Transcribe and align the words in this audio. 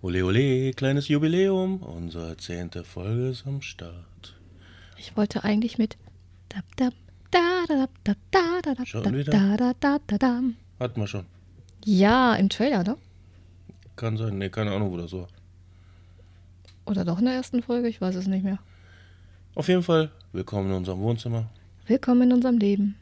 Ole 0.00 0.22
ole, 0.24 0.72
kleines 0.74 1.08
Jubiläum, 1.08 1.82
unsere 1.82 2.36
zehnte 2.36 2.84
Folge 2.84 3.30
ist 3.30 3.46
am 3.46 3.62
Start. 3.62 4.36
Ich 4.96 5.16
wollte 5.16 5.42
eigentlich 5.42 5.76
mit 5.76 5.96
dab, 6.48 6.64
dab, 6.76 6.94
da, 7.32 7.64
da, 7.66 7.88
da, 8.04 8.14
da, 8.30 8.60
da, 8.62 8.74
da, 8.74 8.86
Schon 8.86 9.02
da, 9.02 9.12
wieder? 9.12 9.32
da, 9.32 9.56
da, 9.56 9.74
da, 9.80 9.98
da, 10.06 10.18
da. 10.18 10.42
Hatten 10.78 11.00
wir 11.00 11.08
schon. 11.08 11.26
Ja, 11.84 12.36
im 12.36 12.48
Trailer, 12.48 12.84
ne? 12.84 12.96
Kann 13.96 14.16
sein, 14.16 14.38
nee, 14.38 14.48
keine 14.50 14.70
Ahnung, 14.72 14.92
wo 14.92 14.96
das 14.96 15.12
war. 15.12 15.26
Oder 16.86 17.04
doch 17.04 17.18
in 17.18 17.24
der 17.24 17.34
ersten 17.34 17.62
Folge? 17.62 17.88
Ich 17.88 18.00
weiß 18.00 18.14
es 18.14 18.28
nicht 18.28 18.44
mehr. 18.44 18.60
Auf 19.56 19.66
jeden 19.66 19.82
Fall, 19.82 20.12
willkommen 20.32 20.70
in 20.70 20.76
unserem 20.76 21.00
Wohnzimmer. 21.00 21.50
Willkommen 21.88 22.22
in 22.22 22.32
unserem 22.34 22.58
Leben. 22.58 22.94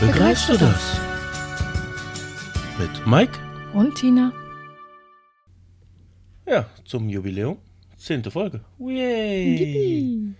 Begreifst 0.00 0.48
du 0.48 0.56
das? 0.56 0.98
Mit 2.78 3.06
Mike? 3.06 3.38
Und 3.72 3.94
Tina? 3.94 4.32
Ja, 6.46 6.66
zum 6.84 7.08
Jubiläum. 7.08 7.58
Zehnte 7.96 8.30
Folge. 8.30 8.60
Yay! 8.78 9.56
Yippie. 9.56 10.34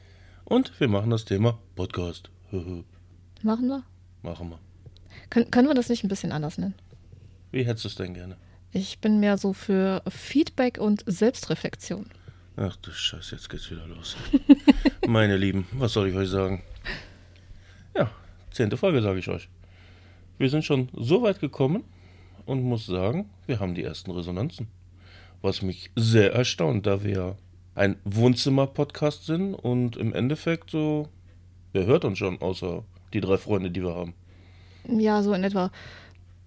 Und 0.44 0.78
wir 0.78 0.88
machen 0.88 1.10
das 1.10 1.24
Thema 1.24 1.58
Podcast. 1.74 2.30
Machen 3.42 3.68
wir? 3.68 3.82
machen 4.22 4.50
wir. 4.50 4.58
Können, 5.30 5.50
können 5.50 5.68
wir 5.68 5.74
das 5.74 5.88
nicht 5.88 6.02
ein 6.02 6.08
bisschen 6.08 6.32
anders 6.32 6.56
nennen? 6.58 6.74
Wie 7.52 7.64
hättest 7.64 7.84
du 7.84 7.88
es 7.88 7.94
denn 7.94 8.14
gerne? 8.14 8.36
Ich 8.72 8.98
bin 9.00 9.20
mehr 9.20 9.36
so 9.38 9.52
für 9.52 10.02
Feedback 10.08 10.78
und 10.78 11.04
Selbstreflexion. 11.06 12.06
Ach 12.56 12.74
du 12.76 12.90
Scheiße, 12.90 13.34
jetzt 13.36 13.48
geht's 13.50 13.70
wieder 13.70 13.86
los. 13.86 14.16
Meine 15.06 15.36
Lieben, 15.36 15.66
was 15.72 15.92
soll 15.92 16.08
ich 16.08 16.14
euch 16.16 16.28
sagen? 16.30 16.62
Ja, 17.94 18.10
zehnte 18.54 18.76
Folge 18.76 19.02
sage 19.02 19.18
ich 19.18 19.28
euch. 19.28 19.48
Wir 20.38 20.50
sind 20.50 20.64
schon 20.64 20.88
so 20.94 21.22
weit 21.22 21.40
gekommen 21.40 21.84
und 22.46 22.62
muss 22.62 22.86
sagen, 22.86 23.30
wir 23.46 23.60
haben 23.60 23.74
die 23.74 23.82
ersten 23.82 24.10
Resonanzen. 24.10 24.68
Was 25.42 25.62
mich 25.62 25.90
sehr 25.94 26.32
erstaunt, 26.32 26.86
da 26.86 27.04
wir 27.04 27.36
ein 27.74 27.96
Wohnzimmer-Podcast 28.04 29.26
sind 29.26 29.54
und 29.54 29.96
im 29.96 30.14
Endeffekt 30.14 30.70
so, 30.70 31.08
wer 31.72 31.86
hört 31.86 32.04
uns 32.04 32.18
schon, 32.18 32.40
außer 32.40 32.84
die 33.12 33.20
drei 33.20 33.36
Freunde, 33.36 33.70
die 33.70 33.82
wir 33.82 33.94
haben. 33.94 34.14
Ja, 34.88 35.22
so 35.22 35.32
in 35.32 35.44
etwa. 35.44 35.70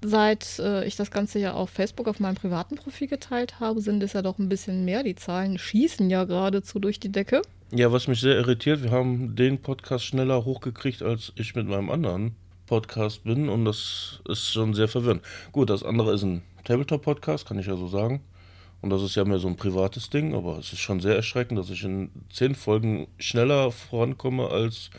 Seit 0.02 0.60
äh, 0.60 0.86
ich 0.86 0.96
das 0.96 1.10
Ganze 1.10 1.40
ja 1.40 1.54
auf 1.54 1.72
Facebook 1.72 2.08
auf 2.08 2.20
meinem 2.20 2.36
privaten 2.36 2.76
Profil 2.76 3.08
geteilt 3.08 3.60
habe, 3.60 3.82
sind 3.82 4.04
es 4.04 4.14
ja 4.14 4.22
doch 4.22 4.38
ein 4.38 4.50
bisschen 4.50 4.86
mehr. 4.86 5.04
Die 5.04 5.16
Zahlen 5.16 5.58
schießen 5.58 6.10
ja 6.10 6.24
geradezu 6.26 6.80
durch 6.80 7.00
die 7.00 7.12
Decke. 7.12 7.42
Ja, 7.72 7.92
was 7.92 8.08
mich 8.08 8.22
sehr 8.22 8.36
irritiert, 8.36 8.84
wir 8.84 8.92
haben 8.92 9.36
den 9.36 9.62
Podcast 9.62 10.06
schneller 10.06 10.46
hochgekriegt, 10.46 11.02
als 11.02 11.34
ich 11.36 11.56
mit 11.56 11.68
meinem 11.68 11.90
anderen 11.90 12.36
Podcast 12.68 13.24
bin 13.24 13.50
und 13.50 13.66
das 13.66 14.22
ist 14.28 14.52
schon 14.52 14.74
sehr 14.74 14.88
verwirrend. 14.88 15.22
Gut, 15.52 15.70
das 15.70 15.84
andere 15.84 16.14
ist 16.14 16.24
ein 16.24 16.44
Tabletop-Podcast, 16.64 17.48
kann 17.48 17.58
ich 17.58 17.66
ja 17.66 17.76
so 17.76 17.88
sagen. 17.88 18.22
Und 18.82 18.92
das 18.92 19.02
ist 19.02 19.16
ja 19.16 19.26
mehr 19.26 19.40
so 19.40 19.48
ein 19.48 19.56
privates 19.56 20.10
Ding, 20.10 20.36
aber 20.36 20.60
es 20.60 20.72
ist 20.72 20.80
schon 20.80 21.00
sehr 21.00 21.16
erschreckend, 21.16 21.58
dass 21.58 21.70
ich 21.70 21.84
in 21.84 22.12
zehn 22.32 22.56
Folgen 22.56 23.08
schneller 23.18 23.72
vorankomme 23.72 24.50
als, 24.50 24.92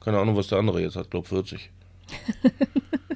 keine 0.00 0.18
Ahnung, 0.18 0.36
was 0.36 0.48
der 0.48 0.58
andere 0.58 0.80
jetzt 0.80 0.96
hat, 0.96 1.10
glaube 1.10 1.28
40. 1.28 1.70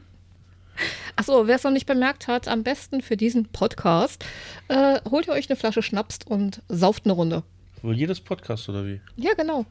Achso, 1.16 1.46
wer 1.46 1.56
es 1.56 1.64
noch 1.64 1.70
nicht 1.70 1.86
bemerkt 1.86 2.26
hat, 2.26 2.48
am 2.48 2.64
besten 2.64 3.00
für 3.00 3.16
diesen 3.16 3.46
Podcast, 3.46 4.24
äh, 4.68 5.00
holt 5.08 5.28
ihr 5.28 5.32
euch 5.32 5.48
eine 5.48 5.56
Flasche 5.56 5.82
Schnaps 5.82 6.18
und 6.26 6.62
sauft 6.68 7.04
eine 7.04 7.12
Runde. 7.12 7.44
Für 7.80 7.92
jedes 7.92 8.20
Podcast 8.20 8.68
oder 8.68 8.84
wie? 8.84 9.00
Ja, 9.16 9.34
genau. 9.34 9.64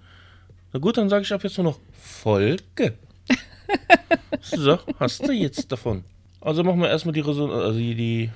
Na 0.72 0.80
gut, 0.80 0.98
dann 0.98 1.10
sage 1.10 1.24
ich 1.24 1.34
ab 1.34 1.44
jetzt 1.44 1.58
nur 1.58 1.66
noch 1.66 1.80
Folge. 1.92 2.98
so, 4.42 4.80
hast 5.00 5.28
du 5.28 5.32
jetzt 5.32 5.72
davon. 5.72 6.04
Also 6.40 6.64
machen 6.64 6.82
wir 6.82 6.90
erstmal 6.90 7.14
die, 7.14 7.22
Reson 7.22 7.52
also 7.52 7.78
die, 7.78 7.96
die 7.96 8.30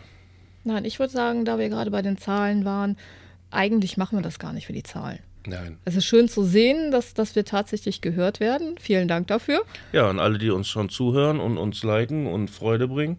Nein, 0.64 0.83
ich 0.83 0.99
würde 0.99 1.14
sagen, 1.14 1.45
da 1.45 1.58
wir 1.58 1.69
gerade 1.69 1.92
bei 1.92 2.02
den 2.02 2.17
Zahlen 2.17 2.66
waren, 2.66 2.97
eigentlich 3.52 3.95
machen 3.95 4.17
wir 4.17 4.23
das 4.23 4.37
gar 4.37 4.52
nicht 4.52 4.67
für 4.67 4.73
die 4.73 4.83
Zahlen. 4.83 5.20
Nein. 5.49 5.77
Es 5.85 5.95
ist 5.95 6.03
schön 6.05 6.27
zu 6.27 6.43
sehen, 6.43 6.91
dass, 6.91 7.13
dass 7.13 7.35
wir 7.37 7.45
tatsächlich 7.45 8.02
gehört 8.02 8.41
werden. 8.41 8.75
Vielen 8.81 9.08
Dank 9.08 9.27
dafür. 9.27 9.61
Ja, 9.93 10.09
und 10.09 10.19
alle, 10.19 10.37
die 10.39 10.49
uns 10.49 10.67
schon 10.67 10.89
zuhören 10.89 11.39
und 11.39 11.58
uns 11.58 11.83
liken 11.83 12.27
und 12.27 12.49
Freude 12.49 12.89
bringen 12.89 13.15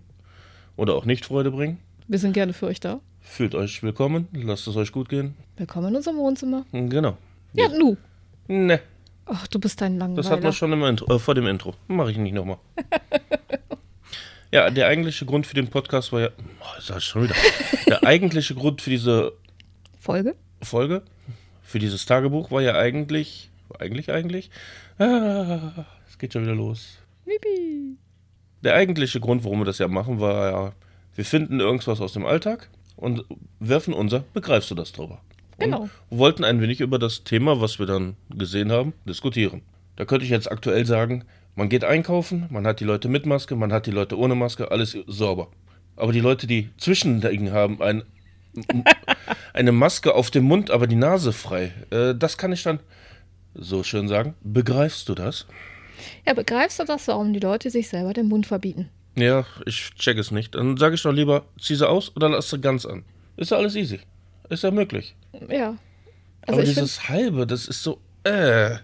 oder 0.76 0.94
auch 0.94 1.06
nicht 1.06 1.24
Freude 1.24 1.50
bringen, 1.50 1.78
Wir 2.06 2.18
sind 2.18 2.34
gerne 2.34 2.52
für 2.52 2.66
euch 2.66 2.80
da. 2.80 3.00
fühlt 3.22 3.54
euch 3.54 3.82
willkommen, 3.82 4.28
lasst 4.32 4.66
es 4.68 4.76
euch 4.76 4.92
gut 4.92 5.08
gehen. 5.08 5.36
Willkommen 5.56 5.88
in 5.88 5.96
unserem 5.96 6.18
Wohnzimmer. 6.18 6.66
Genau. 6.72 7.16
Ja, 7.54 7.68
nu. 7.68 7.96
Ne, 8.46 8.80
Ach, 9.24 9.46
du 9.46 9.58
bist 9.58 9.82
ein 9.82 9.98
Langweiler. 9.98 10.22
das 10.22 10.30
hatten 10.30 10.42
wir 10.42 10.52
schon 10.52 10.72
im 10.72 10.82
Intro, 10.84 11.14
äh, 11.14 11.18
vor 11.18 11.34
dem 11.34 11.46
Intro. 11.46 11.74
Mache 11.86 12.10
ich 12.10 12.18
nicht 12.18 12.34
nochmal. 12.34 12.58
ja, 14.52 14.68
der 14.70 14.86
eigentliche 14.86 15.24
Grund 15.24 15.46
für 15.46 15.54
den 15.54 15.68
Podcast 15.68 16.12
war 16.12 16.20
ja. 16.20 16.28
Oh, 16.60 16.64
das 16.76 16.86
sag 16.88 16.98
ich 16.98 17.04
schon 17.04 17.22
wieder. 17.24 17.34
Der 17.86 18.04
eigentliche 18.04 18.54
Grund 18.54 18.82
für 18.82 18.90
diese 18.90 19.32
Folge? 19.98 20.34
Folge, 20.62 21.02
für 21.68 21.78
dieses 21.78 22.06
Tagebuch 22.06 22.50
war 22.50 22.62
ja 22.62 22.76
eigentlich. 22.76 23.50
Eigentlich, 23.78 24.10
eigentlich. 24.10 24.50
Ah, 24.98 25.84
es 26.08 26.16
geht 26.16 26.32
schon 26.32 26.42
wieder 26.42 26.54
los. 26.54 26.96
Yippie. 27.26 27.98
Der 28.64 28.74
eigentliche 28.74 29.20
Grund, 29.20 29.44
warum 29.44 29.60
wir 29.60 29.64
das 29.66 29.76
ja 29.76 29.86
machen, 29.86 30.18
war 30.18 30.50
ja, 30.50 30.72
wir 31.14 31.24
finden 31.26 31.60
irgendwas 31.60 32.00
aus 32.00 32.14
dem 32.14 32.24
Alltag 32.24 32.70
und 32.96 33.24
werfen 33.60 33.92
unser 33.92 34.20
Begreifst 34.32 34.70
du 34.70 34.74
das 34.74 34.92
drüber. 34.92 35.20
Genau. 35.58 35.90
Und 36.08 36.18
wollten 36.18 36.42
ein 36.42 36.62
wenig 36.62 36.80
über 36.80 36.98
das 36.98 37.24
Thema, 37.24 37.60
was 37.60 37.78
wir 37.78 37.86
dann 37.86 38.16
gesehen 38.30 38.72
haben, 38.72 38.94
diskutieren. 39.04 39.60
Da 39.96 40.06
könnte 40.06 40.24
ich 40.24 40.30
jetzt 40.30 40.50
aktuell 40.50 40.86
sagen, 40.86 41.24
man 41.54 41.68
geht 41.68 41.84
einkaufen, 41.84 42.46
man 42.48 42.66
hat 42.66 42.80
die 42.80 42.84
Leute 42.84 43.08
mit 43.08 43.26
Maske, 43.26 43.56
man 43.56 43.74
hat 43.74 43.84
die 43.84 43.90
Leute 43.90 44.18
ohne 44.18 44.34
Maske, 44.34 44.70
alles 44.70 44.96
sauber. 45.06 45.48
Aber 45.96 46.12
die 46.12 46.20
Leute, 46.20 46.46
die 46.46 46.70
zwischendrin 46.78 47.52
haben, 47.52 47.82
ein, 47.82 48.04
eine 49.52 49.72
Maske 49.72 50.14
auf 50.14 50.30
dem 50.30 50.44
Mund, 50.44 50.70
aber 50.70 50.86
die 50.86 50.96
Nase 50.96 51.32
frei, 51.32 51.72
äh, 51.90 52.14
das 52.14 52.38
kann 52.38 52.52
ich 52.52 52.62
dann 52.62 52.80
so 53.54 53.82
schön 53.82 54.08
sagen. 54.08 54.34
Begreifst 54.42 55.08
du 55.08 55.14
das? 55.14 55.46
Ja, 56.26 56.34
begreifst 56.34 56.78
du 56.78 56.84
das, 56.84 57.08
warum 57.08 57.32
die 57.32 57.40
Leute 57.40 57.70
sich 57.70 57.88
selber 57.88 58.12
den 58.12 58.28
Mund 58.28 58.46
verbieten? 58.46 58.88
Ja, 59.16 59.44
ich 59.66 59.90
check 59.98 60.16
es 60.18 60.30
nicht. 60.30 60.54
Dann 60.54 60.76
sage 60.76 60.94
ich 60.94 61.02
doch 61.02 61.12
lieber, 61.12 61.44
zieh 61.60 61.74
sie 61.74 61.88
aus 61.88 62.14
oder 62.14 62.28
lass 62.28 62.50
sie 62.50 62.60
ganz 62.60 62.86
an. 62.86 63.04
Ist 63.36 63.50
ja 63.50 63.56
alles 63.56 63.74
easy. 63.74 64.00
Ist 64.48 64.62
ja 64.62 64.70
möglich. 64.70 65.14
Ja. 65.48 65.76
Also 66.42 66.60
Aber 66.60 66.64
dieses 66.64 67.08
halbe, 67.08 67.46
das 67.46 67.66
ist 67.66 67.82
so, 67.82 68.00
äh. 68.24 68.76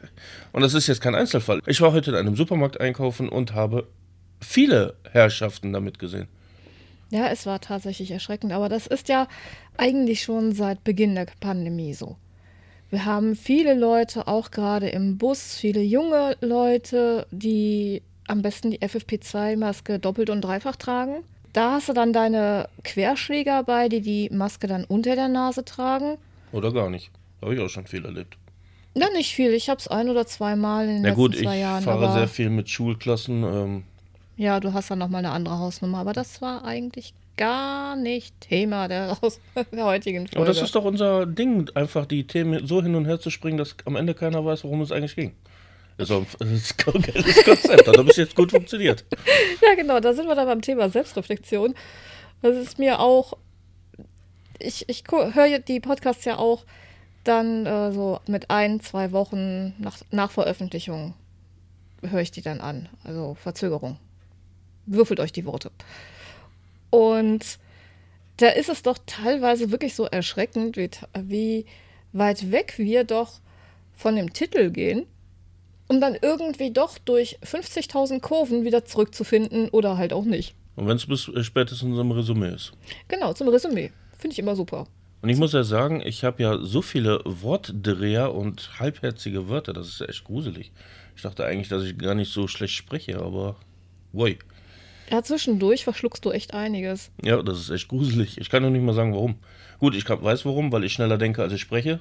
Und 0.53 0.63
das 0.63 0.75
ist 0.75 0.87
jetzt 0.87 1.01
kein 1.01 1.15
Einzelfall. 1.15 1.61
Ich 1.67 1.81
war 1.81 1.93
heute 1.93 2.11
in 2.11 2.17
einem 2.17 2.37
Supermarkt 2.37 2.81
einkaufen 2.81 3.29
und 3.29 3.55
habe 3.55 3.87
viele 4.41 4.97
Herrschaften 5.11 5.73
damit 5.73 5.99
gesehen. 5.99 6.29
Ja, 7.15 7.29
es 7.29 7.47
war 7.47 7.61
tatsächlich 7.61 8.11
erschreckend, 8.11 8.53
aber 8.53 8.69
das 8.69 8.87
ist 8.87 9.09
ja 9.09 9.29
eigentlich 9.77 10.23
schon 10.23 10.53
seit 10.53 10.83
Beginn 10.83 11.15
der 11.15 11.27
Pandemie 11.41 11.95
so. 11.95 12.17
Wir 12.91 13.05
haben 13.05 13.35
viele 13.37 13.75
Leute, 13.75 14.27
auch 14.29 14.51
gerade 14.51 14.89
im 14.89 15.17
Bus, 15.17 15.55
viele 15.55 15.81
junge 15.81 16.37
Leute, 16.41 17.27
die 17.31 18.03
am 18.27 18.43
besten 18.43 18.71
die 18.73 18.81
FFP2-Maske 18.81 19.99
doppelt 19.99 20.31
und 20.31 20.43
dreifach 20.43 20.77
tragen. 20.77 21.23
Da 21.53 21.73
hast 21.73 21.89
du 21.89 21.93
dann 21.93 22.13
deine 22.13 22.69
Querschläger 22.83 23.63
bei, 23.63 23.89
die 23.89 24.01
die 24.01 24.29
Maske 24.31 24.67
dann 24.67 24.85
unter 24.85 25.15
der 25.15 25.29
Nase 25.29 25.65
tragen. 25.65 26.19
Oder 26.53 26.73
gar 26.73 26.91
nicht. 26.91 27.11
Habe 27.41 27.55
ich 27.55 27.61
auch 27.61 27.69
schon 27.69 27.87
viel 27.87 28.05
erlebt. 28.05 28.37
Ja, 28.97 29.09
nicht 29.11 29.35
viel. 29.35 29.53
Ich 29.55 29.69
habe 29.69 29.79
es 29.79 29.89
ein 29.89 30.09
oder 30.09 30.27
zweimal 30.27 30.85
in 30.85 30.91
den 30.95 31.03
Na 31.03 31.09
letzten 31.09 31.21
gut, 31.21 31.35
ich 31.35 31.43
zwei 31.43 31.59
Jahren. 31.59 31.83
fahre 31.83 32.05
aber 32.07 32.15
sehr 32.15 32.29
viel 32.29 32.51
mit 32.51 32.69
Schulklassen. 32.69 33.43
Ähm, 33.45 33.83
Ja, 34.37 34.59
du 34.61 34.72
hast 34.72 34.91
dann 34.91 34.99
nochmal 34.99 35.21
eine 35.25 35.31
andere 35.33 35.59
Hausnummer, 35.59 35.99
aber 35.99 36.12
das 36.12 36.43
war 36.43 36.65
eigentlich 36.65 37.15
gar 37.37 37.97
nicht 37.97 38.41
Thema 38.41 38.89
der, 38.89 39.17
Haus 39.22 39.41
der 39.72 39.84
heutigen 39.84 40.27
Folge. 40.27 40.37
aber 40.37 40.47
das 40.47 40.61
ist 40.62 40.75
doch 40.75 40.84
unser 40.84 41.27
Ding, 41.27 41.71
einfach 41.75 42.06
die 42.06 42.27
Themen 42.27 42.67
so 42.67 42.83
hin 42.83 42.95
und 42.95 43.06
her 43.06 43.19
zu 43.21 43.31
springen, 43.31 43.59
dass 43.59 43.77
am 43.84 43.97
Ende 43.97 44.15
keiner 44.15 44.45
weiß, 44.45 44.65
worum 44.65 44.81
es 44.83 44.93
eigentlich 44.93 45.17
ging. 45.17 45.34
Das 45.97 46.11
ist 46.11 46.17
auch 46.17 46.21
ein- 46.41 46.53
das 46.53 46.53
ist 46.71 46.87
ein 46.89 47.03
geiles 47.03 47.45
Konzept. 47.45 47.87
Hat 47.89 48.06
bis 48.06 48.17
jetzt 48.17 48.34
gut 48.37 48.50
funktioniert. 48.50 49.05
ja, 49.63 49.75
genau, 49.77 50.01
da 50.01 50.13
sind 50.13 50.27
wir 50.27 50.34
dann 50.34 50.47
beim 50.47 50.63
Thema 50.63 50.89
Selbstreflexion. 50.89 51.75
Das 52.42 52.57
ist 52.57 52.78
mir 52.78 52.98
auch, 53.01 53.34
ich, 54.59 54.89
ich 54.89 55.04
höre 55.10 55.59
die 55.60 55.81
Podcasts 55.81 56.25
ja 56.25 56.39
auch 56.39 56.65
dann 57.22 57.65
äh, 57.66 57.92
so 57.92 58.21
mit 58.27 58.51
ein, 58.51 58.81
zwei 58.81 59.13
Wochen 59.13 59.75
nach, 59.78 59.97
nach 60.10 60.31
Veröffentlichung 60.31 61.15
höre 62.03 62.21
ich 62.21 62.31
die 62.33 62.42
dann 62.42 62.60
an. 62.60 62.89
Also 63.04 63.34
Verzögerung. 63.41 63.98
Würfelt 64.86 65.21
euch 65.21 65.33
die 65.33 65.45
Worte. 65.45 65.71
Und 66.91 67.59
da 68.39 68.48
ist 68.48 68.69
es 68.69 68.83
doch 68.83 68.98
teilweise 69.07 69.71
wirklich 69.71 69.95
so 69.95 70.04
erschreckend, 70.04 70.77
wie, 70.77 70.91
wie 71.21 71.66
weit 72.13 72.51
weg 72.51 72.75
wir 72.77 73.04
doch 73.04 73.41
von 73.95 74.16
dem 74.16 74.33
Titel 74.33 74.71
gehen, 74.71 75.07
um 75.89 76.01
dann 76.01 76.16
irgendwie 76.21 76.71
doch 76.71 76.98
durch 76.98 77.39
50.000 77.42 78.21
Kurven 78.21 78.65
wieder 78.65 78.84
zurückzufinden 78.84 79.69
oder 79.71 79.97
halt 79.97 80.13
auch 80.13 80.25
nicht. 80.25 80.54
Und 80.77 80.89
wenn 80.89 80.97
es 80.97 81.07
bis 81.07 81.28
äh, 81.28 81.45
spätestens 81.45 81.98
im 81.98 82.10
Resümee 82.10 82.54
ist. 82.54 82.72
Genau, 83.09 83.33
zum 83.33 83.48
Resümee. 83.48 83.92
Finde 84.19 84.33
ich 84.33 84.39
immer 84.39 84.57
super. 84.57 84.86
Und 85.22 85.28
ich 85.31 85.39
muss 85.39 85.53
ja 85.53 85.65
sagen, 85.65 86.03
ich 86.04 86.25
habe 86.25 86.42
ja 86.42 86.59
so 86.59 86.83
viele 86.83 87.22
Wortdreher 87.25 88.34
und 88.34 88.78
halbherzige 88.78 89.48
Wörter, 89.48 89.72
das 89.72 89.89
ist 89.89 90.01
ja 90.01 90.07
echt 90.07 90.25
gruselig. 90.25 90.72
Ich 91.16 91.22
dachte 91.22 91.47
eigentlich, 91.47 91.69
dass 91.69 91.84
ich 91.84 91.97
gar 91.97 92.15
nicht 92.15 92.33
so 92.33 92.48
schlecht 92.48 92.75
spreche, 92.75 93.21
aber. 93.21 93.57
Woi. 94.13 94.39
Ja, 95.10 95.22
zwischendurch 95.22 95.84
verschluckst 95.84 96.24
du 96.24 96.30
echt 96.30 96.54
einiges. 96.54 97.10
Ja, 97.22 97.42
das 97.42 97.59
ist 97.60 97.71
echt 97.71 97.89
gruselig. 97.89 98.39
Ich 98.39 98.51
kann 98.51 98.62
noch 98.62 98.71
nicht 98.71 98.83
mal 98.83 98.95
sagen, 98.95 99.12
warum. 99.12 99.36
Gut, 99.78 99.95
ich 99.95 100.09
weiß 100.09 100.45
warum, 100.47 100.72
weil 100.72 100.84
ich 100.84 100.92
schneller 100.92 101.18
denke, 101.18 101.42
als 101.42 101.53
ich 101.53 101.60
spreche. 101.60 102.01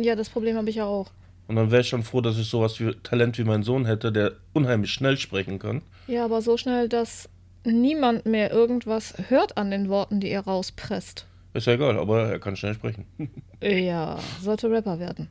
Ja, 0.00 0.16
das 0.16 0.28
Problem 0.30 0.56
habe 0.56 0.70
ich 0.70 0.76
ja 0.76 0.84
auch. 0.84 1.10
Und 1.48 1.56
dann 1.56 1.70
wäre 1.70 1.80
ich 1.80 1.88
schon 1.88 2.02
froh, 2.02 2.20
dass 2.20 2.38
ich 2.38 2.48
sowas 2.48 2.78
wie 2.78 2.92
Talent 3.02 3.38
wie 3.38 3.44
mein 3.44 3.62
Sohn 3.62 3.86
hätte, 3.86 4.12
der 4.12 4.32
unheimlich 4.52 4.90
schnell 4.90 5.16
sprechen 5.16 5.58
kann. 5.58 5.82
Ja, 6.06 6.24
aber 6.24 6.42
so 6.42 6.56
schnell, 6.56 6.88
dass 6.88 7.28
niemand 7.64 8.26
mehr 8.26 8.50
irgendwas 8.52 9.14
hört 9.28 9.56
an 9.56 9.70
den 9.70 9.88
Worten, 9.88 10.20
die 10.20 10.28
er 10.28 10.42
rauspresst. 10.42 11.26
Ist 11.54 11.66
ja 11.66 11.72
egal, 11.74 11.98
aber 11.98 12.28
er 12.30 12.38
kann 12.38 12.56
schnell 12.56 12.74
sprechen. 12.74 13.06
Ja, 13.60 14.20
sollte 14.40 14.70
Rapper 14.70 15.00
werden. 15.00 15.26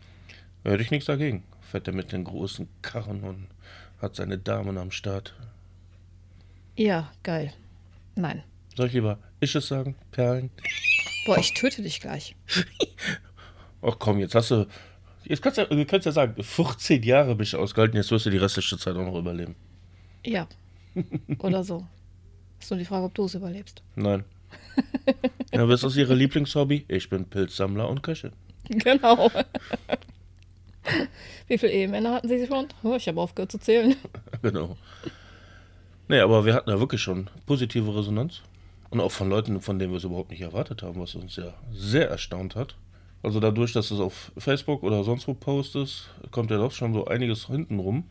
Hätte 0.65 0.83
ich 0.83 0.91
nichts 0.91 1.05
dagegen. 1.05 1.43
Fährt 1.61 1.87
er 1.87 1.93
mit 1.93 2.11
den 2.11 2.25
großen 2.25 2.67
Karren 2.81 3.23
und 3.23 3.47
hat 4.01 4.17
seine 4.17 4.37
Damen 4.37 4.77
am 4.77 4.91
Start. 4.91 5.33
Ja, 6.77 7.11
geil. 7.23 7.51
Nein. 8.15 8.43
Soll 8.75 8.87
ich 8.87 8.93
lieber 8.93 9.17
Isches 9.39 9.67
sagen? 9.67 9.95
Perlen? 10.11 10.49
Boah, 11.25 11.37
ich 11.39 11.53
töte 11.53 11.81
dich 11.81 11.99
gleich. 11.99 12.35
Ach 13.81 13.95
komm, 13.99 14.19
jetzt 14.19 14.35
hast 14.35 14.51
du. 14.51 14.65
Jetzt 15.25 15.41
kannst 15.41 15.57
du, 15.57 15.63
ja- 15.63 15.67
du 15.67 15.85
kannst 15.85 16.05
ja 16.05 16.11
sagen, 16.11 16.41
14 16.41 17.03
Jahre 17.03 17.35
bin 17.35 17.43
ich 17.43 17.55
ausgehalten, 17.55 17.97
jetzt 17.97 18.11
wirst 18.11 18.25
du 18.25 18.29
die 18.29 18.37
restliche 18.37 18.77
Zeit 18.77 18.95
auch 18.95 19.03
noch 19.05 19.17
überleben. 19.17 19.55
Ja. 20.25 20.47
Oder 21.39 21.63
so. 21.63 21.85
Ist 22.59 22.71
nur 22.71 22.79
die 22.79 22.85
Frage, 22.85 23.05
ob 23.05 23.13
du 23.13 23.25
es 23.25 23.35
überlebst. 23.35 23.81
Nein. 23.95 24.23
Ja, 25.53 25.67
was 25.67 25.83
ist 25.83 25.95
Ihre 25.95 26.13
Lieblingshobby? 26.13 26.85
Ich 26.89 27.09
bin 27.09 27.25
Pilzsammler 27.25 27.89
und 27.89 28.03
Köchin. 28.03 28.31
Genau. 28.69 29.31
Wie 31.47 31.57
viele 31.57 31.71
Ehemänner 31.71 32.13
hatten 32.15 32.27
Sie 32.27 32.45
schon? 32.45 32.67
Oh, 32.83 32.95
ich 32.95 33.07
habe 33.07 33.19
aufgehört 33.19 33.51
zu 33.51 33.57
zählen. 33.57 33.95
Genau. 34.41 34.77
Nee, 36.07 36.19
aber 36.19 36.45
wir 36.45 36.53
hatten 36.53 36.69
ja 36.69 36.79
wirklich 36.79 37.01
schon 37.01 37.29
positive 37.45 37.95
Resonanz. 37.95 38.41
Und 38.89 39.01
auch 39.01 39.11
von 39.11 39.29
Leuten, 39.29 39.59
von 39.61 39.79
denen 39.79 39.91
wir 39.91 39.97
es 39.97 40.05
überhaupt 40.05 40.31
nicht 40.31 40.41
erwartet 40.41 40.81
haben, 40.81 40.99
was 41.01 41.15
uns 41.15 41.35
ja 41.35 41.53
sehr 41.73 42.09
erstaunt 42.09 42.55
hat. 42.55 42.75
Also 43.21 43.39
dadurch, 43.39 43.73
dass 43.73 43.89
du 43.89 43.95
es 43.95 43.99
auf 43.99 44.31
Facebook 44.37 44.83
oder 44.83 45.03
sonst 45.03 45.27
wo 45.27 45.33
postest, 45.33 46.09
kommt 46.31 46.51
ja 46.51 46.57
doch 46.57 46.71
schon 46.71 46.93
so 46.93 47.05
einiges 47.05 47.47
hinten 47.47 47.79
rum. 47.79 48.05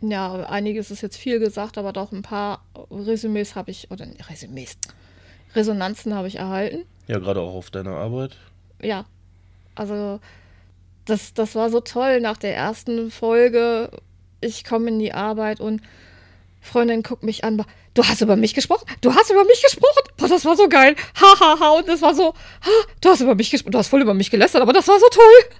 Ja, 0.00 0.46
einiges 0.46 0.90
ist 0.90 1.00
jetzt 1.00 1.16
viel 1.16 1.38
gesagt, 1.40 1.78
aber 1.78 1.92
doch 1.92 2.12
ein 2.12 2.22
paar 2.22 2.62
Resümees 2.90 3.56
habe 3.56 3.70
ich, 3.70 3.90
oder 3.90 4.06
Resümees, 4.28 4.76
Resonanzen 5.54 6.14
habe 6.14 6.28
ich 6.28 6.36
erhalten. 6.36 6.84
Ja, 7.06 7.18
gerade 7.18 7.40
auch 7.40 7.54
auf 7.54 7.70
deiner 7.70 7.96
Arbeit. 7.96 8.36
Ja, 8.82 9.06
also 9.74 10.20
das, 11.06 11.32
das 11.32 11.54
war 11.54 11.70
so 11.70 11.80
toll 11.80 12.20
nach 12.20 12.36
der 12.36 12.54
ersten 12.54 13.10
Folge. 13.10 13.90
Ich 14.40 14.62
komme 14.64 14.88
in 14.88 14.98
die 14.98 15.14
Arbeit 15.14 15.58
und 15.58 15.80
Freundin 16.60 17.02
guckt 17.02 17.22
mich 17.22 17.44
an. 17.44 17.64
Du 17.94 18.04
hast 18.04 18.20
über 18.20 18.36
mich 18.36 18.54
gesprochen? 18.54 18.84
Du 19.00 19.14
hast 19.14 19.30
über 19.30 19.44
mich 19.44 19.62
gesprochen? 19.62 20.02
Boah, 20.16 20.28
das 20.28 20.44
war 20.44 20.56
so 20.56 20.68
geil. 20.68 20.94
Ha, 21.20 21.40
ha, 21.40 21.60
ha. 21.60 21.70
Und 21.78 21.88
das 21.88 22.02
war 22.02 22.14
so, 22.14 22.34
ha, 22.34 22.70
du 23.00 23.08
hast 23.08 23.20
über 23.20 23.34
mich 23.34 23.50
gesprochen. 23.50 23.72
Du 23.72 23.78
hast 23.78 23.88
voll 23.88 24.02
über 24.02 24.14
mich 24.14 24.30
gelästert, 24.30 24.62
aber 24.62 24.72
das 24.72 24.86
war 24.88 24.98
so 24.98 25.06
toll. 25.10 25.56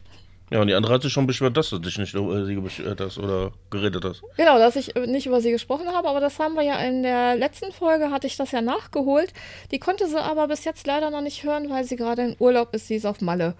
Ja, 0.50 0.62
und 0.62 0.68
die 0.68 0.74
andere 0.74 0.94
hat 0.94 1.02
sich 1.02 1.12
schon 1.12 1.26
beschwert, 1.26 1.56
dass 1.58 1.68
du 1.68 1.78
dich 1.78 1.98
nicht 1.98 2.14
über 2.14 2.46
sie 2.46 2.54
beschwert 2.56 3.00
hast 3.02 3.18
oder 3.18 3.52
geredet 3.70 4.02
hast. 4.04 4.22
Genau, 4.38 4.58
dass 4.58 4.76
ich 4.76 4.94
nicht 4.94 5.26
über 5.26 5.42
sie 5.42 5.50
gesprochen 5.50 5.88
habe, 5.88 6.08
aber 6.08 6.20
das 6.20 6.38
haben 6.38 6.54
wir 6.54 6.62
ja 6.62 6.78
in 6.78 7.02
der 7.02 7.36
letzten 7.36 7.70
Folge, 7.70 8.10
hatte 8.10 8.26
ich 8.26 8.36
das 8.36 8.52
ja 8.52 8.62
nachgeholt. 8.62 9.34
Die 9.72 9.78
konnte 9.78 10.08
sie 10.08 10.18
aber 10.18 10.48
bis 10.48 10.64
jetzt 10.64 10.86
leider 10.86 11.10
noch 11.10 11.20
nicht 11.20 11.44
hören, 11.44 11.68
weil 11.68 11.84
sie 11.84 11.96
gerade 11.96 12.22
in 12.22 12.36
Urlaub 12.38 12.74
ist. 12.74 12.86
Sie 12.88 12.94
ist 12.94 13.04
auf 13.04 13.20
Malle. 13.20 13.54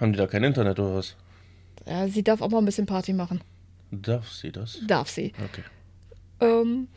Haben 0.00 0.12
die 0.12 0.18
da 0.18 0.26
kein 0.26 0.44
Internet 0.44 0.78
oder 0.78 0.96
was? 0.96 1.16
Ja, 1.86 2.08
sie 2.08 2.22
darf 2.22 2.42
auch 2.42 2.50
mal 2.50 2.58
ein 2.58 2.66
bisschen 2.66 2.86
Party 2.86 3.14
machen. 3.14 3.40
Darf 3.90 4.30
sie 4.30 4.52
das? 4.52 4.80
Darf 4.86 5.08
sie. 5.08 5.32
Okay. 5.50 5.62
Ähm, 6.40 6.88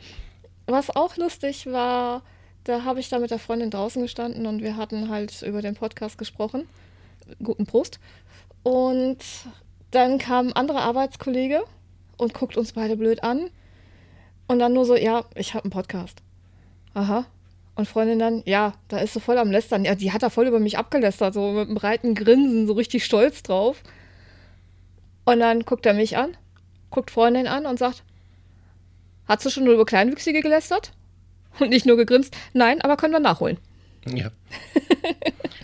was 0.66 0.94
auch 0.94 1.16
lustig 1.16 1.66
war, 1.66 2.22
da 2.64 2.84
habe 2.84 3.00
ich 3.00 3.08
da 3.08 3.18
mit 3.18 3.30
der 3.30 3.38
Freundin 3.38 3.70
draußen 3.70 4.02
gestanden 4.02 4.46
und 4.46 4.62
wir 4.62 4.76
hatten 4.76 5.08
halt 5.08 5.42
über 5.42 5.62
den 5.62 5.74
Podcast 5.74 6.18
gesprochen. 6.18 6.68
Guten 7.42 7.66
Prost. 7.66 7.98
Und 8.62 9.18
dann 9.90 10.18
kam 10.18 10.48
ein 10.48 10.52
anderer 10.52 10.82
Arbeitskollege 10.82 11.64
und 12.18 12.34
guckt 12.34 12.56
uns 12.56 12.72
beide 12.72 12.96
blöd 12.96 13.22
an. 13.22 13.50
Und 14.46 14.58
dann 14.58 14.72
nur 14.72 14.84
so, 14.84 14.96
ja, 14.96 15.24
ich 15.34 15.54
habe 15.54 15.64
einen 15.64 15.70
Podcast. 15.70 16.22
Aha. 16.94 17.26
Und 17.74 17.86
Freundin 17.86 18.18
dann, 18.18 18.42
ja, 18.44 18.74
da 18.88 18.98
ist 18.98 19.14
sie 19.14 19.20
voll 19.20 19.38
am 19.38 19.50
Lästern. 19.50 19.84
Ja, 19.84 19.94
die 19.94 20.12
hat 20.12 20.22
da 20.22 20.30
voll 20.30 20.48
über 20.48 20.58
mich 20.58 20.76
abgelästert, 20.78 21.34
so 21.34 21.52
mit 21.52 21.68
einem 21.68 21.76
breiten 21.76 22.14
Grinsen, 22.14 22.66
so 22.66 22.72
richtig 22.72 23.04
stolz 23.04 23.42
drauf. 23.42 23.82
Und 25.24 25.40
dann 25.40 25.60
guckt 25.64 25.86
er 25.86 25.94
mich 25.94 26.16
an, 26.16 26.36
guckt 26.90 27.10
Freundin 27.10 27.46
an 27.46 27.66
und 27.66 27.78
sagt, 27.78 28.02
Hast 29.28 29.44
du 29.44 29.50
schon 29.50 29.64
nur 29.64 29.74
über 29.74 29.84
Kleinwüchsige 29.84 30.40
gelästert? 30.40 30.92
Und 31.60 31.70
nicht 31.70 31.86
nur 31.86 31.96
gegrinst? 31.96 32.36
Nein, 32.54 32.80
aber 32.80 32.96
können 32.96 33.12
wir 33.12 33.20
nachholen. 33.20 33.58
Ja. 34.06 34.30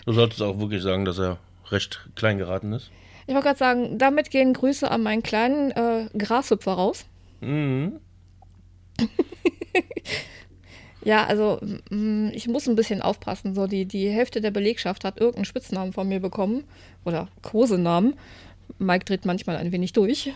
du 0.05 0.13
solltest 0.13 0.41
auch 0.41 0.59
wirklich 0.59 0.83
sagen, 0.83 1.05
dass 1.05 1.17
er 1.17 1.39
recht 1.71 1.99
klein 2.15 2.37
geraten 2.37 2.73
ist. 2.73 2.91
Ich 3.27 3.33
wollte 3.33 3.47
gerade 3.47 3.59
sagen, 3.59 3.97
damit 3.97 4.29
gehen 4.29 4.53
Grüße 4.53 4.89
an 4.89 5.01
meinen 5.01 5.23
kleinen 5.23 5.71
äh, 5.71 6.09
Grashüpfer 6.17 6.73
raus. 6.73 7.05
Mhm. 7.41 7.99
Ja, 11.05 11.23
also 11.27 11.59
mm, 11.91 12.29
ich 12.33 12.47
muss 12.47 12.67
ein 12.67 12.75
bisschen 12.75 13.03
aufpassen. 13.03 13.53
So, 13.53 13.67
die, 13.67 13.85
die 13.85 14.09
Hälfte 14.09 14.41
der 14.41 14.49
Belegschaft 14.49 15.03
hat 15.03 15.19
irgendeinen 15.19 15.45
Spitznamen 15.45 15.93
von 15.93 16.09
mir 16.09 16.19
bekommen. 16.19 16.63
Oder 17.05 17.27
Kosenamen. 17.43 18.15
Mike 18.79 19.05
dreht 19.05 19.23
manchmal 19.23 19.57
ein 19.57 19.71
wenig 19.71 19.93
durch. 19.93 20.33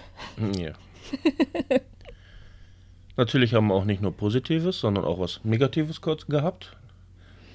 Ja. 0.56 0.74
Natürlich 3.19 3.54
haben 3.54 3.68
wir 3.68 3.74
auch 3.74 3.83
nicht 3.83 4.01
nur 4.01 4.16
Positives, 4.16 4.80
sondern 4.80 5.04
auch 5.04 5.19
was 5.19 5.42
Negatives 5.44 6.00
kurz 6.00 6.27
gehabt. 6.27 6.77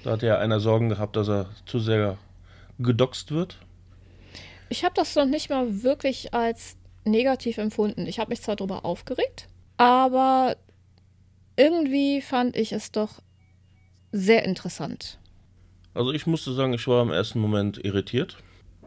Da 0.03 0.11
hat 0.11 0.21
ja 0.21 0.37
einer 0.37 0.59
Sorgen 0.59 0.89
gehabt, 0.89 1.15
dass 1.15 1.27
er 1.27 1.47
zu 1.65 1.79
sehr 1.79 2.19
gedoxt 2.77 3.31
wird. 3.31 3.57
Ich 4.69 4.85
habe 4.85 4.93
das 4.93 5.15
noch 5.15 5.25
nicht 5.25 5.49
mal 5.49 5.81
wirklich 5.81 6.35
als 6.35 6.77
negativ 7.03 7.57
empfunden. 7.57 8.05
Ich 8.05 8.19
habe 8.19 8.29
mich 8.29 8.43
zwar 8.43 8.55
darüber 8.55 8.85
aufgeregt, 8.85 9.47
aber 9.77 10.55
irgendwie 11.55 12.21
fand 12.21 12.55
ich 12.55 12.71
es 12.71 12.91
doch 12.91 13.23
sehr 14.11 14.45
interessant. 14.45 15.17
Also 15.95 16.11
ich 16.11 16.27
musste 16.27 16.53
sagen, 16.53 16.73
ich 16.73 16.87
war 16.87 17.01
im 17.01 17.09
ersten 17.09 17.39
Moment 17.39 17.83
irritiert. 17.83 18.37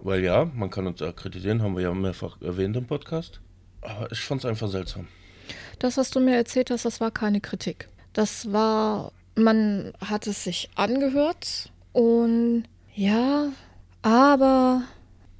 Weil 0.00 0.22
ja, 0.22 0.44
man 0.44 0.70
kann 0.70 0.86
uns 0.86 1.00
ja 1.00 1.10
kritisieren, 1.10 1.60
haben 1.60 1.74
wir 1.74 1.82
ja 1.82 1.92
mehrfach 1.92 2.40
erwähnt 2.40 2.76
im 2.76 2.86
Podcast. 2.86 3.40
Aber 3.80 4.12
ich 4.12 4.20
fand 4.20 4.44
es 4.44 4.48
einfach 4.48 4.68
seltsam. 4.68 5.08
Das, 5.78 5.96
was 5.96 6.10
du 6.10 6.20
mir 6.20 6.36
erzählt 6.36 6.70
hast, 6.70 6.84
das 6.84 7.00
war 7.00 7.10
keine 7.10 7.40
Kritik. 7.40 7.88
Das 8.12 8.52
war, 8.52 9.12
man 9.34 9.92
hat 10.04 10.26
es 10.26 10.44
sich 10.44 10.70
angehört 10.74 11.70
und 11.92 12.64
ja, 12.94 13.52
aber 14.02 14.82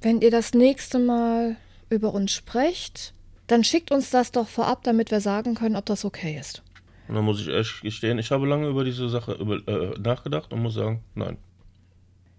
wenn 0.01 0.21
ihr 0.21 0.31
das 0.31 0.53
nächste 0.53 0.99
Mal 0.99 1.57
über 1.89 2.13
uns 2.13 2.31
sprecht, 2.31 3.13
dann 3.47 3.63
schickt 3.63 3.91
uns 3.91 4.11
das 4.11 4.31
doch 4.31 4.47
vorab, 4.47 4.83
damit 4.83 5.11
wir 5.11 5.21
sagen 5.21 5.55
können, 5.55 5.75
ob 5.75 5.85
das 5.85 6.05
okay 6.05 6.37
ist. 6.39 6.63
Und 7.07 7.15
dann 7.15 7.25
muss 7.25 7.41
ich 7.41 7.47
echt 7.47 7.81
gestehen, 7.81 8.19
ich 8.19 8.31
habe 8.31 8.47
lange 8.47 8.67
über 8.67 8.83
diese 8.83 9.09
Sache 9.09 9.33
über, 9.33 9.67
äh, 9.67 9.99
nachgedacht 9.99 10.53
und 10.53 10.61
muss 10.61 10.75
sagen, 10.75 11.03
nein. 11.15 11.37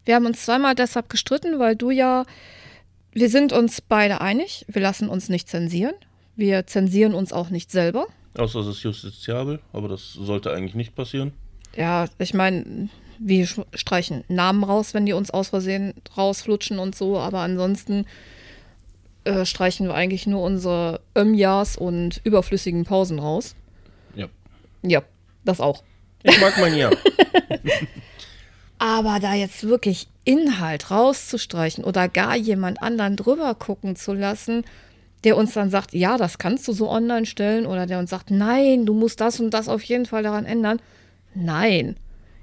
Wir 0.05 0.15
haben 0.15 0.27
uns 0.27 0.45
zweimal 0.45 0.75
deshalb 0.75 1.09
gestritten, 1.09 1.59
weil 1.59 1.77
du 1.77 1.91
ja, 1.91 2.25
wir 3.13 3.29
sind 3.29 3.53
uns 3.53 3.81
beide 3.81 4.21
einig, 4.21 4.65
wir 4.69 4.81
lassen 4.81 5.09
uns 5.09 5.29
nicht 5.29 5.49
zensieren. 5.49 5.95
Wir 6.41 6.67
zensieren 6.67 7.13
uns 7.13 7.35
auch 7.35 7.51
nicht 7.51 7.71
selber. 7.71 8.07
Außer 8.39 8.61
es 8.61 8.67
ist 8.69 8.83
justiziabel, 8.83 9.61
aber 9.75 9.89
das 9.89 10.15
sollte 10.15 10.51
eigentlich 10.51 10.75
nicht 10.75 10.95
passieren. 10.95 11.33
Ja, 11.77 12.07
ich 12.19 12.33
meine, 12.33 12.89
wir 13.19 13.47
streichen 13.75 14.25
Namen 14.29 14.65
raus, 14.65 14.95
wenn 14.95 15.05
die 15.05 15.13
uns 15.13 15.31
aus 15.31 15.51
Versehen 15.51 15.93
rausflutschen 16.17 16.79
und 16.79 16.95
so, 16.95 17.19
aber 17.19 17.41
ansonsten 17.41 18.07
äh, 19.25 19.45
streichen 19.45 19.87
wir 19.87 19.95
eigentlich 19.95 20.27
nur 20.27 20.41
unsere 20.41 21.03
Ömjas 21.15 21.77
und 21.77 22.23
überflüssigen 22.25 22.85
Pausen 22.85 23.19
raus. 23.19 23.55
Ja. 24.15 24.29
Ja, 24.83 25.03
das 25.45 25.61
auch. 25.61 25.83
Ich 26.23 26.41
mag 26.41 26.55
mein 26.59 26.75
Ja. 26.75 26.91
Aber 28.79 29.21
da 29.21 29.35
jetzt 29.35 29.65
wirklich 29.65 30.09
Inhalt 30.25 30.91
rauszustreichen 30.91 31.85
oder 31.85 32.09
gar 32.09 32.35
jemand 32.35 32.83
anderen 32.83 33.17
drüber 33.17 33.55
gucken 33.55 33.95
zu 33.95 34.15
lassen, 34.15 34.65
der 35.25 35.37
uns 35.37 35.53
dann 35.53 35.71
sagt, 35.71 35.93
ja, 35.93 36.17
das 36.17 36.39
kannst 36.39 36.67
du 36.69 36.73
so 36.73 36.91
online 36.91 37.27
stellen, 37.27 37.67
oder 37.67 37.87
der 37.87 37.99
uns 37.99 38.11
sagt, 38.11 38.31
nein, 38.31 38.87
du 38.87 38.95
musst 38.95 39.21
das 39.21 39.41
und 39.41 39.51
das 39.51 39.69
auf 39.69 39.83
jeden 39.83 40.07
Fall 40.07 40.23
daran 40.23 40.47
ändern. 40.47 40.81
Nein, 41.35 41.97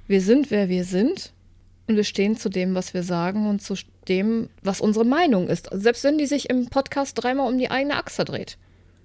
wir 0.08 0.22
sind, 0.22 0.52
wer 0.52 0.70
wir 0.70 0.84
sind 0.84 1.34
und 1.88 1.96
wir 1.96 2.04
stehen 2.04 2.38
zu 2.38 2.50
dem, 2.50 2.76
was 2.76 2.94
wir 2.94 3.04
sagen 3.04 3.50
und 3.50 3.62
zu 3.62 3.76
dem, 4.08 4.50
was 4.62 4.82
unsere 4.82 5.06
Meinung 5.06 5.48
ist. 5.48 5.70
Selbst 5.72 6.04
wenn 6.04 6.18
die 6.18 6.26
sich 6.26 6.50
im 6.50 6.68
Podcast 6.68 7.22
dreimal 7.22 7.52
um 7.52 7.58
die 7.58 7.70
eigene 7.70 7.96
Achse 7.96 8.26
dreht. 8.26 8.58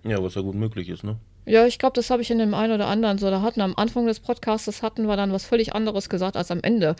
ja, 0.04 0.22
was 0.22 0.34
ja 0.34 0.42
gut 0.42 0.54
möglich 0.54 0.88
ist, 0.88 1.04
ne? 1.04 1.16
Ja, 1.44 1.66
ich 1.66 1.78
glaube, 1.78 1.94
das 1.94 2.10
habe 2.10 2.22
ich 2.22 2.30
in 2.30 2.38
dem 2.38 2.54
einen 2.54 2.72
oder 2.72 2.86
anderen 2.86 3.18
so. 3.18 3.28
Da 3.28 3.42
hatten 3.42 3.62
am 3.62 3.74
Anfang 3.76 4.06
des 4.06 4.20
Podcasts 4.20 4.82
hatten 4.82 5.06
wir 5.06 5.16
dann 5.16 5.32
was 5.32 5.44
völlig 5.44 5.74
anderes 5.74 6.08
gesagt 6.08 6.36
als 6.36 6.52
am 6.52 6.60
Ende. 6.62 6.94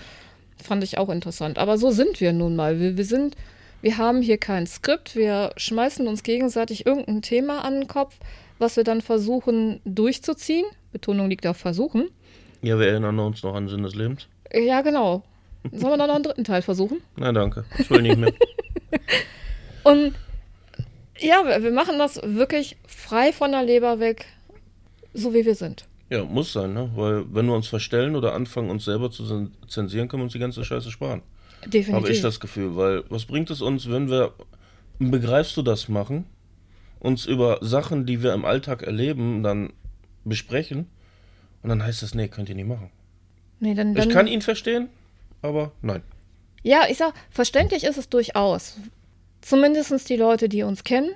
Fand 0.61 0.83
ich 0.83 0.99
auch 0.99 1.11
interessant. 1.11 1.59
Aber 1.59 1.79
so 1.79 1.93
sind 1.93 2.21
wir 2.21 2.33
nun 2.33 2.57
mal. 2.57 2.81
Wir, 2.81 2.97
wir 2.97 3.05
sind 3.05 3.37
Wir 3.82 3.98
haben 3.98 4.22
hier 4.22 4.38
kein 4.38 4.66
Skript, 4.66 5.16
wir 5.16 5.52
schmeißen 5.56 6.06
uns 6.08 6.22
gegenseitig 6.22 6.86
irgendein 6.86 7.20
Thema 7.22 7.64
an 7.64 7.74
den 7.80 7.88
Kopf, 7.88 8.14
was 8.58 8.76
wir 8.76 8.84
dann 8.84 9.00
versuchen 9.02 9.80
durchzuziehen. 9.84 10.64
Betonung 10.92 11.28
liegt 11.28 11.46
auf 11.46 11.56
versuchen. 11.56 12.08
Ja, 12.62 12.78
wir 12.78 12.86
erinnern 12.86 13.18
uns 13.18 13.42
noch 13.42 13.54
an 13.54 13.68
Sinn 13.68 13.82
des 13.82 13.94
Lebens. 13.94 14.28
Ja, 14.54 14.82
genau. 14.82 15.24
Sollen 15.72 15.92
wir 15.94 15.96
dann 15.98 16.08
noch 16.08 16.14
einen 16.14 16.24
dritten 16.24 16.44
Teil 16.44 16.62
versuchen? 16.62 16.98
Nein, 17.16 17.34
danke. 17.34 17.64
Ich 17.78 17.90
will 17.90 18.02
nicht 18.02 18.18
mehr. 18.18 18.32
Und 19.84 20.14
ja, 21.18 21.42
wir, 21.62 21.70
machen 21.72 21.98
das 21.98 22.20
wirklich 22.22 22.76
frei 22.86 23.32
von 23.32 23.52
der 23.52 23.62
Leber 23.64 23.98
weg, 24.00 24.26
so 25.14 25.34
wie 25.34 25.44
wir 25.44 25.54
sind. 25.54 25.86
ja, 26.10 26.24
muss 26.24 26.52
sein, 26.52 26.72
ne? 26.72 26.90
Weil 26.94 27.24
wenn 27.32 27.46
wir 27.46 27.54
uns 27.54 27.68
verstellen 27.68 28.16
oder 28.16 28.34
anfangen, 28.34 28.70
uns 28.70 28.84
selber 28.84 29.10
zu 29.10 29.24
zen- 29.26 29.52
zensieren, 29.68 30.08
können 30.08 30.22
wir 30.22 30.24
uns 30.24 30.32
die 30.32 30.38
ganze 30.38 30.64
Scheiße 30.64 30.90
sparen. 30.90 31.22
Definitiv. 31.64 31.92
Habe 31.95 32.11
ich 32.11 32.21
das 32.21 32.40
Gefühl, 32.40 32.76
weil 32.76 33.04
was 33.09 33.25
bringt 33.25 33.50
es 33.50 33.62
uns, 33.62 33.88
wenn 33.90 34.11
wir, 34.11 34.33
begreifst 34.99 35.57
du 35.57 35.62
das 35.62 35.88
machen, 35.88 36.26
uns 37.00 37.26
über 37.26 37.59
Sachen, 37.61 38.07
die 38.07 38.23
wir 38.23 38.33
im 38.33 38.45
Alltag 38.45 38.83
erleben, 38.83 39.42
dann 39.42 39.73
besprechen 40.25 40.87
und 41.62 41.69
dann 41.69 41.83
heißt 41.83 42.02
es, 42.02 42.14
nee, 42.14 42.28
könnt 42.28 42.49
ihr 42.49 42.54
nicht 42.54 42.69
machen. 42.69 42.90
nee, 43.61 43.75
dann, 43.75 43.95
dann, 43.95 44.09
Ich 44.09 44.14
kann 44.14 44.26
ihn 44.26 44.42
verstehen, 44.42 44.88
aber 45.40 45.73
nein. 45.83 46.02
Ja, 46.62 46.87
ich 46.88 46.99
sag, 46.99 47.14
verständlich 47.31 47.85
ist 47.85 47.99
es 47.99 48.09
durchaus. 48.09 48.78
Zumindest 49.40 50.09
die 50.09 50.16
Leute, 50.16 50.49
die 50.49 50.62
uns 50.62 50.85
kennen, 50.85 51.11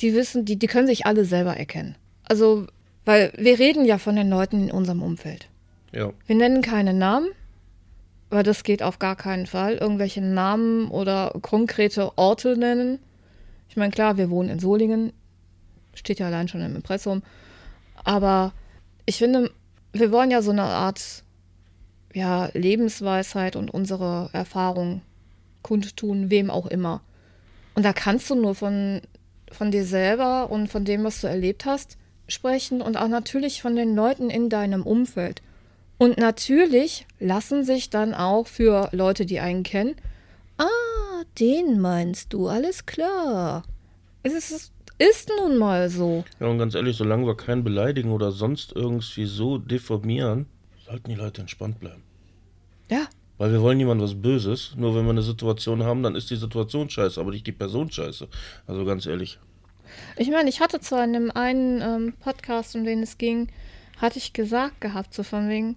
die 0.00 0.14
wissen, 0.14 0.44
die, 0.44 0.58
die 0.58 0.66
können 0.66 0.86
sich 0.86 1.06
alle 1.06 1.24
selber 1.24 1.56
erkennen. 1.56 1.96
Also, 2.24 2.66
weil 3.04 3.32
wir 3.36 3.58
reden 3.58 3.84
ja 3.84 3.98
von 3.98 4.16
den 4.16 4.28
Leuten 4.28 4.64
in 4.64 4.70
unserem 4.70 5.02
Umfeld. 5.02 5.48
Ja, 5.92 6.12
Wir 6.26 6.36
nennen 6.36 6.60
keine 6.60 6.92
Namen, 6.92 7.28
weil 8.30 8.42
das 8.42 8.64
geht 8.64 8.82
auf 8.82 8.98
gar 8.98 9.16
keinen 9.16 9.46
Fall. 9.46 9.74
Irgendwelche 9.74 10.20
Namen 10.20 10.88
oder 10.90 11.32
konkrete 11.42 12.16
Orte 12.18 12.56
nennen. 12.56 12.98
Ich 13.68 13.76
meine, 13.76 13.92
klar, 13.92 14.16
wir 14.16 14.30
wohnen 14.30 14.50
in 14.50 14.58
Solingen, 14.58 15.12
steht 15.94 16.18
ja 16.18 16.26
allein 16.26 16.48
schon 16.48 16.60
im 16.60 16.76
Impressum. 16.76 17.22
Aber 18.02 18.52
ich 19.06 19.18
finde, 19.18 19.50
wir 19.92 20.10
wollen 20.12 20.30
ja 20.30 20.42
so 20.42 20.50
eine 20.50 20.64
Art 20.64 21.24
ja, 22.12 22.50
Lebensweisheit 22.52 23.56
und 23.56 23.72
unsere 23.72 24.30
Erfahrung 24.32 25.02
kundtun, 25.62 26.30
wem 26.30 26.50
auch 26.50 26.66
immer. 26.66 27.02
Und 27.74 27.84
da 27.84 27.92
kannst 27.92 28.30
du 28.30 28.36
nur 28.36 28.54
von, 28.54 29.00
von 29.50 29.70
dir 29.70 29.84
selber 29.84 30.50
und 30.50 30.68
von 30.68 30.84
dem, 30.84 31.04
was 31.04 31.20
du 31.20 31.26
erlebt 31.26 31.64
hast, 31.64 31.98
sprechen 32.28 32.80
und 32.80 32.96
auch 32.96 33.08
natürlich 33.08 33.60
von 33.60 33.76
den 33.76 33.94
Leuten 33.94 34.30
in 34.30 34.48
deinem 34.48 34.82
Umfeld. 34.82 35.42
Und 35.98 36.18
natürlich 36.18 37.06
lassen 37.20 37.64
sich 37.64 37.90
dann 37.90 38.14
auch 38.14 38.46
für 38.46 38.88
Leute, 38.92 39.26
die 39.26 39.40
einen 39.40 39.62
kennen, 39.62 39.94
ah, 40.58 41.22
den 41.38 41.80
meinst 41.80 42.32
du, 42.32 42.48
alles 42.48 42.86
klar. 42.86 43.62
Es 44.22 44.34
ist, 44.34 44.72
ist 44.98 45.30
nun 45.40 45.56
mal 45.56 45.88
so. 45.90 46.24
ja 46.40 46.46
und 46.46 46.58
ganz 46.58 46.74
ehrlich, 46.74 46.96
solange 46.96 47.26
wir 47.26 47.36
keinen 47.36 47.64
beleidigen 47.64 48.10
oder 48.10 48.32
sonst 48.32 48.72
irgendwie 48.74 49.26
so 49.26 49.58
deformieren, 49.58 50.46
sollten 50.84 51.10
die 51.10 51.16
Leute 51.16 51.40
entspannt 51.40 51.78
bleiben. 51.80 52.02
Ja, 52.90 53.06
Weil 53.38 53.52
wir 53.52 53.62
wollen 53.62 53.78
niemand 53.78 54.02
was 54.02 54.14
Böses, 54.14 54.74
nur 54.76 54.94
wenn 54.94 55.04
wir 55.04 55.10
eine 55.10 55.22
Situation 55.22 55.82
haben, 55.82 56.02
dann 56.02 56.14
ist 56.14 56.30
die 56.30 56.36
Situation 56.36 56.90
scheiße, 56.90 57.20
aber 57.20 57.30
nicht 57.30 57.46
die 57.46 57.52
Person 57.52 57.90
scheiße. 57.90 58.28
Also 58.66 58.84
ganz 58.84 59.06
ehrlich. 59.06 59.38
Ich 60.16 60.30
meine, 60.30 60.48
ich 60.48 60.60
hatte 60.60 60.80
zwar 60.80 61.04
in 61.04 61.12
dem 61.12 61.30
einen 61.30 61.80
ähm, 61.80 62.14
Podcast, 62.20 62.74
um 62.74 62.84
den 62.84 63.02
es 63.02 63.16
ging, 63.18 63.48
hatte 64.00 64.18
ich 64.18 64.32
gesagt 64.32 64.80
gehabt, 64.80 65.14
so 65.14 65.22
von 65.22 65.48
wegen, 65.48 65.76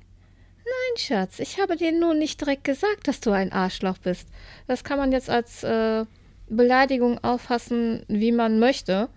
nein, 0.67 0.97
Schatz, 0.97 1.39
ich 1.39 1.59
habe 1.59 1.75
dir 1.75 1.91
nur 1.91 2.13
nicht 2.13 2.41
direkt 2.41 2.63
gesagt, 2.63 3.07
dass 3.07 3.19
du 3.19 3.31
ein 3.31 3.51
Arschloch 3.51 3.97
bist. 3.97 4.27
Das 4.67 4.83
kann 4.83 4.97
man 4.97 5.11
jetzt 5.11 5.29
als 5.29 5.63
äh, 5.63 6.05
Beleidigung 6.49 7.23
auffassen, 7.23 8.03
wie 8.07 8.31
man 8.31 8.59
möchte. 8.59 9.09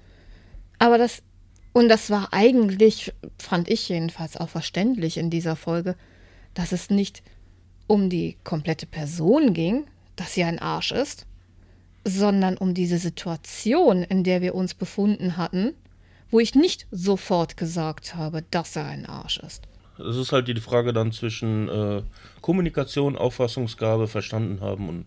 Aber 0.78 0.99
das, 0.99 1.23
und 1.73 1.88
das 1.88 2.11
war 2.11 2.28
eigentlich, 2.33 3.12
fand 3.38 3.69
ich 3.69 3.88
jedenfalls 3.88 4.37
auch 4.37 4.49
verständlich 4.49 5.16
in 5.16 5.30
dieser 5.30 5.57
Folge, 5.57 5.97
dass 6.54 6.73
es 6.73 6.90
nicht 6.90 7.23
um 7.87 8.09
die 8.09 8.37
komplette 8.45 8.87
Person 8.87 9.52
ging, 9.52 9.87
dass 10.16 10.35
sie 10.35 10.45
ein 10.45 10.59
Arsch 10.59 10.92
ist, 10.92 11.26
sondern 12.04 12.57
um 12.57 12.75
diese 12.75 12.99
Situation, 12.99 14.02
in 14.02 14.25
der 14.25 14.42
wir 14.42 14.54
uns 14.54 14.75
befunden 14.75 15.37
hatten, 15.37 15.75
wo 16.30 16.40
ich 16.40 16.54
nicht 16.54 16.87
sofort 16.90 17.57
gesagt 17.57 18.14
habe, 18.14 18.45
dass 18.50 18.76
er 18.76 18.87
ein 18.87 19.07
Arsch 19.07 19.38
ist. 19.38 19.66
Es 20.09 20.16
ist 20.16 20.33
halt 20.33 20.49
die 20.49 20.61
Frage 20.61 20.92
dann 20.92 21.12
zwischen 21.12 21.69
äh, 21.69 22.02
Kommunikation, 22.40 23.16
Auffassungsgabe, 23.16 24.09
verstanden 24.09 24.61
haben 24.61 24.88
und 24.88 25.07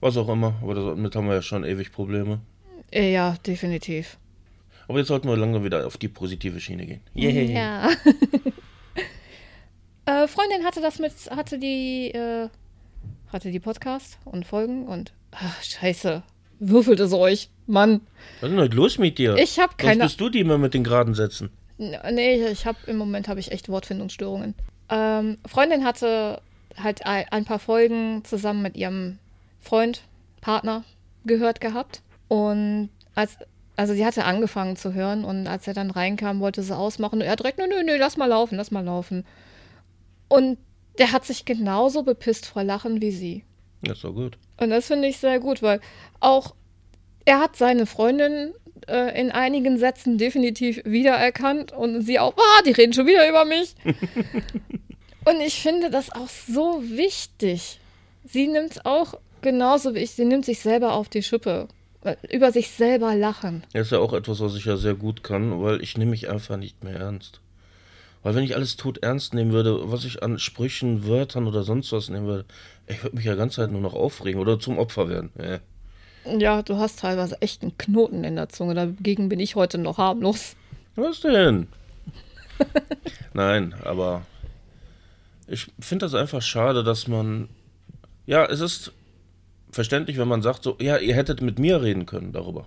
was 0.00 0.16
auch 0.16 0.28
immer. 0.28 0.54
Aber 0.62 0.74
damit 0.74 1.14
haben 1.14 1.26
wir 1.26 1.34
ja 1.34 1.42
schon 1.42 1.64
ewig 1.64 1.92
Probleme. 1.92 2.40
Äh, 2.90 3.12
Ja, 3.12 3.36
definitiv. 3.46 4.18
Aber 4.88 4.98
jetzt 4.98 5.08
sollten 5.08 5.28
wir 5.28 5.36
langsam 5.36 5.62
wieder 5.62 5.86
auf 5.86 5.98
die 5.98 6.08
positive 6.08 6.58
Schiene 6.58 6.84
gehen. 6.84 7.00
Yay. 7.14 7.54
Ja. 7.54 7.90
äh, 10.06 10.26
Freundin 10.26 10.64
hatte 10.64 10.80
das 10.80 10.98
mit, 10.98 11.12
hatte 11.30 11.58
die, 11.58 12.10
äh, 12.10 12.48
hatte 13.32 13.52
die 13.52 13.60
Podcast 13.60 14.18
und 14.24 14.44
Folgen 14.44 14.86
und 14.86 15.12
ach, 15.30 15.62
scheiße, 15.62 16.24
würfelt 16.58 16.98
es 16.98 17.12
euch, 17.12 17.50
Mann. 17.66 18.00
Was 18.40 18.48
ist 18.48 18.56
denn 18.56 18.64
heute 18.64 18.76
los 18.76 18.98
mit 18.98 19.18
dir? 19.18 19.36
Ich 19.36 19.60
habe 19.60 19.72
Sonst 19.72 19.86
keine 19.86 20.04
bist 20.04 20.20
du 20.20 20.28
die 20.28 20.40
immer 20.40 20.58
mit 20.58 20.74
den 20.74 20.82
geraden 20.82 21.14
Sätzen. 21.14 21.50
Nee, 21.80 22.46
ich 22.48 22.66
habe 22.66 22.78
im 22.86 22.98
Moment 22.98 23.26
habe 23.26 23.40
ich 23.40 23.52
echt 23.52 23.70
Wortfindungsstörungen. 23.70 24.54
Ähm, 24.90 25.38
Freundin 25.46 25.84
hatte 25.84 26.42
halt 26.76 27.06
ein, 27.06 27.44
paar 27.44 27.58
Folgen 27.58 28.22
zusammen 28.24 28.60
mit 28.60 28.76
ihrem 28.76 29.18
Freund, 29.60 30.02
Partner 30.42 30.84
gehört 31.24 31.60
gehabt. 31.60 32.02
Und 32.28 32.90
als, 33.14 33.38
also 33.76 33.94
sie 33.94 34.04
hatte 34.04 34.24
angefangen 34.24 34.76
zu 34.76 34.92
hören 34.92 35.24
und 35.24 35.46
als 35.46 35.66
er 35.66 35.74
dann 35.74 35.90
reinkam, 35.90 36.40
wollte 36.40 36.62
sie 36.62 36.76
ausmachen 36.76 37.20
und 37.20 37.26
er 37.26 37.36
direkt, 37.36 37.58
nö, 37.58 37.66
nö, 37.66 37.82
nö, 37.82 37.96
lass 37.96 38.18
mal 38.18 38.26
laufen, 38.26 38.56
lass 38.56 38.70
mal 38.70 38.84
laufen. 38.84 39.24
Und 40.28 40.58
der 40.98 41.12
hat 41.12 41.24
sich 41.24 41.46
genauso 41.46 42.02
bepisst 42.02 42.46
vor 42.46 42.62
Lachen 42.62 43.00
wie 43.00 43.10
sie. 43.10 43.44
Das 43.82 43.96
ist 43.98 44.04
doch 44.04 44.12
gut. 44.12 44.36
Und 44.58 44.68
das 44.68 44.86
finde 44.86 45.08
ich 45.08 45.16
sehr 45.16 45.40
gut, 45.40 45.62
weil 45.62 45.80
auch 46.20 46.54
er 47.24 47.40
hat 47.40 47.56
seine 47.56 47.86
Freundin 47.86 48.52
äh, 48.88 49.18
in 49.20 49.30
einigen 49.30 49.78
Sätzen 49.78 50.18
definitiv 50.18 50.80
wiedererkannt 50.84 51.72
und 51.72 52.02
sie 52.02 52.18
auch, 52.18 52.34
ah, 52.36 52.62
die 52.66 52.72
reden 52.72 52.92
schon 52.92 53.06
wieder 53.06 53.28
über 53.28 53.44
mich. 53.44 53.74
und 55.24 55.40
ich 55.40 55.60
finde 55.60 55.90
das 55.90 56.10
auch 56.10 56.28
so 56.28 56.82
wichtig. 56.84 57.80
Sie 58.24 58.46
nimmt 58.46 58.72
es 58.72 58.84
auch 58.84 59.14
genauso 59.42 59.94
wie 59.94 60.00
ich, 60.00 60.12
sie 60.12 60.24
nimmt 60.24 60.44
sich 60.44 60.60
selber 60.60 60.92
auf 60.92 61.08
die 61.08 61.22
Schippe. 61.22 61.68
Äh, 62.02 62.16
Über 62.30 62.50
sich 62.50 62.70
selber 62.70 63.14
lachen. 63.14 63.62
Das 63.72 63.86
ist 63.86 63.92
ja 63.92 63.98
auch 63.98 64.14
etwas, 64.14 64.40
was 64.40 64.54
ich 64.54 64.64
ja 64.64 64.76
sehr 64.76 64.94
gut 64.94 65.22
kann, 65.22 65.62
weil 65.62 65.82
ich 65.82 65.98
nehme 65.98 66.12
mich 66.12 66.30
einfach 66.30 66.56
nicht 66.56 66.82
mehr 66.82 66.96
ernst. 66.96 67.40
Weil 68.22 68.34
wenn 68.34 68.44
ich 68.44 68.54
alles 68.54 68.76
tot 68.76 68.98
ernst 69.02 69.34
nehmen 69.34 69.52
würde, 69.52 69.90
was 69.90 70.04
ich 70.04 70.22
an 70.22 70.38
Sprüchen, 70.38 71.06
Wörtern 71.06 71.46
oder 71.46 71.62
sonst 71.62 71.92
was 71.92 72.08
nehmen 72.08 72.26
würde, 72.26 72.44
ich 72.86 73.02
würde 73.02 73.16
mich 73.16 73.24
ja 73.24 73.34
ganz 73.34 73.54
Zeit 73.54 73.70
nur 73.70 73.80
noch 73.80 73.94
aufregen 73.94 74.40
oder 74.40 74.58
zum 74.58 74.78
Opfer 74.78 75.08
werden. 75.08 75.30
Ja. 75.38 75.58
Ja, 76.38 76.62
du 76.62 76.76
hast 76.76 77.00
teilweise 77.00 77.40
echt 77.40 77.62
einen 77.62 77.76
Knoten 77.78 78.24
in 78.24 78.36
der 78.36 78.48
Zunge. 78.48 78.74
Dagegen 78.74 79.28
bin 79.28 79.40
ich 79.40 79.56
heute 79.56 79.78
noch 79.78 79.98
harmlos. 79.98 80.56
Was 80.96 81.20
denn? 81.20 81.68
Nein, 83.32 83.74
aber 83.84 84.22
ich 85.46 85.66
finde 85.80 86.06
das 86.06 86.14
einfach 86.14 86.42
schade, 86.42 86.84
dass 86.84 87.08
man. 87.08 87.48
Ja, 88.26 88.44
es 88.46 88.60
ist 88.60 88.92
verständlich, 89.72 90.18
wenn 90.18 90.28
man 90.28 90.42
sagt, 90.42 90.62
so, 90.62 90.76
ja, 90.80 90.98
ihr 90.98 91.14
hättet 91.14 91.40
mit 91.40 91.58
mir 91.58 91.82
reden 91.82 92.06
können 92.06 92.32
darüber. 92.32 92.66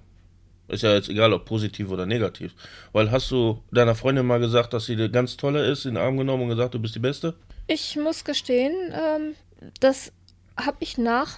Ist 0.67 0.83
ja 0.83 0.93
jetzt 0.93 1.09
egal, 1.09 1.33
ob 1.33 1.45
positiv 1.45 1.89
oder 1.89 2.05
negativ. 2.05 2.53
Weil 2.93 3.11
hast 3.11 3.29
du 3.31 3.61
deiner 3.71 3.95
Freundin 3.95 4.25
mal 4.25 4.39
gesagt, 4.39 4.73
dass 4.73 4.85
sie 4.85 4.93
eine 4.93 5.09
ganz 5.09 5.37
tolle 5.37 5.65
ist, 5.65 5.85
in 5.85 5.95
den 5.95 6.03
Arm 6.03 6.17
genommen 6.17 6.43
und 6.43 6.49
gesagt, 6.49 6.73
du 6.73 6.79
bist 6.79 6.95
die 6.95 6.99
Beste? 6.99 7.35
Ich 7.67 7.95
muss 7.97 8.23
gestehen, 8.23 8.73
ähm, 8.91 9.35
das 9.79 10.11
habe 10.57 10.77
ich 10.79 10.97
nach 10.97 11.37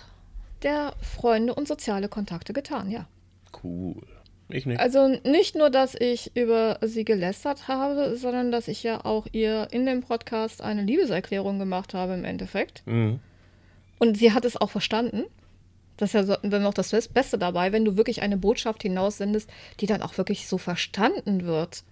der 0.66 0.94
Freunde 1.00 1.56
und 1.56 1.68
soziale 1.68 2.10
Kontakte 2.10 2.52
getan, 2.52 2.92
ja. 2.92 3.08
Cool. 3.64 4.02
Ich 4.50 4.66
nicht. 4.66 4.80
Also 4.80 5.08
nicht 5.08 5.56
nur, 5.56 5.70
dass 5.70 5.96
ich 5.96 6.36
über 6.36 6.78
sie 6.82 7.06
gelästert 7.06 7.68
habe, 7.68 8.16
sondern 8.16 8.52
dass 8.52 8.68
ich 8.68 8.84
ja 8.84 9.04
auch 9.04 9.26
ihr 9.32 9.70
in 9.72 9.86
dem 9.86 10.02
Podcast 10.02 10.62
eine 10.62 10.84
Liebeserklärung 10.84 11.58
gemacht 11.58 11.94
habe 11.94 12.14
im 12.14 12.26
Endeffekt. 12.26 12.84
Mhm. 12.86 13.20
Und 13.98 14.18
sie 14.18 14.34
hat 14.34 14.46
es 14.46 14.58
auch 14.58 14.70
verstanden. 14.70 15.24
Das 15.98 16.14
ist 16.14 16.28
ja 16.28 16.38
dann 16.38 16.64
noch 16.64 16.74
das 16.74 16.92
Beste 17.08 17.38
dabei, 17.38 17.72
wenn 17.72 17.86
du 17.86 17.96
wirklich 17.96 18.22
eine 18.22 18.38
Botschaft 18.38 18.84
hinaussendest, 18.84 19.50
die 19.80 19.86
dann 19.86 20.02
auch 20.02 20.18
wirklich 20.18 20.48
so 20.48 20.58
verstanden 20.58 21.46
wird. 21.46 21.84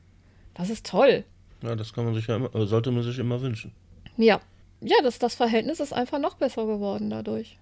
Das 0.53 0.69
ist 0.69 0.85
toll. 0.85 1.23
Ja, 1.63 1.75
das 1.75 1.93
kann 1.93 2.05
man 2.05 2.13
sich 2.13 2.27
ja 2.27 2.35
immer, 2.35 2.49
sollte 2.67 2.91
man 2.91 3.03
sich 3.03 3.17
immer 3.17 3.41
wünschen. 3.41 3.71
Ja. 4.17 4.41
Ja, 4.81 4.97
das, 5.01 5.17
das 5.17 5.33
Verhältnis 5.33 5.79
ist 5.79 5.93
einfach 5.93 6.19
noch 6.19 6.35
besser 6.35 6.65
geworden 6.65 7.09
dadurch. 7.09 7.57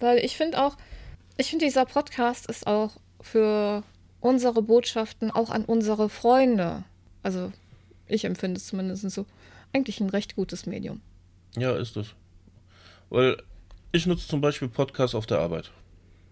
Weil 0.00 0.18
ich 0.18 0.36
finde 0.36 0.62
auch, 0.62 0.76
ich 1.36 1.50
finde, 1.50 1.64
dieser 1.64 1.84
Podcast 1.84 2.46
ist 2.46 2.66
auch 2.66 2.92
für 3.20 3.82
unsere 4.20 4.62
Botschaften, 4.62 5.30
auch 5.30 5.50
an 5.50 5.64
unsere 5.64 6.08
Freunde, 6.08 6.84
also 7.22 7.52
ich 8.08 8.24
empfinde 8.24 8.58
es 8.58 8.66
zumindest 8.66 9.08
so, 9.10 9.26
eigentlich 9.72 10.00
ein 10.00 10.10
recht 10.10 10.36
gutes 10.36 10.66
Medium. 10.66 11.00
Ja, 11.56 11.76
ist 11.76 11.96
es. 11.96 12.14
Weil 13.10 13.36
ich 13.92 14.06
nutze 14.06 14.26
zum 14.28 14.40
Beispiel 14.40 14.68
Podcasts 14.68 15.14
auf 15.14 15.26
der 15.26 15.38
Arbeit. 15.38 15.70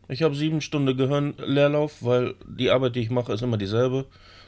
Ich 0.09 0.23
habe 0.23 0.35
sieben 0.35 0.61
Stunden 0.61 0.97
Gehirnleerlauf, 0.97 2.03
weil 2.03 2.35
die 2.47 2.71
Arbeit, 2.71 2.97
die 2.97 3.01
ich 3.01 3.11
mache, 3.11 3.33
ist 3.33 3.43
immer 3.43 3.57
dieselbe. 3.57 4.07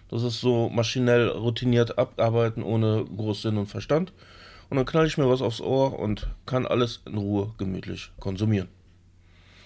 Das 0.08 0.23
ist 0.23 0.40
so 0.40 0.68
maschinell 0.68 1.28
routiniert 1.28 1.99
abarbeiten 1.99 2.62
ohne 2.62 3.04
groß 3.04 3.42
Sinn 3.42 3.56
und 3.56 3.66
Verstand. 3.66 4.12
Und 4.68 4.76
dann 4.76 4.87
knall 4.87 5.06
ich 5.06 5.16
mir 5.16 5.28
was 5.28 5.42
aufs 5.42 5.61
Ohr 5.61 5.99
und 5.99 6.28
kann 6.44 6.66
alles 6.66 7.00
in 7.06 7.16
Ruhe 7.16 7.54
gemütlich 7.56 8.11
konsumieren. 8.20 8.68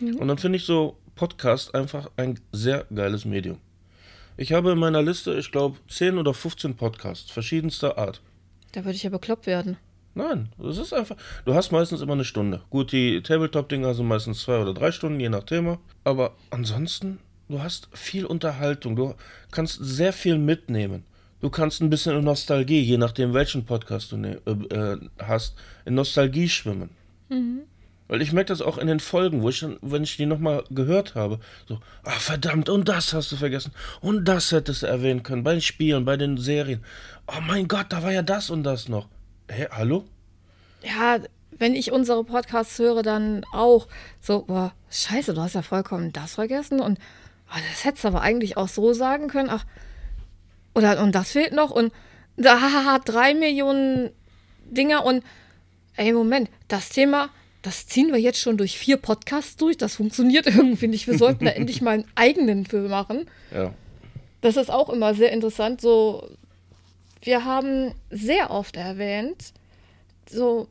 Mhm. 0.00 0.16
Und 0.16 0.28
dann 0.28 0.38
finde 0.38 0.57
ich 0.57 0.64
so 0.64 0.97
Podcast 1.14 1.75
einfach 1.75 2.11
ein 2.16 2.40
sehr 2.52 2.87
geiles 2.95 3.25
Medium. 3.25 3.59
Ich 4.37 4.52
habe 4.52 4.73
in 4.73 4.78
meiner 4.78 5.02
Liste, 5.02 5.35
ich 5.35 5.52
glaube, 5.52 5.78
10 5.88 6.16
oder 6.16 6.33
15 6.33 6.75
Podcasts 6.75 7.30
verschiedenster 7.30 7.99
Art. 7.99 8.23
Da 8.73 8.85
würde 8.85 8.97
ich 8.97 9.02
ja 9.02 9.11
bekloppt 9.11 9.47
werden. 9.47 9.76
Nein, 10.14 10.49
das 10.59 10.78
ist 10.78 10.92
einfach. 10.92 11.16
Du 11.45 11.54
hast 11.54 11.71
meistens 11.71 12.00
immer 12.00 12.14
eine 12.14 12.25
Stunde. 12.25 12.62
Gut, 12.71 12.92
die 12.92 13.23
Tabletop-Dinger 13.23 13.95
sind 13.95 14.07
meistens 14.07 14.40
zwei 14.40 14.61
oder 14.61 14.75
drei 14.75 14.90
Stunden, 14.92 15.21
je 15.21 15.28
nach 15.28 15.45
Thema. 15.45 15.78
Aber 16.04 16.37
ansonsten, 16.50 17.19
du 17.49 17.62
hast 17.62 17.88
viel 17.92 18.25
Unterhaltung. 18.25 18.97
Du 18.97 19.14
kannst 19.50 19.78
sehr 19.80 20.12
viel 20.12 20.38
mitnehmen. 20.38 21.04
Du 21.40 21.49
kannst 21.49 21.80
ein 21.80 21.90
bisschen 21.90 22.16
in 22.16 22.25
Nostalgie, 22.25 22.80
je 22.80 22.99
nachdem 22.99 23.33
welchen 23.33 23.64
Podcast 23.64 24.12
du 24.12 24.16
ne 24.19 24.40
äh, 24.47 24.75
äh 24.75 24.99
hast, 25.19 25.57
in 25.85 25.95
Nostalgie 25.95 26.49
schwimmen. 26.49 26.90
Mhm. 27.28 27.61
Weil 28.11 28.23
ich 28.23 28.33
merke 28.33 28.49
das 28.49 28.61
auch 28.61 28.76
in 28.76 28.88
den 28.88 28.99
Folgen, 28.99 29.40
wo 29.40 29.50
ich 29.50 29.61
dann, 29.61 29.79
wenn 29.83 30.02
ich 30.02 30.17
die 30.17 30.26
nochmal 30.26 30.64
gehört 30.69 31.14
habe, 31.14 31.38
so, 31.69 31.79
ah 32.02 32.11
verdammt, 32.11 32.69
und 32.69 32.88
das 32.88 33.12
hast 33.12 33.31
du 33.31 33.37
vergessen. 33.37 33.73
Und 34.00 34.25
das 34.25 34.50
hättest 34.50 34.83
du 34.83 34.87
erwähnen 34.88 35.23
können, 35.23 35.45
bei 35.45 35.52
den 35.52 35.61
Spielen, 35.61 36.05
bei 36.05 36.17
den 36.17 36.37
Serien. 36.37 36.85
Oh 37.29 37.40
mein 37.40 37.69
Gott, 37.69 37.87
da 37.90 38.02
war 38.02 38.11
ja 38.11 38.23
das 38.23 38.50
und 38.50 38.64
das 38.64 38.88
noch. 38.88 39.07
Hä, 39.49 39.69
hallo? 39.71 40.07
Ja, 40.83 41.21
wenn 41.52 41.76
ich 41.76 41.93
unsere 41.93 42.25
Podcasts 42.25 42.76
höre, 42.81 43.05
dann 43.05 43.45
auch 43.52 43.87
so, 44.21 44.43
boah, 44.43 44.73
scheiße, 44.90 45.33
du 45.33 45.40
hast 45.40 45.55
ja 45.55 45.62
vollkommen 45.62 46.12
das 46.12 46.35
vergessen 46.35 46.81
und 46.81 46.99
oh, 47.49 47.59
das 47.71 47.85
hättest 47.85 48.02
du 48.02 48.09
aber 48.09 48.23
eigentlich 48.23 48.57
auch 48.57 48.67
so 48.67 48.93
sagen 48.93 49.29
können. 49.29 49.50
Ach, 49.50 49.64
oder 50.75 51.00
und 51.00 51.14
das 51.14 51.31
fehlt 51.31 51.52
noch 51.52 51.71
und 51.71 51.93
da 52.37 52.99
drei 53.05 53.35
Millionen 53.35 54.11
Dinger 54.64 55.05
und 55.05 55.23
ey, 55.95 56.12
Moment, 56.12 56.50
das 56.67 56.88
Thema, 56.88 57.31
das 57.62 57.87
ziehen 57.87 58.12
wir 58.12 58.19
jetzt 58.19 58.40
schon 58.40 58.57
durch 58.57 58.79
vier 58.79 58.97
Podcasts 58.97 59.57
durch. 59.57 59.76
Das 59.76 59.97
funktioniert 59.97 60.47
irgendwie 60.47 60.88
nicht. 60.88 61.07
Wir 61.07 61.19
sollten 61.19 61.45
da 61.45 61.50
endlich 61.52 61.83
mal 61.83 61.93
einen 61.93 62.09
eigenen 62.14 62.67
Film 62.67 62.88
machen. 62.88 63.26
Ja. 63.55 63.75
Das 64.40 64.57
ist 64.57 64.71
auch 64.71 64.88
immer 64.88 65.14
sehr 65.14 65.33
interessant, 65.33 65.81
so 65.81 66.31
wir 67.23 67.45
haben 67.45 67.95
sehr 68.11 68.50
oft 68.50 68.76
erwähnt, 68.76 69.52
so 70.29 70.69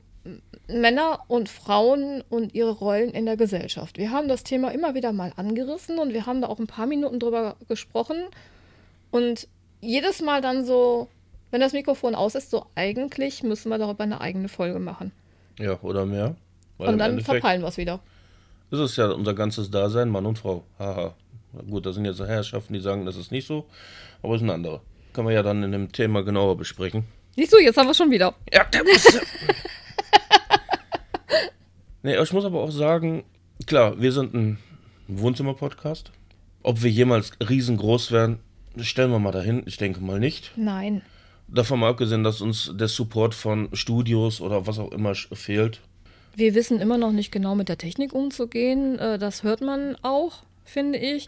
Männer 0.68 1.22
und 1.28 1.50
Frauen 1.50 2.24
und 2.30 2.54
ihre 2.54 2.72
Rollen 2.72 3.12
in 3.12 3.26
der 3.26 3.38
Gesellschaft. 3.38 3.98
Wir 3.98 4.12
haben 4.12 4.28
das 4.28 4.44
Thema 4.44 4.70
immer 4.70 4.96
wieder 4.96 5.12
mal 5.12 5.32
angerissen 5.36 6.00
und 6.00 6.14
wir 6.14 6.26
haben 6.26 6.42
da 6.42 6.48
auch 6.48 6.60
ein 6.60 6.68
paar 6.68 6.86
Minuten 6.86 7.20
drüber 7.20 7.56
gesprochen. 7.68 8.18
Und 9.12 9.48
jedes 9.82 10.22
Mal 10.22 10.42
dann 10.42 10.66
so, 10.66 11.08
wenn 11.52 11.62
das 11.62 11.74
Mikrofon 11.74 12.16
aus 12.16 12.36
ist, 12.36 12.52
so 12.52 12.66
eigentlich 12.76 13.44
müssen 13.44 13.70
wir 13.70 13.78
darüber 13.78 14.04
eine 14.04 14.22
eigene 14.22 14.50
Folge 14.50 14.80
machen. 14.80 15.12
Ja, 15.58 15.80
oder 15.82 16.06
mehr. 16.06 16.36
Und 16.88 16.98
dann 16.98 17.22
verpeilen 17.22 17.62
wir 17.62 17.68
es 17.68 17.78
wieder. 17.78 18.00
Das 18.72 18.80
ist 18.80 18.98
ja 18.98 19.10
unser 19.10 19.34
ganzes 19.34 19.70
Dasein, 19.70 20.10
Mann 20.10 20.26
und 20.26 20.40
Frau. 20.40 20.64
Haha. 20.78 21.16
Gut, 21.70 21.86
da 21.86 21.94
sind 21.94 22.06
jetzt 22.06 22.20
Herrschaften, 22.20 22.74
die 22.74 22.80
sagen, 22.80 23.06
das 23.06 23.16
ist 23.16 23.32
nicht 23.32 23.48
so, 23.48 23.66
aber 24.22 24.36
es 24.36 24.40
sind 24.40 24.50
andere. 24.50 24.82
Kann 25.14 25.26
man 25.26 25.34
ja 25.34 25.42
dann 25.42 25.64
in 25.64 25.72
dem 25.72 25.92
Thema 25.92 26.24
genauer 26.24 26.56
besprechen. 26.58 27.06
Siehst 27.36 27.52
du, 27.52 27.58
jetzt 27.58 27.78
haben 27.78 27.88
wir 27.88 27.94
schon 27.94 28.12
wieder. 28.12 28.36
Ja, 28.54 28.64
der 28.66 28.84
muss. 28.84 29.20
nee, 32.04 32.16
ich 32.16 32.34
muss 32.34 32.46
aber 32.46 32.62
auch 32.62 32.72
sagen, 32.72 33.24
klar, 33.66 34.00
wir 34.00 34.12
sind 34.12 34.34
ein 34.36 34.60
Wohnzimmer-Podcast. 35.08 36.12
Ob 36.62 36.84
wir 36.84 36.92
jemals 36.92 37.32
riesengroß 37.48 38.12
werden, 38.12 38.40
stellen 38.78 39.12
wir 39.12 39.20
mal 39.20 39.32
dahin. 39.32 39.64
Ich 39.66 39.78
denke 39.78 40.02
mal 40.02 40.20
nicht. 40.20 40.52
Nein. 40.56 41.02
Davon 41.48 41.80
mal 41.80 41.90
abgesehen, 41.90 42.24
dass 42.24 42.42
uns 42.42 42.72
der 42.76 42.88
Support 42.88 43.34
von 43.34 43.70
Studios 43.74 44.40
oder 44.40 44.68
was 44.68 44.78
auch 44.78 44.92
immer 44.92 45.16
fehlt. 45.16 45.82
Wir 46.40 46.56
wissen 46.56 46.80
immer 46.80 46.98
noch 46.98 47.12
nicht 47.12 47.34
genau 47.34 47.54
mit 47.54 47.68
der 47.68 47.78
Technik 47.78 48.14
umzugehen. 48.14 48.98
Äh, 48.98 49.20
das 49.20 49.44
hört 49.44 49.60
man 49.60 49.98
auch, 50.04 50.44
finde 50.64 50.98
ich. 50.98 51.28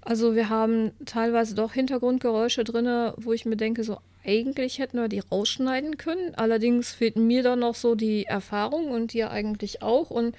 Also 0.00 0.34
wir 0.34 0.48
haben 0.48 0.92
teilweise 1.04 1.54
doch 1.54 1.74
Hintergrundgeräusche 1.74 2.64
drin, 2.64 3.12
wo 3.18 3.34
ich 3.34 3.44
mir 3.44 3.56
denke, 3.56 3.84
so 3.84 3.98
eigentlich 4.24 4.78
hätten 4.78 4.98
wir 4.98 5.08
die 5.08 5.18
rausschneiden 5.18 5.98
können. 5.98 6.34
Allerdings 6.34 6.94
fehlt 6.94 7.16
mir 7.16 7.42
da 7.42 7.56
noch 7.56 7.74
so 7.74 7.94
die 7.94 8.24
Erfahrung 8.24 8.90
und 8.90 9.12
dir 9.12 9.30
eigentlich 9.30 9.82
auch. 9.82 10.08
Und 10.08 10.34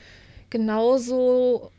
genauso 0.49 1.69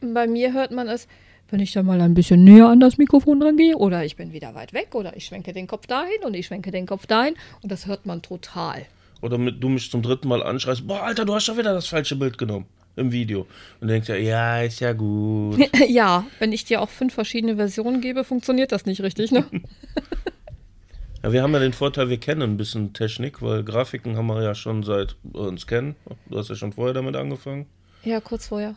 bei 0.00 0.26
mir 0.26 0.52
hört 0.52 0.72
man 0.72 0.88
es, 0.88 1.06
wenn 1.50 1.60
ich 1.60 1.70
da 1.70 1.84
mal 1.84 2.00
ein 2.00 2.14
bisschen 2.14 2.42
näher 2.42 2.66
an 2.66 2.80
das 2.80 2.98
Mikrofon 2.98 3.40
rangehe 3.40 3.76
oder 3.76 4.04
ich 4.04 4.16
bin 4.16 4.32
wieder 4.32 4.56
weit 4.56 4.72
weg 4.72 4.96
oder 4.96 5.16
ich 5.16 5.26
schwenke 5.26 5.52
den 5.52 5.68
Kopf 5.68 5.86
dahin 5.86 6.24
und 6.24 6.34
ich 6.34 6.46
schwenke 6.46 6.72
den 6.72 6.86
Kopf 6.86 7.06
dahin 7.06 7.34
und 7.62 7.70
das 7.70 7.86
hört 7.86 8.06
man 8.06 8.22
total. 8.22 8.86
Oder 9.20 9.38
mit, 9.38 9.62
du 9.62 9.68
mich 9.68 9.90
zum 9.90 10.02
dritten 10.02 10.28
Mal 10.28 10.42
anschreist, 10.42 10.86
boah, 10.86 11.02
Alter, 11.02 11.24
du 11.24 11.34
hast 11.34 11.44
schon 11.44 11.58
wieder 11.58 11.74
das 11.74 11.86
falsche 11.86 12.16
Bild 12.16 12.38
genommen 12.38 12.66
im 12.96 13.12
Video. 13.12 13.46
Und 13.80 13.88
denkst 13.88 14.08
ja, 14.08 14.16
ja, 14.16 14.62
ist 14.62 14.80
ja 14.80 14.92
gut. 14.92 15.58
ja, 15.88 16.26
wenn 16.38 16.52
ich 16.52 16.64
dir 16.64 16.80
auch 16.80 16.88
fünf 16.88 17.14
verschiedene 17.14 17.56
Versionen 17.56 18.00
gebe, 18.00 18.24
funktioniert 18.24 18.72
das 18.72 18.86
nicht 18.86 19.02
richtig, 19.02 19.32
ne? 19.32 19.44
ja, 21.22 21.32
wir 21.32 21.42
haben 21.42 21.52
ja 21.52 21.58
den 21.58 21.72
Vorteil, 21.72 22.08
wir 22.08 22.18
kennen 22.18 22.42
ein 22.42 22.56
bisschen 22.56 22.92
Technik, 22.92 23.42
weil 23.42 23.64
Grafiken 23.64 24.16
haben 24.16 24.26
wir 24.26 24.42
ja 24.42 24.54
schon 24.54 24.82
seit 24.82 25.16
uns 25.32 25.66
kennen. 25.66 25.96
Du 26.28 26.38
hast 26.38 26.48
ja 26.48 26.54
schon 26.54 26.72
vorher 26.72 26.94
damit 26.94 27.16
angefangen. 27.16 27.66
Ja, 28.04 28.20
kurz 28.20 28.48
vorher. 28.48 28.76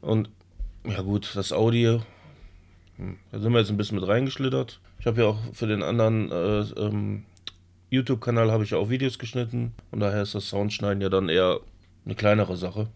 Und 0.00 0.30
ja 0.84 1.02
gut, 1.02 1.32
das 1.34 1.52
Audio, 1.52 2.02
hm, 2.96 3.18
da 3.32 3.38
sind 3.38 3.52
wir 3.52 3.60
jetzt 3.60 3.70
ein 3.70 3.76
bisschen 3.76 3.98
mit 3.98 4.08
reingeschlittert. 4.08 4.80
Ich 4.98 5.06
habe 5.06 5.20
ja 5.20 5.26
auch 5.28 5.38
für 5.52 5.66
den 5.66 5.82
anderen 5.82 6.30
äh, 6.30 6.60
ähm, 6.80 7.24
YouTube-Kanal 7.90 8.50
habe 8.50 8.64
ich 8.64 8.70
ja 8.70 8.78
auch 8.78 8.88
Videos 8.88 9.18
geschnitten 9.18 9.72
und 9.90 10.00
daher 10.00 10.22
ist 10.22 10.34
das 10.34 10.48
Soundschneiden 10.48 11.02
ja 11.02 11.08
dann 11.08 11.28
eher 11.28 11.60
eine 12.04 12.14
kleinere 12.14 12.56
Sache. 12.56 12.88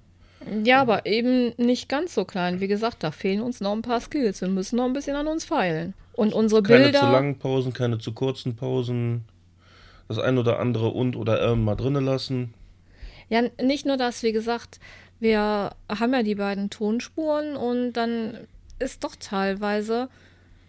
Ja, 0.62 0.80
aber 0.80 1.06
eben 1.06 1.52
nicht 1.56 1.88
ganz 1.88 2.14
so 2.14 2.24
klein. 2.24 2.60
Wie 2.60 2.68
gesagt, 2.68 3.02
da 3.02 3.10
fehlen 3.10 3.40
uns 3.40 3.60
noch 3.60 3.72
ein 3.72 3.82
paar 3.82 4.00
Skills. 4.00 4.40
Wir 4.40 4.48
müssen 4.48 4.76
noch 4.76 4.84
ein 4.84 4.92
bisschen 4.92 5.16
an 5.16 5.26
uns 5.26 5.44
feilen. 5.44 5.94
Und 6.12 6.32
unsere 6.32 6.62
keine 6.62 6.84
Bilder. 6.84 7.00
Keine 7.00 7.10
zu 7.10 7.16
langen 7.16 7.38
Pausen, 7.38 7.72
keine 7.72 7.98
zu 7.98 8.12
kurzen 8.12 8.54
Pausen. 8.54 9.24
Das 10.08 10.18
ein 10.18 10.36
oder 10.36 10.58
andere 10.58 10.88
und 10.88 11.16
oder 11.16 11.42
ähm 11.42 11.64
mal 11.64 11.76
drinnen 11.76 12.04
lassen. 12.04 12.52
Ja, 13.30 13.42
nicht 13.62 13.86
nur 13.86 13.96
das, 13.96 14.22
wie 14.22 14.32
gesagt, 14.32 14.80
wir 15.18 15.74
haben 15.88 16.12
ja 16.12 16.22
die 16.22 16.34
beiden 16.34 16.68
Tonspuren 16.68 17.56
und 17.56 17.94
dann 17.94 18.46
ist 18.78 19.02
doch 19.02 19.16
teilweise, 19.16 20.08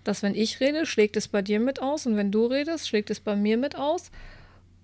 dass 0.08 0.24
wenn 0.24 0.36
ich 0.36 0.60
rede, 0.60 0.86
schlägt 0.86 1.18
es 1.18 1.28
bei 1.28 1.42
dir 1.42 1.60
mit 1.60 1.82
aus 1.82 2.06
und 2.06 2.16
wenn 2.16 2.32
du 2.32 2.46
redest, 2.46 2.88
schlägt 2.88 3.10
es 3.10 3.20
bei 3.20 3.36
mir 3.36 3.58
mit 3.58 3.76
aus. 3.76 4.12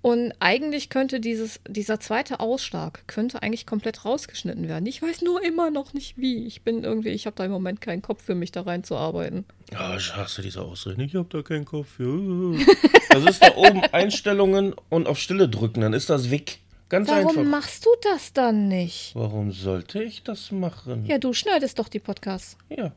Und 0.01 0.33
eigentlich 0.39 0.89
könnte 0.89 1.19
dieses, 1.19 1.59
dieser 1.67 1.99
zweite 1.99 2.39
Ausschlag 2.39 3.07
könnte 3.07 3.43
eigentlich 3.43 3.67
komplett 3.67 4.03
rausgeschnitten 4.03 4.67
werden. 4.67 4.87
Ich 4.87 4.99
weiß 5.01 5.21
nur 5.21 5.43
immer 5.43 5.69
noch 5.69 5.93
nicht 5.93 6.17
wie. 6.17 6.47
Ich 6.47 6.63
bin 6.63 6.83
irgendwie, 6.83 7.09
ich 7.09 7.27
habe 7.27 7.35
da 7.35 7.45
im 7.45 7.51
Moment 7.51 7.81
keinen 7.81 8.01
Kopf 8.01 8.23
für 8.23 8.33
mich 8.33 8.51
da 8.51 8.61
reinzuarbeiten. 8.61 9.45
Ja, 9.71 9.95
ich 9.95 10.15
hasse 10.15 10.41
diese 10.41 10.63
Ausreden. 10.63 11.01
Ich 11.01 11.13
habe 11.13 11.27
da 11.29 11.43
keinen 11.43 11.65
Kopf 11.65 11.87
für. 11.87 12.57
Das 13.11 13.25
ist 13.25 13.43
da 13.43 13.57
oben 13.57 13.81
Einstellungen 13.91 14.73
und 14.87 15.05
auf 15.05 15.19
Stille 15.19 15.49
drücken, 15.49 15.81
dann 15.81 15.91
ist 15.91 16.09
das 16.09 16.31
weg. 16.31 16.59
Ganz 16.87 17.09
Warum 17.09 17.19
einfach. 17.19 17.35
Warum 17.35 17.49
machst 17.49 17.85
du 17.85 17.89
das 18.03 18.31
dann 18.31 18.69
nicht? 18.69 19.11
Warum 19.15 19.51
sollte 19.51 20.01
ich 20.01 20.23
das 20.23 20.49
machen? 20.53 21.05
Ja, 21.05 21.17
du 21.17 21.33
schneidest 21.33 21.77
doch 21.77 21.89
die 21.89 21.99
Podcasts. 21.99 22.55
Ja. 22.69 22.93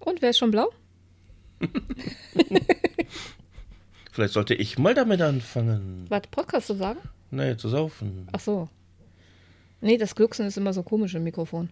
Und 0.00 0.20
wer 0.20 0.30
ist 0.30 0.38
schon 0.38 0.50
blau? 0.50 0.70
Vielleicht 4.12 4.34
sollte 4.34 4.54
ich 4.54 4.78
mal 4.78 4.94
damit 4.94 5.20
anfangen. 5.22 6.04
Was, 6.08 6.22
Podcast 6.30 6.66
zu 6.66 6.74
sagen? 6.74 7.00
Nee, 7.30 7.56
zu 7.56 7.68
saufen. 7.68 8.28
Ach 8.32 8.40
so. 8.40 8.68
Nee, 9.80 9.96
das 9.96 10.14
Glucksen 10.14 10.46
ist 10.46 10.58
immer 10.58 10.72
so 10.72 10.82
komisch 10.82 11.14
im 11.14 11.24
Mikrofon. 11.24 11.70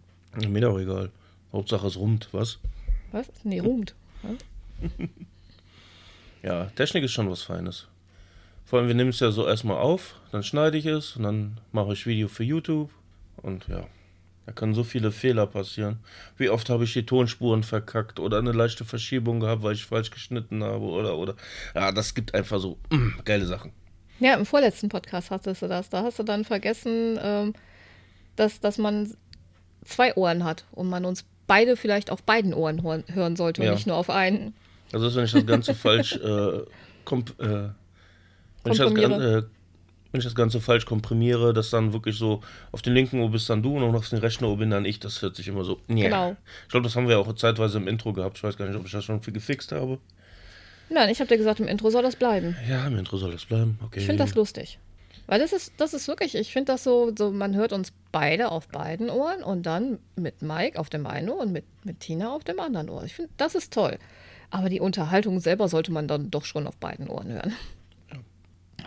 Mir 0.49 0.61
doch 0.63 0.79
egal. 0.79 1.11
Hauptsache 1.53 1.87
es 1.87 1.97
rumt, 1.99 2.29
was? 2.33 2.59
Was? 3.13 3.29
Nee, 3.45 3.61
rumt. 3.61 3.95
ja, 6.43 6.67
Technik 6.77 7.05
ist 7.05 7.13
schon 7.13 7.31
was 7.31 7.43
Feines. 7.43 7.89
Vor 8.65 8.79
allem, 8.79 8.89
wir 8.89 8.95
nehmen 8.95 9.11
es 9.11 9.21
ja 9.21 9.33
so 9.33 9.47
erstmal 9.47 9.79
auf, 9.79 10.15
dann 10.31 10.43
schneide 10.43 10.79
ich 10.79 10.87
es 10.87 11.17
und 11.17 11.25
dann 11.25 11.59
mache 11.73 11.93
ich 11.93 12.07
Video 12.07 12.29
für 12.29 12.45
YouTube 12.45 12.91
und 13.43 13.67
ja. 13.69 13.87
Da 14.51 14.55
können 14.55 14.75
so 14.75 14.83
viele 14.83 15.13
Fehler 15.13 15.47
passieren. 15.47 16.01
Wie 16.37 16.51
oft 16.51 16.71
habe 16.71 16.83
ich 16.83 16.93
die 16.93 17.07
Tonspuren 17.07 17.63
verkackt 17.63 18.19
oder 18.19 18.39
eine 18.39 18.51
leichte 18.51 18.85
Verschiebung 18.85 19.39
gehabt, 19.39 19.63
weil 19.63 19.75
ich 19.75 19.85
falsch 19.85 20.11
geschnitten 20.11 20.65
habe 20.65 20.87
oder 20.87 21.17
oder. 21.17 21.37
Ja, 21.73 21.93
das 21.93 22.17
gibt 22.17 22.35
einfach 22.35 22.59
so 22.59 22.77
mm, 22.91 23.21
geile 23.25 23.47
Sachen. 23.47 23.71
Ja, 24.19 24.35
im 24.35 24.45
vorletzten 24.45 24.89
Podcast 24.89 25.31
hattest 25.31 25.63
du 25.63 25.69
das. 25.69 25.89
Da 25.89 26.03
hast 26.03 26.19
du 26.19 26.25
dann 26.25 26.45
vergessen, 26.45 27.17
ähm, 27.23 27.55
dass, 28.35 28.59
dass 28.59 28.77
man 28.77 29.15
zwei 29.85 30.17
Ohren 30.17 30.43
hat 30.43 30.65
und 30.73 30.89
man 30.89 31.05
uns 31.05 31.25
beide 31.47 31.77
vielleicht 31.77 32.11
auf 32.11 32.25
beiden 32.25 32.53
Ohren 32.53 32.83
hören 32.83 33.37
sollte 33.37 33.61
und 33.61 33.69
ja. 33.69 33.75
nicht 33.75 33.87
nur 33.87 33.95
auf 33.95 34.11
einen. 34.11 34.53
Also 34.93 35.15
wenn 35.15 35.27
ich 35.27 35.33
das 35.33 35.47
Ganze 35.47 35.75
falsch 35.77 36.17
äh, 36.17 36.63
komp, 37.05 37.39
äh, 37.39 37.69
wenn 38.65 38.73
ich 38.73 38.79
das 38.79 38.95
Ganze, 38.95 39.39
äh, 39.39 39.43
wenn 40.13 40.19
ich 40.19 40.25
das 40.25 40.35
Ganze 40.35 40.61
falsch 40.61 40.87
komprimiere, 40.87 41.53
dass 41.53 41.71
dann 41.71 41.93
wirklich 41.93 42.17
so 42.17 42.41
auf 42.73 42.83
den 42.83 42.95
linken 42.95 43.21
Ohr 43.21 43.31
bist 43.31 43.49
dann 43.49 43.63
du 43.63 43.77
und 43.77 43.83
auf 43.95 44.09
den 44.09 44.19
rechten 44.19 44.45
Ohr 44.45 44.57
bin 44.57 44.71
dann 44.71 44.85
ich. 44.85 45.01
Das 45.01 45.23
hört 45.23 45.37
sich 45.37 45.49
immer 45.49 45.65
so. 45.65 45.81
Yeah. 45.89 46.09
Genau. 46.09 46.37
Ich 46.65 46.71
glaube, 46.71 46.85
das 46.85 46.97
haben 46.97 47.09
wir 47.09 47.19
auch 47.19 47.33
zeitweise 47.35 47.79
im 47.79 47.89
Intro 47.89 48.13
gehabt. 48.13 48.39
Ich 48.39 48.43
weiß 48.43 48.57
gar 48.57 48.67
nicht, 48.67 48.77
ob 48.77 48.87
ich 48.87 48.93
das 48.93 49.05
schon 49.05 49.23
viel 49.23 49.35
gefixt 49.35 49.73
habe. 49.73 49.99
Nein, 50.89 51.09
ich 51.09 51.21
habe 51.21 51.29
dir 51.29 51.39
gesagt, 51.39 51.61
im 51.61 51.69
Intro 51.69 51.91
soll 51.91 52.03
das 52.03 52.17
bleiben. 52.17 52.57
Ja, 52.69 52.87
im 52.87 52.99
Intro 52.99 53.17
soll 53.17 53.31
das 53.31 53.45
bleiben. 53.45 53.79
Okay. 53.85 54.01
Ich 54.01 54.07
finde 54.07 54.25
das 54.25 54.35
lustig. 54.35 54.79
Weil 55.29 55.39
das 55.39 55.53
ist, 55.53 55.75
das 55.77 55.95
ist 55.95 56.09
wirklich, 56.09 56.35
ich 56.35 56.53
finde 56.53 56.73
das 56.73 56.83
so, 56.83 57.13
so, 57.17 57.31
man 57.31 57.55
hört 57.55 57.73
uns 57.73 57.93
beide 58.11 58.51
auf 58.51 58.67
beiden 58.67 59.09
Ohren 59.11 59.45
und 59.45 59.63
dann 59.65 60.01
mit 60.17 60.43
Mike 60.43 60.77
auf 60.77 60.91
dem 60.91 61.07
einen 61.07 61.29
Ohr 61.29 61.43
und 61.43 61.53
mit, 61.53 61.65
mit 61.85 62.01
Tina 62.01 62.35
auf 62.35 62.43
dem 62.43 62.59
anderen 62.59 62.91
Ohr. 62.91 63.05
Ich 63.05 63.15
finde, 63.15 63.31
das 63.37 63.55
ist 63.55 63.73
toll. 63.73 63.97
Aber 64.51 64.69
die 64.69 64.81
Unterhaltung 64.81 65.39
selber 65.39 65.69
sollte 65.69 65.93
man 65.93 66.09
dann 66.09 66.33
doch 66.33 66.45
schon 66.45 66.67
auf 66.67 66.77
beiden 66.79 67.09
Ohren 67.09 67.29
hören. 67.29 67.53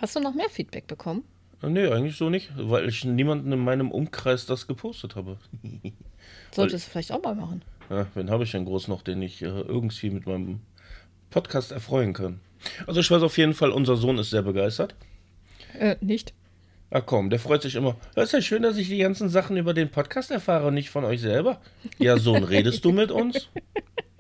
Hast 0.03 0.17
du 0.17 0.19
noch 0.19 0.33
mehr 0.33 0.49
Feedback 0.49 0.85
bekommen? 0.87 1.23
Ah, 1.61 1.69
Nee, 1.69 1.87
eigentlich 1.87 2.17
so 2.17 2.29
nicht, 2.29 2.51
weil 2.57 2.89
ich 2.89 3.05
niemanden 3.05 3.53
in 3.53 3.59
meinem 3.59 3.89
Umkreis 3.89 4.45
das 4.45 4.67
gepostet 4.67 5.15
habe. 5.15 5.37
Solltest 6.51 6.87
du 6.87 6.91
vielleicht 6.91 7.13
auch 7.13 7.23
mal 7.23 7.35
machen. 7.35 7.63
Ja, 7.89 8.07
wen 8.13 8.29
habe 8.29 8.43
ich 8.43 8.51
denn 8.51 8.65
groß 8.65 8.89
noch, 8.89 9.01
den 9.01 9.21
ich 9.21 9.41
äh, 9.41 9.45
irgendwie 9.45 10.09
mit 10.09 10.25
meinem 10.25 10.59
Podcast 11.29 11.71
erfreuen 11.71 12.11
kann? 12.11 12.41
Also 12.85 12.99
ich 12.99 13.09
weiß 13.09 13.23
auf 13.23 13.37
jeden 13.37 13.53
Fall, 13.53 13.71
unser 13.71 13.95
Sohn 13.95 14.17
ist 14.17 14.31
sehr 14.31 14.41
begeistert. 14.41 14.93
Äh, 15.79 15.95
nicht. 16.01 16.33
Ah 16.89 16.99
komm, 16.99 17.29
der 17.29 17.39
freut 17.39 17.61
sich 17.61 17.75
immer. 17.75 17.95
Das 18.13 18.25
ist 18.25 18.31
ja 18.33 18.41
schön, 18.41 18.63
dass 18.63 18.75
ich 18.75 18.89
die 18.89 18.97
ganzen 18.97 19.29
Sachen 19.29 19.55
über 19.55 19.73
den 19.73 19.89
Podcast 19.89 20.31
erfahre 20.31 20.67
und 20.67 20.73
nicht 20.73 20.89
von 20.89 21.05
euch 21.05 21.21
selber. 21.21 21.61
Ja, 21.97 22.17
Sohn, 22.17 22.43
redest 22.43 22.83
du 22.83 22.91
mit 22.91 23.09
uns? 23.09 23.47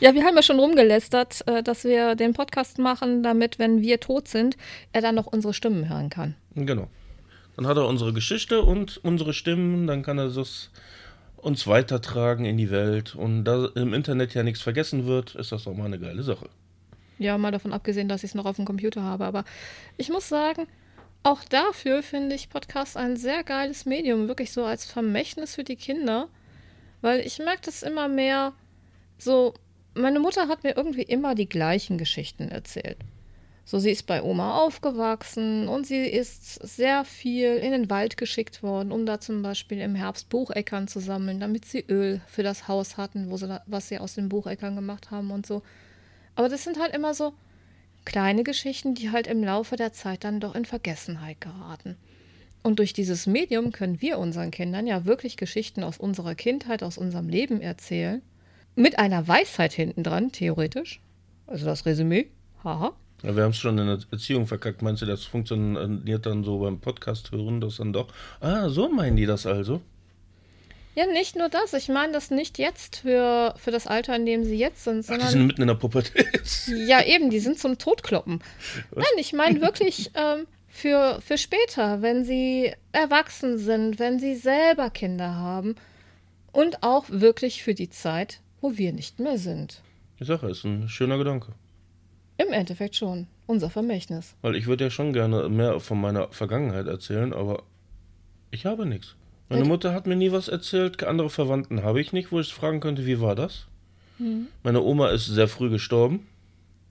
Ja, 0.00 0.14
wir 0.14 0.24
haben 0.24 0.34
ja 0.34 0.42
schon 0.42 0.58
rumgelästert, 0.58 1.46
äh, 1.46 1.62
dass 1.62 1.84
wir 1.84 2.14
den 2.14 2.32
Podcast 2.32 2.78
machen, 2.78 3.22
damit, 3.22 3.58
wenn 3.58 3.82
wir 3.82 4.00
tot 4.00 4.28
sind, 4.28 4.56
er 4.92 5.00
dann 5.00 5.14
noch 5.14 5.26
unsere 5.26 5.54
Stimmen 5.54 5.88
hören 5.88 6.10
kann. 6.10 6.34
Genau. 6.54 6.88
Dann 7.56 7.66
hat 7.66 7.76
er 7.76 7.86
unsere 7.86 8.12
Geschichte 8.12 8.62
und 8.62 8.98
unsere 9.04 9.32
Stimmen, 9.32 9.86
dann 9.86 10.02
kann 10.02 10.18
er 10.18 10.30
das 10.30 10.70
uns 11.36 11.66
weitertragen 11.66 12.44
in 12.44 12.56
die 12.56 12.70
Welt. 12.70 13.14
Und 13.14 13.44
da 13.44 13.66
im 13.74 13.94
Internet 13.94 14.34
ja 14.34 14.42
nichts 14.42 14.62
vergessen 14.62 15.06
wird, 15.06 15.34
ist 15.34 15.52
das 15.52 15.64
doch 15.64 15.74
mal 15.74 15.86
eine 15.86 15.98
geile 15.98 16.22
Sache. 16.22 16.48
Ja, 17.18 17.36
mal 17.36 17.50
davon 17.50 17.72
abgesehen, 17.72 18.08
dass 18.08 18.24
ich 18.24 18.30
es 18.30 18.34
noch 18.34 18.46
auf 18.46 18.56
dem 18.56 18.64
Computer 18.64 19.02
habe. 19.02 19.24
Aber 19.24 19.44
ich 19.96 20.08
muss 20.08 20.28
sagen, 20.28 20.66
auch 21.22 21.44
dafür 21.44 22.02
finde 22.02 22.34
ich 22.34 22.48
Podcast 22.48 22.96
ein 22.96 23.16
sehr 23.16 23.44
geiles 23.44 23.86
Medium, 23.86 24.28
wirklich 24.28 24.52
so 24.52 24.64
als 24.64 24.84
Vermächtnis 24.84 25.54
für 25.54 25.64
die 25.64 25.76
Kinder. 25.76 26.28
Weil 27.02 27.20
ich 27.20 27.38
merke 27.38 27.62
das 27.64 27.82
immer 27.82 28.08
mehr 28.08 28.52
so, 29.22 29.54
meine 29.94 30.20
Mutter 30.20 30.48
hat 30.48 30.64
mir 30.64 30.76
irgendwie 30.76 31.02
immer 31.02 31.34
die 31.34 31.48
gleichen 31.48 31.98
Geschichten 31.98 32.48
erzählt. 32.48 32.98
So, 33.64 33.78
sie 33.78 33.90
ist 33.90 34.06
bei 34.06 34.22
Oma 34.22 34.58
aufgewachsen 34.58 35.68
und 35.68 35.86
sie 35.86 36.04
ist 36.04 36.54
sehr 36.54 37.04
viel 37.04 37.56
in 37.56 37.70
den 37.70 37.90
Wald 37.90 38.16
geschickt 38.16 38.62
worden, 38.62 38.90
um 38.90 39.06
da 39.06 39.20
zum 39.20 39.42
Beispiel 39.42 39.78
im 39.80 39.94
Herbst 39.94 40.28
Bucheckern 40.30 40.88
zu 40.88 40.98
sammeln, 40.98 41.38
damit 41.38 41.64
sie 41.64 41.84
Öl 41.88 42.20
für 42.26 42.42
das 42.42 42.66
Haus 42.66 42.96
hatten, 42.96 43.30
wo 43.30 43.36
sie 43.36 43.46
da, 43.46 43.62
was 43.66 43.88
sie 43.88 43.98
aus 43.98 44.14
den 44.14 44.28
Bucheckern 44.28 44.74
gemacht 44.74 45.12
haben 45.12 45.30
und 45.30 45.46
so. 45.46 45.62
Aber 46.34 46.48
das 46.48 46.64
sind 46.64 46.80
halt 46.80 46.94
immer 46.94 47.14
so 47.14 47.34
kleine 48.04 48.42
Geschichten, 48.42 48.94
die 48.94 49.10
halt 49.10 49.28
im 49.28 49.44
Laufe 49.44 49.76
der 49.76 49.92
Zeit 49.92 50.24
dann 50.24 50.40
doch 50.40 50.56
in 50.56 50.64
Vergessenheit 50.64 51.40
geraten. 51.40 51.96
Und 52.64 52.80
durch 52.80 52.92
dieses 52.92 53.26
Medium 53.26 53.70
können 53.70 54.00
wir 54.00 54.18
unseren 54.18 54.50
Kindern 54.50 54.86
ja 54.86 55.04
wirklich 55.04 55.36
Geschichten 55.36 55.84
aus 55.84 55.98
unserer 55.98 56.34
Kindheit, 56.34 56.82
aus 56.82 56.98
unserem 56.98 57.28
Leben 57.28 57.60
erzählen. 57.60 58.22
Mit 58.74 58.98
einer 58.98 59.28
Weisheit 59.28 59.72
hinten 59.72 60.02
dran, 60.02 60.32
theoretisch. 60.32 61.00
Also 61.46 61.66
das 61.66 61.84
Resümee. 61.84 62.28
Haha. 62.64 62.92
Ja, 63.22 63.36
wir 63.36 63.44
haben 63.44 63.50
es 63.50 63.58
schon 63.58 63.78
in 63.78 63.86
der 63.86 63.98
Erziehung 64.10 64.46
verkackt. 64.46 64.82
Meinst 64.82 65.02
du, 65.02 65.06
das 65.06 65.24
funktioniert 65.24 66.26
dann 66.26 66.42
so 66.42 66.58
beim 66.58 66.80
Podcast 66.80 67.30
hören, 67.30 67.60
dass 67.60 67.76
dann 67.76 67.92
doch, 67.92 68.08
ah, 68.40 68.68
so 68.68 68.88
meinen 68.88 69.16
die 69.16 69.26
das 69.26 69.46
also? 69.46 69.80
Ja, 70.94 71.06
nicht 71.06 71.36
nur 71.36 71.48
das. 71.48 71.72
Ich 71.72 71.88
meine 71.88 72.12
das 72.12 72.30
nicht 72.30 72.58
jetzt 72.58 72.96
für, 72.96 73.54
für 73.56 73.70
das 73.70 73.86
Alter, 73.86 74.14
in 74.16 74.26
dem 74.26 74.44
sie 74.44 74.56
jetzt 74.56 74.84
sind, 74.84 74.98
Ach, 74.98 75.02
die 75.02 75.12
sondern. 75.12 75.28
sind 75.30 75.46
mitten 75.46 75.62
in 75.62 75.68
der 75.68 75.74
Pubertät. 75.74 76.42
Ja, 76.86 77.02
eben, 77.02 77.30
die 77.30 77.40
sind 77.40 77.58
zum 77.58 77.78
Totkloppen. 77.78 78.42
Nein, 78.94 79.04
ich 79.16 79.32
meine 79.32 79.60
wirklich 79.62 80.10
ähm, 80.14 80.46
für, 80.68 81.20
für 81.24 81.38
später, 81.38 82.02
wenn 82.02 82.24
sie 82.24 82.72
erwachsen 82.92 83.56
sind, 83.56 83.98
wenn 83.98 84.18
sie 84.18 84.34
selber 84.34 84.90
Kinder 84.90 85.34
haben 85.34 85.76
und 86.52 86.82
auch 86.82 87.04
wirklich 87.08 87.62
für 87.62 87.74
die 87.74 87.88
Zeit, 87.88 88.40
wo 88.62 88.78
wir 88.78 88.92
nicht 88.94 89.20
mehr 89.20 89.36
sind. 89.36 89.82
Die 90.18 90.24
Sache 90.24 90.48
ist 90.48 90.64
ein 90.64 90.88
schöner 90.88 91.18
Gedanke. 91.18 91.52
Im 92.38 92.52
Endeffekt 92.52 92.96
schon. 92.96 93.26
Unser 93.46 93.68
Vermächtnis. 93.68 94.34
Weil 94.40 94.56
ich 94.56 94.66
würde 94.66 94.84
ja 94.84 94.90
schon 94.90 95.12
gerne 95.12 95.48
mehr 95.50 95.78
von 95.80 96.00
meiner 96.00 96.28
Vergangenheit 96.28 96.86
erzählen, 96.86 97.34
aber 97.34 97.64
ich 98.50 98.64
habe 98.64 98.86
nichts. 98.86 99.16
Meine 99.50 99.64
Mutter 99.66 99.92
hat 99.92 100.06
mir 100.06 100.16
nie 100.16 100.32
was 100.32 100.48
erzählt, 100.48 101.02
andere 101.04 101.28
Verwandten 101.28 101.82
habe 101.82 102.00
ich 102.00 102.14
nicht, 102.14 102.32
wo 102.32 102.40
ich 102.40 102.54
fragen 102.54 102.80
könnte, 102.80 103.04
wie 103.04 103.20
war 103.20 103.34
das? 103.34 103.66
Meine 104.62 104.80
Oma 104.80 105.08
ist 105.10 105.26
sehr 105.26 105.48
früh 105.48 105.68
gestorben, 105.68 106.26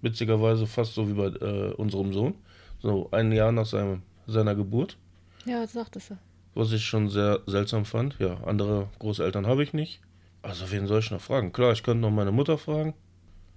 witzigerweise 0.02 0.68
fast 0.68 0.94
so 0.94 1.08
wie 1.10 1.14
bei 1.14 1.28
äh, 1.28 1.74
unserem 1.74 2.12
Sohn, 2.14 2.36
so 2.82 3.08
ein 3.12 3.32
Jahr 3.32 3.52
nach 3.52 3.66
seinem, 3.66 4.02
seiner 4.28 4.54
Geburt, 4.54 4.98
Ja, 5.46 5.62
das 5.62 5.74
sagtest 5.74 6.12
du. 6.12 6.18
was 6.54 6.72
ich 6.74 6.84
schon 6.86 7.10
sehr 7.10 7.40
seltsam 7.48 7.86
fand. 7.86 8.18
Ja, 8.20 8.44
andere 8.44 8.90
Großeltern 9.00 9.48
habe 9.48 9.64
ich 9.64 9.74
nicht. 9.74 10.02
Also 10.42 10.72
wen 10.72 10.88
soll 10.88 11.00
ich 11.00 11.12
noch 11.12 11.22
fragen? 11.22 11.54
Klar, 11.54 11.74
ich 11.74 11.84
könnte 11.84 12.02
noch 12.02 12.12
meine 12.12 12.32
Mutter 12.32 12.58
fragen. 12.58 12.94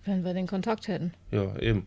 Wenn 0.05 0.25
wir 0.25 0.35
den 0.35 0.47
Kontakt 0.47 0.89
hätten. 0.89 1.15
Ja, 1.31 1.57
eben. 1.59 1.87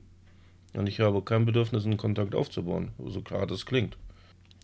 Und 0.73 0.87
ich 0.87 0.99
habe 0.99 1.21
kein 1.21 1.45
Bedürfnis, 1.45 1.85
einen 1.85 1.97
Kontakt 1.97 2.35
aufzubauen, 2.35 2.91
so 3.05 3.21
klar 3.21 3.47
das 3.47 3.65
klingt. 3.65 3.97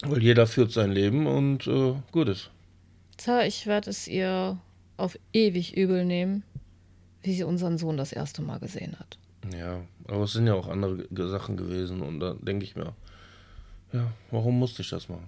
Weil 0.05 0.21
jeder 0.21 0.47
führt 0.47 0.71
sein 0.71 0.91
Leben 0.91 1.27
und 1.27 1.67
äh, 1.67 1.93
gut 2.11 2.29
ist. 2.29 2.49
Tja, 3.17 3.43
ich 3.43 3.67
werde 3.67 3.89
es 3.89 4.07
ihr 4.07 4.57
auf 4.97 5.17
ewig 5.33 5.77
übel 5.77 6.03
nehmen, 6.05 6.43
wie 7.21 7.33
sie 7.33 7.43
unseren 7.43 7.77
Sohn 7.77 7.97
das 7.97 8.11
erste 8.11 8.41
Mal 8.41 8.59
gesehen 8.59 8.97
hat. 8.99 9.17
Ja, 9.57 9.81
aber 10.07 10.23
es 10.23 10.33
sind 10.33 10.47
ja 10.47 10.55
auch 10.55 10.67
andere 10.67 11.05
Sachen 11.29 11.57
gewesen 11.57 12.01
und 12.01 12.19
da 12.19 12.35
denke 12.41 12.65
ich 12.65 12.75
mir, 12.75 12.93
ja, 13.91 14.11
warum 14.31 14.57
musste 14.57 14.81
ich 14.81 14.89
das 14.89 15.09
machen? 15.09 15.27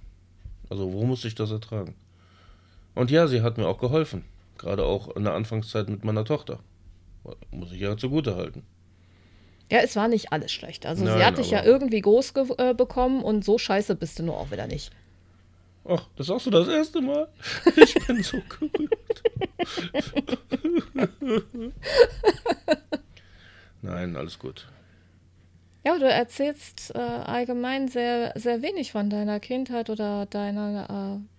Also, 0.70 0.92
warum 0.92 1.10
musste 1.10 1.28
ich 1.28 1.36
das 1.36 1.52
ertragen? 1.52 1.94
Und 2.96 3.12
ja, 3.12 3.28
sie 3.28 3.42
hat 3.42 3.58
mir 3.58 3.68
auch 3.68 3.80
geholfen. 3.80 4.24
Gerade 4.58 4.86
auch 4.86 5.16
in 5.16 5.24
der 5.24 5.34
Anfangszeit 5.34 5.90
mit 5.90 6.04
meiner 6.04 6.26
Tochter. 6.26 6.60
Muss 7.52 7.72
ich 7.72 7.80
ja 7.80 7.98
zugute 7.98 8.36
halten. 8.36 8.64
Ja, 9.72 9.80
es 9.80 9.96
war 9.96 10.08
nicht 10.08 10.32
alles 10.32 10.52
schlecht. 10.52 10.86
Also 10.86 11.06
sie 11.06 11.10
Nein, 11.10 11.26
hat 11.26 11.38
dich 11.40 11.50
ja 11.50 11.64
irgendwie 11.64 12.02
groß 12.02 12.34
äh, 12.58 12.74
bekommen 12.76 13.24
und 13.24 13.44
so 13.44 13.58
scheiße 13.58 13.96
bist 13.96 14.20
du 14.20 14.24
nur 14.24 14.38
auch 14.38 14.52
wieder 14.52 14.68
nicht. 14.68 14.92
Ach, 15.88 16.08
das 16.16 16.28
sagst 16.28 16.46
du 16.48 16.52
das 16.52 16.68
erste 16.68 17.02
Mal? 17.02 17.28
Ich 17.76 17.94
bin 18.08 18.22
so 18.24 18.42
gerührt. 18.50 19.24
Nein, 23.82 24.16
alles 24.16 24.38
gut. 24.40 24.68
Ja, 25.86 26.00
du 26.00 26.06
erzählst 26.06 26.94
äh, 26.96 27.00
allgemein 27.00 27.88
sehr, 27.88 28.34
sehr 28.36 28.64
wenig 28.64 28.92
von 28.92 29.12
deiner 29.12 29.40
Kindheit 29.40 29.92
oder 29.92 30.26
deiner, 30.26 31.20
äh, 31.22 31.35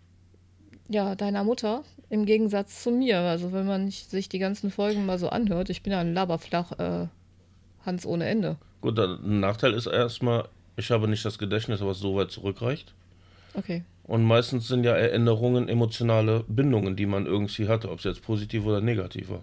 ja, 0.89 1.15
deiner 1.15 1.45
Mutter 1.45 1.83
im 2.11 2.25
Gegensatz 2.27 2.83
zu 2.83 2.91
mir. 2.91 3.21
Also 3.21 3.53
wenn 3.53 3.67
man 3.67 3.91
sich 3.91 4.29
die 4.29 4.39
ganzen 4.39 4.71
Folgen 4.71 5.07
mal 5.07 5.19
so 5.19 5.29
anhört, 5.29 5.71
ich 5.71 5.83
bin 5.83 5.93
ja 5.93 6.01
ein 6.01 6.15
Laberflach, 6.15 6.79
äh, 6.79 7.07
Hans 7.85 8.05
ohne 8.05 8.27
Ende. 8.27 8.57
Gut, 8.81 8.99
ein 8.99 9.41
Nachteil 9.41 9.73
ist 9.75 9.87
erstmal, 9.87 10.49
ich 10.77 10.91
habe 10.91 11.09
nicht 11.09 11.25
das 11.25 11.39
Gedächtnis, 11.39 11.81
was 11.81 11.99
so 11.99 12.17
weit 12.17 12.31
zurückreicht. 12.31 12.95
Okay. 13.55 13.85
Und 14.05 14.25
meistens 14.25 14.69
sind 14.69 14.85
ja 14.85 14.93
Erinnerungen 14.93 15.69
emotionale 15.69 16.45
Bindungen, 16.47 16.95
die 16.95 17.07
man 17.07 17.27
irgendwie 17.27 17.69
hatte, 17.69 17.91
ob 17.91 17.99
es 17.99 18.05
jetzt 18.05 18.23
positiv 18.23 18.65
oder 18.65 18.81
negativ 18.81 19.31
war. 19.31 19.41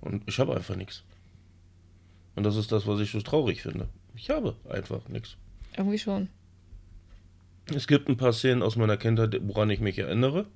Und 0.00 0.22
ich 0.26 0.38
habe 0.38 0.54
einfach 0.54 0.76
nichts. 0.76 1.02
Und 2.34 2.44
das 2.44 2.56
ist 2.56 2.72
das, 2.72 2.86
was 2.86 3.00
ich 3.00 3.10
so 3.10 3.20
traurig 3.20 3.62
finde. 3.62 3.88
Ich 4.14 4.30
habe 4.30 4.54
einfach 4.70 5.08
nichts. 5.08 5.36
Irgendwie 5.76 5.98
schon. 5.98 6.28
Es 7.74 7.86
gibt 7.86 8.08
ein 8.08 8.16
paar 8.16 8.32
Szenen 8.32 8.62
aus 8.62 8.76
meiner 8.76 8.96
Kindheit, 8.96 9.38
woran 9.42 9.68
ich 9.70 9.80
mich 9.80 9.98
erinnere. 9.98 10.46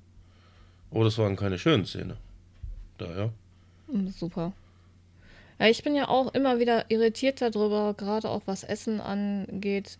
Aber 0.91 1.03
das 1.05 1.17
waren 1.17 1.35
keine 1.35 1.57
schönen 1.57 1.85
Szenen. 1.85 2.17
Daher. 2.97 3.31
Mm, 3.87 4.07
Super. 4.07 4.53
Ja, 5.59 5.67
ich 5.67 5.83
bin 5.83 5.95
ja 5.95 6.07
auch 6.07 6.33
immer 6.33 6.59
wieder 6.59 6.89
irritiert 6.89 7.41
darüber, 7.41 7.93
gerade 7.93 8.29
auch 8.29 8.41
was 8.45 8.63
Essen 8.63 8.99
angeht, 8.99 9.97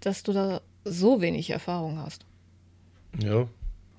dass 0.00 0.22
du 0.22 0.32
da 0.32 0.60
so 0.84 1.20
wenig 1.20 1.50
Erfahrung 1.50 1.98
hast. 1.98 2.26
Ja. 3.20 3.46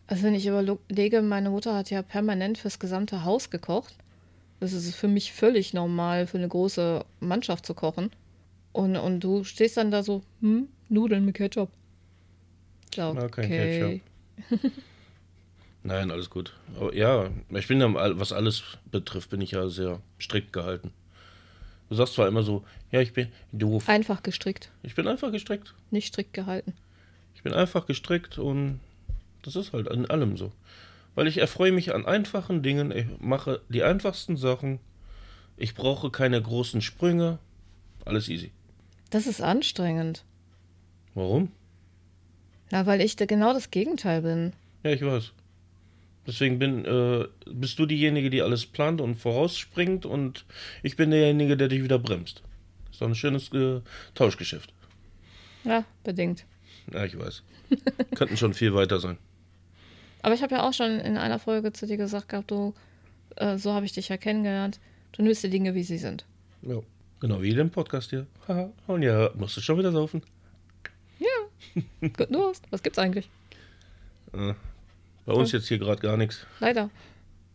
Also 0.07 0.23
wenn 0.23 0.35
ich 0.35 0.45
überlege, 0.45 1.21
meine 1.21 1.49
Mutter 1.49 1.73
hat 1.75 1.89
ja 1.89 2.01
permanent 2.01 2.57
fürs 2.57 2.79
gesamte 2.79 3.23
Haus 3.23 3.49
gekocht. 3.49 3.95
Das 4.59 4.73
ist 4.73 4.93
für 4.95 5.07
mich 5.07 5.31
völlig 5.33 5.73
normal, 5.73 6.27
für 6.27 6.37
eine 6.37 6.47
große 6.47 7.05
Mannschaft 7.19 7.65
zu 7.65 7.73
kochen. 7.73 8.11
Und, 8.73 8.95
und 8.97 9.21
du 9.21 9.43
stehst 9.43 9.77
dann 9.77 9.91
da 9.91 10.03
so, 10.03 10.21
hm, 10.41 10.67
Nudeln 10.89 11.25
mit 11.25 11.35
Ketchup. 11.35 11.69
Ja, 12.95 13.13
Ja, 13.13 13.27
kein 13.29 13.47
Ketchup. 13.47 14.01
Nein, 15.83 16.11
alles 16.11 16.29
gut. 16.29 16.53
Aber 16.77 16.93
ja, 16.95 17.29
ich 17.49 17.67
bin 17.67 17.81
ja, 17.81 17.93
was 18.17 18.31
alles 18.31 18.63
betrifft, 18.89 19.29
bin 19.31 19.41
ich 19.41 19.51
ja 19.51 19.67
sehr 19.67 19.99
strikt 20.19 20.53
gehalten. 20.53 20.91
Du 21.89 21.95
sagst 21.95 22.13
zwar 22.13 22.27
immer 22.27 22.43
so, 22.43 22.63
ja, 22.91 23.01
ich 23.01 23.13
bin 23.13 23.27
doof. 23.51 23.87
Einfach 23.89 24.23
gestrickt, 24.23 24.71
Ich 24.81 24.95
bin 24.95 25.07
einfach 25.07 25.31
gestrickt. 25.31 25.73
nicht 25.91 26.07
strikt 26.07 26.33
gehalten. 26.33 26.73
Ich 27.35 27.43
bin 27.43 27.53
einfach 27.53 27.85
gestrickt 27.85 28.37
und 28.39 28.79
das 29.41 29.55
ist 29.57 29.73
halt 29.73 29.89
an 29.91 30.05
allem 30.05 30.37
so. 30.37 30.51
Weil 31.15 31.27
ich 31.27 31.37
erfreue 31.37 31.71
mich 31.73 31.93
an 31.93 32.05
einfachen 32.05 32.63
Dingen, 32.63 32.91
ich 32.91 33.05
mache 33.19 33.61
die 33.69 33.83
einfachsten 33.83 34.37
Sachen. 34.37 34.79
Ich 35.57 35.75
brauche 35.75 36.09
keine 36.09 36.41
großen 36.41 36.81
Sprünge. 36.81 37.37
Alles 38.05 38.29
easy. 38.29 38.51
Das 39.11 39.27
ist 39.27 39.41
anstrengend. 39.41 40.23
Warum? 41.13 41.51
Na, 42.71 42.85
weil 42.87 43.01
ich 43.01 43.15
da 43.17 43.25
genau 43.25 43.53
das 43.53 43.69
Gegenteil 43.69 44.21
bin. 44.23 44.53
Ja, 44.83 44.91
ich 44.91 45.03
weiß. 45.05 45.31
Deswegen 46.25 46.59
bin, 46.59 46.85
äh, 46.85 47.27
bist 47.45 47.77
du 47.79 47.85
diejenige, 47.85 48.29
die 48.29 48.41
alles 48.41 48.65
plant 48.65 49.01
und 49.01 49.15
vorausspringt 49.15 50.05
und 50.05 50.45
ich 50.81 50.95
bin 50.95 51.11
derjenige, 51.11 51.57
der 51.57 51.67
dich 51.67 51.83
wieder 51.83 51.99
bremst. 51.99 52.41
Ist 52.91 53.01
doch 53.01 53.07
ein 53.07 53.15
schönes 53.15 53.51
äh, 53.51 53.81
Tauschgeschäft. 54.15 54.73
Ja, 55.63 55.83
bedingt. 56.03 56.45
Ja, 56.93 57.03
ich 57.05 57.17
weiß. 57.17 57.43
Könnten 58.15 58.37
schon 58.37 58.53
viel 58.53 58.73
weiter 58.73 58.99
sein. 58.99 59.17
Aber 60.21 60.33
ich 60.33 60.41
habe 60.41 60.55
ja 60.55 60.67
auch 60.67 60.73
schon 60.73 60.99
in 60.99 61.17
einer 61.17 61.39
Folge 61.39 61.73
zu 61.73 61.85
dir 61.85 61.97
gesagt 61.97 62.29
gehabt, 62.29 62.51
du, 62.51 62.73
äh, 63.35 63.57
so 63.57 63.73
habe 63.73 63.85
ich 63.85 63.91
dich 63.91 64.09
ja 64.09 64.17
kennengelernt. 64.17 64.79
Du 65.11 65.23
nimmst 65.23 65.43
die 65.43 65.49
Dinge, 65.49 65.75
wie 65.75 65.83
sie 65.83 65.97
sind. 65.97 66.25
Ja. 66.61 66.79
Genau 67.19 67.41
wie 67.41 67.53
den 67.53 67.69
Podcast 67.69 68.09
hier. 68.09 68.27
Und 68.85 69.01
ja, 69.01 69.31
musst 69.35 69.55
du 69.55 69.61
schon 69.61 69.77
wieder 69.77 69.93
saufen. 69.93 70.21
Gut, 72.01 72.33
Durst. 72.33 72.65
Was 72.69 72.83
gibt's 72.83 72.99
eigentlich? 72.99 73.29
Äh, 74.33 74.53
bei 75.25 75.33
uns 75.33 75.51
jetzt 75.51 75.67
hier 75.67 75.77
gerade 75.79 76.01
gar 76.01 76.17
nichts. 76.17 76.45
Leider. 76.59 76.89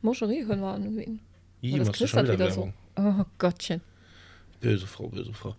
Moscherie 0.02 0.44
hören 0.46 0.60
wir 0.60 0.68
an. 0.68 0.96
Wen. 0.96 1.20
Ih, 1.60 1.74
Oh, 1.74 1.78
das 1.78 1.92
knistert 1.92 2.24
wieder 2.24 2.34
wieder 2.34 2.50
so. 2.50 2.72
Oh 2.96 3.24
Gottchen. 3.38 3.80
Böse 4.60 4.86
Frau, 4.86 5.08
böse 5.08 5.32
Frau. 5.32 5.54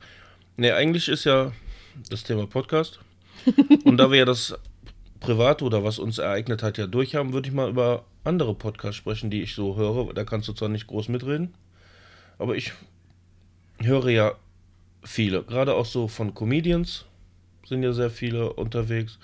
Ne, 0.58 0.74
eigentlich 0.74 1.08
ist 1.08 1.24
ja 1.26 1.52
das 2.10 2.24
Thema 2.24 2.48
Podcast. 2.48 3.00
Und 3.86 3.98
da 3.98 4.12
wir 4.12 4.20
ja 4.20 4.26
das 4.26 4.58
Private 5.20 5.64
oder 5.66 5.84
was 5.84 6.00
uns 6.00 6.18
ereignet 6.18 6.64
hat 6.64 6.78
ja 6.78 6.88
durchhaben, 6.88 7.34
würde 7.34 7.50
ich 7.50 7.54
mal 7.56 7.70
über 7.70 8.06
andere 8.24 8.54
Podcasts 8.56 8.96
sprechen, 8.98 9.30
die 9.30 9.42
ich 9.42 9.56
so 9.56 9.76
höre. 9.76 10.14
Da 10.14 10.24
kannst 10.24 10.48
du 10.48 10.54
zwar 10.54 10.70
nicht 10.70 10.88
groß 10.88 11.10
mitreden, 11.10 11.54
aber 12.38 12.56
ich 12.56 12.74
höre 13.82 14.10
ja 14.10 14.34
viele. 15.04 15.44
Gerade 15.44 15.76
auch 15.76 15.86
so 15.86 16.08
von 16.08 16.34
Comedians 16.34 17.06
sind 17.66 17.84
ja 17.84 17.94
sehr 17.94 18.10
viele 18.10 18.54
unterwegs. 18.54 19.20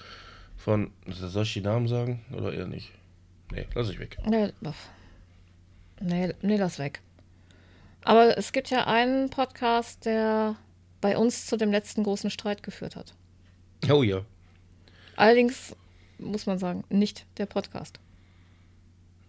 Von, 0.65 0.89
soll 1.05 1.43
ich 1.43 1.53
die 1.53 1.61
Namen 1.61 1.87
sagen 1.87 2.25
oder 2.35 2.51
eher 2.51 2.65
nicht? 2.65 2.91
Nee, 3.51 3.67
lass 3.75 3.87
ich 3.91 3.99
weg. 3.99 4.17
Nee, 4.25 4.51
nee, 6.01 6.33
nee, 6.41 6.57
lass 6.57 6.79
weg. 6.79 7.01
Aber 8.01 8.35
es 8.35 8.51
gibt 8.51 8.71
ja 8.71 8.87
einen 8.87 9.29
Podcast, 9.29 10.07
der 10.07 10.55
bei 11.01 11.19
uns 11.19 11.45
zu 11.45 11.55
dem 11.55 11.69
letzten 11.69 12.01
großen 12.01 12.31
Streit 12.31 12.63
geführt 12.63 12.95
hat. 12.95 13.13
Oh 13.91 14.01
ja. 14.01 14.25
Allerdings 15.15 15.75
muss 16.17 16.47
man 16.47 16.57
sagen, 16.57 16.83
nicht 16.89 17.27
der 17.37 17.45
Podcast. 17.45 17.99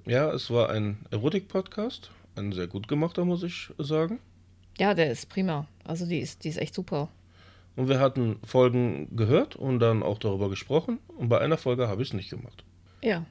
Ja, 0.06 0.32
es 0.32 0.50
war 0.50 0.70
ein 0.70 1.04
Erotik-Podcast. 1.10 2.12
Ein 2.34 2.52
sehr 2.52 2.66
gut 2.66 2.88
gemachter, 2.88 3.26
muss 3.26 3.42
ich 3.42 3.74
sagen. 3.76 4.20
Ja, 4.78 4.94
der 4.94 5.10
ist 5.10 5.28
prima. 5.28 5.68
Also 5.84 6.06
die 6.06 6.20
ist, 6.20 6.44
die 6.44 6.48
ist 6.48 6.56
echt 6.56 6.74
super. 6.74 7.10
Und 7.76 7.88
wir 7.88 8.00
hatten 8.00 8.36
Folgen 8.44 9.14
gehört 9.14 9.54
und 9.54 9.78
dann 9.80 10.02
auch 10.02 10.18
darüber 10.18 10.48
gesprochen. 10.48 10.98
Und 11.18 11.28
bei 11.28 11.38
einer 11.38 11.58
Folge 11.58 11.88
habe 11.88 12.02
ich 12.02 12.08
es 12.08 12.14
nicht 12.14 12.30
gemacht. 12.30 12.64
Ja. 13.02 13.24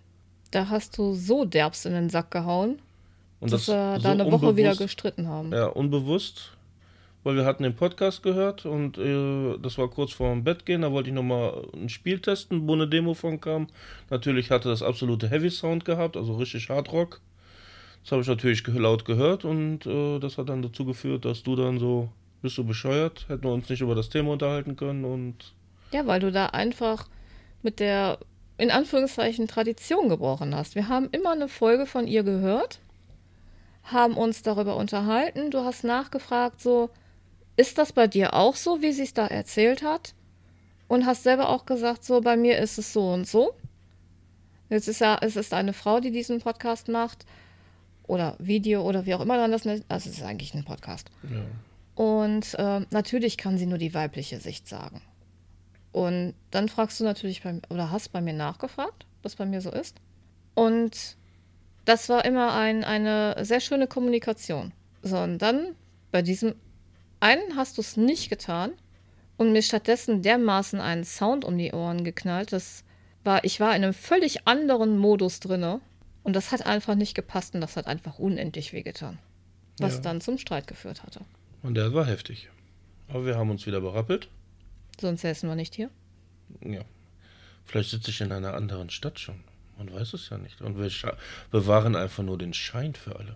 Da 0.51 0.69
hast 0.69 0.97
du 0.97 1.13
so 1.13 1.43
derbst 1.43 1.85
in 1.85 1.93
den 1.93 2.09
Sack 2.09 2.31
gehauen, 2.31 2.79
Und 3.39 3.51
dass 3.51 3.67
wir 3.67 3.95
so 3.97 4.03
da 4.03 4.11
eine 4.11 4.31
Woche 4.31 4.55
wieder 4.55 4.75
gestritten 4.75 5.27
haben. 5.27 5.51
Ja, 5.51 5.65
unbewusst. 5.65 6.51
Weil 7.23 7.35
wir 7.35 7.45
hatten 7.45 7.63
den 7.63 7.75
Podcast 7.75 8.21
gehört 8.21 8.67
und 8.67 8.99
äh, 8.99 9.57
das 9.57 9.79
war 9.79 9.89
kurz 9.89 10.13
vor 10.13 10.31
dem 10.31 10.43
Bett 10.43 10.63
gehen. 10.63 10.83
Da 10.83 10.91
wollte 10.91 11.09
ich 11.09 11.15
nochmal 11.15 11.65
ein 11.73 11.89
Spiel 11.89 12.19
testen, 12.19 12.67
wo 12.67 12.73
eine 12.73 12.87
Demo 12.87 13.15
von 13.15 13.41
kam. 13.41 13.65
Natürlich 14.11 14.51
hatte 14.51 14.69
das 14.69 14.83
absolute 14.83 15.27
Heavy 15.27 15.49
Sound 15.49 15.85
gehabt, 15.85 16.17
also 16.17 16.35
richtig 16.35 16.69
Hardrock. 16.69 17.21
Das 18.03 18.11
habe 18.11 18.21
ich 18.21 18.27
natürlich 18.27 18.65
laut 18.67 19.05
gehört 19.05 19.43
und 19.43 19.87
äh, 19.87 20.19
das 20.19 20.37
hat 20.37 20.49
dann 20.49 20.61
dazu 20.61 20.85
geführt, 20.85 21.25
dass 21.25 21.41
du 21.41 21.55
dann 21.55 21.79
so, 21.79 22.09
bist 22.41 22.57
du 22.57 22.63
bescheuert, 22.63 23.27
hätten 23.29 23.43
wir 23.43 23.53
uns 23.53 23.69
nicht 23.69 23.81
über 23.81 23.95
das 23.95 24.09
Thema 24.09 24.31
unterhalten 24.31 24.75
können 24.75 25.05
und 25.05 25.53
Ja, 25.91 26.05
weil 26.05 26.19
du 26.19 26.31
da 26.31 26.47
einfach 26.47 27.07
mit 27.63 27.79
der, 27.79 28.19
in 28.57 28.71
Anführungszeichen, 28.71 29.47
Tradition 29.47 30.09
gebrochen 30.09 30.55
hast. 30.55 30.75
Wir 30.75 30.87
haben 30.87 31.09
immer 31.11 31.31
eine 31.31 31.47
Folge 31.47 31.85
von 31.85 32.07
ihr 32.07 32.23
gehört, 32.23 32.79
haben 33.83 34.15
uns 34.15 34.43
darüber 34.43 34.75
unterhalten. 34.75 35.51
Du 35.51 35.59
hast 35.63 35.83
nachgefragt, 35.83 36.61
so, 36.61 36.89
ist 37.57 37.77
das 37.77 37.93
bei 37.93 38.07
dir 38.07 38.33
auch 38.33 38.55
so, 38.55 38.81
wie 38.81 38.91
sie 38.91 39.03
es 39.03 39.13
da 39.13 39.27
erzählt 39.27 39.83
hat? 39.83 40.13
Und 40.87 41.05
hast 41.05 41.23
selber 41.23 41.49
auch 41.49 41.65
gesagt, 41.65 42.03
so, 42.03 42.21
bei 42.21 42.37
mir 42.37 42.59
ist 42.59 42.77
es 42.77 42.93
so 42.93 43.11
und 43.11 43.27
so. 43.27 43.55
Jetzt 44.69 44.87
ist 44.87 45.01
ja, 45.01 45.17
es 45.21 45.35
ist 45.35 45.53
eine 45.53 45.73
Frau, 45.73 45.99
die 45.99 46.11
diesen 46.11 46.39
Podcast 46.39 46.87
macht. 46.89 47.25
Oder 48.07 48.35
Video 48.37 48.83
oder 48.83 49.05
wie 49.07 49.15
auch 49.15 49.21
immer 49.21 49.37
man 49.37 49.51
das 49.51 49.65
nennt. 49.65 49.83
Also 49.87 50.09
es 50.09 50.17
ist 50.17 50.23
eigentlich 50.23 50.53
ein 50.53 50.63
Podcast. 50.63 51.09
ja. 51.23 51.41
Und 51.95 52.55
ähm, 52.59 52.85
natürlich 52.91 53.37
kann 53.37 53.57
sie 53.57 53.65
nur 53.65 53.77
die 53.77 53.93
weibliche 53.93 54.39
Sicht 54.39 54.67
sagen. 54.67 55.01
Und 55.91 56.33
dann 56.51 56.67
fragst 56.67 56.99
du 56.99 57.05
natürlich 57.05 57.41
bei, 57.41 57.61
oder 57.69 57.89
hast 57.91 58.11
bei 58.11 58.19
mir 58.19 58.33
nachgefragt, 58.33 59.05
was 59.23 59.35
bei 59.35 59.45
mir 59.45 59.61
so 59.61 59.71
ist. 59.71 59.95
Und 60.53 61.15
das 61.85 62.09
war 62.09 62.25
immer 62.25 62.53
ein, 62.53 62.83
eine 62.83 63.37
sehr 63.45 63.61
schöne 63.61 63.87
Kommunikation. 63.87 64.73
So, 65.01 65.17
und 65.19 65.37
dann 65.37 65.75
bei 66.11 66.21
diesem 66.21 66.55
einen 67.21 67.55
hast 67.55 67.77
du 67.77 67.81
es 67.81 67.95
nicht 67.95 68.29
getan 68.29 68.73
und 69.37 69.53
mir 69.53 69.61
stattdessen 69.61 70.21
dermaßen 70.21 70.81
einen 70.81 71.05
Sound 71.05 71.45
um 71.45 71.57
die 71.57 71.71
Ohren 71.71 72.03
geknallt. 72.03 72.51
Das 72.51 72.83
war, 73.23 73.43
ich 73.45 73.59
war 73.59 73.75
in 73.75 73.83
einem 73.83 73.93
völlig 73.93 74.47
anderen 74.47 74.97
Modus 74.97 75.39
drinne 75.39 75.79
und 76.23 76.35
das 76.35 76.51
hat 76.51 76.65
einfach 76.65 76.95
nicht 76.95 77.15
gepasst 77.15 77.55
und 77.55 77.61
das 77.61 77.77
hat 77.77 77.87
einfach 77.87 78.19
unendlich 78.19 78.73
wehgetan. 78.73 79.17
Was 79.79 79.95
Ja. 79.95 80.01
dann 80.01 80.21
zum 80.21 80.37
Streit 80.37 80.67
geführt 80.67 81.03
hatte. 81.03 81.21
Und 81.65 81.73
der 81.73 81.95
war 81.95 82.05
heftig. 82.05 82.47
Aber 83.07 83.25
wir 83.25 83.37
haben 83.37 83.49
uns 83.49 83.65
wieder 83.65 83.81
berappelt. 83.81 84.29
Sonst 85.01 85.21
säßen 85.21 85.49
wir 85.49 85.55
nicht 85.55 85.73
hier. 85.73 85.89
Ja. 86.61 86.81
Vielleicht 87.65 87.89
sitze 87.89 88.11
ich 88.11 88.21
in 88.21 88.31
einer 88.31 88.53
anderen 88.53 88.91
Stadt 88.91 89.19
schon. 89.19 89.43
Man 89.75 89.91
weiß 89.91 90.13
es 90.13 90.29
ja 90.29 90.37
nicht. 90.37 90.61
Und 90.61 90.77
wir 90.77 90.91
bewahren 91.49 91.95
einfach 91.95 92.21
nur 92.21 92.37
den 92.37 92.53
Schein 92.53 92.93
für 92.93 93.15
alle. 93.15 93.35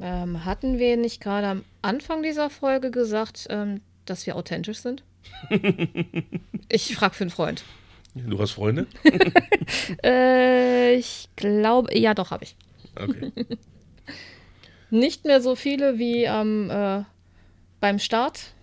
Ähm, 0.00 0.44
hatten 0.44 0.80
wir 0.80 0.96
nicht 0.96 1.20
gerade 1.20 1.46
am 1.46 1.64
Anfang 1.82 2.24
dieser 2.24 2.50
Folge 2.50 2.90
gesagt, 2.90 3.46
ähm, 3.48 3.80
dass 4.04 4.26
wir 4.26 4.34
authentisch 4.34 4.78
sind? 4.78 5.04
ich 6.68 6.96
frage 6.96 7.14
für 7.14 7.24
einen 7.24 7.30
Freund. 7.30 7.62
Du 8.14 8.40
hast 8.40 8.52
Freunde? 8.52 8.88
Äh, 10.02 10.94
ich 10.94 11.28
glaube, 11.36 11.96
ja, 11.96 12.12
doch, 12.12 12.32
habe 12.32 12.44
ich. 12.44 12.56
Okay. 12.96 13.32
Nicht 14.90 15.24
mehr 15.24 15.40
so 15.40 15.54
viele 15.54 15.98
wie 15.98 16.26
am, 16.26 16.68
äh, 16.70 17.04
beim 17.80 17.98
Start 17.98 18.54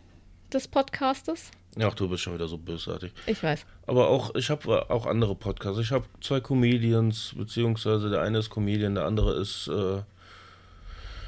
des 0.51 0.67
Podcastes. 0.67 1.51
Ach, 1.79 1.93
du 1.93 2.09
bist 2.09 2.23
schon 2.23 2.33
wieder 2.33 2.47
so 2.47 2.57
bösartig. 2.57 3.13
Ich 3.27 3.41
weiß. 3.41 3.65
Aber 3.85 4.09
auch, 4.09 4.35
ich 4.35 4.49
habe 4.49 4.89
auch 4.89 5.05
andere 5.05 5.35
Podcasts. 5.35 5.79
Ich 5.79 5.91
habe 5.91 6.05
zwei 6.21 6.39
Comedians, 6.39 7.33
beziehungsweise 7.37 8.09
der 8.09 8.21
eine 8.21 8.39
ist 8.39 8.49
Comedian, 8.49 8.95
der 8.95 9.05
andere 9.05 9.39
ist 9.39 9.67
äh, 9.67 10.01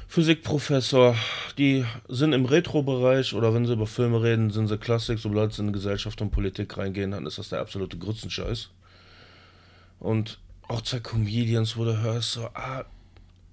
Physikprofessor. 0.08 1.14
Die 1.56 1.84
sind 2.08 2.32
im 2.32 2.44
Retro-Bereich 2.44 3.32
oder 3.34 3.54
wenn 3.54 3.64
sie 3.64 3.74
über 3.74 3.86
Filme 3.86 4.22
reden, 4.22 4.50
sind 4.50 4.66
sie 4.66 4.76
Klassik. 4.76 5.18
Sobald 5.18 5.52
sie 5.52 5.62
in 5.62 5.72
Gesellschaft 5.72 6.20
und 6.20 6.30
Politik 6.30 6.76
reingehen, 6.76 7.12
dann 7.12 7.26
ist 7.26 7.38
das 7.38 7.50
der 7.50 7.60
absolute 7.60 7.96
Grützenscheiß. 7.96 8.70
Und 10.00 10.38
auch 10.66 10.82
zwei 10.82 11.00
Comedians, 11.00 11.76
wo 11.76 11.84
du 11.84 12.00
hörst, 12.00 12.32
so, 12.32 12.48
ah, 12.54 12.84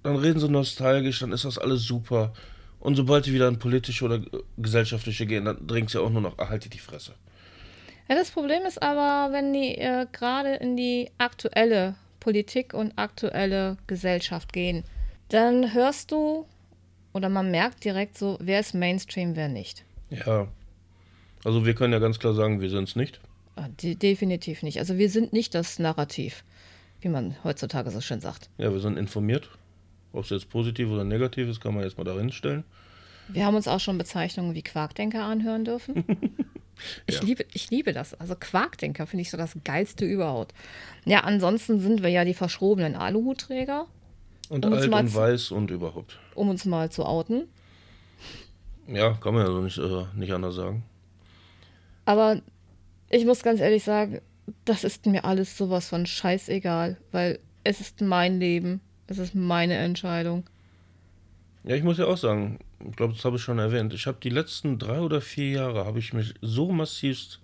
dann 0.02 0.16
reden 0.16 0.40
sie 0.40 0.48
nostalgisch, 0.48 1.20
dann 1.20 1.32
ist 1.32 1.44
das 1.44 1.58
alles 1.58 1.84
super. 1.84 2.32
Und 2.80 2.96
sobald 2.96 3.26
die 3.26 3.32
wieder 3.32 3.48
in 3.48 3.58
politische 3.58 4.04
oder 4.04 4.20
gesellschaftliche 4.56 5.26
gehen, 5.26 5.44
dann 5.44 5.66
dringt 5.66 5.90
sie 5.90 6.00
auch 6.00 6.10
nur 6.10 6.22
noch, 6.22 6.38
ah, 6.38 6.48
halt 6.48 6.64
dir 6.64 6.70
die 6.70 6.78
Fresse. 6.78 7.14
Ja, 8.08 8.14
das 8.14 8.30
Problem 8.30 8.62
ist 8.66 8.82
aber, 8.82 9.32
wenn 9.32 9.52
die 9.52 9.76
äh, 9.76 10.06
gerade 10.12 10.54
in 10.54 10.76
die 10.76 11.10
aktuelle 11.18 11.96
Politik 12.20 12.72
und 12.72 12.92
aktuelle 12.96 13.76
Gesellschaft 13.86 14.52
gehen, 14.52 14.84
dann 15.28 15.74
hörst 15.74 16.10
du 16.10 16.46
oder 17.12 17.28
man 17.28 17.50
merkt 17.50 17.84
direkt 17.84 18.16
so, 18.16 18.38
wer 18.40 18.60
ist 18.60 18.74
Mainstream, 18.74 19.36
wer 19.36 19.48
nicht. 19.48 19.84
Ja. 20.10 20.48
Also 21.44 21.66
wir 21.66 21.74
können 21.74 21.92
ja 21.92 21.98
ganz 21.98 22.18
klar 22.18 22.34
sagen, 22.34 22.60
wir 22.60 22.70
sind 22.70 22.88
es 22.88 22.96
nicht. 22.96 23.20
Ah, 23.56 23.68
de 23.82 23.94
definitiv 23.94 24.62
nicht. 24.62 24.78
Also 24.78 24.98
wir 24.98 25.10
sind 25.10 25.32
nicht 25.32 25.54
das 25.54 25.78
Narrativ, 25.78 26.44
wie 27.00 27.08
man 27.08 27.36
heutzutage 27.44 27.90
so 27.90 28.00
schön 28.00 28.20
sagt. 28.20 28.48
Ja, 28.58 28.72
wir 28.72 28.80
sind 28.80 28.96
informiert. 28.96 29.50
Ob 30.18 30.24
es 30.24 30.30
jetzt 30.30 30.50
positiv 30.50 30.88
oder 30.90 31.04
negativ 31.04 31.48
ist, 31.48 31.60
kann 31.60 31.74
man 31.74 31.84
jetzt 31.84 31.96
mal 31.96 32.02
darin 32.04 32.32
stellen. 32.32 32.64
Wir 33.28 33.46
haben 33.46 33.54
uns 33.54 33.68
auch 33.68 33.78
schon 33.78 33.96
Bezeichnungen 33.98 34.54
wie 34.54 34.62
Quarkdenker 34.62 35.24
anhören 35.24 35.64
dürfen. 35.64 36.04
Ich, 37.08 37.16
Ja. 37.16 37.22
liebe, 37.24 37.44
ich 37.54 37.70
liebe 37.70 37.92
das. 37.92 38.14
Also 38.14 38.36
Quarkdenker 38.38 39.08
finde 39.08 39.22
ich 39.22 39.30
so 39.30 39.36
das 39.36 39.56
Geilste 39.64 40.04
überhaupt. 40.04 40.54
Ja, 41.04 41.24
ansonsten 41.24 41.80
sind 41.80 42.04
wir 42.04 42.08
ja 42.08 42.24
die 42.24 42.34
verschrobenen 42.34 42.94
Aluhutträger, 42.94 43.86
Und 44.48 44.64
Um 44.64 44.72
alt 44.74 44.88
und 44.92 45.08
zu- 45.08 45.14
weiß 45.16 45.50
und 45.50 45.72
überhaupt. 45.72 46.20
um 46.36 46.48
uns 46.48 46.64
mal 46.66 46.88
zu 46.88 47.04
outen. 47.04 47.48
Ja, 48.86 49.14
kann 49.14 49.34
man 49.34 49.44
ja 49.44 49.50
so 49.52 49.60
nicht, 49.60 49.76
äh, 49.78 50.04
nicht 50.16 50.32
anders 50.32 50.54
sagen. 50.54 50.84
Aber 52.04 52.40
ich 53.10 53.24
muss 53.24 53.42
ganz 53.42 53.58
ehrlich 53.58 53.82
sagen, 53.82 54.20
das 54.64 54.84
ist 54.84 55.04
mir 55.06 55.24
alles 55.24 55.56
sowas 55.58 55.88
von 55.88 56.06
scheißegal, 56.06 56.96
weil 57.10 57.40
es 57.64 57.80
ist 57.80 58.00
mein 58.02 58.38
Leben. 58.38 58.80
Es 59.08 59.18
ist 59.18 59.34
meine 59.34 59.74
Entscheidung. 59.74 60.44
Ja, 61.64 61.74
ich 61.74 61.82
muss 61.82 61.98
ja 61.98 62.06
auch 62.06 62.18
sagen, 62.18 62.58
ich 62.88 62.94
glaube, 62.94 63.14
das 63.14 63.24
habe 63.24 63.36
ich 63.36 63.42
schon 63.42 63.58
erwähnt. 63.58 63.92
Ich 63.92 64.06
habe 64.06 64.18
die 64.22 64.28
letzten 64.28 64.78
drei 64.78 65.00
oder 65.00 65.20
vier 65.20 65.50
Jahre 65.50 65.86
habe 65.86 65.98
ich 65.98 66.12
mich 66.12 66.34
so 66.40 66.70
massivst 66.70 67.40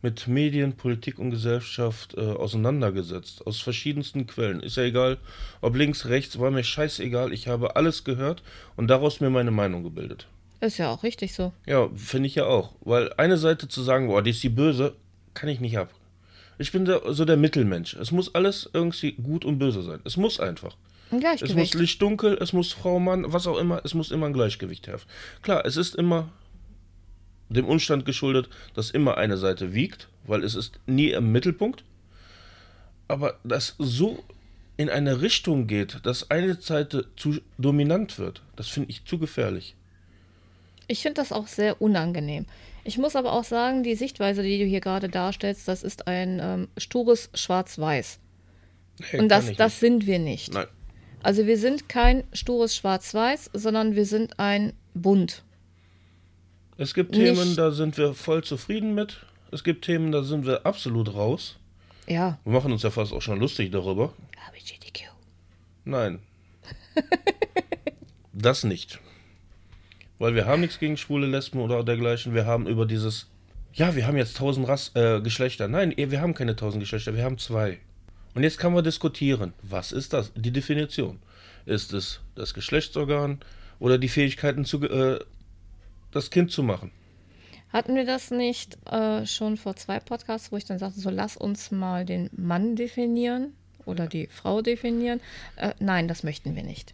mit 0.00 0.26
Medien, 0.28 0.76
Politik 0.76 1.18
und 1.18 1.30
Gesellschaft 1.30 2.14
äh, 2.14 2.20
auseinandergesetzt. 2.20 3.46
Aus 3.46 3.60
verschiedensten 3.60 4.26
Quellen. 4.26 4.60
Ist 4.60 4.76
ja 4.76 4.82
egal, 4.82 5.18
ob 5.60 5.76
links, 5.76 6.06
rechts, 6.06 6.38
war 6.38 6.50
mir 6.50 6.64
scheißegal. 6.64 7.32
Ich 7.32 7.48
habe 7.48 7.76
alles 7.76 8.04
gehört 8.04 8.42
und 8.76 8.88
daraus 8.88 9.20
mir 9.20 9.30
meine 9.30 9.50
Meinung 9.50 9.82
gebildet. 9.82 10.26
Ist 10.60 10.78
ja 10.78 10.90
auch 10.90 11.02
richtig 11.02 11.34
so. 11.34 11.52
Ja, 11.66 11.88
finde 11.94 12.26
ich 12.26 12.34
ja 12.34 12.46
auch. 12.46 12.72
Weil 12.80 13.12
eine 13.14 13.36
Seite 13.36 13.68
zu 13.68 13.82
sagen, 13.82 14.08
boah, 14.08 14.22
die 14.22 14.30
ist 14.30 14.42
die 14.42 14.48
böse, 14.48 14.94
kann 15.34 15.48
ich 15.48 15.60
nicht 15.60 15.76
ab. 15.76 15.90
Ich 16.58 16.72
bin 16.72 16.86
so 16.86 17.24
der 17.24 17.36
Mittelmensch. 17.36 17.94
Es 17.94 18.10
muss 18.12 18.34
alles 18.34 18.70
irgendwie 18.72 19.12
gut 19.12 19.44
und 19.44 19.58
böse 19.58 19.82
sein. 19.82 20.00
Es 20.04 20.16
muss 20.16 20.40
einfach. 20.40 20.76
Ein 21.14 21.22
Es 21.22 21.40
muss 21.40 21.40
Gleichgewicht. 21.40 21.74
Licht 21.74 22.02
dunkel, 22.02 22.38
es 22.40 22.52
muss 22.52 22.72
Frau, 22.72 22.98
Mann, 22.98 23.32
was 23.32 23.46
auch 23.46 23.58
immer, 23.58 23.80
es 23.84 23.94
muss 23.94 24.10
immer 24.10 24.26
ein 24.26 24.32
Gleichgewicht 24.32 24.86
herrschen. 24.86 25.08
Klar, 25.42 25.64
es 25.66 25.76
ist 25.76 25.94
immer 25.94 26.28
dem 27.48 27.66
Umstand 27.66 28.04
geschuldet, 28.04 28.48
dass 28.74 28.90
immer 28.90 29.16
eine 29.16 29.36
Seite 29.36 29.74
wiegt, 29.74 30.08
weil 30.26 30.42
es 30.42 30.54
ist 30.54 30.80
nie 30.86 31.10
im 31.10 31.30
Mittelpunkt. 31.32 31.84
Aber 33.06 33.38
dass 33.44 33.74
so 33.78 34.24
in 34.76 34.88
eine 34.88 35.20
Richtung 35.20 35.66
geht, 35.66 36.00
dass 36.04 36.30
eine 36.30 36.54
Seite 36.60 37.06
zu 37.16 37.40
dominant 37.58 38.18
wird, 38.18 38.42
das 38.56 38.68
finde 38.68 38.90
ich 38.90 39.04
zu 39.04 39.18
gefährlich. 39.18 39.76
Ich 40.88 41.00
finde 41.02 41.20
das 41.20 41.32
auch 41.32 41.46
sehr 41.46 41.80
unangenehm. 41.80 42.46
Ich 42.82 42.98
muss 42.98 43.16
aber 43.16 43.32
auch 43.32 43.44
sagen, 43.44 43.82
die 43.82 43.94
Sichtweise, 43.94 44.42
die 44.42 44.58
du 44.58 44.64
hier 44.64 44.80
gerade 44.80 45.08
darstellst, 45.08 45.66
das 45.68 45.82
ist 45.82 46.06
ein 46.06 46.40
ähm, 46.42 46.68
stures 46.76 47.30
Schwarz-Weiß. 47.34 48.18
Nee, 49.12 49.18
Und 49.20 49.28
das, 49.28 49.52
das 49.54 49.72
nicht. 49.72 49.80
sind 49.80 50.06
wir 50.06 50.18
nicht. 50.18 50.52
Nein. 50.52 50.66
Also 51.24 51.46
wir 51.46 51.56
sind 51.56 51.88
kein 51.88 52.24
stures 52.34 52.76
Schwarz-Weiß, 52.76 53.50
sondern 53.54 53.94
wir 53.96 54.04
sind 54.04 54.38
ein 54.38 54.74
Bunt. 54.92 55.42
Es 56.76 56.92
gibt 56.92 57.12
Nicht- 57.12 57.34
Themen, 57.34 57.56
da 57.56 57.70
sind 57.70 57.96
wir 57.96 58.12
voll 58.12 58.44
zufrieden 58.44 58.94
mit. 58.94 59.24
Es 59.50 59.64
gibt 59.64 59.86
Themen, 59.86 60.12
da 60.12 60.22
sind 60.22 60.44
wir 60.44 60.66
absolut 60.66 61.14
raus. 61.14 61.56
Ja. 62.06 62.38
Wir 62.44 62.52
machen 62.52 62.72
uns 62.72 62.82
ja 62.82 62.90
fast 62.90 63.14
auch 63.14 63.22
schon 63.22 63.40
lustig 63.40 63.70
darüber. 63.72 64.12
LGBTQ. 64.54 65.04
Nein. 65.86 66.18
das 68.34 68.64
nicht. 68.64 68.98
Weil 70.18 70.34
wir 70.34 70.44
haben 70.44 70.60
nichts 70.60 70.78
gegen 70.78 70.98
schwule 70.98 71.26
Lesben 71.26 71.58
oder 71.60 71.82
dergleichen. 71.84 72.34
Wir 72.34 72.44
haben 72.44 72.66
über 72.66 72.84
dieses, 72.84 73.28
ja, 73.72 73.96
wir 73.96 74.06
haben 74.06 74.18
jetzt 74.18 74.36
tausend 74.36 74.68
Rass, 74.68 74.90
äh, 74.94 75.22
Geschlechter. 75.22 75.68
Nein, 75.68 75.94
wir 75.96 76.20
haben 76.20 76.34
keine 76.34 76.54
tausend 76.54 76.82
Geschlechter, 76.82 77.14
wir 77.16 77.24
haben 77.24 77.38
zwei. 77.38 77.78
Und 78.34 78.42
jetzt 78.42 78.58
kann 78.58 78.72
man 78.72 78.82
diskutieren, 78.82 79.54
was 79.62 79.92
ist 79.92 80.12
das? 80.12 80.32
Die 80.34 80.50
Definition. 80.50 81.20
Ist 81.66 81.92
es 81.92 82.20
das 82.34 82.52
Geschlechtsorgan 82.52 83.40
oder 83.78 83.96
die 83.96 84.08
Fähigkeiten, 84.08 84.64
zu, 84.64 84.82
äh, 84.82 85.20
das 86.10 86.30
Kind 86.30 86.50
zu 86.50 86.62
machen? 86.62 86.90
Hatten 87.72 87.96
wir 87.96 88.04
das 88.04 88.30
nicht 88.30 88.78
äh, 88.90 89.26
schon 89.26 89.56
vor 89.56 89.76
zwei 89.76 89.98
Podcasts, 89.98 90.52
wo 90.52 90.56
ich 90.56 90.64
dann 90.64 90.78
sagte, 90.78 91.00
so 91.00 91.10
lass 91.10 91.36
uns 91.36 91.70
mal 91.70 92.04
den 92.04 92.30
Mann 92.36 92.76
definieren 92.76 93.52
oder 93.84 94.06
die 94.06 94.28
Frau 94.28 94.62
definieren? 94.62 95.20
Äh, 95.56 95.74
nein, 95.78 96.06
das 96.06 96.22
möchten 96.22 96.54
wir 96.54 96.62
nicht. 96.62 96.92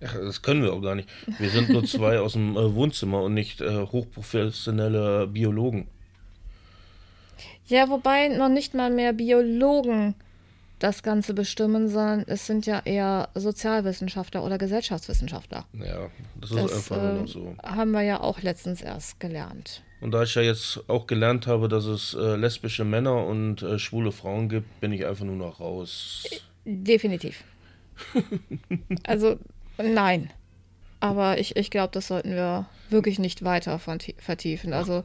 Ja, 0.00 0.12
das 0.14 0.42
können 0.42 0.62
wir 0.62 0.72
auch 0.72 0.80
gar 0.80 0.94
nicht. 0.94 1.08
Wir 1.38 1.50
sind 1.50 1.70
nur 1.70 1.84
zwei 1.84 2.20
aus 2.20 2.32
dem 2.32 2.56
äh, 2.56 2.74
Wohnzimmer 2.74 3.22
und 3.22 3.34
nicht 3.34 3.60
äh, 3.60 3.86
hochprofessionelle 3.86 5.26
Biologen. 5.26 5.88
Ja, 7.66 7.88
wobei 7.88 8.28
noch 8.28 8.48
nicht 8.48 8.74
mal 8.74 8.90
mehr 8.90 9.12
Biologen 9.12 10.14
das 10.78 11.02
Ganze 11.02 11.34
bestimmen, 11.34 11.88
sondern 11.88 12.24
es 12.26 12.46
sind 12.46 12.66
ja 12.66 12.80
eher 12.84 13.28
Sozialwissenschaftler 13.34 14.44
oder 14.44 14.58
Gesellschaftswissenschaftler. 14.58 15.66
Ja, 15.74 16.08
das 16.40 16.50
ist 16.50 16.56
Das 16.62 16.72
einfach 16.72 16.96
nur 17.02 17.10
äh, 17.10 17.20
noch 17.22 17.28
so. 17.28 17.56
haben 17.62 17.90
wir 17.92 18.02
ja 18.02 18.20
auch 18.20 18.40
letztens 18.42 18.82
erst 18.82 19.20
gelernt. 19.20 19.82
Und 20.00 20.12
da 20.12 20.22
ich 20.22 20.34
ja 20.36 20.42
jetzt 20.42 20.88
auch 20.88 21.06
gelernt 21.08 21.46
habe, 21.48 21.68
dass 21.68 21.84
es 21.84 22.14
äh, 22.14 22.36
lesbische 22.36 22.84
Männer 22.84 23.26
und 23.26 23.62
äh, 23.62 23.78
schwule 23.80 24.12
Frauen 24.12 24.48
gibt, 24.48 24.80
bin 24.80 24.92
ich 24.92 25.04
einfach 25.06 25.24
nur 25.24 25.34
noch 25.36 25.58
raus. 25.60 26.24
Definitiv. 26.64 27.42
also 29.04 29.38
nein. 29.78 30.30
Aber 31.00 31.38
ich, 31.38 31.56
ich 31.56 31.70
glaube, 31.70 31.90
das 31.92 32.08
sollten 32.08 32.30
wir 32.34 32.66
wirklich 32.90 33.18
nicht 33.18 33.44
weiter 33.44 33.76
vertie- 33.78 34.16
vertiefen. 34.18 34.72
Also 34.72 35.04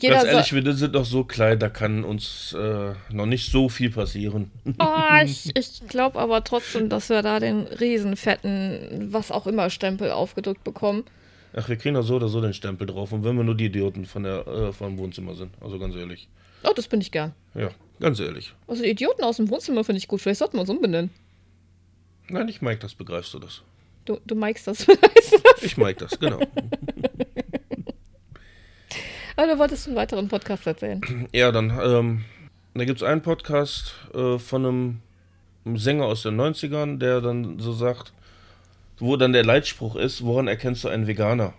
jeder 0.00 0.16
Ganz 0.16 0.28
ehrlich, 0.28 0.52
wir 0.52 0.74
sind 0.74 0.94
doch 0.94 1.04
so 1.04 1.24
klein, 1.24 1.58
da 1.58 1.68
kann 1.68 2.04
uns 2.04 2.52
äh, 2.58 2.94
noch 3.10 3.26
nicht 3.26 3.50
so 3.50 3.68
viel 3.68 3.90
passieren. 3.90 4.50
oh, 4.78 4.84
ich, 5.24 5.54
ich 5.56 5.86
glaube 5.88 6.18
aber 6.18 6.42
trotzdem, 6.42 6.88
dass 6.88 7.10
wir 7.10 7.22
da 7.22 7.38
den 7.38 7.62
riesenfetten, 7.62 9.08
was 9.12 9.30
auch 9.30 9.46
immer, 9.46 9.70
Stempel 9.70 10.10
aufgedrückt 10.10 10.64
bekommen. 10.64 11.04
Ach, 11.56 11.68
wir 11.68 11.76
kriegen 11.76 11.94
doch 11.94 12.02
so 12.02 12.16
oder 12.16 12.28
so 12.28 12.40
den 12.40 12.52
Stempel 12.54 12.86
drauf. 12.86 13.12
Und 13.12 13.24
wenn 13.24 13.36
wir 13.36 13.44
nur 13.44 13.54
die 13.54 13.66
Idioten 13.66 14.06
von 14.06 14.24
der, 14.24 14.46
äh, 14.46 14.72
vom 14.72 14.98
Wohnzimmer 14.98 15.36
sind. 15.36 15.52
Also 15.60 15.78
ganz 15.78 15.94
ehrlich. 15.94 16.28
Oh, 16.64 16.72
das 16.74 16.88
bin 16.88 17.00
ich 17.00 17.12
gern. 17.12 17.32
Ja, 17.54 17.70
ganz 18.00 18.18
ehrlich. 18.18 18.52
Also 18.66 18.82
die 18.82 18.90
Idioten 18.90 19.22
aus 19.22 19.36
dem 19.36 19.48
Wohnzimmer 19.48 19.84
finde 19.84 19.98
ich 19.98 20.08
gut. 20.08 20.20
Vielleicht 20.20 20.40
sollten 20.40 20.56
wir 20.56 20.62
uns 20.62 20.70
umbenennen. 20.70 21.10
Nein, 22.28 22.48
ich 22.48 22.60
Mike 22.60 22.80
das, 22.80 22.94
begreifst 22.94 23.32
du 23.34 23.38
das. 23.38 23.62
Du, 24.04 24.18
du 24.24 24.34
magst 24.34 24.66
das 24.66 24.84
vielleicht. 24.84 25.62
Ich 25.62 25.76
Mike 25.76 26.00
das, 26.00 26.18
genau. 26.18 26.40
Aber 29.36 29.46
du 29.48 29.58
wolltest 29.58 29.86
einen 29.86 29.96
weiteren 29.96 30.28
Podcast 30.28 30.66
erzählen. 30.66 31.00
Ja, 31.32 31.50
dann, 31.50 31.70
ähm, 31.82 32.24
da 32.74 32.84
gibt 32.84 33.00
es 33.00 33.06
einen 33.06 33.22
Podcast 33.22 33.94
äh, 34.14 34.38
von 34.38 34.64
einem, 34.64 35.00
einem 35.64 35.76
Sänger 35.76 36.04
aus 36.04 36.22
den 36.22 36.40
90ern, 36.40 36.98
der 36.98 37.20
dann 37.20 37.58
so 37.58 37.72
sagt, 37.72 38.12
wo 38.98 39.16
dann 39.16 39.32
der 39.32 39.44
Leitspruch 39.44 39.96
ist, 39.96 40.24
woran 40.24 40.46
erkennst 40.46 40.84
du 40.84 40.88
einen 40.88 41.06
Veganer? 41.06 41.54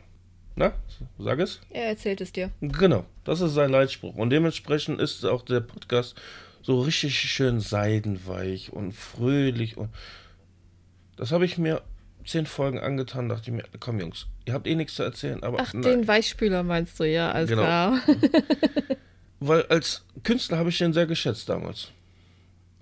Na, 0.55 0.71
sag 1.19 1.39
es. 1.39 1.59
Er 1.69 1.87
erzählt 1.87 2.21
es 2.21 2.31
dir. 2.31 2.49
Genau, 2.61 3.03
das 3.25 3.41
ist 3.41 3.53
sein 3.53 3.71
Leitspruch. 3.71 4.15
Und 4.15 4.29
dementsprechend 4.29 5.01
ist 5.01 5.25
auch 5.25 5.41
der 5.41 5.59
Podcast 5.59 6.15
so 6.61 6.79
richtig 6.79 7.19
schön 7.19 7.59
seidenweich 7.59 8.71
und 8.71 8.93
fröhlich. 8.93 9.75
Und 9.75 9.89
das 11.17 11.33
habe 11.33 11.43
ich 11.45 11.57
mir 11.57 11.81
zehn 12.25 12.45
Folgen 12.45 12.79
angetan, 12.79 13.29
dachte 13.29 13.49
ich 13.49 13.55
mir, 13.55 13.63
komm 13.79 13.99
Jungs, 13.99 14.27
ihr 14.45 14.53
habt 14.53 14.67
eh 14.67 14.75
nichts 14.75 14.95
zu 14.95 15.03
erzählen, 15.03 15.43
aber 15.43 15.59
Ach, 15.61 15.73
nein. 15.73 15.83
den 15.83 16.07
Weichspüler 16.07 16.63
meinst 16.63 16.99
du, 16.99 17.03
ja, 17.03 17.31
alles 17.31 17.49
Genau. 17.49 17.63
klar. 17.63 18.01
Weil 19.39 19.63
als 19.67 20.05
Künstler 20.23 20.57
habe 20.57 20.69
ich 20.69 20.77
den 20.77 20.93
sehr 20.93 21.05
geschätzt 21.05 21.49
damals. 21.49 21.89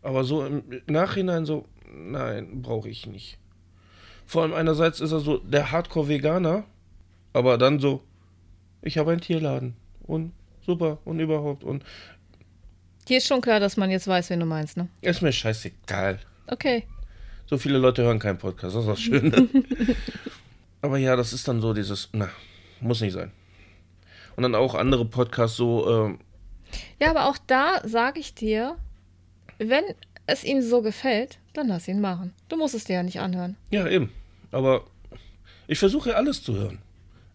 Aber 0.01 0.23
so 0.23 0.45
im 0.45 0.63
Nachhinein 0.87 1.45
so, 1.45 1.65
nein, 1.93 2.61
brauche 2.61 2.89
ich 2.89 3.05
nicht. 3.07 3.37
Vor 4.25 4.43
allem 4.43 4.53
einerseits 4.53 4.99
ist 5.01 5.11
er 5.11 5.19
so 5.19 5.37
der 5.39 5.71
Hardcore-Veganer, 5.71 6.63
aber 7.33 7.57
dann 7.57 7.79
so, 7.79 8.01
ich 8.81 8.97
habe 8.97 9.11
einen 9.11 9.21
Tierladen 9.21 9.75
und 10.03 10.31
super 10.65 10.99
und 11.05 11.19
überhaupt 11.19 11.63
und 11.63 11.83
Hier 13.07 13.17
ist 13.17 13.27
schon 13.27 13.41
klar, 13.41 13.59
dass 13.59 13.75
man 13.77 13.89
jetzt 13.91 14.07
weiß, 14.07 14.29
wen 14.29 14.39
du 14.39 14.45
meinst, 14.45 14.77
ne? 14.77 14.87
ist 15.01 15.21
mir 15.21 15.31
scheißegal. 15.33 16.19
Okay. 16.47 16.85
So 17.45 17.57
viele 17.57 17.77
Leute 17.77 18.03
hören 18.03 18.19
keinen 18.19 18.37
Podcast, 18.37 18.75
das 18.75 18.83
ist 18.83 18.89
das 18.89 19.01
Schöne. 19.01 19.49
aber 20.81 20.97
ja, 20.97 21.15
das 21.15 21.33
ist 21.33 21.47
dann 21.47 21.61
so 21.61 21.73
dieses, 21.73 22.09
na, 22.13 22.29
muss 22.79 23.01
nicht 23.01 23.13
sein. 23.13 23.31
Und 24.35 24.43
dann 24.43 24.55
auch 24.55 24.73
andere 24.75 25.05
Podcasts 25.05 25.57
so, 25.57 25.89
ähm, 25.89 26.19
Ja, 26.99 27.11
aber 27.11 27.27
auch 27.29 27.37
da 27.47 27.81
sage 27.87 28.19
ich 28.19 28.33
dir, 28.33 28.75
wenn 29.59 29.83
es 30.25 30.43
ihm 30.43 30.61
so 30.61 30.81
gefällt, 30.81 31.37
dann 31.53 31.67
lass 31.67 31.87
ihn 31.87 32.01
machen. 32.01 32.33
Du 32.49 32.57
musst 32.57 32.73
es 32.73 32.85
dir 32.85 32.93
ja 32.93 33.03
nicht 33.03 33.19
anhören. 33.19 33.55
Ja, 33.69 33.87
eben. 33.87 34.11
Aber 34.51 34.85
ich 35.67 35.77
versuche 35.79 36.09
ja 36.11 36.15
alles 36.15 36.41
zu 36.43 36.55
hören. 36.55 36.79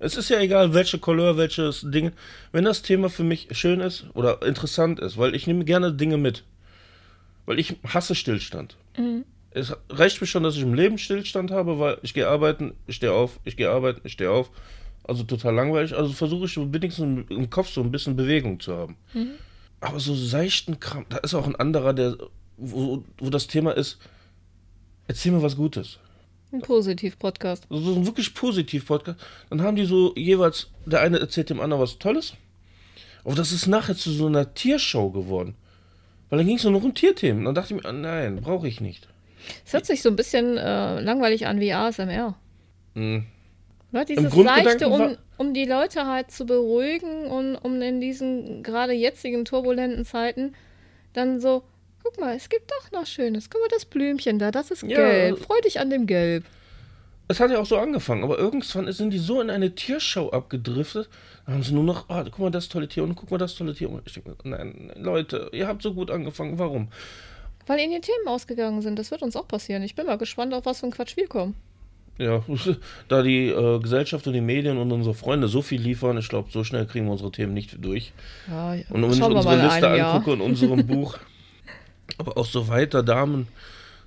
Es 0.00 0.16
ist 0.16 0.28
ja 0.28 0.38
egal, 0.40 0.74
welche 0.74 0.98
Couleur, 0.98 1.36
welches 1.36 1.82
Ding. 1.88 2.12
Wenn 2.52 2.64
das 2.64 2.82
Thema 2.82 3.10
für 3.10 3.24
mich 3.24 3.48
schön 3.52 3.80
ist 3.80 4.06
oder 4.14 4.42
interessant 4.42 5.00
ist, 5.00 5.18
weil 5.18 5.34
ich 5.34 5.46
nehme 5.46 5.64
gerne 5.64 5.92
Dinge 5.92 6.16
mit. 6.16 6.44
Weil 7.46 7.58
ich 7.58 7.76
hasse 7.86 8.14
Stillstand. 8.14 8.76
Es 9.50 9.74
reicht 9.88 10.20
mir 10.20 10.26
schon, 10.26 10.42
dass 10.42 10.56
ich 10.56 10.62
im 10.62 10.74
Leben 10.74 10.98
Stillstand 10.98 11.50
habe, 11.50 11.78
weil 11.78 11.98
ich 12.02 12.14
gehe 12.14 12.28
arbeiten, 12.28 12.74
ich 12.86 12.96
stehe 12.96 13.12
auf, 13.12 13.40
ich 13.44 13.56
gehe 13.56 13.70
arbeiten, 13.70 14.00
ich 14.04 14.12
stehe 14.12 14.30
auf. 14.30 14.50
Also 15.04 15.24
total 15.24 15.54
langweilig. 15.54 15.96
Also 15.96 16.12
versuche 16.12 16.44
ich 16.44 16.56
wenigstens 16.56 17.24
im, 17.30 17.50
Kopf 17.50 17.70
so 17.70 17.80
ein 17.80 17.90
bisschen 17.90 18.14
Bewegung 18.14 18.60
zu 18.60 18.76
haben. 18.76 18.96
Aber 19.80 20.00
so 20.00 20.14
seichten 20.14 20.80
Kram, 20.80 21.06
da 21.08 21.18
ist 21.18 21.34
auch 21.34 21.46
ein 21.46 21.56
anderer, 21.56 21.94
der, 21.94 22.16
wo, 22.56 23.04
wo 23.18 23.30
das 23.30 23.46
Thema 23.46 23.72
ist, 23.72 23.98
erzähl 25.06 25.32
mir 25.32 25.42
was 25.42 25.56
Gutes. 25.56 25.98
Ein 26.52 26.60
Positiv-Podcast. 26.60 27.66
so 27.70 27.94
ein 27.94 28.06
wirklich 28.06 28.34
positiv 28.34 28.86
Podcast, 28.86 29.18
dann 29.50 29.62
haben 29.62 29.76
die 29.76 29.84
so 29.84 30.14
jeweils, 30.16 30.70
der 30.86 31.00
eine 31.00 31.20
erzählt 31.20 31.50
dem 31.50 31.60
anderen 31.60 31.82
was 31.82 31.98
Tolles. 31.98 32.34
Aber 33.24 33.34
das 33.34 33.52
ist 33.52 33.66
nachher 33.66 33.96
zu 33.96 34.10
so 34.10 34.26
einer 34.26 34.54
Tiershow 34.54 35.10
geworden. 35.10 35.54
Weil 36.28 36.38
dann 36.38 36.46
ging 36.46 36.56
es 36.56 36.64
nur 36.64 36.72
noch 36.72 36.82
um 36.82 36.94
Tierthemen. 36.94 37.44
Dann 37.44 37.54
dachte 37.54 37.74
ich 37.74 37.82
mir, 37.82 37.88
ah, 37.88 37.92
nein, 37.92 38.40
brauche 38.40 38.68
ich 38.68 38.80
nicht. 38.80 39.08
Es 39.64 39.72
hört 39.72 39.86
sich 39.86 40.02
so 40.02 40.08
ein 40.08 40.16
bisschen 40.16 40.56
äh, 40.56 41.00
langweilig 41.00 41.46
an 41.46 41.60
wie 41.60 41.72
ASMR. 41.72 42.36
Mhm. 42.94 43.26
Ne? 43.90 44.04
Dieses 44.04 44.32
seichte, 44.32 44.88
um, 44.88 45.16
um 45.38 45.54
die 45.54 45.64
Leute 45.64 46.06
halt 46.06 46.30
zu 46.30 46.44
beruhigen 46.44 47.26
und 47.26 47.56
um 47.56 47.80
in 47.80 48.00
diesen 48.00 48.62
gerade 48.62 48.92
jetzigen 48.92 49.44
turbulenten 49.44 50.04
Zeiten 50.04 50.54
dann 51.14 51.40
so, 51.40 51.62
guck 52.02 52.20
mal, 52.20 52.36
es 52.36 52.48
gibt 52.48 52.70
doch 52.70 52.92
noch 52.92 53.06
Schönes. 53.06 53.48
Guck 53.48 53.62
mal, 53.62 53.68
das 53.70 53.84
Blümchen 53.86 54.38
da, 54.38 54.50
das 54.50 54.70
ist 54.70 54.82
Ja. 54.82 54.96
gelb. 54.98 55.38
Freu 55.38 55.58
dich 55.64 55.80
an 55.80 55.90
dem 55.90 56.06
Gelb. 56.06 56.44
Es 57.30 57.40
hat 57.40 57.50
ja 57.50 57.58
auch 57.58 57.66
so 57.66 57.76
angefangen, 57.76 58.24
aber 58.24 58.38
irgendwann 58.38 58.90
sind 58.90 59.10
die 59.10 59.18
so 59.18 59.42
in 59.42 59.50
eine 59.50 59.74
Tierschau 59.74 60.30
abgedriftet, 60.30 61.10
dann 61.44 61.56
haben 61.56 61.62
sie 61.62 61.74
nur 61.74 61.84
noch, 61.84 62.08
ah, 62.08 62.24
guck 62.24 62.38
mal 62.38 62.50
das 62.50 62.70
tolle 62.70 62.88
Tier 62.88 63.02
und 63.04 63.16
guck 63.16 63.30
mal 63.30 63.36
das 63.36 63.54
tolle 63.54 63.74
Tier. 63.74 63.88
Denke, 63.88 64.34
nein, 64.44 64.92
Leute, 64.96 65.50
ihr 65.52 65.68
habt 65.68 65.82
so 65.82 65.92
gut 65.92 66.10
angefangen, 66.10 66.58
warum? 66.58 66.88
Weil 67.68 67.80
ihnen 67.80 67.92
die 67.92 68.00
Themen 68.00 68.26
ausgegangen 68.26 68.82
sind. 68.82 68.98
Das 68.98 69.10
wird 69.10 69.22
uns 69.22 69.36
auch 69.36 69.46
passieren. 69.46 69.82
Ich 69.82 69.94
bin 69.94 70.06
mal 70.06 70.18
gespannt, 70.18 70.54
auf 70.54 70.66
was 70.66 70.80
für 70.80 70.86
ein 70.86 70.90
Quatsch 70.92 71.16
wir 71.16 71.28
kommen. 71.28 71.54
Ja, 72.18 72.42
da 73.08 73.22
die 73.22 73.48
äh, 73.48 73.78
Gesellschaft 73.78 74.26
und 74.26 74.32
die 74.32 74.40
Medien 74.40 74.78
und 74.78 74.90
unsere 74.90 75.14
Freunde 75.14 75.46
so 75.46 75.62
viel 75.62 75.80
liefern, 75.80 76.18
ich 76.18 76.28
glaube, 76.28 76.50
so 76.50 76.64
schnell 76.64 76.86
kriegen 76.86 77.04
wir 77.06 77.12
unsere 77.12 77.30
Themen 77.30 77.54
nicht 77.54 77.76
durch. 77.84 78.12
Ja, 78.48 78.72
Und 78.90 79.02
wenn 79.02 79.10
ich 79.10 79.18
schauen 79.18 79.32
unsere 79.34 79.62
Liste 79.62 79.86
Jahr. 79.86 80.14
angucke 80.14 80.32
in 80.32 80.40
unserem 80.40 80.86
Buch, 80.86 81.18
aber 82.16 82.36
auch 82.36 82.46
so 82.46 82.68
weiter 82.68 83.02
Damen, 83.04 83.46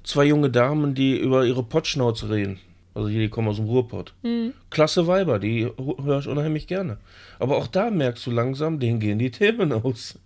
zwei 0.04 0.26
junge 0.26 0.50
Damen, 0.50 0.94
die 0.94 1.18
über 1.18 1.46
ihre 1.46 1.64
Pottschnauze 1.64 2.30
reden. 2.30 2.60
Also 2.94 3.08
hier, 3.08 3.22
die 3.22 3.30
kommen 3.30 3.48
aus 3.48 3.56
dem 3.56 3.66
Ruhrpott. 3.66 4.14
Mhm. 4.24 4.54
Klasse 4.70 5.08
Weiber, 5.08 5.40
die 5.40 5.70
höre 6.04 6.20
ich 6.20 6.28
unheimlich 6.28 6.68
gerne. 6.68 6.98
Aber 7.40 7.56
auch 7.56 7.68
da 7.68 7.90
merkst 7.90 8.26
du 8.26 8.32
langsam, 8.32 8.80
denen 8.80 9.00
gehen 9.00 9.20
die 9.20 9.32
Themen 9.32 9.72
aus. 9.72 10.20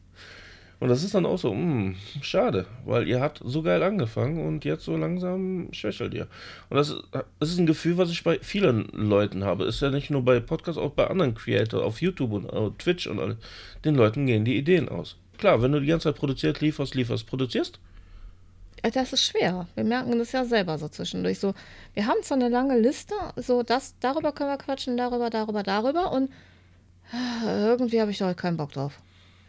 Und 0.79 0.89
das 0.89 1.03
ist 1.03 1.15
dann 1.15 1.25
auch 1.25 1.37
so, 1.37 1.53
mh, 1.53 1.95
schade, 2.21 2.65
weil 2.85 3.07
ihr 3.07 3.21
habt 3.21 3.41
so 3.43 3.61
geil 3.63 3.81
angefangen 3.81 4.45
und 4.45 4.65
jetzt 4.65 4.83
so 4.85 4.97
langsam 4.97 5.69
schwächelt 5.71 6.13
ihr. 6.13 6.27
Und 6.69 6.77
das, 6.77 6.95
ist 7.39 7.57
ein 7.57 7.65
Gefühl, 7.65 7.97
was 7.97 8.11
ich 8.11 8.23
bei 8.23 8.39
vielen 8.41 8.87
Leuten 8.91 9.43
habe. 9.45 9.65
Ist 9.65 9.81
ja 9.81 9.89
nicht 9.89 10.09
nur 10.09 10.23
bei 10.23 10.39
Podcasts, 10.39 10.79
auch 10.79 10.91
bei 10.91 11.07
anderen 11.07 11.33
Creators 11.33 11.81
auf 11.81 12.01
YouTube 12.01 12.33
und 12.33 12.45
äh, 12.51 12.71
Twitch 12.77 13.07
und 13.07 13.19
alles. 13.19 13.37
Den 13.85 13.95
Leuten 13.95 14.25
gehen 14.25 14.45
die 14.45 14.57
Ideen 14.57 14.89
aus. 14.89 15.17
Klar, 15.37 15.61
wenn 15.61 15.71
du 15.71 15.79
die 15.79 15.87
ganze 15.87 16.09
Zeit 16.09 16.15
produziert, 16.19 16.61
lieferst, 16.61 16.95
lieferst, 16.95 17.25
produzierst, 17.27 17.79
Äh, 18.83 18.91
Das 18.91 19.13
ist 19.13 19.23
schwer. 19.23 19.67
Wir 19.75 19.83
merken 19.83 20.17
das 20.19 20.31
ja 20.31 20.45
selber 20.45 20.77
so 20.77 20.87
zwischendurch. 20.89 21.39
So, 21.39 21.53
wir 21.93 22.05
haben 22.07 22.21
zwar 22.23 22.37
eine 22.37 22.49
lange 22.49 22.77
Liste, 22.79 23.15
so 23.37 23.63
das, 23.63 23.95
darüber 23.99 24.31
können 24.31 24.49
wir 24.51 24.57
quatschen, 24.57 24.97
darüber, 24.97 25.29
darüber, 25.29 25.63
darüber 25.63 26.11
und 26.11 26.29
äh, 27.13 27.65
irgendwie 27.67 28.01
habe 28.01 28.11
ich 28.11 28.17
da 28.17 28.27
heute 28.27 28.35
keinen 28.35 28.57
Bock 28.57 28.71
drauf. 28.73 28.99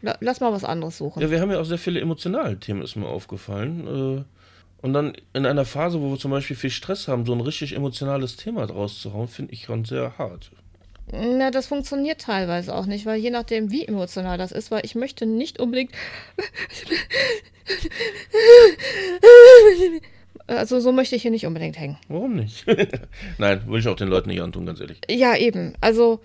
La- 0.02 0.16
Lass 0.20 0.40
mal 0.40 0.52
was 0.52 0.64
anderes 0.64 0.98
suchen. 0.98 1.20
Ja, 1.22 1.30
wir 1.30 1.40
haben 1.40 1.50
ja 1.50 1.60
auch 1.60 1.64
sehr 1.64 1.78
viele 1.78 2.00
emotionale 2.00 2.58
Themen, 2.60 2.82
ist 2.82 2.96
mir 2.96 3.06
aufgefallen. 3.08 3.86
Äh, 4.20 4.24
Und 4.84 4.92
dann 4.92 5.14
in 5.32 5.46
einer 5.46 5.64
Phase, 5.64 6.00
wo 6.00 6.10
wir 6.10 6.18
zum 6.18 6.30
Beispiel 6.30 6.54
viel 6.56 6.70
Stress 6.70 7.08
haben, 7.08 7.24
so 7.26 7.32
ein 7.32 7.40
richtig 7.40 7.74
emotionales 7.74 8.36
Thema 8.36 8.66
draus 8.66 9.00
zu 9.00 9.12
hauen, 9.14 9.26
finde 9.28 9.52
ich 9.52 9.64
schon 9.64 9.84
sehr 9.84 10.16
hart. 10.18 10.50
Na, 11.12 11.50
das 11.52 11.66
funktioniert 11.68 12.20
teilweise 12.20 12.74
auch 12.74 12.86
nicht, 12.86 13.06
weil 13.06 13.18
je 13.20 13.30
nachdem, 13.30 13.70
wie 13.70 13.86
emotional 13.86 14.38
das 14.38 14.50
ist, 14.52 14.70
weil 14.72 14.84
ich 14.84 14.94
möchte 14.96 15.24
nicht 15.24 15.58
unbedingt. 15.60 15.92
Also 20.48 20.78
so 20.78 20.92
möchte 20.92 21.16
ich 21.16 21.22
hier 21.22 21.32
nicht 21.32 21.44
unbedingt 21.46 21.76
hängen. 21.78 21.98
Warum 22.08 22.36
nicht? 22.36 22.64
Nein, 23.38 23.62
will 23.66 23.80
ich 23.80 23.88
auch 23.88 23.96
den 23.96 24.06
Leuten 24.08 24.28
nicht 24.28 24.40
antun, 24.40 24.64
ganz 24.64 24.80
ehrlich. 24.80 25.00
Ja, 25.10 25.34
eben. 25.36 25.74
Also 25.80 26.20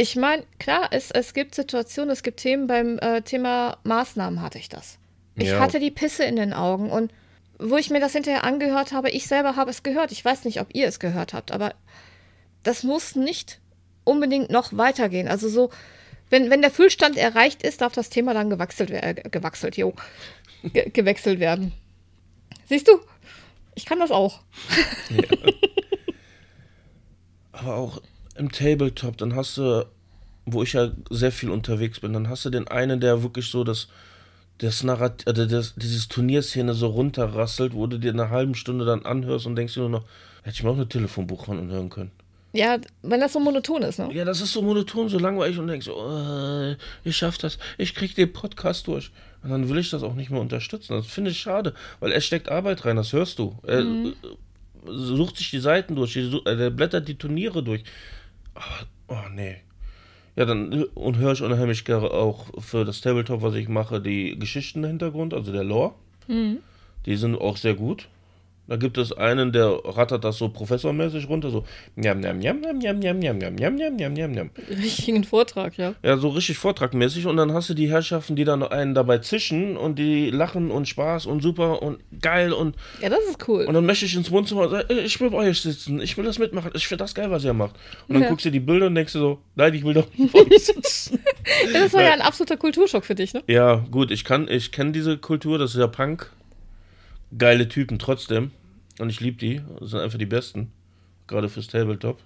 ich 0.00 0.16
meine, 0.16 0.44
klar, 0.58 0.88
es, 0.92 1.10
es 1.10 1.34
gibt 1.34 1.54
Situationen, 1.54 2.10
es 2.10 2.22
gibt 2.22 2.40
Themen, 2.40 2.66
beim 2.66 2.98
äh, 3.00 3.20
Thema 3.20 3.76
Maßnahmen 3.84 4.40
hatte 4.40 4.56
ich 4.58 4.70
das. 4.70 4.98
Ich 5.36 5.48
Ja. 5.48 5.60
hatte 5.60 5.78
die 5.78 5.90
Pisse 5.90 6.24
in 6.24 6.36
den 6.36 6.54
Augen 6.54 6.90
und 6.90 7.12
wo 7.58 7.76
ich 7.76 7.90
mir 7.90 8.00
das 8.00 8.12
hinterher 8.12 8.44
angehört 8.44 8.92
habe, 8.92 9.10
ich 9.10 9.26
selber 9.26 9.56
habe 9.56 9.70
es 9.70 9.82
gehört. 9.82 10.10
Ich 10.12 10.24
weiß 10.24 10.46
nicht, 10.46 10.60
ob 10.62 10.68
ihr 10.74 10.88
es 10.88 11.00
gehört 11.00 11.34
habt, 11.34 11.52
aber 11.52 11.74
das 12.62 12.82
muss 12.82 13.14
nicht 13.14 13.60
unbedingt 14.04 14.48
noch 14.50 14.74
weitergehen. 14.76 15.28
Also 15.28 15.50
so, 15.50 15.68
wenn, 16.30 16.48
wenn 16.48 16.62
der 16.62 16.70
Füllstand 16.70 17.18
erreicht 17.18 17.62
ist, 17.62 17.82
darf 17.82 17.92
das 17.92 18.08
Thema 18.08 18.32
dann 18.32 18.48
gewechselt, 18.48 18.88
wer- 18.88 19.04
äh, 19.04 19.14
gewechselt, 19.14 19.76
jo, 19.76 19.92
ge 20.62 20.88
gewechselt 20.88 21.40
werden. 21.40 21.74
Siehst 22.66 22.88
du? 22.88 22.98
Ich 23.74 23.84
kann 23.84 23.98
das 23.98 24.10
auch. 24.10 24.40
Aber 27.52 27.76
auch 27.76 28.00
im 28.40 28.50
Tabletop, 28.50 29.16
dann 29.18 29.36
hast 29.36 29.58
du, 29.58 29.86
wo 30.46 30.62
ich 30.62 30.72
ja 30.72 30.90
sehr 31.10 31.30
viel 31.30 31.50
unterwegs 31.50 32.00
bin, 32.00 32.12
dann 32.12 32.28
hast 32.28 32.44
du 32.44 32.50
den 32.50 32.66
einen, 32.68 33.00
der 33.00 33.22
wirklich 33.22 33.50
so 33.50 33.62
das, 33.62 33.88
das 34.58 34.82
Narrat 34.82 35.26
äh, 35.26 35.46
das, 35.46 35.74
dieses 35.76 36.08
Turnierszene 36.08 36.74
so 36.74 36.88
runterrasselt, 36.88 37.74
wo 37.74 37.86
du 37.86 37.98
dir 37.98 38.12
eine 38.12 38.30
halbe 38.30 38.54
Stunde 38.54 38.84
dann 38.84 39.04
anhörst 39.04 39.46
und 39.46 39.56
denkst 39.56 39.74
dir 39.74 39.80
nur 39.80 39.90
noch, 39.90 40.04
hätte 40.42 40.56
ich 40.56 40.62
mir 40.62 40.70
auch 40.70 40.74
eine 40.74 40.88
Telefonbuch 40.88 41.46
hören 41.46 41.90
können. 41.90 42.10
Ja, 42.52 42.78
wenn 43.02 43.20
das 43.20 43.32
so 43.32 43.38
monoton 43.38 43.82
ist, 43.82 44.00
ne? 44.00 44.08
Ja, 44.12 44.24
das 44.24 44.40
ist 44.40 44.52
so 44.52 44.60
monoton, 44.60 45.08
so 45.08 45.20
langweilig 45.20 45.56
und 45.58 45.68
denkst 45.68 45.86
so, 45.86 45.92
äh, 45.92 46.76
ich 47.04 47.16
schaff 47.16 47.38
das, 47.38 47.58
ich 47.78 47.94
krieg 47.94 48.14
den 48.16 48.32
Podcast 48.32 48.88
durch. 48.88 49.12
Und 49.42 49.50
dann 49.50 49.68
will 49.68 49.78
ich 49.78 49.90
das 49.90 50.02
auch 50.02 50.14
nicht 50.14 50.30
mehr 50.30 50.40
unterstützen. 50.40 50.94
Das 50.94 51.06
finde 51.06 51.30
ich 51.30 51.38
schade, 51.38 51.74
weil 52.00 52.10
er 52.10 52.20
steckt 52.20 52.48
Arbeit 52.48 52.84
rein, 52.84 52.96
das 52.96 53.12
hörst 53.12 53.38
du. 53.38 53.56
Er 53.62 53.80
äh, 53.80 54.12
sucht 54.84 55.36
sich 55.36 55.50
die 55.50 55.60
Seiten 55.60 55.94
durch, 55.94 56.16
äh, 56.16 56.56
der 56.56 56.70
blättert 56.70 57.06
die 57.06 57.16
Turniere 57.16 57.62
durch. 57.62 57.84
Aber, 58.54 58.86
oh 59.08 59.28
nee. 59.32 59.56
Ja, 60.36 60.44
dann 60.44 60.84
und 60.94 61.18
höre 61.18 61.32
ich 61.32 61.42
unheimlich 61.42 61.84
gerne 61.84 62.10
auch 62.10 62.46
für 62.60 62.84
das 62.84 63.00
Tabletop, 63.00 63.42
was 63.42 63.54
ich 63.54 63.68
mache, 63.68 64.00
die 64.00 64.38
Geschichten 64.38 64.84
im 64.84 64.90
Hintergrund, 64.90 65.34
also 65.34 65.52
der 65.52 65.64
Lore. 65.64 65.94
Die 67.06 67.16
sind 67.16 67.36
auch 67.36 67.56
sehr 67.56 67.74
gut. 67.74 68.08
Da 68.70 68.76
gibt 68.76 68.98
es 68.98 69.10
einen, 69.12 69.50
der 69.50 69.80
rattert 69.84 70.22
das 70.22 70.38
so 70.38 70.48
professormäßig 70.48 71.28
runter, 71.28 71.50
so 71.50 71.64
njam, 71.96 72.20
njam, 72.20 72.38
njam, 72.38 72.60
njam, 72.60 72.78
njam, 72.78 73.00
njam, 73.00 73.18
njam, 73.18 73.54
njam, 73.56 73.74
njam, 73.74 73.96
njam, 73.96 74.12
njam, 74.14 74.32
njam. 74.32 74.50
Richtigen 74.70 75.24
Vortrag, 75.24 75.72
ja. 75.76 75.94
Ja, 76.04 76.16
so 76.18 76.28
richtig 76.28 76.56
vortragmäßig. 76.58 77.26
Und 77.26 77.36
dann 77.36 77.52
hast 77.52 77.68
du 77.68 77.74
die 77.74 77.90
Herrschaften, 77.90 78.36
die 78.36 78.44
dann 78.44 78.62
einen 78.62 78.94
dabei 78.94 79.18
zischen 79.18 79.76
und 79.76 79.98
die 79.98 80.30
lachen 80.30 80.70
und 80.70 80.86
Spaß 80.88 81.26
und 81.26 81.42
super 81.42 81.82
und 81.82 81.98
geil 82.22 82.52
und, 82.52 82.76
Ja, 83.02 83.08
das 83.08 83.18
ist 83.28 83.48
cool. 83.48 83.64
und 83.64 83.74
dann 83.74 83.84
möchte 83.86 84.04
ich 84.06 84.14
ins 84.14 84.30
Wohnzimmer 84.30 84.62
und 84.62 84.70
sage, 84.70 84.94
ich 85.00 85.20
will 85.20 85.30
bei 85.30 85.38
euch 85.38 85.60
sitzen, 85.62 86.00
ich 86.00 86.16
will 86.16 86.24
das 86.24 86.38
mitmachen, 86.38 86.70
ich 86.74 86.86
finde 86.86 87.02
das 87.02 87.12
geil, 87.16 87.28
was 87.32 87.42
ihr 87.42 87.52
macht. 87.54 87.74
Und 88.06 88.14
dann 88.14 88.22
Ja. 88.22 88.28
guckst 88.28 88.46
du 88.46 88.52
die 88.52 88.60
Bilder 88.60 88.86
und 88.86 88.94
denkst 88.94 89.14
du 89.14 89.18
so, 89.18 89.38
nein, 89.56 89.74
ich 89.74 89.84
will 89.84 89.94
doch 89.94 90.06
nicht 90.16 90.32
bei 90.32 90.42
euch 90.42 90.64
sitzen. 90.66 91.18
das 91.72 91.92
war 91.92 92.02
ja 92.04 92.12
ein 92.12 92.20
absoluter 92.22 92.56
Kulturschock 92.56 93.04
für 93.04 93.16
dich, 93.16 93.34
ne? 93.34 93.42
ja, 93.48 93.84
gut, 93.90 94.12
ich 94.12 94.22
kann, 94.24 94.46
ich 94.46 94.70
kenne 94.70 94.92
diese 94.92 95.18
Kultur, 95.18 95.58
das 95.58 95.72
ist 95.74 95.80
ja 95.80 95.88
Punk. 95.88 96.30
Geile 97.36 97.68
Typen 97.68 97.98
trotzdem. 97.98 98.52
Und 99.00 99.08
ich 99.08 99.20
liebe 99.20 99.38
die. 99.38 99.62
Das 99.80 99.90
sind 99.90 100.00
einfach 100.00 100.18
die 100.18 100.26
besten. 100.26 100.70
Gerade 101.26 101.48
fürs 101.48 101.68
Tabletop. 101.68 102.18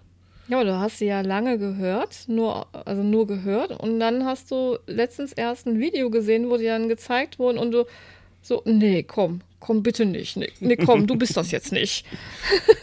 Ja, 0.49 0.59
aber 0.59 0.67
du 0.67 0.79
hast 0.79 0.99
sie 0.99 1.07
ja 1.07 1.23
lange 1.23 1.57
gehört, 1.59 2.25
nur, 2.27 2.67
also 2.87 3.03
nur 3.03 3.27
gehört. 3.27 3.71
Und 3.71 4.01
dann 4.01 4.25
hast 4.25 4.51
du 4.51 4.79
letztens 4.87 5.33
erst 5.33 5.67
ein 5.67 5.79
Video 5.79 6.11
gesehen, 6.11 6.51
wo 6.51 6.57
die 6.57 6.65
dann 6.65 6.89
gezeigt 6.89 7.39
wurden 7.39 7.59
und 7.59 7.73
du 7.73 7.87
so, 8.43 8.61
nee, 8.67 9.03
komm, 9.05 9.41
komm 9.59 9.83
bitte 9.83 10.05
nicht. 10.05 10.37
Nee, 10.37 10.51
nee 10.61 10.77
komm, 10.77 11.07
du 11.07 11.17
bist 11.17 11.37
das 11.37 11.51
jetzt 11.51 11.73
nicht. 11.73 12.05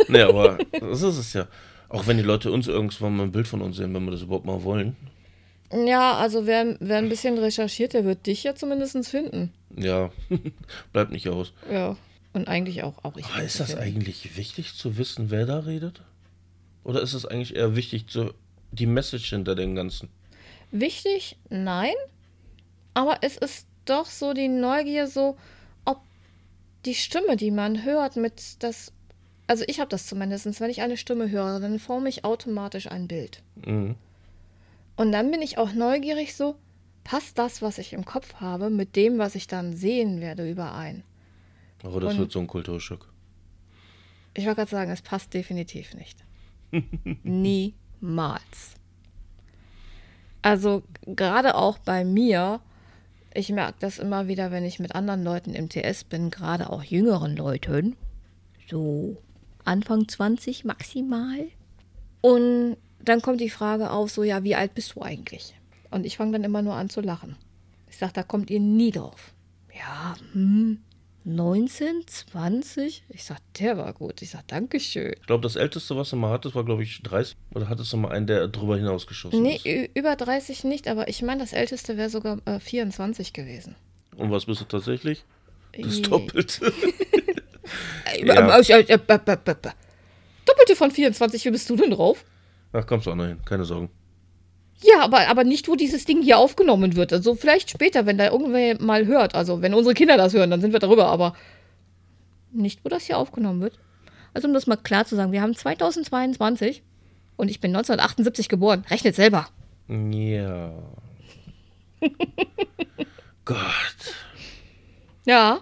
Nee, 0.07 0.21
aber 0.21 0.57
das 0.79 1.03
ist 1.03 1.17
es 1.17 1.33
ja. 1.33 1.47
Auch 1.87 2.07
wenn 2.07 2.17
die 2.17 2.23
Leute 2.23 2.51
uns 2.51 2.67
irgendwann 2.67 3.15
mal 3.15 3.23
ein 3.23 3.31
Bild 3.31 3.47
von 3.47 3.61
uns 3.61 3.77
sehen, 3.77 3.93
wenn 3.93 4.03
wir 4.03 4.11
das 4.11 4.23
überhaupt 4.23 4.45
mal 4.45 4.63
wollen. 4.63 4.95
Ja, 5.71 6.15
also 6.15 6.45
wer, 6.45 6.75
wer 6.79 6.97
ein 6.97 7.07
bisschen 7.07 7.37
recherchiert, 7.37 7.93
der 7.93 8.03
wird 8.03 8.25
dich 8.25 8.43
ja 8.43 8.55
zumindest 8.55 9.07
finden. 9.07 9.53
Ja, 9.77 10.11
bleibt 10.93 11.11
nicht 11.11 11.29
aus. 11.29 11.53
Ja. 11.71 11.95
Und 12.33 12.47
eigentlich 12.47 12.83
auch, 12.83 13.03
auch 13.03 13.17
ich. 13.17 13.25
Aber 13.25 13.43
ist 13.43 13.59
das 13.59 13.75
eigentlich 13.75 14.37
wichtig 14.37 14.73
zu 14.75 14.97
wissen, 14.97 15.31
wer 15.31 15.45
da 15.45 15.59
redet? 15.59 16.01
Oder 16.83 17.01
ist 17.01 17.13
es 17.13 17.25
eigentlich 17.25 17.55
eher 17.55 17.75
wichtig, 17.75 18.07
zu, 18.07 18.33
die 18.71 18.85
Message 18.85 19.29
hinter 19.29 19.55
dem 19.55 19.75
Ganzen? 19.75 20.09
Wichtig? 20.71 21.37
Nein. 21.49 21.93
Aber 22.93 23.17
es 23.21 23.37
ist 23.37 23.67
doch 23.85 24.05
so 24.05 24.33
die 24.33 24.47
Neugier, 24.47 25.07
so, 25.07 25.37
ob 25.85 26.01
die 26.85 26.95
Stimme, 26.95 27.35
die 27.35 27.51
man 27.51 27.83
hört, 27.83 28.15
mit 28.15 28.63
das. 28.63 28.93
Also 29.47 29.65
ich 29.67 29.81
habe 29.81 29.89
das 29.89 30.07
zumindest, 30.07 30.59
wenn 30.61 30.69
ich 30.69 30.81
eine 30.81 30.95
Stimme 30.95 31.29
höre, 31.29 31.59
dann 31.59 31.79
forme 31.79 32.07
ich 32.07 32.23
automatisch 32.23 32.89
ein 32.89 33.07
Bild. 33.07 33.43
Mhm. 33.65 33.95
Und 34.95 35.11
dann 35.11 35.31
bin 35.31 35.41
ich 35.41 35.57
auch 35.57 35.73
neugierig, 35.73 36.35
so, 36.35 36.55
passt 37.03 37.37
das, 37.37 37.61
was 37.61 37.77
ich 37.77 37.91
im 37.91 38.05
Kopf 38.05 38.35
habe, 38.35 38.69
mit 38.69 38.95
dem, 38.95 39.17
was 39.17 39.35
ich 39.35 39.47
dann 39.47 39.75
sehen 39.75 40.21
werde, 40.21 40.49
überein? 40.49 41.03
Aber 41.83 41.99
das 41.99 42.13
Und- 42.13 42.19
wird 42.19 42.31
so 42.31 42.39
ein 42.39 42.47
Kulturschock. 42.47 43.07
Ich 44.33 44.45
wollte 44.45 44.57
gerade 44.61 44.71
sagen, 44.71 44.91
es 44.91 45.01
passt 45.01 45.33
definitiv 45.33 45.93
nicht. 45.93 46.23
Niemals. 47.23 48.75
Also 50.41 50.83
gerade 51.05 51.55
auch 51.55 51.77
bei 51.79 52.03
mir, 52.05 52.61
ich 53.33 53.49
merke 53.49 53.75
das 53.79 53.99
immer 53.99 54.27
wieder, 54.27 54.51
wenn 54.51 54.63
ich 54.65 54.79
mit 54.79 54.95
anderen 54.95 55.23
Leuten 55.23 55.53
im 55.53 55.69
TS 55.69 56.03
bin, 56.05 56.31
gerade 56.31 56.69
auch 56.69 56.83
jüngeren 56.83 57.35
Leuten, 57.35 57.95
so 58.69 59.17
Anfang 59.65 60.07
20 60.07 60.65
maximal. 60.65 61.47
Und 62.21 62.77
dann 63.03 63.21
kommt 63.21 63.41
die 63.41 63.49
Frage 63.49 63.91
auf, 63.91 64.11
so 64.11 64.23
ja, 64.23 64.43
wie 64.43 64.55
alt 64.55 64.73
bist 64.73 64.95
du 64.95 65.01
eigentlich? 65.01 65.55
Und 65.91 66.05
ich 66.05 66.17
fange 66.17 66.31
dann 66.33 66.43
immer 66.43 66.61
nur 66.61 66.73
an 66.75 66.89
zu 66.89 67.01
lachen. 67.01 67.35
Ich 67.89 67.97
sage, 67.97 68.13
da 68.13 68.23
kommt 68.23 68.49
ihr 68.49 68.59
nie 68.59 68.91
drauf. 68.91 69.33
Ja, 69.77 70.15
hm, 70.33 70.79
19, 71.23 72.03
20? 72.07 73.03
Ich 73.09 73.23
sag, 73.23 73.37
der 73.59 73.77
war 73.77 73.93
gut. 73.93 74.21
Ich 74.21 74.31
sag, 74.31 74.47
Dankeschön. 74.47 75.13
Ich 75.19 75.27
glaube, 75.27 75.43
das 75.43 75.55
älteste, 75.55 75.95
was 75.95 76.09
du 76.09 76.15
mal 76.15 76.31
hattest, 76.31 76.55
war, 76.55 76.63
glaube 76.65 76.83
ich, 76.83 77.01
30. 77.03 77.35
Oder 77.53 77.69
hattest 77.69 77.93
du 77.93 77.97
mal 77.97 78.11
einen, 78.11 78.27
der 78.27 78.47
drüber 78.47 78.77
hinausgeschossen 78.77 79.41
Nee, 79.41 79.55
ist? 79.57 79.65
ü- 79.65 79.89
über 79.93 80.15
30 80.15 80.63
nicht, 80.63 80.87
aber 80.87 81.07
ich 81.07 81.21
meine, 81.21 81.41
das 81.41 81.53
älteste 81.53 81.95
wäre 81.97 82.09
sogar 82.09 82.39
äh, 82.45 82.59
24 82.59 83.33
gewesen. 83.33 83.75
Und 84.17 84.31
was 84.31 84.45
bist 84.45 84.61
du 84.61 84.65
tatsächlich? 84.65 85.23
Das 85.79 85.97
Je- 85.97 86.01
Doppelte. 86.03 86.73
Ja. 88.23 88.59
Doppelte 90.45 90.75
von 90.75 90.91
24, 90.91 91.45
wie 91.45 91.51
bist 91.51 91.69
du 91.69 91.75
denn 91.77 91.91
drauf? 91.91 92.25
Ach, 92.73 92.85
kommst 92.85 93.05
du 93.07 93.11
auch 93.11 93.15
noch 93.15 93.25
hin, 93.25 93.39
keine 93.45 93.63
Sorgen. 93.63 93.89
Ja, 94.83 95.01
aber, 95.01 95.27
aber 95.27 95.43
nicht, 95.43 95.67
wo 95.67 95.75
dieses 95.75 96.05
Ding 96.05 96.21
hier 96.21 96.39
aufgenommen 96.39 96.95
wird. 96.95 97.13
Also 97.13 97.35
vielleicht 97.35 97.69
später, 97.69 98.05
wenn 98.05 98.17
da 98.17 98.31
irgendwer 98.31 98.81
mal 98.81 99.05
hört. 99.05 99.35
Also 99.35 99.61
wenn 99.61 99.73
unsere 99.73 99.93
Kinder 99.93 100.17
das 100.17 100.33
hören, 100.33 100.49
dann 100.49 100.61
sind 100.61 100.73
wir 100.73 100.79
darüber, 100.79 101.05
aber 101.07 101.35
nicht, 102.51 102.83
wo 102.83 102.89
das 102.89 103.03
hier 103.03 103.17
aufgenommen 103.17 103.61
wird. 103.61 103.79
Also 104.33 104.47
um 104.47 104.53
das 104.53 104.67
mal 104.67 104.77
klar 104.77 105.05
zu 105.05 105.15
sagen, 105.15 105.31
wir 105.31 105.41
haben 105.41 105.55
2022 105.55 106.83
und 107.35 107.49
ich 107.49 107.59
bin 107.59 107.71
1978 107.71 108.49
geboren. 108.49 108.85
Rechnet 108.89 109.15
selber. 109.15 109.47
Ja. 109.87 110.73
Gott. 113.45 114.15
Ja. 115.25 115.61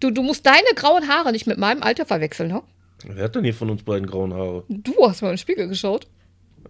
Du, 0.00 0.10
du 0.10 0.22
musst 0.22 0.44
deine 0.44 0.74
grauen 0.74 1.08
Haare 1.08 1.32
nicht 1.32 1.46
mit 1.46 1.56
meinem 1.56 1.82
Alter 1.82 2.04
verwechseln, 2.04 2.50
ne? 2.50 2.62
Wer 3.06 3.24
hat 3.24 3.34
denn 3.34 3.44
hier 3.44 3.54
von 3.54 3.70
uns 3.70 3.82
beiden 3.82 4.06
grauen 4.06 4.34
Haare? 4.34 4.64
Du 4.68 4.94
hast 5.06 5.22
mal 5.22 5.28
in 5.28 5.34
den 5.34 5.38
Spiegel 5.38 5.68
geschaut. 5.68 6.06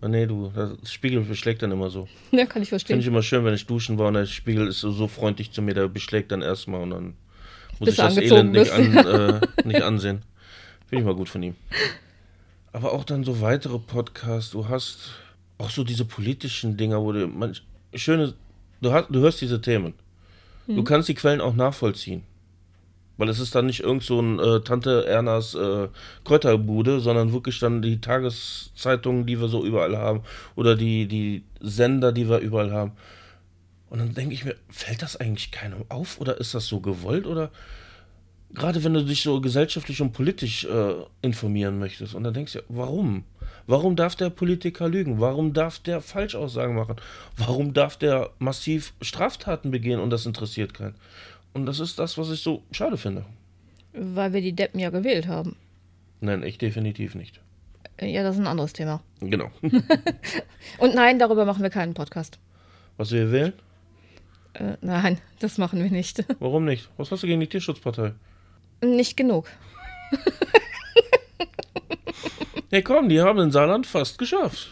Ah, 0.05 0.09
nee, 0.09 0.27
du, 0.27 0.53
das 0.55 0.93
Spiegel 0.93 1.23
beschlägt 1.23 1.63
dann 1.63 1.73
immer 1.73 1.89
so. 1.89 2.07
Ja, 2.31 2.45
kann 2.45 2.61
ich 2.61 2.69
Finde 2.69 2.81
verstehen. 2.81 3.01
ich 3.01 3.07
immer 3.07 3.23
schön, 3.23 3.43
wenn 3.47 3.55
ich 3.55 3.65
duschen 3.65 3.97
war 3.97 4.09
und 4.09 4.15
der 4.15 4.27
Spiegel 4.27 4.67
ist 4.69 4.81
so, 4.81 4.91
so 4.91 5.09
freundlich 5.09 5.51
zu 5.53 5.63
mir, 5.63 5.73
der 5.73 5.89
beschlägt 5.89 6.31
dann 6.31 6.43
erstmal 6.43 6.83
und 6.83 6.91
dann 6.91 7.05
muss 7.79 7.87
Bis 7.87 7.95
ich 7.95 7.97
das 7.97 8.17
Elend 8.19 8.53
nicht, 8.53 8.71
an, 8.71 8.97
äh, 9.07 9.41
nicht 9.65 9.81
ansehen. 9.81 10.21
Finde 10.89 11.01
ich 11.01 11.07
mal 11.07 11.15
gut 11.15 11.31
von 11.31 11.43
ihm. 11.43 11.55
Aber 12.73 12.93
auch 12.93 13.05
dann 13.05 13.25
so 13.25 13.41
weitere 13.41 13.79
Podcasts, 13.79 14.51
du 14.51 14.69
hast 14.69 15.13
auch 15.57 15.71
so 15.71 15.85
diese 15.85 16.05
politischen 16.05 16.77
Dinger, 16.77 17.01
wo 17.01 17.13
du 17.13 17.27
manch, 17.27 17.63
schöne, 17.95 18.35
du, 18.83 18.93
hast, 18.93 19.09
du 19.09 19.21
hörst 19.21 19.41
diese 19.41 19.61
Themen. 19.63 19.95
Du 20.67 20.73
Mhm. 20.81 20.85
kannst 20.85 21.09
die 21.09 21.15
Quellen 21.15 21.41
auch 21.41 21.55
nachvollziehen. 21.55 22.25
Weil 23.17 23.29
es 23.29 23.39
ist 23.39 23.55
dann 23.55 23.67
nicht 23.67 23.81
irgend 23.81 24.03
so 24.03 24.21
ein 24.21 24.39
äh, 24.39 24.61
Tante 24.61 25.07
Ernas 25.07 25.55
äh, 25.55 25.89
Kräuterbude, 26.25 27.01
sondern 27.01 27.33
wirklich 27.33 27.61
dann 27.61 27.81
die 27.81 28.01
Tageszeitungen, 28.01 29.27
die 29.27 29.41
wir 29.41 29.49
so 29.49 29.65
überall 29.65 29.97
haben, 29.97 30.23
oder 30.57 30.77
die, 30.77 31.07
die 31.07 31.45
Sender, 31.61 32.12
die 32.12 32.29
wir 32.29 32.39
überall 32.39 32.73
haben. 32.73 32.93
Und 33.91 34.01
dann 34.01 34.15
denke 34.15 34.35
ich 34.35 34.45
mir, 34.45 34.57
fällt 34.69 35.03
das 35.03 35.17
eigentlich 35.17 35.53
keinem 35.53 35.85
auf 35.89 36.21
oder 36.21 36.39
ist 36.39 36.55
das 36.55 36.67
so 36.67 36.81
gewollt 36.81 37.27
oder 37.27 37.51
gerade 38.55 38.83
wenn 38.83 38.95
du 38.95 39.05
dich 39.05 39.23
so 39.23 39.41
gesellschaftlich 39.41 40.01
und 40.01 40.12
politisch 40.12 40.65
äh, 40.65 40.95
informieren 41.23 41.79
möchtest 41.79 42.15
und 42.15 42.25
dann 42.25 42.35
denkst 42.35 42.55
du, 42.55 42.61
warum? 42.69 43.25
Warum 43.67 43.97
darf 43.97 44.15
der 44.15 44.31
Politiker 44.31 44.89
lügen? 44.89 45.21
Warum 45.21 45.53
darf 45.53 45.79
der 45.79 46.01
Falschaussagen 46.01 46.75
machen? 46.75 46.97
Warum 47.37 47.73
darf 47.73 47.97
der 47.97 48.31
massiv 48.39 48.93
Straftaten 49.01 49.71
begehen 49.71 50.01
und 50.01 50.11
das 50.11 50.27
interessiert 50.27 50.75
keinen? 50.75 50.97
Und 51.55 51.67
das 51.67 51.81
ist 51.81 51.99
das, 51.99 52.19
was 52.19 52.31
ich 52.31 52.41
so 52.41 52.63
schade 52.73 52.97
finde. 52.97 53.25
Weil 53.93 54.33
wir 54.33 54.41
die 54.41 54.53
Deppen 54.53 54.81
ja 54.81 54.91
gewählt 54.91 55.27
haben. 55.27 55.57
Nein, 56.21 56.43
ich 56.43 56.59
definitiv 56.59 57.15
nicht. 57.15 57.41
Ja, 58.01 58.23
das 58.23 58.35
ist 58.35 58.41
ein 58.41 58.47
anderes 58.47 58.73
Thema. 58.73 59.03
Genau. 59.21 59.51
Und 60.79 60.95
nein, 60.95 61.19
darüber 61.19 61.45
machen 61.45 61.63
wir 61.63 61.71
keinen 61.71 61.95
Podcast. 61.95 62.39
Was 62.97 63.13
wir 63.13 63.31
wählen? 63.31 63.53
Äh, 64.55 64.77
nein, 64.81 65.21
das 65.39 65.59
machen 65.59 65.83
wir 65.83 65.91
nicht. 65.91 66.25
Warum 66.41 66.65
nicht? 66.65 66.91
Was 66.97 67.11
hast 67.11 67.23
du 67.23 67.27
gegen 67.27 67.41
die 67.41 67.47
Tierschutzpartei? 67.47 68.13
Nicht 68.83 69.17
genug. 69.17 69.49
Hey 72.75 72.83
komm, 72.83 73.09
die 73.09 73.21
haben 73.21 73.39
den 73.39 73.53
Saarland 73.53 73.87
fast 73.87 74.19
geschafft. 74.19 74.69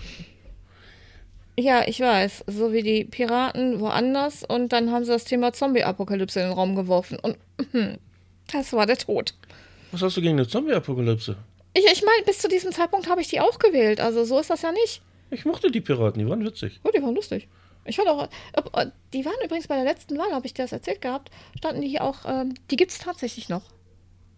Ja, 1.58 1.86
ich 1.86 2.00
weiß. 2.00 2.44
So 2.46 2.72
wie 2.72 2.82
die 2.82 3.04
Piraten 3.04 3.80
woanders 3.80 4.42
und 4.44 4.72
dann 4.72 4.90
haben 4.90 5.04
sie 5.04 5.12
das 5.12 5.24
Thema 5.24 5.52
Zombie-Apokalypse 5.52 6.40
in 6.40 6.46
den 6.46 6.54
Raum 6.54 6.76
geworfen. 6.76 7.18
Und 7.18 7.36
mhm, 7.72 7.98
das 8.50 8.72
war 8.72 8.86
der 8.86 8.96
Tod. 8.96 9.34
Was 9.90 10.02
hast 10.02 10.16
du 10.16 10.22
gegen 10.22 10.38
eine 10.38 10.48
Zombie-Apokalypse? 10.48 11.36
Ich, 11.74 11.84
ich 11.84 12.02
meine, 12.02 12.24
bis 12.24 12.38
zu 12.38 12.48
diesem 12.48 12.72
Zeitpunkt 12.72 13.08
habe 13.08 13.20
ich 13.20 13.28
die 13.28 13.40
auch 13.40 13.58
gewählt. 13.58 14.00
Also 14.00 14.24
so 14.24 14.38
ist 14.38 14.50
das 14.50 14.62
ja 14.62 14.72
nicht. 14.72 15.02
Ich 15.30 15.44
mochte 15.44 15.70
die 15.70 15.80
Piraten, 15.80 16.18
die 16.18 16.28
waren 16.28 16.44
witzig. 16.44 16.80
Oh, 16.84 16.90
die 16.94 17.02
waren 17.02 17.14
lustig. 17.14 17.48
Ich 17.84 17.96
fand 17.96 18.08
auch, 18.08 18.28
die 19.12 19.24
waren 19.24 19.44
übrigens 19.44 19.66
bei 19.66 19.74
der 19.74 19.84
letzten 19.84 20.16
Wahl, 20.16 20.30
habe 20.32 20.46
ich 20.46 20.54
dir 20.54 20.62
das 20.62 20.72
erzählt 20.72 21.00
gehabt, 21.00 21.30
standen 21.56 21.80
die 21.80 21.88
hier 21.88 22.04
auch, 22.04 22.18
ähm, 22.26 22.54
die 22.70 22.76
gibt 22.76 22.92
es 22.92 22.98
tatsächlich 22.98 23.48
noch. 23.48 23.62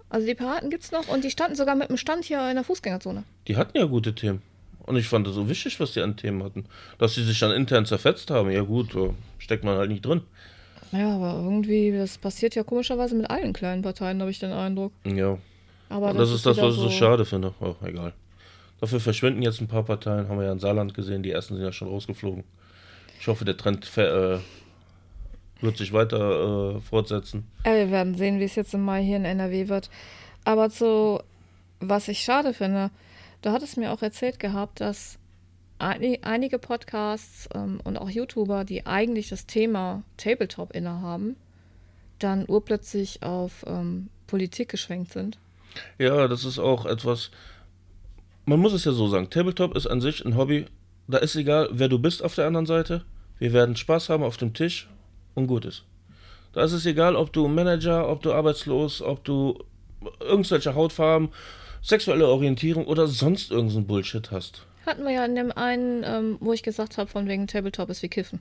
Also 0.08 0.26
die 0.26 0.34
Piraten 0.34 0.70
gibt 0.70 0.84
es 0.84 0.92
noch 0.92 1.08
und 1.08 1.24
die 1.24 1.30
standen 1.30 1.56
sogar 1.56 1.74
mit 1.74 1.90
dem 1.90 1.96
Stand 1.96 2.24
hier 2.24 2.48
in 2.48 2.54
der 2.54 2.64
Fußgängerzone. 2.64 3.24
Die 3.48 3.56
hatten 3.56 3.76
ja 3.76 3.84
gute 3.84 4.14
Themen. 4.14 4.42
Und 4.86 4.96
ich 4.96 5.08
fand 5.08 5.26
das 5.26 5.34
so 5.34 5.48
wichtig, 5.48 5.80
was 5.80 5.92
die 5.92 6.00
an 6.00 6.16
Themen 6.16 6.42
hatten. 6.42 6.66
Dass 6.98 7.14
sie 7.14 7.24
sich 7.24 7.38
dann 7.38 7.52
intern 7.52 7.86
zerfetzt 7.86 8.30
haben, 8.30 8.50
ja 8.50 8.62
gut, 8.62 8.96
steckt 9.38 9.64
man 9.64 9.76
halt 9.76 9.90
nicht 9.90 10.04
drin. 10.04 10.22
Ja, 10.92 11.16
aber 11.16 11.42
irgendwie, 11.42 11.90
das 11.90 12.18
passiert 12.18 12.54
ja 12.54 12.62
komischerweise 12.62 13.14
mit 13.14 13.28
allen 13.30 13.52
kleinen 13.52 13.82
Parteien, 13.82 14.20
habe 14.20 14.30
ich 14.30 14.38
den 14.38 14.52
Eindruck. 14.52 14.92
Ja. 15.04 15.38
Aber 15.88 16.10
Und 16.10 16.18
das, 16.18 16.30
ist 16.30 16.46
das, 16.46 16.56
was 16.58 16.74
ich 16.74 16.80
so 16.80 16.90
schade 16.90 17.24
finde. 17.24 17.52
Oh, 17.60 17.74
egal. 17.82 18.12
Dafür 18.80 19.00
verschwinden 19.00 19.42
jetzt 19.42 19.60
ein 19.60 19.68
paar 19.68 19.84
Parteien, 19.84 20.28
haben 20.28 20.38
wir 20.38 20.46
ja 20.46 20.52
in 20.52 20.58
Saarland 20.58 20.94
gesehen, 20.94 21.22
die 21.22 21.30
ersten 21.30 21.54
sind 21.54 21.64
ja 21.64 21.72
schon 21.72 21.88
rausgeflogen. 21.88 22.44
Ich 23.20 23.26
hoffe, 23.26 23.44
der 23.44 23.56
Trend 23.56 23.86
äh, 23.96 24.38
wird 25.60 25.76
sich 25.76 25.92
weiter 25.92 26.76
äh, 26.76 26.80
fortsetzen. 26.80 27.46
Ja, 27.64 27.74
wir 27.74 27.90
werden 27.90 28.14
sehen, 28.16 28.38
wie 28.38 28.44
es 28.44 28.54
jetzt 28.54 28.74
im 28.74 28.82
Mai 28.82 29.02
hier 29.02 29.16
in 29.16 29.24
NRW 29.24 29.68
wird. 29.68 29.90
Aber 30.44 30.68
zu, 30.68 31.20
was 31.80 32.08
ich 32.08 32.20
schade 32.20 32.52
finde, 32.52 32.90
du 33.44 33.50
hattest 33.52 33.76
mir 33.76 33.92
auch 33.92 34.02
erzählt 34.02 34.38
gehabt, 34.38 34.80
dass 34.80 35.18
eini- 35.78 36.22
einige 36.22 36.58
Podcasts 36.58 37.48
ähm, 37.54 37.80
und 37.84 37.96
auch 37.96 38.10
YouTuber, 38.10 38.64
die 38.64 38.86
eigentlich 38.86 39.28
das 39.28 39.46
Thema 39.46 40.02
Tabletop 40.16 40.74
innehaben, 40.74 41.36
dann 42.18 42.46
urplötzlich 42.48 43.22
auf 43.22 43.64
ähm, 43.66 44.08
Politik 44.26 44.70
geschwenkt 44.70 45.12
sind. 45.12 45.38
Ja, 45.98 46.28
das 46.28 46.44
ist 46.44 46.58
auch 46.58 46.86
etwas. 46.86 47.30
Man 48.46 48.60
muss 48.60 48.72
es 48.72 48.84
ja 48.84 48.92
so 48.92 49.08
sagen: 49.08 49.30
Tabletop 49.30 49.76
ist 49.76 49.86
an 49.86 50.00
sich 50.00 50.24
ein 50.24 50.36
Hobby. 50.36 50.66
Da 51.06 51.18
ist 51.18 51.36
egal, 51.36 51.68
wer 51.72 51.88
du 51.88 51.98
bist 51.98 52.22
auf 52.22 52.34
der 52.34 52.46
anderen 52.46 52.66
Seite. 52.66 53.04
Wir 53.38 53.52
werden 53.52 53.76
Spaß 53.76 54.08
haben 54.08 54.22
auf 54.22 54.36
dem 54.38 54.54
Tisch 54.54 54.88
und 55.34 55.48
gut 55.48 55.64
ist. 55.66 55.84
Da 56.52 56.62
ist 56.62 56.72
es 56.72 56.86
egal, 56.86 57.16
ob 57.16 57.32
du 57.32 57.48
Manager, 57.48 58.08
ob 58.08 58.22
du 58.22 58.32
arbeitslos, 58.32 59.02
ob 59.02 59.24
du 59.24 59.58
irgendwelche 60.20 60.74
Hautfarben, 60.74 61.30
sexuelle 61.84 62.26
Orientierung 62.26 62.86
oder 62.86 63.06
sonst 63.06 63.50
irgendeinen 63.50 63.86
Bullshit 63.86 64.30
hast. 64.30 64.66
Hatten 64.86 65.04
wir 65.04 65.12
ja 65.12 65.24
in 65.24 65.34
dem 65.34 65.52
einen, 65.52 66.02
ähm, 66.04 66.36
wo 66.40 66.52
ich 66.52 66.62
gesagt 66.62 66.98
habe, 66.98 67.08
von 67.08 67.28
wegen 67.28 67.46
Tabletop 67.46 67.88
ist 67.90 68.02
wie 68.02 68.08
Kiffen. 68.08 68.40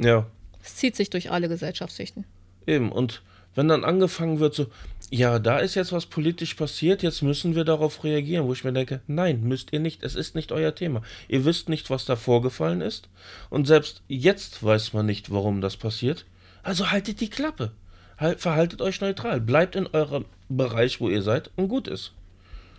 Ja, 0.00 0.26
Es 0.62 0.76
zieht 0.76 0.96
sich 0.96 1.10
durch 1.10 1.30
alle 1.30 1.48
Gesellschaftsschichten. 1.48 2.24
eben. 2.66 2.90
Und 2.92 3.22
wenn 3.54 3.66
dann 3.68 3.84
angefangen 3.84 4.38
wird, 4.38 4.54
so, 4.54 4.66
ja, 5.10 5.38
da 5.40 5.58
ist 5.58 5.74
jetzt 5.74 5.92
was 5.92 6.06
politisch 6.06 6.54
passiert, 6.54 7.02
jetzt 7.02 7.22
müssen 7.22 7.56
wir 7.56 7.64
darauf 7.64 8.04
reagieren, 8.04 8.46
wo 8.46 8.52
ich 8.52 8.62
mir 8.62 8.72
denke, 8.72 9.00
nein, 9.08 9.42
müsst 9.42 9.72
ihr 9.72 9.80
nicht, 9.80 10.02
es 10.04 10.14
ist 10.14 10.34
nicht 10.36 10.52
euer 10.52 10.74
Thema. 10.74 11.02
Ihr 11.26 11.44
wisst 11.44 11.68
nicht, 11.68 11.90
was 11.90 12.04
da 12.04 12.14
vorgefallen 12.14 12.80
ist. 12.80 13.08
Und 13.50 13.66
selbst 13.66 14.02
jetzt 14.06 14.62
weiß 14.62 14.92
man 14.92 15.06
nicht, 15.06 15.32
warum 15.32 15.60
das 15.60 15.76
passiert. 15.76 16.26
Also 16.62 16.90
haltet 16.92 17.20
die 17.20 17.30
Klappe. 17.30 17.72
Halt, 18.18 18.40
verhaltet 18.40 18.82
euch 18.82 19.00
neutral. 19.00 19.40
Bleibt 19.40 19.74
in 19.76 19.86
eurem 19.88 20.24
Bereich, 20.48 21.00
wo 21.00 21.08
ihr 21.08 21.22
seid 21.22 21.50
und 21.56 21.68
gut 21.68 21.88
ist. 21.88 22.12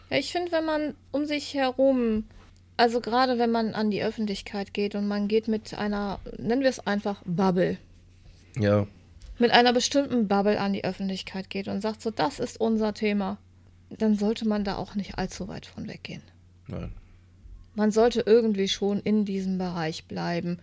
Ja, 0.10 0.18
ich 0.18 0.32
finde, 0.32 0.52
wenn 0.52 0.66
man 0.66 0.96
um 1.12 1.26
sich 1.26 1.54
herum, 1.54 2.26
also 2.78 3.00
gerade 3.00 3.38
wenn 3.38 3.52
man 3.52 3.74
an 3.74 3.92
die 3.92 4.04
Öffentlichkeit 4.04 4.74
geht 4.74 4.96
und 4.96 5.08
man 5.08 5.28
geht 5.28 5.48
mit 5.48 5.74
einer, 5.74 6.20
nennen 6.38 6.62
wir 6.62 6.70
es 6.70 6.86
einfach 6.86 7.22
Bubble, 7.26 7.78
Ja, 8.58 8.88
mit 9.38 9.52
einer 9.52 9.74
bestimmten 9.74 10.28
Bubble 10.28 10.60
an 10.60 10.74
die 10.74 10.84
Öffentlichkeit 10.84 11.50
geht 11.50 11.68
und 11.68 11.82
sagt 11.82 12.02
so, 12.02 12.12
das 12.12 12.40
ist 12.40 12.60
unser 12.60 12.94
Thema, 12.94 13.38
dann 13.90 14.16
sollte 14.16 14.48
man 14.48 14.64
da 14.64 14.76
auch 14.76 14.96
nicht 14.96 15.18
allzu 15.18 15.48
weit 15.48 15.66
von 15.66 15.88
weggehen. 15.88 16.22
nein. 16.68 16.92
Man 17.76 17.92
sollte 17.92 18.24
irgendwie 18.26 18.68
schon 18.68 19.00
in 19.00 19.24
diesem 19.24 19.58
Bereich 19.58 20.04
bleiben. 20.06 20.60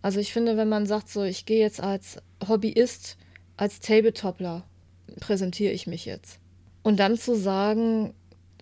Also 0.00 0.20
ich 0.20 0.32
finde, 0.32 0.56
wenn 0.56 0.68
man 0.68 0.86
sagt 0.86 1.10
so, 1.10 1.22
ich 1.22 1.44
gehe 1.44 1.58
jetzt 1.58 1.82
als 1.82 2.18
Hobbyist, 2.48 3.18
als 3.58 3.80
Tabletopler, 3.80 4.64
präsentiere 5.20 5.72
ich 5.72 5.86
mich 5.86 6.06
jetzt. 6.06 6.38
Und 6.82 6.98
dann 6.98 7.18
zu 7.18 7.34
sagen, 7.34 8.14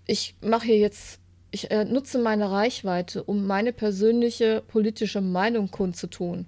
ich 0.06 0.34
mache 0.40 0.66
hier 0.66 0.78
jetzt, 0.78 1.20
ich 1.50 1.70
äh, 1.70 1.84
nutze 1.84 2.18
meine 2.18 2.50
Reichweite, 2.50 3.22
um 3.22 3.46
meine 3.46 3.72
persönliche 3.72 4.62
politische 4.66 5.20
Meinung 5.20 5.70
kundzutun. 5.70 6.46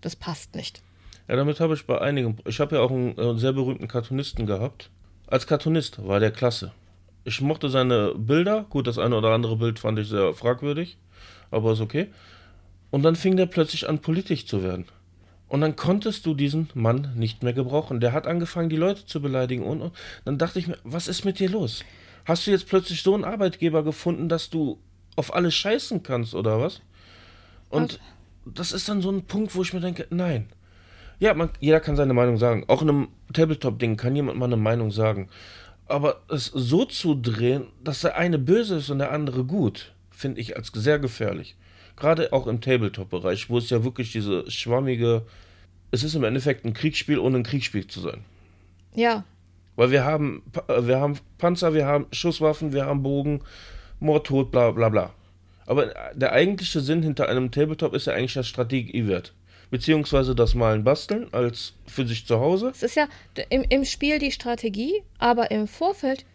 Das 0.00 0.16
passt 0.16 0.54
nicht. 0.54 0.82
Ja, 1.28 1.36
damit 1.36 1.60
habe 1.60 1.74
ich 1.74 1.86
bei 1.86 2.00
einigen. 2.00 2.38
Ich 2.46 2.60
habe 2.60 2.76
ja 2.76 2.82
auch 2.82 2.90
einen 2.90 3.16
äh, 3.16 3.38
sehr 3.38 3.52
berühmten 3.52 3.88
Cartoonisten 3.88 4.46
gehabt. 4.46 4.90
Als 5.26 5.46
Cartoonist 5.46 6.04
war 6.06 6.20
der 6.20 6.32
klasse. 6.32 6.72
Ich 7.24 7.40
mochte 7.40 7.68
seine 7.68 8.14
Bilder. 8.16 8.66
Gut, 8.68 8.86
das 8.86 8.98
eine 8.98 9.16
oder 9.16 9.30
andere 9.30 9.56
Bild 9.56 9.78
fand 9.78 9.98
ich 9.98 10.08
sehr 10.08 10.34
fragwürdig, 10.34 10.98
aber 11.50 11.72
ist 11.72 11.80
okay. 11.80 12.08
Und 12.90 13.04
dann 13.04 13.16
fing 13.16 13.36
der 13.36 13.46
plötzlich 13.46 13.88
an, 13.88 14.00
politisch 14.00 14.46
zu 14.46 14.62
werden. 14.62 14.86
Und 15.48 15.60
dann 15.60 15.76
konntest 15.76 16.26
du 16.26 16.34
diesen 16.34 16.68
Mann 16.74 17.12
nicht 17.14 17.42
mehr 17.42 17.52
gebrauchen. 17.52 18.00
Der 18.00 18.12
hat 18.12 18.26
angefangen, 18.26 18.68
die 18.68 18.76
Leute 18.76 19.06
zu 19.06 19.22
beleidigen. 19.22 19.62
Und, 19.62 19.82
und 19.82 19.92
dann 20.24 20.38
dachte 20.38 20.58
ich 20.58 20.66
mir, 20.66 20.78
was 20.82 21.08
ist 21.08 21.24
mit 21.24 21.38
dir 21.38 21.48
los? 21.48 21.84
Hast 22.24 22.46
du 22.46 22.50
jetzt 22.50 22.68
plötzlich 22.68 23.02
so 23.02 23.14
einen 23.14 23.24
Arbeitgeber 23.24 23.82
gefunden, 23.82 24.28
dass 24.28 24.50
du 24.50 24.78
auf 25.16 25.34
alles 25.34 25.54
scheißen 25.54 26.02
kannst 26.02 26.34
oder 26.34 26.60
was? 26.60 26.80
Und 27.68 28.00
was? 28.44 28.54
das 28.54 28.72
ist 28.72 28.88
dann 28.88 29.02
so 29.02 29.10
ein 29.10 29.24
Punkt, 29.24 29.54
wo 29.54 29.62
ich 29.62 29.72
mir 29.72 29.80
denke, 29.80 30.06
nein. 30.10 30.48
Ja, 31.18 31.34
man, 31.34 31.50
jeder 31.60 31.80
kann 31.80 31.96
seine 31.96 32.14
Meinung 32.14 32.36
sagen. 32.36 32.64
Auch 32.68 32.82
in 32.82 32.88
einem 32.88 33.08
Tabletop-Ding 33.32 33.96
kann 33.96 34.16
jemand 34.16 34.38
mal 34.38 34.46
eine 34.46 34.56
Meinung 34.56 34.90
sagen. 34.90 35.28
Aber 35.86 36.22
es 36.28 36.46
so 36.46 36.84
zu 36.84 37.14
drehen, 37.14 37.66
dass 37.82 38.00
der 38.00 38.16
eine 38.16 38.38
böse 38.38 38.76
ist 38.76 38.90
und 38.90 38.98
der 38.98 39.12
andere 39.12 39.44
gut, 39.44 39.92
finde 40.10 40.40
ich 40.40 40.56
als 40.56 40.72
sehr 40.74 40.98
gefährlich. 40.98 41.56
Gerade 41.96 42.32
auch 42.32 42.46
im 42.46 42.60
Tabletop-Bereich, 42.60 43.50
wo 43.50 43.58
es 43.58 43.70
ja 43.70 43.84
wirklich 43.84 44.12
diese 44.12 44.50
schwammige. 44.50 45.26
Es 45.90 46.02
ist 46.02 46.14
im 46.14 46.24
Endeffekt 46.24 46.64
ein 46.64 46.72
Kriegsspiel, 46.72 47.18
ohne 47.18 47.38
ein 47.38 47.42
Kriegsspiel 47.42 47.86
zu 47.86 48.00
sein. 48.00 48.24
Ja. 48.94 49.24
Weil 49.82 49.90
wir 49.90 50.04
haben, 50.04 50.44
äh, 50.68 50.86
wir 50.86 51.00
haben 51.00 51.18
Panzer, 51.38 51.74
wir 51.74 51.86
haben 51.86 52.06
Schusswaffen, 52.12 52.72
wir 52.72 52.86
haben 52.86 53.02
Bogen, 53.02 53.40
Mord, 53.98 54.28
Tod, 54.28 54.52
bla 54.52 54.70
bla 54.70 54.88
bla. 54.90 55.12
Aber 55.66 55.92
der 56.14 56.30
eigentliche 56.30 56.78
Sinn 56.78 57.02
hinter 57.02 57.28
einem 57.28 57.50
Tabletop 57.50 57.92
ist 57.92 58.06
ja 58.06 58.12
eigentlich 58.12 58.34
das 58.34 58.46
Strategiewert. 58.46 59.34
Beziehungsweise 59.70 60.36
das 60.36 60.54
Malen 60.54 60.84
Basteln 60.84 61.34
als 61.34 61.72
für 61.88 62.06
sich 62.06 62.24
zu 62.28 62.38
Hause. 62.38 62.70
Es 62.72 62.84
ist 62.84 62.94
ja 62.94 63.08
im, 63.48 63.64
im 63.70 63.84
Spiel 63.84 64.20
die 64.20 64.30
Strategie, 64.30 65.02
aber 65.18 65.50
im 65.50 65.66
Vorfeld 65.66 66.26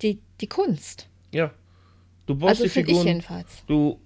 die, 0.00 0.18
die 0.40 0.48
Kunst. 0.48 1.06
Ja. 1.30 1.50
Du 2.24 2.34
baust 2.36 2.52
also 2.52 2.62
die 2.62 2.70
Figuren. 2.70 3.00
Ich 3.00 3.04
jedenfalls. 3.04 3.64
Du 3.66 4.00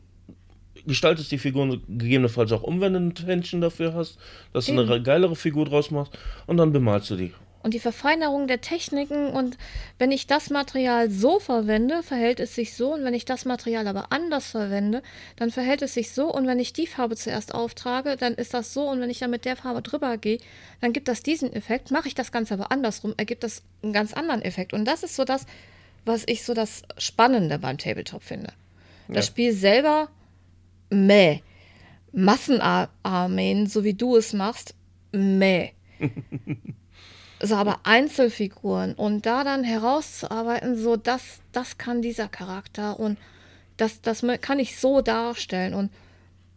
gestaltest 0.88 1.30
die 1.30 1.38
Figuren 1.38 1.80
gegebenenfalls 1.86 2.50
auch 2.50 2.64
um, 2.64 2.80
wenn 2.80 2.94
du 2.94 2.98
ein 2.98 3.26
Händchen 3.26 3.60
dafür 3.60 3.94
hast, 3.94 4.18
dass 4.52 4.68
Eben. 4.68 4.78
du 4.78 4.92
eine 4.92 5.00
geilere 5.04 5.36
Figur 5.36 5.66
draus 5.66 5.92
machst 5.92 6.18
und 6.48 6.56
dann 6.56 6.72
bemalst 6.72 7.10
du 7.10 7.14
die. 7.16 7.32
Und 7.68 7.74
die 7.74 7.80
Verfeinerung 7.80 8.46
der 8.46 8.62
Techniken 8.62 9.26
und 9.26 9.58
wenn 9.98 10.10
ich 10.10 10.26
das 10.26 10.48
Material 10.48 11.10
so 11.10 11.38
verwende, 11.38 12.02
verhält 12.02 12.40
es 12.40 12.54
sich 12.54 12.72
so 12.72 12.94
und 12.94 13.04
wenn 13.04 13.12
ich 13.12 13.26
das 13.26 13.44
Material 13.44 13.86
aber 13.86 14.10
anders 14.10 14.52
verwende, 14.52 15.02
dann 15.36 15.50
verhält 15.50 15.82
es 15.82 15.92
sich 15.92 16.12
so 16.12 16.32
und 16.32 16.46
wenn 16.46 16.58
ich 16.60 16.72
die 16.72 16.86
Farbe 16.86 17.14
zuerst 17.14 17.52
auftrage, 17.52 18.16
dann 18.16 18.32
ist 18.32 18.54
das 18.54 18.72
so 18.72 18.88
und 18.88 19.02
wenn 19.02 19.10
ich 19.10 19.18
dann 19.18 19.30
mit 19.30 19.44
der 19.44 19.54
Farbe 19.54 19.82
drüber 19.82 20.16
gehe, 20.16 20.38
dann 20.80 20.94
gibt 20.94 21.08
das 21.08 21.22
diesen 21.22 21.52
Effekt. 21.52 21.90
Mache 21.90 22.08
ich 22.08 22.14
das 22.14 22.32
Ganze 22.32 22.54
aber 22.54 22.72
andersrum, 22.72 23.12
ergibt 23.18 23.44
das 23.44 23.62
einen 23.82 23.92
ganz 23.92 24.14
anderen 24.14 24.40
Effekt. 24.40 24.72
Und 24.72 24.86
das 24.86 25.02
ist 25.02 25.14
so 25.14 25.26
das, 25.26 25.44
was 26.06 26.22
ich 26.24 26.44
so 26.44 26.54
das 26.54 26.84
Spannende 26.96 27.58
beim 27.58 27.76
Tabletop 27.76 28.22
finde. 28.22 28.54
Das 29.08 29.26
ja. 29.26 29.30
Spiel 29.30 29.52
selber 29.52 30.08
meh. 30.88 31.42
Massenarmeen, 32.12 33.66
so 33.66 33.84
wie 33.84 33.92
du 33.92 34.16
es 34.16 34.32
machst, 34.32 34.74
meh. 35.12 35.72
so, 37.40 37.54
aber 37.54 37.80
Einzelfiguren 37.84 38.94
und 38.94 39.26
da 39.26 39.44
dann 39.44 39.64
herauszuarbeiten, 39.64 40.76
so 40.76 40.96
das, 40.96 41.40
das 41.52 41.78
kann 41.78 42.02
dieser 42.02 42.28
Charakter 42.28 42.98
und 42.98 43.18
das, 43.76 44.00
das 44.00 44.24
kann 44.40 44.58
ich 44.58 44.78
so 44.78 45.00
darstellen 45.00 45.74
und 45.74 45.90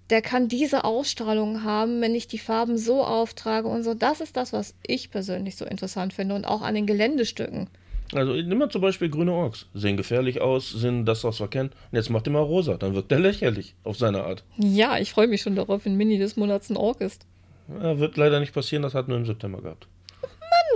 der 0.09 0.21
kann 0.21 0.47
diese 0.47 0.84
Ausstrahlung 0.84 1.63
haben, 1.63 2.01
wenn 2.01 2.15
ich 2.15 2.27
die 2.27 2.39
Farben 2.39 2.77
so 2.77 3.03
auftrage 3.03 3.67
und 3.67 3.84
so. 3.84 3.93
Das 3.93 4.19
ist 4.19 4.36
das, 4.36 4.51
was 4.51 4.75
ich 4.86 5.09
persönlich 5.09 5.55
so 5.55 5.65
interessant 5.65 6.13
finde 6.13 6.36
und 6.36 6.45
auch 6.45 6.61
an 6.61 6.75
den 6.75 6.86
Geländestücken. 6.86 7.67
Also 8.13 8.34
nimm 8.34 8.57
mal 8.57 8.69
zum 8.69 8.82
Beispiel 8.82 9.09
grüne 9.09 9.32
Orks. 9.32 9.67
Sehen 9.73 9.95
gefährlich 9.95 10.41
aus, 10.41 10.69
sind 10.69 11.05
das, 11.05 11.23
was 11.23 11.39
wir 11.39 11.47
kennen. 11.47 11.69
Und 11.69 11.95
jetzt 11.95 12.09
macht 12.09 12.27
er 12.27 12.34
mal 12.34 12.41
rosa, 12.41 12.75
dann 12.75 12.93
wirkt 12.93 13.11
er 13.11 13.19
lächerlich 13.19 13.73
auf 13.86 13.97
seine 13.97 14.23
Art. 14.23 14.43
Ja, 14.57 14.97
ich 14.97 15.11
freue 15.11 15.27
mich 15.27 15.41
schon 15.41 15.55
darauf, 15.55 15.86
wenn 15.86 15.95
Mini 15.95 16.17
des 16.17 16.36
Monats 16.36 16.69
ein 16.69 16.75
Ork 16.75 16.99
ist. 16.99 17.25
Ja, 17.69 17.99
wird 17.99 18.17
leider 18.17 18.41
nicht 18.41 18.53
passieren, 18.53 18.84
das 18.84 18.93
hat 18.93 19.07
nur 19.07 19.17
im 19.17 19.25
September 19.25 19.61
gehabt. 19.61 19.88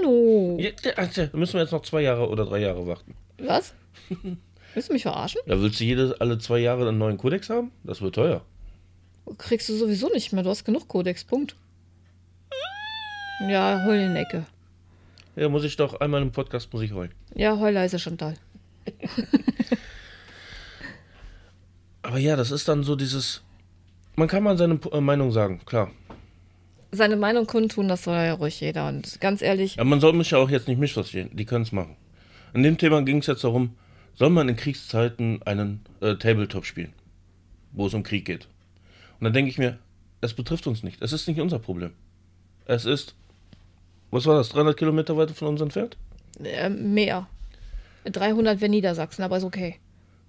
Manu! 0.05 0.57
Ja, 0.59 0.71
also, 0.95 1.25
da 1.25 1.37
müssen 1.37 1.53
wir 1.53 1.61
jetzt 1.61 1.71
noch 1.71 1.81
zwei 1.81 2.01
Jahre 2.01 2.29
oder 2.29 2.45
drei 2.45 2.59
Jahre 2.59 2.85
warten. 2.87 3.15
Was? 3.39 3.73
Willst 4.73 4.89
du 4.89 4.93
mich 4.93 5.03
verarschen? 5.03 5.39
Ja, 5.45 5.61
willst 5.61 5.79
du 5.79 5.85
jede, 5.85 6.17
alle 6.19 6.37
zwei 6.37 6.59
Jahre 6.59 6.89
einen 6.89 6.97
neuen 6.97 7.17
Kodex 7.17 7.49
haben? 7.49 7.71
Das 7.85 8.01
wird 8.01 8.15
teuer. 8.15 8.41
Kriegst 9.37 9.69
du 9.69 9.73
sowieso 9.73 10.09
nicht 10.09 10.33
mehr, 10.33 10.43
du 10.43 10.49
hast 10.49 10.65
genug 10.65 10.89
Kodex, 10.89 11.23
Punkt. 11.23 11.55
Ja, 13.47 13.83
hol 13.85 13.95
in 13.95 14.13
die 14.13 14.19
Ecke. 14.19 14.45
Ja, 15.37 15.47
muss 15.47 15.63
ich 15.63 15.77
doch 15.77 16.01
einmal 16.01 16.21
im 16.21 16.31
Podcast 16.31 16.73
muss 16.73 16.81
ich 16.81 16.91
heulen. 16.91 17.13
Ja, 17.35 17.57
heul 17.57 17.71
leise 17.71 17.99
Chantal. 17.99 18.35
Aber 22.01 22.17
ja, 22.17 22.35
das 22.35 22.51
ist 22.51 22.67
dann 22.67 22.83
so 22.83 22.97
dieses. 22.97 23.43
Man 24.15 24.27
kann 24.27 24.43
mal 24.43 24.57
seine 24.57 24.77
äh, 24.91 25.01
Meinung 25.01 25.31
sagen, 25.31 25.61
klar. 25.65 25.89
Seine 26.91 27.15
Meinung 27.15 27.47
kundtun, 27.47 27.87
das 27.87 28.03
soll 28.03 28.15
ja 28.15 28.33
ruhig 28.33 28.59
jeder. 28.61 28.87
Und 28.87 29.19
ganz 29.21 29.41
ehrlich. 29.41 29.75
Ja, 29.75 29.83
man 29.83 29.99
soll 29.99 30.13
mich 30.13 30.31
ja 30.31 30.37
auch 30.37 30.49
jetzt 30.49 30.67
nicht 30.67 30.79
missverstehen. 30.79 31.29
Die 31.33 31.45
können 31.45 31.63
es 31.63 31.71
machen. 31.71 31.95
In 32.53 32.63
dem 32.63 32.77
Thema 32.77 33.01
ging 33.01 33.17
es 33.17 33.27
jetzt 33.27 33.43
darum, 33.43 33.75
soll 34.13 34.29
man 34.29 34.47
in 34.47 34.55
Kriegszeiten 34.55 35.41
einen 35.43 35.81
äh, 35.99 36.15
Tabletop 36.15 36.65
spielen, 36.65 36.93
wo 37.73 37.87
es 37.87 37.93
um 37.93 38.03
Krieg 38.03 38.25
geht. 38.25 38.47
Und 39.19 39.25
dann 39.25 39.33
denke 39.33 39.49
ich 39.49 39.57
mir, 39.57 39.77
es 40.21 40.33
betrifft 40.33 40.67
uns 40.67 40.83
nicht. 40.83 41.01
Es 41.01 41.11
ist 41.11 41.27
nicht 41.27 41.41
unser 41.41 41.59
Problem. 41.59 41.91
Es 42.65 42.85
ist 42.85 43.15
was 44.15 44.25
war 44.25 44.37
das? 44.37 44.47
300 44.49 44.77
Kilometer 44.77 45.17
weiter 45.17 45.33
von 45.33 45.49
uns 45.49 45.59
entfernt? 45.59 45.97
Äh, 46.41 46.69
mehr. 46.69 47.27
300 48.05 48.61
wäre 48.61 48.69
Niedersachsen, 48.69 49.23
aber 49.23 49.35
ist 49.35 49.43
okay. 49.43 49.75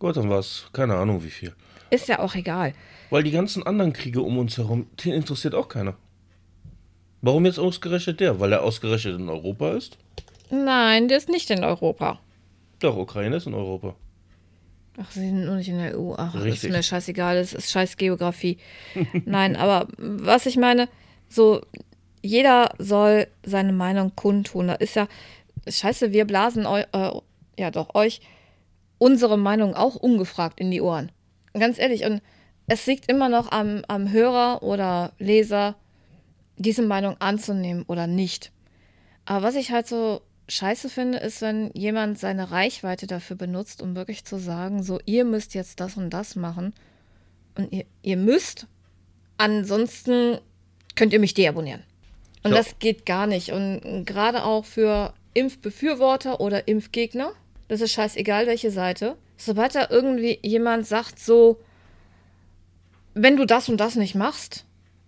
Gut, 0.00 0.16
dann 0.16 0.28
war 0.28 0.40
es 0.40 0.66
keine 0.72 0.96
Ahnung 0.96 1.22
wie 1.22 1.30
viel. 1.30 1.54
Ist 1.90 2.08
ja 2.08 2.18
auch 2.18 2.34
egal. 2.34 2.74
Weil 3.10 3.22
die 3.22 3.30
ganzen 3.30 3.64
anderen 3.64 3.92
Kriege 3.92 4.22
um 4.22 4.38
uns 4.38 4.58
herum, 4.58 4.88
den 5.04 5.12
interessiert 5.12 5.54
auch 5.54 5.68
keiner. 5.68 5.94
Warum 7.22 7.46
jetzt 7.46 7.58
ausgerechnet 7.58 8.20
der? 8.20 8.40
Weil 8.40 8.52
er 8.52 8.62
ausgerechnet 8.62 9.18
in 9.18 9.28
Europa 9.28 9.72
ist? 9.72 9.98
Nein, 10.50 11.08
der 11.08 11.18
ist 11.18 11.28
nicht 11.28 11.50
in 11.50 11.64
Europa. 11.64 12.20
Doch, 12.78 12.96
Ukraine 12.96 13.36
ist 13.36 13.46
in 13.46 13.54
Europa. 13.54 13.94
Ach, 14.98 15.10
sie 15.10 15.20
sind 15.20 15.44
nur 15.44 15.56
nicht 15.56 15.68
in 15.68 15.78
der 15.78 15.98
EU. 15.98 16.14
Ach, 16.16 16.34
Richtig. 16.34 16.64
ist 16.64 16.70
mir 16.70 16.82
scheißegal, 16.82 17.36
es 17.36 17.52
ist 17.52 17.70
scheiß 17.70 17.96
Geografie. 17.96 18.58
Nein, 19.24 19.56
aber 19.56 19.88
was 19.98 20.46
ich 20.46 20.56
meine, 20.56 20.88
so 21.28 21.60
jeder 22.22 22.74
soll 22.78 23.26
seine 23.44 23.72
Meinung 23.72 24.14
kundtun. 24.14 24.68
Da 24.68 24.74
ist 24.74 24.96
ja, 24.96 25.08
scheiße, 25.68 26.12
wir 26.12 26.24
blasen 26.24 26.66
eu, 26.66 26.82
äh, 26.92 27.20
ja 27.58 27.70
doch 27.70 27.94
euch 27.94 28.20
unsere 28.98 29.36
Meinung 29.36 29.74
auch 29.74 29.94
ungefragt 29.96 30.60
in 30.60 30.70
die 30.70 30.80
Ohren. 30.80 31.12
Ganz 31.52 31.78
ehrlich, 31.78 32.04
und 32.04 32.22
es 32.66 32.86
liegt 32.86 33.10
immer 33.10 33.28
noch 33.28 33.52
am, 33.52 33.82
am 33.88 34.10
Hörer 34.10 34.62
oder 34.62 35.12
Leser, 35.18 35.76
diese 36.56 36.82
Meinung 36.82 37.16
anzunehmen 37.20 37.84
oder 37.86 38.06
nicht. 38.06 38.52
Aber 39.24 39.46
was 39.46 39.54
ich 39.56 39.72
halt 39.72 39.86
so 39.86 40.22
scheiße 40.48 40.88
finde, 40.88 41.18
ist, 41.18 41.42
wenn 41.42 41.70
jemand 41.74 42.18
seine 42.18 42.50
Reichweite 42.50 43.06
dafür 43.06 43.36
benutzt, 43.36 43.82
um 43.82 43.96
wirklich 43.96 44.24
zu 44.24 44.38
sagen, 44.38 44.82
so, 44.82 45.00
ihr 45.04 45.24
müsst 45.24 45.54
jetzt 45.54 45.80
das 45.80 45.96
und 45.96 46.10
das 46.10 46.36
machen. 46.36 46.72
Und 47.56 47.72
ihr, 47.72 47.84
ihr 48.02 48.16
müsst, 48.16 48.66
ansonsten 49.38 50.38
könnt 50.94 51.12
ihr 51.12 51.20
mich 51.20 51.34
deabonnieren. 51.34 51.82
Und 52.42 52.52
ja. 52.52 52.58
das 52.58 52.78
geht 52.78 53.06
gar 53.06 53.26
nicht. 53.26 53.50
Und 53.50 54.04
gerade 54.04 54.44
auch 54.44 54.64
für 54.64 55.14
Impfbefürworter 55.34 56.40
oder 56.40 56.68
Impfgegner, 56.68 57.32
das 57.68 57.80
ist 57.80 57.92
scheißegal, 57.92 58.46
welche 58.46 58.70
Seite. 58.70 59.16
Sobald 59.36 59.74
da 59.74 59.88
irgendwie 59.90 60.38
jemand 60.42 60.86
sagt, 60.86 61.18
so, 61.18 61.60
wenn 63.14 63.36
du 63.36 63.46
das 63.46 63.68
und 63.68 63.78
das 63.78 63.96
nicht 63.96 64.14
machst, 64.14 64.65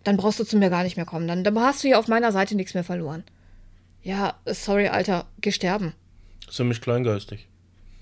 dann 0.09 0.16
brauchst 0.16 0.40
du 0.40 0.44
zu 0.44 0.56
mir 0.56 0.70
gar 0.70 0.84
nicht 0.84 0.96
mehr 0.96 1.04
kommen. 1.04 1.28
Dann, 1.28 1.44
dann 1.44 1.59
hast 1.59 1.84
du 1.84 1.88
hier 1.88 1.98
auf 1.98 2.09
meiner 2.09 2.32
Seite 2.32 2.54
nichts 2.54 2.72
mehr 2.72 2.82
verloren. 2.82 3.24
Ja, 4.02 4.38
sorry, 4.46 4.88
Alter, 4.88 5.26
geh 5.42 5.52
sterben. 5.52 5.92
Das 6.40 6.52
ist 6.52 6.56
für 6.56 6.64
mich 6.64 6.80
kleingeistig. 6.80 7.46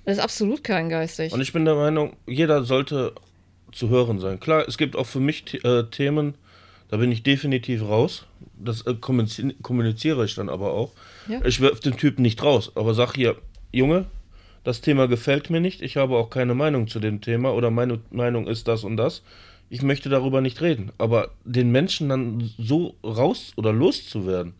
Das 0.04 0.18
ist 0.18 0.22
absolut 0.22 0.62
kleingeistig. 0.62 1.32
Und 1.32 1.40
ich 1.40 1.52
bin 1.52 1.64
der 1.64 1.74
Meinung, 1.74 2.14
jeder 2.28 2.62
sollte 2.62 3.12
zu 3.72 3.88
hören 3.88 4.20
sein. 4.20 4.38
Klar, 4.38 4.68
es 4.68 4.78
gibt 4.78 4.94
auch 4.94 5.07
für 5.07 5.18
mich 5.18 5.64
äh, 5.64 5.82
Themen, 5.90 6.36
da 6.90 6.96
bin 6.98 7.11
ich 7.11 7.24
definitiv 7.24 7.82
raus. 7.82 8.26
Das 8.57 8.82
äh, 8.86 8.94
kommuniziere 8.94 10.24
ich 10.24 10.36
dann 10.36 10.48
aber 10.48 10.74
auch. 10.74 10.92
Ja. 11.26 11.44
Ich 11.44 11.61
werfe 11.61 11.82
den 11.82 11.96
Typen 11.96 12.22
nicht 12.22 12.40
raus, 12.40 12.70
aber 12.76 12.94
sag 12.94 13.16
hier, 13.16 13.34
Junge, 13.72 14.07
das 14.62 14.80
Thema 14.80 15.09
gefällt 15.09 15.50
mir 15.50 15.61
nicht, 15.61 15.82
ich 15.82 15.96
habe 15.96 16.16
auch 16.16 16.30
keine 16.30 16.54
Meinung 16.54 16.86
zu 16.86 17.00
dem 17.00 17.20
Thema 17.20 17.52
oder 17.52 17.72
meine 17.72 17.98
Meinung 18.11 18.46
ist 18.46 18.68
das 18.68 18.84
und 18.84 18.96
das. 18.96 19.22
Ich 19.68 19.82
möchte 19.82 20.08
darüber 20.08 20.40
nicht 20.40 20.60
reden. 20.60 20.92
Aber 20.98 21.30
den 21.44 21.70
Menschen 21.70 22.08
dann 22.08 22.50
so 22.58 22.94
raus 23.02 23.52
oder 23.56 23.72
loszuwerden, 23.72 24.54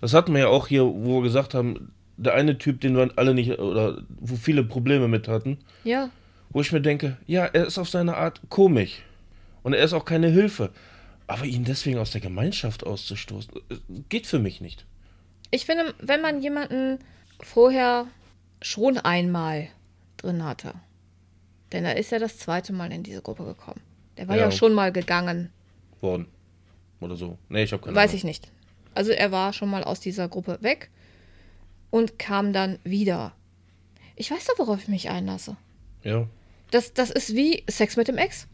das 0.00 0.14
hatten 0.14 0.32
wir 0.32 0.40
ja 0.40 0.48
auch 0.48 0.68
hier, 0.68 0.84
wo 0.84 1.18
wir 1.18 1.22
gesagt 1.22 1.54
haben, 1.54 1.92
der 2.16 2.34
eine 2.34 2.58
Typ, 2.58 2.80
den 2.80 2.96
wir 2.96 3.10
alle 3.16 3.34
nicht, 3.34 3.58
oder 3.58 4.02
wo 4.20 4.36
viele 4.36 4.64
Probleme 4.64 5.08
mit 5.08 5.28
hatten. 5.28 5.58
Ja. 5.84 6.10
Wo 6.50 6.60
ich 6.60 6.72
mir 6.72 6.80
denke, 6.80 7.16
ja, 7.26 7.44
er 7.46 7.66
ist 7.66 7.78
auf 7.78 7.88
seine 7.88 8.16
Art 8.16 8.40
komisch. 8.48 9.02
Und 9.62 9.74
er 9.74 9.84
ist 9.84 9.92
auch 9.92 10.04
keine 10.04 10.28
Hilfe. 10.28 10.70
Aber 11.26 11.44
ihn 11.44 11.64
deswegen 11.64 11.98
aus 11.98 12.10
der 12.10 12.20
Gemeinschaft 12.20 12.84
auszustoßen, 12.84 13.54
äh, 13.70 13.76
geht 14.08 14.26
für 14.26 14.38
mich 14.38 14.60
nicht. 14.60 14.84
Ich 15.50 15.66
finde, 15.66 15.94
wenn 16.00 16.20
man 16.20 16.42
jemanden 16.42 16.98
vorher 17.40 18.06
schon 18.60 18.98
einmal 18.98 19.68
drin 20.16 20.44
hatte, 20.44 20.74
denn 21.72 21.84
er 21.84 21.96
ist 21.96 22.12
ja 22.12 22.18
das 22.18 22.38
zweite 22.38 22.72
Mal 22.72 22.92
in 22.92 23.02
diese 23.02 23.22
Gruppe 23.22 23.44
gekommen. 23.44 23.80
Der 24.16 24.28
war 24.28 24.36
ja, 24.36 24.44
ja 24.44 24.50
schon 24.50 24.72
mal 24.72 24.92
gegangen. 24.92 25.50
Worden. 26.00 26.26
Oder 27.00 27.16
so. 27.16 27.38
Nee, 27.48 27.64
ich 27.64 27.72
habe 27.72 27.82
keine 27.82 27.96
Weiß 27.96 28.10
Ahnung. 28.10 28.16
ich 28.16 28.24
nicht. 28.24 28.52
Also 28.94 29.12
er 29.12 29.32
war 29.32 29.52
schon 29.52 29.70
mal 29.70 29.84
aus 29.84 30.00
dieser 30.00 30.28
Gruppe 30.28 30.58
weg 30.60 30.90
und 31.90 32.18
kam 32.18 32.52
dann 32.52 32.78
wieder. 32.84 33.32
Ich 34.16 34.30
weiß 34.30 34.46
doch, 34.46 34.58
worauf 34.58 34.82
ich 34.82 34.88
mich 34.88 35.10
einlasse. 35.10 35.56
Ja. 36.02 36.26
Das, 36.70 36.92
das 36.92 37.10
ist 37.10 37.34
wie 37.34 37.64
Sex 37.68 37.96
mit 37.96 38.08
dem 38.08 38.18
Ex. 38.18 38.48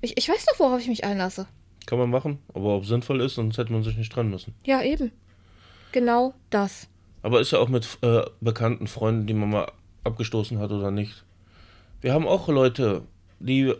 Ich, 0.00 0.16
ich 0.16 0.28
weiß 0.28 0.46
doch, 0.46 0.58
worauf 0.58 0.80
ich 0.80 0.88
mich 0.88 1.04
einlasse. 1.04 1.46
Kann 1.86 1.98
man 1.98 2.10
machen, 2.10 2.38
aber 2.52 2.76
ob 2.76 2.86
sinnvoll 2.86 3.20
ist, 3.20 3.34
sonst 3.34 3.58
hätte 3.58 3.72
man 3.72 3.82
sich 3.82 3.96
nicht 3.96 4.12
trennen 4.12 4.30
müssen. 4.30 4.54
Ja, 4.64 4.82
eben. 4.82 5.12
Genau 5.92 6.34
das. 6.50 6.88
Aber 7.22 7.40
ist 7.40 7.52
ja 7.52 7.58
auch 7.58 7.68
mit 7.68 7.98
äh, 8.02 8.22
bekannten 8.40 8.86
Freunden, 8.86 9.26
die 9.26 9.34
man 9.34 9.50
mal 9.50 9.72
abgestoßen 10.02 10.58
hat 10.58 10.70
oder 10.70 10.90
nicht. 10.90 11.24
Wir 12.00 12.12
haben 12.12 12.26
auch 12.26 12.48
Leute, 12.48 13.02
die 13.38 13.74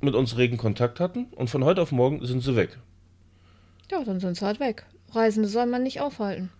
mit 0.00 0.14
uns 0.14 0.36
regen 0.36 0.56
Kontakt 0.56 1.00
hatten 1.00 1.26
und 1.36 1.50
von 1.50 1.64
heute 1.64 1.82
auf 1.82 1.92
morgen 1.92 2.24
sind 2.24 2.42
sie 2.42 2.56
weg. 2.56 2.78
Ja, 3.90 4.04
dann 4.04 4.20
sind 4.20 4.36
sie 4.36 4.44
halt 4.44 4.60
weg. 4.60 4.86
Reisende 5.12 5.48
soll 5.48 5.66
man 5.66 5.82
nicht 5.82 6.00
aufhalten. 6.00 6.50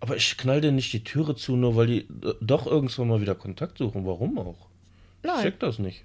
Aber 0.00 0.16
ich 0.16 0.36
knall 0.36 0.60
denen 0.60 0.76
nicht 0.76 0.92
die 0.92 1.04
Türe 1.04 1.36
zu, 1.36 1.56
nur 1.56 1.76
weil 1.76 1.86
die 1.86 2.08
doch 2.40 2.66
irgendwann 2.66 3.08
mal 3.08 3.20
wieder 3.20 3.34
Kontakt 3.34 3.78
suchen. 3.78 4.04
Warum 4.04 4.38
auch? 4.38 4.68
Ich 5.22 5.30
Nein. 5.30 5.42
check 5.42 5.60
das 5.60 5.78
nicht. 5.78 6.04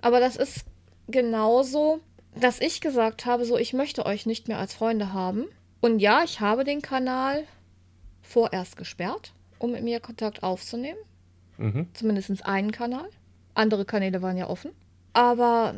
Aber 0.00 0.20
das 0.20 0.36
ist 0.36 0.66
genauso, 1.08 2.00
dass 2.38 2.60
ich 2.60 2.80
gesagt 2.80 3.24
habe, 3.24 3.44
so, 3.44 3.56
ich 3.56 3.72
möchte 3.72 4.04
euch 4.04 4.26
nicht 4.26 4.48
mehr 4.48 4.58
als 4.58 4.74
Freunde 4.74 5.12
haben. 5.12 5.44
Und 5.80 6.00
ja, 6.00 6.22
ich 6.24 6.40
habe 6.40 6.64
den 6.64 6.82
Kanal 6.82 7.44
vorerst 8.22 8.76
gesperrt, 8.76 9.32
um 9.58 9.72
mit 9.72 9.82
mir 9.82 10.00
Kontakt 10.00 10.42
aufzunehmen. 10.42 10.98
Mhm. 11.58 11.88
Zumindest 11.94 12.44
einen 12.44 12.72
Kanal. 12.72 13.08
Andere 13.54 13.84
Kanäle 13.84 14.22
waren 14.22 14.36
ja 14.36 14.48
offen. 14.48 14.72
Aber 15.12 15.74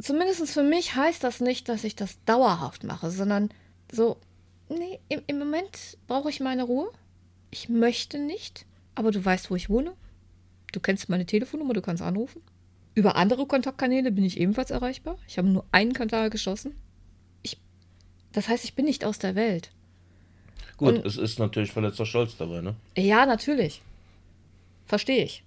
zumindest 0.00 0.48
für 0.50 0.62
mich 0.62 0.94
heißt 0.94 1.22
das 1.24 1.40
nicht, 1.40 1.68
dass 1.68 1.84
ich 1.84 1.96
das 1.96 2.18
dauerhaft 2.24 2.84
mache, 2.84 3.10
sondern 3.10 3.50
so, 3.92 4.18
nee, 4.68 4.98
im, 5.08 5.22
im 5.26 5.38
Moment 5.38 5.96
brauche 6.06 6.30
ich 6.30 6.40
meine 6.40 6.64
Ruhe. 6.64 6.90
Ich 7.50 7.68
möchte 7.68 8.18
nicht, 8.18 8.66
aber 8.94 9.10
du 9.10 9.24
weißt, 9.24 9.50
wo 9.50 9.56
ich 9.56 9.70
wohne. 9.70 9.92
Du 10.72 10.80
kennst 10.80 11.08
meine 11.08 11.26
Telefonnummer, 11.26 11.72
du 11.74 11.80
kannst 11.82 12.02
anrufen. 12.02 12.42
Über 12.94 13.16
andere 13.16 13.46
Kontaktkanäle 13.46 14.10
bin 14.10 14.24
ich 14.24 14.38
ebenfalls 14.40 14.70
erreichbar. 14.70 15.18
Ich 15.28 15.38
habe 15.38 15.48
nur 15.48 15.64
einen 15.70 15.92
Kanal 15.92 16.30
geschossen. 16.30 16.74
Ich, 17.42 17.58
das 18.32 18.48
heißt, 18.48 18.64
ich 18.64 18.74
bin 18.74 18.84
nicht 18.86 19.04
aus 19.04 19.18
der 19.18 19.34
Welt. 19.34 19.70
Gut, 20.76 20.94
Und- 20.96 21.06
es 21.06 21.16
ist 21.16 21.38
natürlich 21.38 21.72
verletzter 21.72 22.04
Stolz 22.06 22.36
dabei, 22.36 22.60
ne? 22.60 22.74
Ja, 22.96 23.24
natürlich. 23.26 23.82
Verstehe 24.86 25.24
ich. 25.24 25.42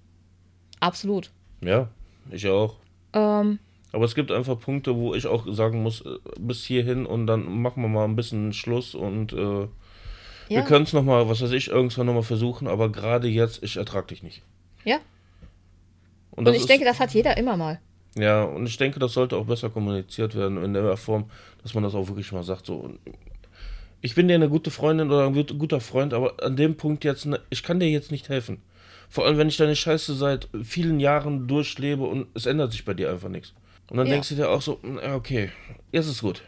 Absolut. 0.79 1.31
Ja, 1.61 1.89
ich 2.31 2.47
auch. 2.47 2.75
Ähm, 3.13 3.59
Aber 3.91 4.05
es 4.05 4.13
gibt 4.15 4.31
einfach 4.31 4.59
Punkte, 4.59 4.95
wo 4.95 5.15
ich 5.15 5.25
auch 5.27 5.45
sagen 5.51 5.81
muss, 5.83 6.01
äh, 6.01 6.17
bis 6.39 6.63
hierhin 6.63 7.05
und 7.05 7.25
dann 7.27 7.61
machen 7.61 7.81
wir 7.81 7.89
mal 7.89 8.05
ein 8.05 8.15
bisschen 8.15 8.53
Schluss 8.53 8.93
und 8.95 9.33
äh, 9.33 9.35
wir 9.35 9.69
ja, 10.49 10.61
können 10.61 10.83
es 10.85 10.93
nochmal, 10.93 11.27
was 11.29 11.41
weiß 11.41 11.51
ich, 11.51 11.69
irgendwann 11.69 12.05
nochmal 12.07 12.23
versuchen, 12.23 12.67
aber 12.67 12.91
gerade 12.91 13.27
jetzt, 13.27 13.63
ich 13.63 13.77
ertrag 13.77 14.07
dich 14.07 14.23
nicht. 14.23 14.41
ja. 14.83 14.99
Und, 16.31 16.47
Und 16.47 16.53
ich 16.53 16.61
ist, 16.61 16.69
denke, 16.69 16.85
das 16.85 16.99
hat 16.99 17.13
jeder 17.13 17.35
immer 17.37 17.57
mal. 17.57 17.79
Ja, 18.15 18.43
und 18.43 18.65
ich 18.65 18.77
denke, 18.77 18.99
das 18.99 19.13
sollte 19.13 19.35
auch 19.37 19.45
besser 19.45 19.69
kommuniziert 19.69 20.35
werden 20.35 20.63
in 20.63 20.73
der 20.73 20.95
Form, 20.97 21.29
dass 21.61 21.73
man 21.73 21.83
das 21.83 21.93
auch 21.95 22.07
wirklich 22.07 22.31
mal 22.31 22.43
sagt, 22.43 22.65
so, 22.65 22.93
ich 24.01 24.15
bin 24.15 24.27
dir 24.27 24.35
eine 24.35 24.49
gute 24.49 24.71
Freundin 24.71 25.07
oder 25.11 25.25
ein 25.27 25.33
gut- 25.33 25.57
guter 25.59 25.81
Freund, 25.81 26.13
aber 26.13 26.41
an 26.41 26.55
dem 26.55 26.77
Punkt 26.77 27.03
jetzt, 27.03 27.25
ne, 27.25 27.39
ich 27.49 27.61
kann 27.63 27.79
dir 27.79 27.89
jetzt 27.89 28.11
nicht 28.11 28.29
helfen. 28.29 28.61
Vor 29.09 29.25
allem, 29.25 29.37
wenn 29.37 29.49
ich 29.49 29.57
deine 29.57 29.75
Scheiße 29.75 30.13
seit 30.15 30.47
vielen 30.63 30.99
Jahren 30.99 31.47
durchlebe 31.47 32.03
und 32.03 32.27
es 32.35 32.45
ändert 32.45 32.71
sich 32.71 32.85
bei 32.85 32.93
dir 32.93 33.11
einfach 33.11 33.29
nichts. 33.29 33.53
Und 33.89 33.97
dann 33.97 34.07
Ja. 34.07 34.13
denkst 34.13 34.29
du 34.29 34.35
dir 34.35 34.49
auch 34.49 34.61
so, 34.61 34.79
ja, 35.01 35.15
okay, 35.15 35.51
jetzt 35.91 36.07
ist 36.07 36.21
gut. 36.21 36.43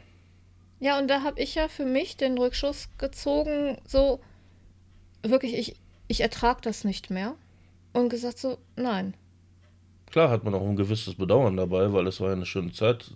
Ja, 0.79 0.97
und 0.99 1.07
da 1.07 1.21
habe 1.23 1.39
ich 1.41 1.55
ja 1.55 1.67
für 1.67 1.85
mich 1.85 2.17
den 2.17 2.37
Rückschuss 2.37 2.89
gezogen, 2.97 3.77
so 3.87 4.19
wirklich, 5.23 5.55
ich, 5.57 5.75
ich 6.07 6.21
ertrage 6.21 6.61
das 6.61 6.83
nicht 6.83 7.09
mehr. 7.09 7.35
Und 7.93 8.09
gesagt 8.09 8.39
so, 8.39 8.57
nein. 8.75 9.13
Klar 10.11 10.29
hat 10.29 10.43
man 10.43 10.53
auch 10.55 10.61
ein 10.61 10.75
gewisses 10.75 11.15
Bedauern 11.15 11.57
dabei, 11.57 11.91
weil 11.93 12.07
es 12.07 12.19
war 12.19 12.27
ja 12.29 12.33
eine 12.33 12.45
schöne 12.45 12.71
Zeit, 12.71 13.11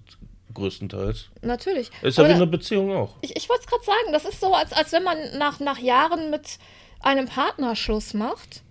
größtenteils. 0.54 1.30
Natürlich. 1.42 1.92
Ist 2.02 2.18
ja 2.18 2.24
Aber 2.24 2.32
wie 2.32 2.36
eine 2.36 2.48
Beziehung 2.48 2.92
auch. 2.96 3.16
ich 3.22 3.36
ich 3.36 3.50
wollte 3.50 3.64
es 3.64 3.68
gerade 3.68 3.84
sagen, 3.84 4.12
das 4.12 4.26
ist 4.26 4.40
so, 4.40 4.54
als, 4.54 4.74
als 4.74 4.92
wenn 4.92 5.04
man 5.04 5.18
nach, 5.38 5.60
nach 5.60 5.78
Jahren 5.80 6.30
mit 6.30 6.58
einem 7.00 7.26
Partner 7.28 7.76
Schluss 7.76 8.14
macht. 8.14 8.64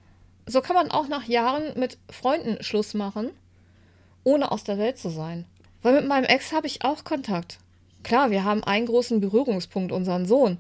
So 0.47 0.61
kann 0.61 0.75
man 0.77 0.91
auch 0.91 1.09
nach 1.09 1.25
Jahren 1.25 1.79
mit 1.79 1.97
Freunden 2.11 2.63
Schluss 2.63 2.93
machen, 2.95 3.31
ohne 4.25 4.51
aus 4.51 4.65
der 4.65 4.79
Welt 4.79 4.99
zu 4.99 5.09
sein. 5.11 5.45
Weil 5.83 5.95
mit 5.95 6.07
meinem 6.09 6.25
Ex 6.25 6.53
habe 6.53 6.67
ich 6.67 6.85
auch 6.85 7.05
Kontakt. 7.05 7.59
Klar, 8.03 8.31
wir 8.31 8.45
haben 8.45 8.65
einen 8.65 8.87
großen 8.87 9.21
Berührungspunkt, 9.21 9.93
unseren 9.93 10.27
Sohn. 10.27 10.59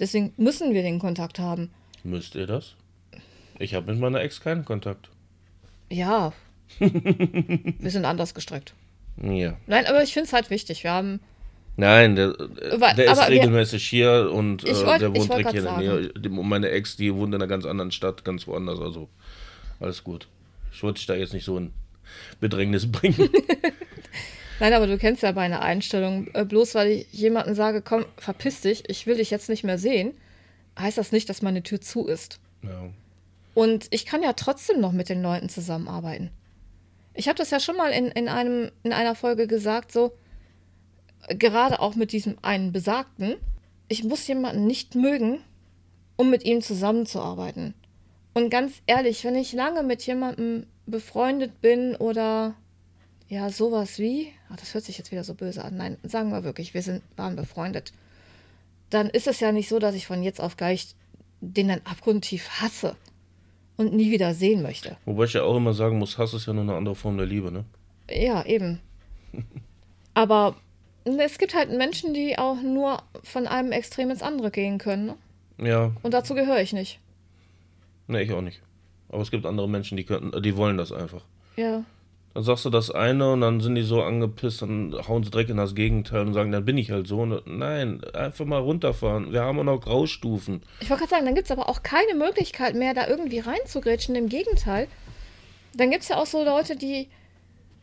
Deswegen 0.00 0.32
müssen 0.36 0.72
wir 0.74 0.82
den 0.82 0.98
Kontakt 0.98 1.38
haben. 1.38 1.70
Müsst 2.04 2.34
ihr 2.34 2.46
das? 2.46 2.74
Ich 3.58 3.74
habe 3.74 3.90
mit 3.92 4.00
meiner 4.00 4.20
Ex 4.20 4.40
keinen 4.40 4.64
Kontakt. 4.64 5.08
Ja. 5.90 6.32
wir 6.78 7.90
sind 7.90 8.04
anders 8.04 8.34
gestrickt. 8.34 8.74
Ja. 9.22 9.56
Nein, 9.66 9.86
aber 9.86 10.02
ich 10.02 10.12
finde 10.12 10.26
es 10.26 10.32
halt 10.32 10.50
wichtig. 10.50 10.84
Wir 10.84 10.90
haben. 10.92 11.20
Nein, 11.78 12.16
der, 12.16 12.34
Weil- 12.78 12.94
der 12.96 13.04
ist 13.12 13.18
aber 13.18 13.30
wir- 13.30 13.40
regelmäßig 13.40 13.86
hier 13.86 14.30
und 14.32 14.64
äh, 14.64 14.74
wollt- 14.84 15.00
der 15.00 15.14
wohnt 15.14 15.30
direkt 15.30 15.50
hier 15.52 15.60
in 15.60 15.64
der 15.64 15.78
Nähe. 15.78 16.30
Meine 16.42 16.70
Ex, 16.70 16.96
die 16.96 17.14
wohnt 17.14 17.34
in 17.34 17.40
einer 17.40 17.46
ganz 17.46 17.64
anderen 17.64 17.92
Stadt, 17.92 18.24
ganz 18.24 18.46
woanders. 18.46 18.80
Also 18.80 19.08
alles 19.80 20.02
gut. 20.04 20.26
Ich 20.72 20.82
wollte 20.82 20.98
dich 20.98 21.06
da 21.06 21.14
jetzt 21.14 21.32
nicht 21.32 21.44
so 21.44 21.56
in 21.58 21.72
Bedrängnis 22.40 22.90
bringen. 22.90 23.28
Nein, 24.60 24.72
aber 24.72 24.86
du 24.86 24.96
kennst 24.96 25.22
ja 25.22 25.32
meine 25.32 25.60
Einstellung. 25.60 26.28
Äh, 26.34 26.44
bloß 26.44 26.74
weil 26.74 26.88
ich 26.88 27.12
jemanden 27.12 27.54
sage, 27.54 27.82
komm, 27.82 28.06
verpiss 28.16 28.62
dich, 28.62 28.88
ich 28.88 29.06
will 29.06 29.16
dich 29.16 29.30
jetzt 29.30 29.48
nicht 29.48 29.64
mehr 29.64 29.78
sehen, 29.78 30.14
heißt 30.78 30.98
das 30.98 31.12
nicht, 31.12 31.28
dass 31.28 31.42
meine 31.42 31.62
Tür 31.62 31.80
zu 31.80 32.06
ist. 32.06 32.40
ja. 32.62 32.90
Und 33.54 33.86
ich 33.90 34.04
kann 34.04 34.22
ja 34.22 34.34
trotzdem 34.34 34.82
noch 34.82 34.92
mit 34.92 35.08
den 35.08 35.22
Leuten 35.22 35.48
zusammenarbeiten. 35.48 36.30
Ich 37.14 37.26
habe 37.26 37.38
das 37.38 37.50
ja 37.50 37.58
schon 37.58 37.78
mal 37.78 37.90
in, 37.90 38.08
in, 38.08 38.28
einem, 38.28 38.70
in 38.82 38.92
einer 38.92 39.14
Folge 39.14 39.46
gesagt, 39.46 39.90
so, 39.90 40.12
gerade 41.28 41.80
auch 41.80 41.94
mit 41.94 42.12
diesem 42.12 42.36
einen 42.42 42.72
Besagten, 42.72 43.36
ich 43.88 44.04
muss 44.04 44.26
jemanden 44.26 44.66
nicht 44.66 44.94
mögen, 44.94 45.38
um 46.16 46.28
mit 46.28 46.44
ihm 46.44 46.60
zusammenzuarbeiten. 46.60 47.72
Und 48.34 48.50
ganz 48.50 48.82
ehrlich, 48.86 49.24
wenn 49.24 49.36
ich 49.36 49.54
lange 49.54 49.82
mit 49.82 50.02
jemandem 50.02 50.66
befreundet 50.86 51.60
bin 51.60 51.96
oder 51.96 52.54
ja, 53.28 53.50
sowas 53.50 53.98
wie, 53.98 54.32
ach, 54.50 54.56
das 54.56 54.74
hört 54.74 54.84
sich 54.84 54.98
jetzt 54.98 55.10
wieder 55.10 55.24
so 55.24 55.34
böse 55.34 55.64
an, 55.64 55.76
nein, 55.76 55.96
sagen 56.04 56.30
wir 56.30 56.44
wirklich, 56.44 56.74
wir 56.74 56.82
sind, 56.82 57.02
waren 57.16 57.34
befreundet, 57.36 57.92
dann 58.90 59.10
ist 59.10 59.26
es 59.26 59.40
ja 59.40 59.50
nicht 59.50 59.68
so, 59.68 59.78
dass 59.78 59.94
ich 59.96 60.06
von 60.06 60.22
jetzt 60.22 60.40
auf 60.40 60.56
gleich 60.56 60.94
den 61.40 61.68
dann 61.68 61.80
abgrundtief 61.84 62.48
hasse 62.60 62.96
und 63.76 63.92
nie 63.92 64.10
wieder 64.10 64.32
sehen 64.34 64.62
möchte. 64.62 64.96
Wobei 65.04 65.24
ich 65.24 65.32
ja 65.32 65.42
auch 65.42 65.56
immer 65.56 65.74
sagen 65.74 65.98
muss, 65.98 66.18
Hass 66.18 66.34
ist 66.34 66.46
ja 66.46 66.52
nur 66.52 66.62
eine 66.62 66.74
andere 66.76 66.94
Form 66.94 67.16
der 67.16 67.26
Liebe, 67.26 67.50
ne? 67.50 67.64
Ja, 68.08 68.44
eben. 68.46 68.80
Aber 70.14 70.56
es 71.04 71.38
gibt 71.38 71.54
halt 71.54 71.70
Menschen, 71.70 72.14
die 72.14 72.38
auch 72.38 72.62
nur 72.62 73.02
von 73.22 73.46
einem 73.46 73.72
Extrem 73.72 74.10
ins 74.10 74.22
andere 74.22 74.50
gehen 74.50 74.78
können. 74.78 75.06
Ne? 75.58 75.68
Ja, 75.68 75.92
Und 76.02 76.14
dazu 76.14 76.34
gehöre 76.34 76.60
ich 76.60 76.72
nicht. 76.72 77.00
ne, 78.06 78.22
ich 78.22 78.32
auch 78.32 78.40
nicht. 78.40 78.62
Aber 79.08 79.22
es 79.22 79.30
gibt 79.30 79.46
andere 79.46 79.68
Menschen, 79.68 79.96
die 79.96 80.04
könnten, 80.04 80.42
die 80.42 80.56
wollen 80.56 80.76
das 80.76 80.92
einfach. 80.92 81.24
Ja. 81.56 81.84
Dann 82.34 82.44
sagst 82.44 82.66
du 82.66 82.70
das 82.70 82.90
eine 82.90 83.32
und 83.32 83.40
dann 83.40 83.60
sind 83.60 83.76
die 83.76 83.82
so 83.82 84.02
angepisst, 84.02 84.60
dann 84.60 84.94
hauen 85.08 85.24
sie 85.24 85.30
direkt 85.30 85.48
in 85.48 85.56
das 85.56 85.74
Gegenteil 85.74 86.20
und 86.20 86.34
sagen, 86.34 86.52
dann 86.52 86.66
bin 86.66 86.76
ich 86.76 86.90
halt 86.90 87.06
so. 87.06 87.20
Und 87.20 87.46
nein, 87.46 88.04
einfach 88.12 88.44
mal 88.44 88.60
runterfahren. 88.60 89.32
Wir 89.32 89.40
haben 89.40 89.58
auch 89.58 89.64
noch 89.64 89.80
Graustufen. 89.80 90.62
Ich 90.80 90.90
wollte 90.90 91.04
gerade 91.04 91.10
sagen, 91.12 91.24
dann 91.24 91.34
gibt 91.34 91.46
es 91.46 91.50
aber 91.50 91.70
auch 91.70 91.82
keine 91.82 92.14
Möglichkeit 92.14 92.74
mehr, 92.74 92.92
da 92.92 93.08
irgendwie 93.08 93.38
reinzugrätschen. 93.38 94.14
Im 94.16 94.28
Gegenteil. 94.28 94.86
Dann 95.72 95.90
gibt 95.90 96.02
es 96.02 96.10
ja 96.10 96.18
auch 96.18 96.26
so 96.26 96.44
Leute, 96.44 96.76
die. 96.76 97.08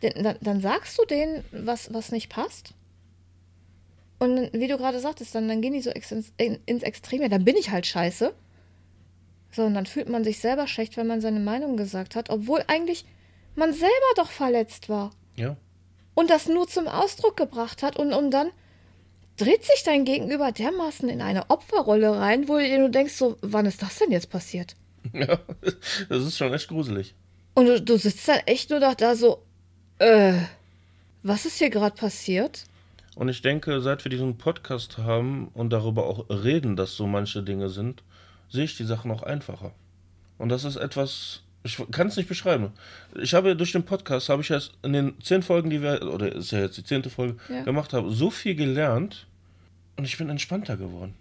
Dann, 0.01 0.37
dann 0.39 0.61
sagst 0.61 0.99
du 0.99 1.05
denen, 1.05 1.43
was, 1.51 1.91
was 1.91 2.11
nicht 2.11 2.29
passt. 2.29 2.75
Und 4.19 4.53
wie 4.53 4.67
du 4.67 4.77
gerade 4.77 4.99
sagtest, 4.99 5.33
dann, 5.33 5.47
dann 5.47 5.61
gehen 5.61 5.73
die 5.73 5.81
so 5.81 5.89
ins 5.89 6.83
Extreme. 6.83 7.27
Dann 7.27 7.43
bin 7.43 7.55
ich 7.55 7.71
halt 7.71 7.87
scheiße. 7.87 8.33
So, 9.55 9.63
und 9.63 9.73
dann 9.75 9.85
fühlt 9.85 10.09
man 10.09 10.23
sich 10.23 10.39
selber 10.39 10.67
schlecht, 10.67 10.97
wenn 10.97 11.07
man 11.07 11.21
seine 11.21 11.39
Meinung 11.39 11.77
gesagt 11.77 12.15
hat, 12.15 12.29
obwohl 12.29 12.63
eigentlich 12.67 13.05
man 13.55 13.71
selber 13.73 13.93
doch 14.15 14.31
verletzt 14.31 14.89
war 14.89 15.11
Ja. 15.35 15.55
und 16.15 16.29
das 16.29 16.47
nur 16.47 16.67
zum 16.67 16.87
Ausdruck 16.87 17.37
gebracht 17.37 17.83
hat 17.83 17.97
und, 17.97 18.13
und 18.13 18.31
dann 18.31 18.49
dreht 19.37 19.63
sich 19.63 19.83
dein 19.83 20.05
Gegenüber 20.05 20.51
dermaßen 20.51 21.07
in 21.09 21.21
eine 21.21 21.49
Opferrolle 21.49 22.17
rein, 22.17 22.47
wo 22.47 22.57
du 22.57 22.67
dir 22.67 22.79
nur 22.79 22.89
denkst, 22.89 23.13
so, 23.13 23.37
wann 23.41 23.65
ist 23.67 23.81
das 23.81 23.99
denn 23.99 24.11
jetzt 24.11 24.29
passiert? 24.29 24.75
Ja, 25.13 25.37
das 26.09 26.23
ist 26.23 26.37
schon 26.37 26.53
echt 26.53 26.69
gruselig. 26.69 27.13
Und 27.55 27.65
du, 27.65 27.81
du 27.81 27.97
sitzt 27.97 28.25
dann 28.27 28.39
echt 28.45 28.69
nur 28.69 28.79
noch 28.79 28.95
da 28.95 29.15
so, 29.15 29.43
äh, 29.99 30.33
was 31.23 31.45
ist 31.45 31.57
hier 31.59 31.69
gerade 31.69 31.95
passiert? 31.95 32.63
Und 33.15 33.27
ich 33.29 33.41
denke, 33.41 33.81
seit 33.81 34.03
wir 34.05 34.09
diesen 34.09 34.37
Podcast 34.37 34.97
haben 34.97 35.49
und 35.53 35.71
darüber 35.71 36.05
auch 36.07 36.25
reden, 36.29 36.75
dass 36.77 36.95
so 36.95 37.05
manche 37.05 37.43
Dinge 37.43 37.69
sind, 37.69 38.01
sehe 38.53 38.63
ich 38.63 38.77
die 38.77 38.85
Sachen 38.85 39.11
auch 39.11 39.23
einfacher. 39.23 39.71
Und 40.37 40.47
das 40.49 40.63
ist 40.63 40.77
etwas, 40.77 41.41
ich 41.63 41.77
kann 41.91 42.07
es 42.07 42.15
nicht 42.17 42.29
beschreiben. 42.29 42.71
Ich 43.21 43.33
habe 43.33 43.55
durch 43.55 43.71
den 43.73 43.83
Podcast, 43.83 44.29
habe 44.29 44.41
ich 44.41 44.49
jetzt 44.49 44.71
in 44.83 44.93
den 44.93 45.21
zehn 45.21 45.43
Folgen, 45.43 45.69
die 45.69 45.81
wir, 45.81 46.01
oder 46.13 46.31
ist 46.33 46.51
ja 46.51 46.59
jetzt 46.61 46.77
die 46.77 46.83
zehnte 46.83 47.09
Folge, 47.09 47.35
Ja. 47.49 47.63
gemacht 47.63 47.91
haben, 47.93 48.11
so 48.11 48.29
viel 48.29 48.55
gelernt 48.55 49.27
und 49.97 50.05
ich 50.05 50.17
bin 50.17 50.29
entspannter 50.29 50.77
geworden. 50.77 51.13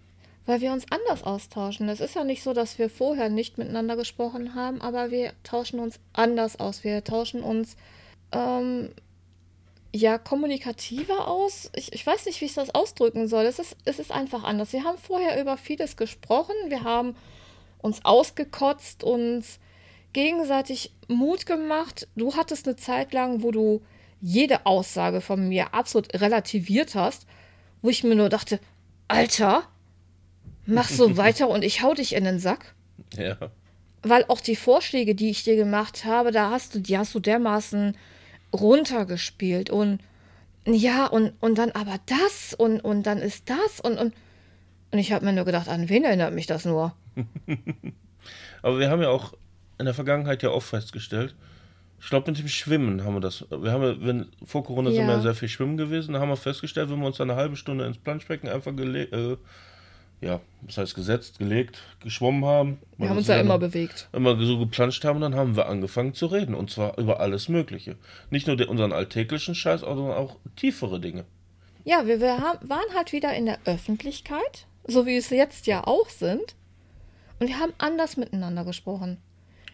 weil 0.45 0.59
wir 0.59 0.73
uns 0.73 0.85
anders 0.91 1.23
austauschen. 1.23 1.87
Es 1.87 2.01
ist 2.01 2.15
ja 2.15 2.25
nicht 2.25 2.43
so, 2.43 2.53
dass 2.53 2.77
wir 2.77 2.89
vorher 2.89 3.29
nicht 3.29 3.57
miteinander 3.57 3.95
gesprochen 3.95 4.55
haben, 4.55 4.81
aber 4.81 5.09
wir 5.09 5.31
tauschen 5.43 5.79
uns 5.79 5.99
anders 6.11 6.59
aus. 6.59 6.83
Wir 6.83 7.01
tauschen 7.05 7.41
uns 7.41 7.77
ähm, 8.33 8.89
ja 9.93 10.17
kommunikativer 10.17 11.27
aus. 11.27 11.69
Ich, 11.75 11.93
ich 11.93 12.05
weiß 12.05 12.25
nicht, 12.25 12.41
wie 12.41 12.45
ich 12.45 12.55
das 12.55 12.73
ausdrücken 12.73 13.27
soll. 13.27 13.45
Es 13.45 13.59
ist, 13.59 13.77
es 13.85 13.99
ist 13.99 14.11
einfach 14.11 14.43
anders. 14.43 14.73
Wir 14.73 14.83
haben 14.83 14.97
vorher 14.97 15.39
über 15.39 15.55
vieles 15.55 15.95
gesprochen. 15.95 16.55
Wir 16.67 16.83
haben 16.83 17.15
uns 17.77 18.03
ausgekotzt, 18.03 19.03
uns 19.03 19.59
gegenseitig 20.11 20.93
Mut 21.07 21.45
gemacht. 21.45 22.07
Du 22.15 22.35
hattest 22.35 22.67
eine 22.67 22.75
Zeit 22.75 23.13
lang, 23.13 23.43
wo 23.43 23.51
du 23.51 23.81
jede 24.19 24.65
Aussage 24.65 25.21
von 25.21 25.47
mir 25.47 25.73
absolut 25.73 26.19
relativiert 26.19 26.95
hast, 26.95 27.27
wo 27.81 27.89
ich 27.89 28.03
mir 28.03 28.15
nur 28.15 28.29
dachte, 28.29 28.59
Alter, 29.07 29.63
mach 30.65 30.89
so 30.89 31.17
weiter 31.17 31.49
und 31.49 31.63
ich 31.63 31.83
hau 31.83 31.93
dich 31.93 32.15
in 32.15 32.23
den 32.23 32.39
Sack. 32.39 32.73
Ja. 33.15 33.37
Weil 34.01 34.25
auch 34.27 34.41
die 34.41 34.55
Vorschläge, 34.55 35.13
die 35.13 35.29
ich 35.29 35.43
dir 35.43 35.55
gemacht 35.55 36.05
habe, 36.05 36.31
da 36.31 36.49
hast 36.49 36.73
du, 36.73 36.79
die 36.79 36.97
hast 36.97 37.13
du 37.13 37.19
dermaßen 37.19 37.95
runtergespielt 38.53 39.69
und 39.69 39.99
ja, 40.65 41.07
und, 41.07 41.33
und 41.41 41.57
dann 41.57 41.71
aber 41.71 41.95
das 42.05 42.53
und, 42.53 42.79
und 42.79 43.03
dann 43.03 43.17
ist 43.17 43.49
das 43.49 43.81
und, 43.81 43.97
und, 43.97 44.13
und 44.91 44.99
ich 44.99 45.11
habe 45.11 45.25
mir 45.25 45.33
nur 45.33 45.45
gedacht, 45.45 45.67
an 45.67 45.89
wen 45.89 46.05
erinnert 46.05 46.33
mich 46.33 46.47
das 46.47 46.63
nur? 46.63 46.95
aber 48.61 48.79
wir 48.79 48.89
haben 48.89 49.01
ja 49.01 49.09
auch 49.09 49.33
in 49.77 49.85
der 49.85 49.93
Vergangenheit 49.93 50.41
ja 50.43 50.49
oft 50.49 50.69
festgestellt, 50.69 51.35
ich 52.03 52.09
glaube, 52.09 52.29
mit 52.29 52.37
dem 52.37 52.49
Schwimmen 52.49 53.05
haben 53.05 53.13
wir 53.13 53.21
das. 53.21 53.45
Wir 53.49 53.71
haben, 53.71 54.05
wenn, 54.05 54.27
vor 54.43 54.65
Corona 54.65 54.89
ja. 54.89 54.97
sind 54.97 55.07
wir 55.07 55.13
ja 55.13 55.21
sehr 55.21 55.35
viel 55.35 55.47
schwimmen 55.47 55.77
gewesen, 55.77 56.13
da 56.13 56.19
haben 56.19 56.27
wir 56.27 56.35
festgestellt, 56.35 56.89
wenn 56.89 56.99
wir 56.99 57.07
uns 57.07 57.21
eine 57.21 57.35
halbe 57.35 57.55
Stunde 57.55 57.85
ins 57.85 57.97
Planschbecken 57.97 58.49
einfach 58.49 58.75
gelegt, 58.75 59.13
äh, 59.13 59.37
ja, 60.23 60.39
das 60.61 60.77
heißt 60.77 60.95
gesetzt, 60.95 61.39
gelegt, 61.39 61.81
geschwommen 62.01 62.45
haben. 62.45 62.79
Wir 62.97 63.09
haben 63.09 63.17
uns 63.17 63.27
ja 63.27 63.39
immer 63.39 63.59
bewegt. 63.59 64.07
Immer 64.13 64.39
so 64.43 64.57
geplanscht 64.57 65.03
haben, 65.03 65.19
dann 65.19 65.35
haben 65.35 65.55
wir 65.55 65.67
angefangen 65.67 66.13
zu 66.13 66.27
reden. 66.27 66.55
Und 66.55 66.71
zwar 66.71 66.97
über 66.97 67.19
alles 67.19 67.49
Mögliche. 67.49 67.97
Nicht 68.29 68.47
nur 68.47 68.69
unseren 68.69 68.93
alltäglichen 68.93 69.55
Scheiß, 69.55 69.81
sondern 69.81 70.11
auch 70.11 70.37
tiefere 70.55 70.99
Dinge. 70.99 71.25
Ja, 71.83 72.07
wir, 72.07 72.21
wir 72.21 72.39
haben, 72.39 72.69
waren 72.69 72.95
halt 72.95 73.11
wieder 73.11 73.33
in 73.33 73.45
der 73.45 73.59
Öffentlichkeit, 73.65 74.65
so 74.87 75.05
wie 75.05 75.17
es 75.17 75.29
jetzt 75.29 75.67
ja 75.67 75.85
auch 75.85 76.09
sind. 76.09 76.55
Und 77.39 77.47
wir 77.47 77.59
haben 77.59 77.73
anders 77.77 78.15
miteinander 78.15 78.63
gesprochen. 78.63 79.17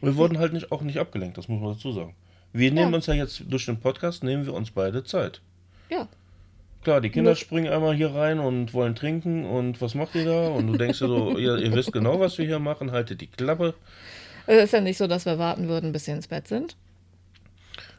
Wir 0.01 0.15
wurden 0.15 0.39
halt 0.39 0.53
nicht, 0.53 0.71
auch 0.71 0.81
nicht 0.81 0.97
abgelenkt, 0.97 1.37
das 1.37 1.47
muss 1.47 1.61
man 1.61 1.73
dazu 1.73 1.91
sagen. 1.91 2.15
Wir 2.51 2.71
nehmen 2.71 2.91
ja. 2.91 2.95
uns 2.95 3.05
ja 3.05 3.13
jetzt 3.13 3.43
durch 3.47 3.65
den 3.65 3.79
Podcast, 3.79 4.23
nehmen 4.23 4.45
wir 4.45 4.53
uns 4.53 4.71
beide 4.71 5.03
Zeit. 5.03 5.41
Ja. 5.89 6.07
Klar, 6.83 7.01
die 7.01 7.09
Kinder 7.09 7.35
springen 7.35 7.71
einmal 7.71 7.93
hier 7.93 8.13
rein 8.13 8.39
und 8.39 8.73
wollen 8.73 8.95
trinken 8.95 9.45
und 9.45 9.81
was 9.81 9.95
macht 9.95 10.15
ihr 10.15 10.25
da? 10.25 10.47
Und 10.47 10.67
du 10.67 10.77
denkst 10.77 10.99
dir 10.99 11.07
so, 11.07 11.37
ihr, 11.37 11.57
ihr 11.57 11.73
wisst 11.73 11.91
genau, 11.91 12.19
was 12.19 12.37
wir 12.37 12.45
hier 12.45 12.59
machen, 12.59 12.91
haltet 12.91 13.19
die 13.21 13.27
Klappe. 13.27 13.73
Es 14.47 14.63
ist 14.63 14.73
ja 14.73 14.81
nicht 14.81 14.97
so, 14.97 15.07
dass 15.07 15.25
wir 15.25 15.37
warten 15.37 15.67
würden, 15.67 15.91
bis 15.91 16.05
sie 16.05 16.11
ins 16.11 16.27
Bett 16.27 16.47
sind. 16.47 16.77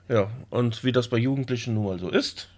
Ja, 0.08 0.30
und 0.48 0.82
wie 0.82 0.92
das 0.92 1.08
bei 1.08 1.18
Jugendlichen 1.18 1.74
nun 1.74 1.84
mal 1.84 1.98
so 1.98 2.08
ist, 2.08 2.48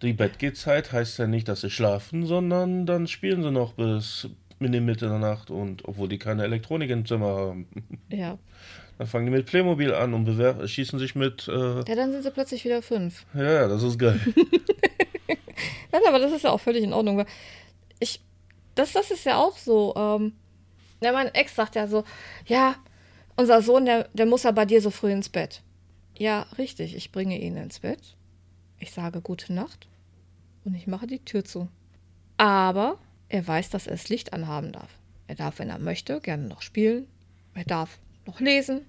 die 0.00 0.12
Bettgehzeit 0.12 0.92
heißt 0.92 1.18
ja 1.18 1.26
nicht, 1.26 1.48
dass 1.48 1.62
sie 1.62 1.70
schlafen, 1.70 2.24
sondern 2.24 2.86
dann 2.86 3.06
spielen 3.06 3.42
sie 3.42 3.50
noch 3.50 3.74
bis 3.74 4.28
in 4.60 4.72
die 4.72 4.80
Mitte 4.80 5.08
der 5.08 5.18
Nacht 5.18 5.50
und 5.50 5.84
obwohl 5.86 6.08
die 6.08 6.18
keine 6.18 6.44
Elektronik 6.44 6.90
im 6.90 7.06
Zimmer 7.06 7.28
haben. 7.28 7.68
Ja. 8.08 8.38
Dann 8.98 9.06
fangen 9.06 9.26
die 9.26 9.32
mit 9.32 9.46
Playmobil 9.46 9.92
an 9.92 10.14
und 10.14 10.24
bewer 10.24 10.66
schießen 10.66 10.98
sich 10.98 11.14
mit. 11.14 11.48
Äh 11.48 11.78
ja, 11.78 11.94
dann 11.94 12.12
sind 12.12 12.22
sie 12.22 12.30
plötzlich 12.30 12.64
wieder 12.64 12.80
fünf. 12.80 13.26
Ja, 13.34 13.52
ja, 13.52 13.68
das 13.68 13.82
ist 13.82 13.98
geil. 13.98 14.20
Nein, 15.92 16.02
aber 16.06 16.18
das 16.18 16.32
ist 16.32 16.44
ja 16.44 16.50
auch 16.50 16.60
völlig 16.60 16.84
in 16.84 16.92
Ordnung. 16.92 17.18
Weil 17.18 17.26
ich, 17.98 18.20
das, 18.74 18.92
das 18.92 19.10
ist 19.10 19.24
ja 19.24 19.36
auch 19.36 19.56
so. 19.56 19.94
Ähm, 19.96 20.32
ja, 21.00 21.12
mein 21.12 21.34
Ex 21.34 21.56
sagt 21.56 21.74
ja 21.74 21.88
so: 21.88 22.04
Ja, 22.46 22.76
unser 23.36 23.62
Sohn, 23.62 23.84
der, 23.84 24.08
der 24.12 24.26
muss 24.26 24.44
ja 24.44 24.52
bei 24.52 24.64
dir 24.64 24.80
so 24.80 24.90
früh 24.90 25.10
ins 25.10 25.28
Bett. 25.28 25.62
Ja, 26.16 26.46
richtig. 26.56 26.94
Ich 26.94 27.10
bringe 27.10 27.40
ihn 27.40 27.56
ins 27.56 27.80
Bett. 27.80 28.16
Ich 28.78 28.92
sage 28.92 29.20
gute 29.20 29.52
Nacht 29.52 29.88
und 30.64 30.74
ich 30.74 30.86
mache 30.86 31.08
die 31.08 31.24
Tür 31.24 31.44
zu. 31.44 31.68
Aber 32.36 32.98
er 33.28 33.46
weiß, 33.46 33.70
dass 33.70 33.86
er 33.86 33.92
das 33.92 34.08
Licht 34.08 34.32
anhaben 34.32 34.72
darf. 34.72 34.98
Er 35.26 35.34
darf, 35.34 35.58
wenn 35.58 35.70
er 35.70 35.78
möchte, 35.78 36.20
gerne 36.20 36.46
noch 36.46 36.62
spielen. 36.62 37.06
Er 37.54 37.64
darf 37.64 37.98
noch 38.26 38.40
lesen. 38.40 38.82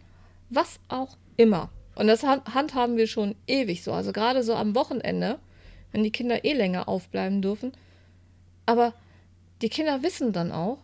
Was 0.50 0.80
auch 0.88 1.18
immer. 1.38 1.70
Und 1.96 2.08
das 2.08 2.24
handhaben 2.24 2.98
wir 2.98 3.08
schon 3.08 3.36
ewig 3.48 3.84
so. 3.84 3.94
Also 3.94 4.12
gerade 4.12 4.44
so 4.44 4.54
am 4.54 4.76
Wochenende, 4.76 5.40
wenn 5.92 6.04
die 6.04 6.12
Kinder 6.12 6.44
eh 6.44 6.54
länger 6.54 6.90
aufbleiben 6.90 7.42
dürfen. 7.42 7.72
Aber 8.66 8.94
die 9.62 9.70
Kinder 9.70 10.04
wissen 10.04 10.34
dann 10.34 10.52
auch, 10.52 10.80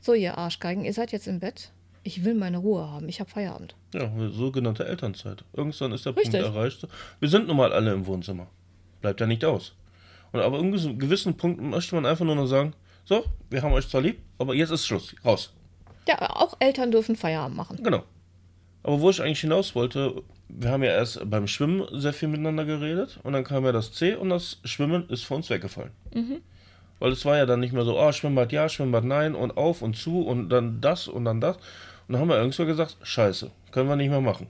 so 0.00 0.14
ihr 0.14 0.38
Arschgeigen, 0.38 0.84
ihr 0.84 0.92
seid 0.92 1.12
jetzt 1.12 1.26
im 1.26 1.40
Bett. 1.40 1.72
Ich 2.04 2.24
will 2.24 2.34
meine 2.34 2.58
Ruhe 2.58 2.90
haben. 2.90 3.08
Ich 3.08 3.20
habe 3.20 3.30
Feierabend. 3.30 3.76
Ja, 3.94 4.10
sogenannte 4.30 4.84
Elternzeit. 4.86 5.44
Irgendwann 5.52 5.92
ist 5.92 6.06
der 6.06 6.16
Richtig. 6.16 6.40
Punkt 6.40 6.56
erreicht. 6.56 6.86
Wir 7.20 7.28
sind 7.28 7.46
nun 7.46 7.56
mal 7.56 7.72
alle 7.72 7.92
im 7.92 8.06
Wohnzimmer. 8.06 8.48
Bleibt 9.00 9.20
ja 9.20 9.26
nicht 9.26 9.44
aus. 9.44 9.74
Und 10.32 10.40
aber 10.40 10.58
in 10.58 10.98
gewissen 10.98 11.36
Punkten 11.36 11.70
möchte 11.70 11.94
man 11.94 12.06
einfach 12.06 12.24
nur 12.24 12.34
noch 12.34 12.46
sagen, 12.46 12.74
so, 13.04 13.24
wir 13.50 13.62
haben 13.62 13.72
euch 13.72 13.88
zwar 13.88 14.00
lieb, 14.00 14.20
aber 14.38 14.54
jetzt 14.54 14.70
ist 14.70 14.86
Schluss. 14.86 15.14
Raus. 15.24 15.52
Ja, 16.08 16.18
auch 16.30 16.56
Eltern 16.58 16.90
dürfen 16.90 17.16
Feierabend 17.16 17.56
machen. 17.56 17.78
Genau. 17.82 18.02
Aber 18.82 19.00
wo 19.00 19.10
ich 19.10 19.22
eigentlich 19.22 19.40
hinaus 19.40 19.74
wollte, 19.74 20.22
wir 20.48 20.70
haben 20.70 20.82
ja 20.82 20.90
erst 20.90 21.28
beim 21.30 21.46
Schwimmen 21.46 21.86
sehr 21.92 22.12
viel 22.12 22.28
miteinander 22.28 22.64
geredet 22.64 23.20
und 23.22 23.32
dann 23.32 23.44
kam 23.44 23.64
ja 23.64 23.72
das 23.72 23.92
C 23.92 24.14
und 24.14 24.30
das 24.30 24.58
Schwimmen 24.64 25.08
ist 25.08 25.24
für 25.24 25.34
uns 25.34 25.48
weggefallen. 25.50 25.92
Mhm. 26.12 26.40
Weil 26.98 27.12
es 27.12 27.24
war 27.24 27.36
ja 27.36 27.46
dann 27.46 27.60
nicht 27.60 27.72
mehr 27.72 27.84
so, 27.84 27.98
oh, 27.98 28.12
Schwimmbad 28.12 28.52
ja, 28.52 28.68
Schwimmbad 28.68 29.04
nein 29.04 29.34
und 29.34 29.56
auf 29.56 29.82
und 29.82 29.96
zu 29.96 30.22
und 30.22 30.48
dann 30.50 30.80
das 30.80 31.08
und 31.08 31.24
dann 31.24 31.40
das. 31.40 31.56
Und 31.56 32.14
dann 32.14 32.20
haben 32.20 32.28
wir 32.28 32.36
irgendwann 32.36 32.66
gesagt, 32.66 32.96
scheiße, 33.02 33.50
können 33.70 33.88
wir 33.88 33.96
nicht 33.96 34.10
mehr 34.10 34.20
machen. 34.20 34.48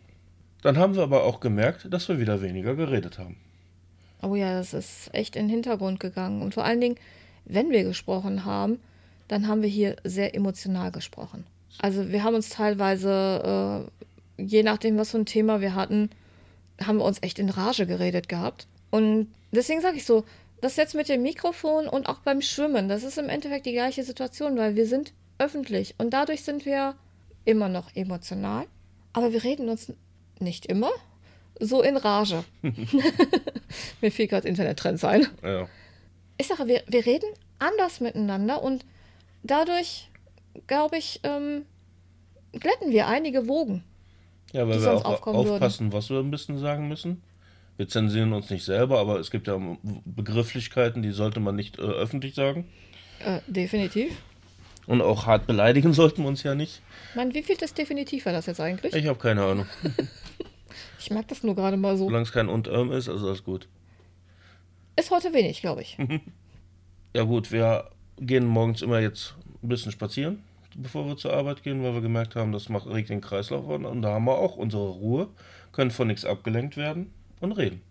Dann 0.62 0.78
haben 0.78 0.94
wir 0.94 1.02
aber 1.02 1.24
auch 1.24 1.40
gemerkt, 1.40 1.86
dass 1.90 2.08
wir 2.08 2.18
wieder 2.18 2.40
weniger 2.40 2.74
geredet 2.74 3.18
haben. 3.18 3.36
Oh 4.22 4.36
ja, 4.36 4.54
das 4.54 4.72
ist 4.74 5.12
echt 5.12 5.34
in 5.36 5.46
den 5.46 5.50
Hintergrund 5.50 5.98
gegangen. 5.98 6.42
Und 6.42 6.54
vor 6.54 6.64
allen 6.64 6.80
Dingen, 6.80 6.96
wenn 7.44 7.70
wir 7.70 7.84
gesprochen 7.84 8.44
haben, 8.44 8.78
dann 9.28 9.48
haben 9.48 9.62
wir 9.62 9.68
hier 9.68 9.96
sehr 10.04 10.34
emotional 10.34 10.92
gesprochen. 10.92 11.46
Also 11.78 12.10
wir 12.10 12.22
haben 12.22 12.34
uns 12.34 12.50
teilweise, 12.50 13.88
äh, 14.38 14.42
je 14.42 14.62
nachdem, 14.62 14.98
was 14.98 15.10
für 15.10 15.18
ein 15.18 15.26
Thema 15.26 15.60
wir 15.60 15.74
hatten, 15.74 16.10
haben 16.84 16.98
wir 16.98 17.04
uns 17.04 17.22
echt 17.22 17.38
in 17.38 17.48
Rage 17.48 17.86
geredet 17.86 18.28
gehabt. 18.28 18.66
Und 18.90 19.28
deswegen 19.52 19.80
sage 19.80 19.96
ich 19.96 20.04
so, 20.04 20.24
das 20.60 20.76
jetzt 20.76 20.94
mit 20.94 21.08
dem 21.08 21.22
Mikrofon 21.22 21.88
und 21.88 22.08
auch 22.08 22.18
beim 22.20 22.42
Schwimmen, 22.42 22.88
das 22.88 23.02
ist 23.02 23.18
im 23.18 23.28
Endeffekt 23.28 23.66
die 23.66 23.72
gleiche 23.72 24.04
Situation, 24.04 24.56
weil 24.56 24.76
wir 24.76 24.86
sind 24.86 25.12
öffentlich 25.38 25.94
und 25.98 26.10
dadurch 26.10 26.42
sind 26.42 26.66
wir 26.66 26.94
immer 27.44 27.68
noch 27.68 27.96
emotional, 27.96 28.66
aber 29.12 29.32
wir 29.32 29.42
reden 29.42 29.68
uns 29.68 29.92
nicht 30.38 30.66
immer 30.66 30.90
so 31.58 31.82
in 31.82 31.96
Rage. 31.96 32.44
Mir 34.00 34.12
fiel 34.12 34.28
gerade 34.28 34.46
Internettrends 34.46 35.04
ein. 35.04 35.26
Ja 35.42 35.68
ich 36.42 36.48
sage, 36.48 36.66
wir, 36.66 36.82
wir 36.86 37.06
reden 37.06 37.28
anders 37.58 38.00
miteinander 38.00 38.62
und 38.62 38.84
dadurch, 39.42 40.10
glaube 40.66 40.98
ich, 40.98 41.20
ähm, 41.22 41.64
glätten 42.52 42.92
wir 42.92 43.06
einige 43.06 43.48
Wogen. 43.48 43.84
Ja, 44.52 44.68
weil 44.68 44.80
wir 44.80 44.92
auch 44.92 45.26
aufpassen, 45.26 45.86
würden. 45.86 45.92
was 45.92 46.10
wir 46.10 46.18
ein 46.18 46.30
bisschen 46.30 46.58
sagen 46.58 46.88
müssen. 46.88 47.22
Wir 47.78 47.88
zensieren 47.88 48.34
uns 48.34 48.50
nicht 48.50 48.64
selber, 48.64 48.98
aber 48.98 49.18
es 49.18 49.30
gibt 49.30 49.46
ja 49.46 49.58
Begrifflichkeiten, 50.04 51.02
die 51.02 51.10
sollte 51.10 51.40
man 51.40 51.56
nicht 51.56 51.78
äh, 51.78 51.82
öffentlich 51.82 52.34
sagen. 52.34 52.68
Äh, 53.24 53.40
definitiv. 53.46 54.12
Und 54.86 55.00
auch 55.00 55.26
hart 55.26 55.46
beleidigen 55.46 55.92
sollten 55.94 56.22
wir 56.22 56.28
uns 56.28 56.42
ja 56.42 56.54
nicht. 56.54 56.82
Man, 57.14 57.32
wie 57.34 57.42
viel 57.42 57.56
das 57.56 57.72
definitiv 57.72 58.26
war 58.26 58.32
das 58.32 58.46
jetzt 58.46 58.60
eigentlich? 58.60 58.94
Ich 58.94 59.06
habe 59.06 59.18
keine 59.18 59.42
Ahnung. 59.44 59.66
ich 60.98 61.10
mag 61.10 61.26
das 61.28 61.42
nur 61.42 61.54
gerade 61.54 61.78
mal 61.78 61.96
so. 61.96 62.04
Solange 62.04 62.24
es 62.24 62.32
kein 62.32 62.48
und 62.48 62.68
ähm 62.68 62.92
ist, 62.92 63.08
also 63.08 63.28
alles 63.28 63.44
gut. 63.44 63.68
Ist 64.96 65.10
heute 65.10 65.32
wenig, 65.32 65.60
glaube 65.60 65.82
ich. 65.82 65.96
Ja 67.14 67.24
gut, 67.24 67.52
wir 67.52 67.90
gehen 68.18 68.46
morgens 68.46 68.80
immer 68.80 68.98
jetzt 68.98 69.34
ein 69.62 69.68
bisschen 69.68 69.92
spazieren, 69.92 70.42
bevor 70.74 71.06
wir 71.06 71.18
zur 71.18 71.34
Arbeit 71.34 71.62
gehen, 71.62 71.82
weil 71.82 71.92
wir 71.92 72.00
gemerkt 72.00 72.36
haben, 72.36 72.52
das 72.52 72.70
macht, 72.70 72.86
regt 72.86 73.10
den 73.10 73.20
Kreislauf 73.20 73.68
an. 73.68 73.84
Und 73.84 74.00
da 74.00 74.14
haben 74.14 74.24
wir 74.24 74.38
auch 74.38 74.56
unsere 74.56 74.88
Ruhe, 74.88 75.28
können 75.72 75.90
von 75.90 76.06
nichts 76.08 76.24
abgelenkt 76.24 76.78
werden 76.78 77.12
und 77.40 77.52
reden. 77.52 77.82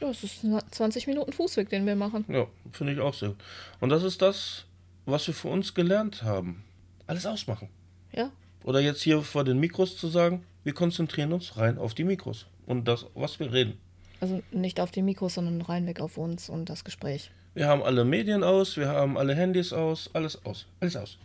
Ja, 0.00 0.08
es 0.08 0.22
ist 0.22 0.46
20 0.70 1.08
Minuten 1.08 1.32
Fußweg, 1.32 1.68
den 1.68 1.84
wir 1.84 1.96
machen. 1.96 2.24
Ja, 2.28 2.46
finde 2.70 2.92
ich 2.92 3.00
auch 3.00 3.12
so. 3.12 3.34
Und 3.80 3.88
das 3.90 4.04
ist 4.04 4.22
das, 4.22 4.66
was 5.04 5.26
wir 5.26 5.34
für 5.34 5.48
uns 5.48 5.74
gelernt 5.74 6.22
haben. 6.22 6.64
Alles 7.08 7.26
ausmachen. 7.26 7.68
Ja. 8.12 8.30
Oder 8.62 8.80
jetzt 8.80 9.02
hier 9.02 9.20
vor 9.22 9.42
den 9.42 9.58
Mikros 9.58 9.96
zu 9.96 10.06
sagen, 10.06 10.44
wir 10.62 10.74
konzentrieren 10.74 11.32
uns 11.32 11.56
rein 11.56 11.76
auf 11.76 11.94
die 11.94 12.04
Mikros 12.04 12.46
und 12.66 12.86
das, 12.86 13.06
was 13.14 13.40
wir 13.40 13.52
reden. 13.52 13.78
Also 14.20 14.42
nicht 14.52 14.80
auf 14.80 14.90
die 14.90 15.02
Mikros, 15.02 15.34
sondern 15.34 15.60
reinweg 15.62 16.00
auf 16.00 16.18
uns 16.18 16.48
und 16.48 16.68
das 16.68 16.84
Gespräch. 16.84 17.30
Wir 17.54 17.66
haben 17.68 17.82
alle 17.82 18.04
Medien 18.04 18.44
aus, 18.44 18.76
wir 18.76 18.88
haben 18.88 19.16
alle 19.18 19.34
Handys 19.34 19.72
aus, 19.72 20.10
alles 20.12 20.44
aus. 20.44 20.66
Alles 20.80 20.96
aus. 20.96 21.18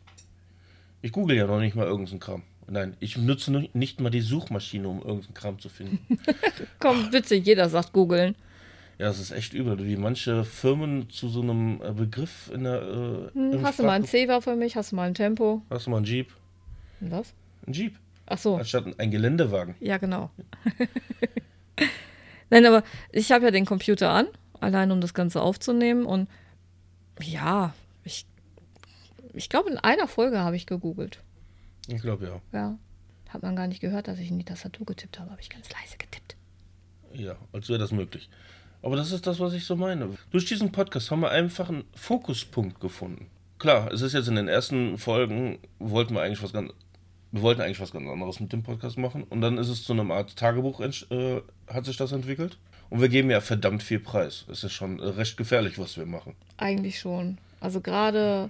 Ich 1.01 1.11
google 1.11 1.35
ja 1.37 1.45
noch 1.45 1.59
nicht 1.59 1.75
mal 1.75 1.85
irgendeinen 1.85 2.19
Kram. 2.19 2.43
Nein, 2.67 2.97
ich 2.99 3.15
nutze 3.17 3.51
nicht 3.73 4.01
mal 4.01 4.09
die 4.09 4.21
Suchmaschine, 4.21 4.87
um 4.87 4.99
irgendeinen 5.03 5.33
Kram 5.35 5.59
zu 5.59 5.69
finden. 5.69 5.99
Komm, 6.79 7.11
witzig, 7.13 7.45
jeder 7.45 7.69
sagt 7.69 7.93
googeln. 7.93 8.35
Ja, 8.97 9.09
es 9.09 9.19
ist 9.19 9.31
echt 9.31 9.53
übel, 9.53 9.85
wie 9.85 9.97
manche 9.97 10.45
Firmen 10.45 11.09
zu 11.09 11.27
so 11.27 11.41
einem 11.41 11.81
äh, 11.83 11.91
Begriff 11.91 12.49
in 12.53 12.63
der. 12.63 12.81
Äh, 12.81 13.31
Hm, 13.33 13.61
hast 13.61 13.77
du 13.79 13.83
mal 13.83 13.91
ein 13.91 14.03
Sprachgebrauch- 14.05 14.09
Zewa 14.09 14.41
für 14.41 14.55
mich? 14.55 14.75
Hast 14.77 14.93
du 14.93 14.95
mal 14.95 15.03
ein 15.07 15.13
Tempo? 15.13 15.61
Hast 15.69 15.85
du 15.85 15.91
mal 15.91 15.97
einen 15.97 16.05
Jeep? 16.05 16.33
Was? 17.01 17.33
Ein 17.67 17.73
Jeep. 17.73 17.99
Ach 18.25 18.37
so. 18.37 18.55
Anstatt 18.55 18.85
ein 18.97 19.11
Geländewagen. 19.11 19.75
Ja, 19.81 19.97
genau. 19.97 20.31
Nein, 22.49 22.65
aber 22.65 22.83
ich 23.11 23.31
habe 23.31 23.45
ja 23.45 23.51
den 23.51 23.65
Computer 23.65 24.11
an, 24.11 24.27
allein 24.59 24.91
um 24.91 25.01
das 25.01 25.13
Ganze 25.13 25.41
aufzunehmen. 25.41 26.05
Und 26.05 26.29
ja, 27.21 27.73
ich, 28.03 28.25
ich 29.33 29.49
glaube, 29.49 29.69
in 29.69 29.77
einer 29.77 30.07
Folge 30.07 30.39
habe 30.39 30.55
ich 30.55 30.65
gegoogelt. 30.65 31.21
Ich 31.87 32.01
glaube 32.01 32.25
ja. 32.25 32.59
Ja. 32.59 32.77
Hat 33.29 33.43
man 33.43 33.55
gar 33.55 33.67
nicht 33.67 33.81
gehört, 33.81 34.07
dass 34.07 34.19
ich 34.19 34.29
in 34.29 34.39
die 34.39 34.45
Tastatur 34.45 34.85
getippt 34.85 35.19
habe, 35.19 35.31
habe 35.31 35.41
ich 35.41 35.49
ganz 35.49 35.69
leise 35.71 35.97
getippt. 35.97 36.35
Ja, 37.13 37.35
als 37.51 37.69
wäre 37.69 37.79
das 37.79 37.91
möglich. 37.91 38.29
Aber 38.81 38.95
das 38.95 39.11
ist 39.11 39.25
das, 39.25 39.39
was 39.39 39.53
ich 39.53 39.65
so 39.65 39.75
meine. 39.75 40.09
Durch 40.31 40.45
diesen 40.45 40.71
Podcast 40.71 41.09
haben 41.09 41.21
wir 41.21 41.31
einfach 41.31 41.69
einen 41.69 41.85
Fokuspunkt 41.95 42.79
gefunden. 42.79 43.27
Klar, 43.57 43.91
es 43.91 44.01
ist 44.01 44.13
jetzt 44.13 44.27
in 44.27 44.35
den 44.35 44.47
ersten 44.47 44.97
Folgen, 44.97 45.59
wollten 45.79 46.13
wir 46.13 46.21
eigentlich 46.21 46.43
was 46.43 46.53
ganz, 46.53 46.71
wir 47.35 47.41
wollten 47.41 47.59
eigentlich 47.59 47.81
was 47.81 47.91
ganz 47.91 48.07
anderes 48.07 48.39
mit 48.39 48.53
dem 48.53 48.63
Podcast 48.63 48.97
machen. 48.97 49.23
Und 49.23 49.41
dann 49.41 49.57
ist 49.57 49.67
es 49.67 49.83
zu 49.83 49.91
einer 49.91 50.09
Art 50.13 50.37
Tagebuch, 50.37 50.79
äh, 50.79 51.41
hat 51.67 51.83
sich 51.83 51.97
das 51.97 52.13
entwickelt. 52.13 52.57
Und 52.89 53.01
wir 53.01 53.09
geben 53.09 53.29
ja 53.29 53.41
verdammt 53.41 53.83
viel 53.83 53.99
Preis. 53.99 54.45
Es 54.49 54.63
ist 54.63 54.71
schon 54.71 55.01
recht 55.01 55.35
gefährlich, 55.35 55.77
was 55.77 55.97
wir 55.97 56.05
machen. 56.05 56.33
Eigentlich 56.55 56.97
schon. 56.97 57.37
Also 57.59 57.81
gerade 57.81 58.49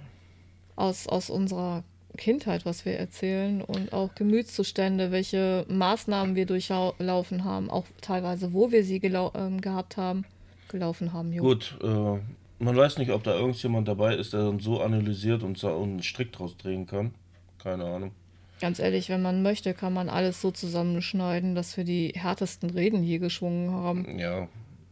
aus, 0.76 1.08
aus 1.08 1.30
unserer 1.30 1.82
Kindheit, 2.16 2.64
was 2.64 2.84
wir 2.84 2.96
erzählen 2.96 3.60
und 3.60 3.92
auch 3.92 4.14
Gemütszustände, 4.14 5.10
welche 5.10 5.66
Maßnahmen 5.68 6.36
wir 6.36 6.46
durchlaufen 6.46 7.42
haben, 7.42 7.68
auch 7.70 7.86
teilweise, 8.00 8.52
wo 8.52 8.70
wir 8.70 8.84
sie 8.84 8.98
ähm, 8.98 9.60
gehabt 9.60 9.96
haben, 9.96 10.24
gelaufen 10.68 11.12
haben. 11.12 11.32
Jo. 11.32 11.42
Gut, 11.42 11.76
äh, 11.82 12.18
man 12.60 12.76
weiß 12.76 12.98
nicht, 12.98 13.10
ob 13.10 13.24
da 13.24 13.34
irgendjemand 13.34 13.88
dabei 13.88 14.14
ist, 14.14 14.32
der 14.32 14.44
dann 14.44 14.60
so 14.60 14.80
analysiert 14.80 15.42
und, 15.42 15.58
so 15.58 15.76
einen 15.76 16.04
Strick 16.04 16.32
draus 16.32 16.56
drehen 16.56 16.86
kann. 16.86 17.14
Keine 17.58 17.84
Ahnung. 17.84 18.12
Ganz 18.60 18.78
ehrlich, 18.78 19.08
wenn 19.10 19.22
man 19.22 19.42
möchte, 19.42 19.74
kann 19.74 19.92
man 19.92 20.08
alles 20.08 20.40
so 20.40 20.50
zusammenschneiden, 20.50 21.54
dass 21.54 21.76
wir 21.76 21.84
die 21.84 22.12
härtesten 22.14 22.70
Reden 22.70 23.02
hier 23.02 23.18
geschwungen 23.18 23.70
haben. 23.70 24.18
Ja, 24.18 24.48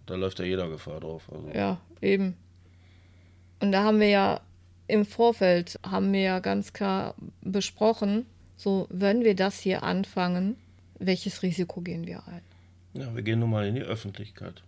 da 0.06 0.16
läuft 0.16 0.38
ja 0.38 0.44
jeder 0.44 0.68
Gefahr 0.68 1.00
drauf. 1.00 1.30
Also. 1.32 1.48
Ja, 1.54 1.78
eben. 2.02 2.36
Und 3.60 3.72
da 3.72 3.84
haben 3.84 4.00
wir 4.00 4.08
ja 4.08 4.40
im 4.86 5.06
Vorfeld, 5.06 5.78
haben 5.82 6.12
wir 6.12 6.20
ja 6.20 6.38
ganz 6.40 6.72
klar 6.74 7.14
besprochen, 7.40 8.26
so, 8.56 8.86
wenn 8.90 9.24
wir 9.24 9.34
das 9.34 9.58
hier 9.58 9.82
anfangen, 9.82 10.56
welches 10.98 11.42
Risiko 11.42 11.80
gehen 11.80 12.06
wir 12.06 12.26
ein? 12.28 12.42
Ja, 12.92 13.14
wir 13.14 13.22
gehen 13.22 13.40
nun 13.40 13.50
mal 13.50 13.66
in 13.66 13.74
die 13.74 13.82
Öffentlichkeit. 13.82 14.62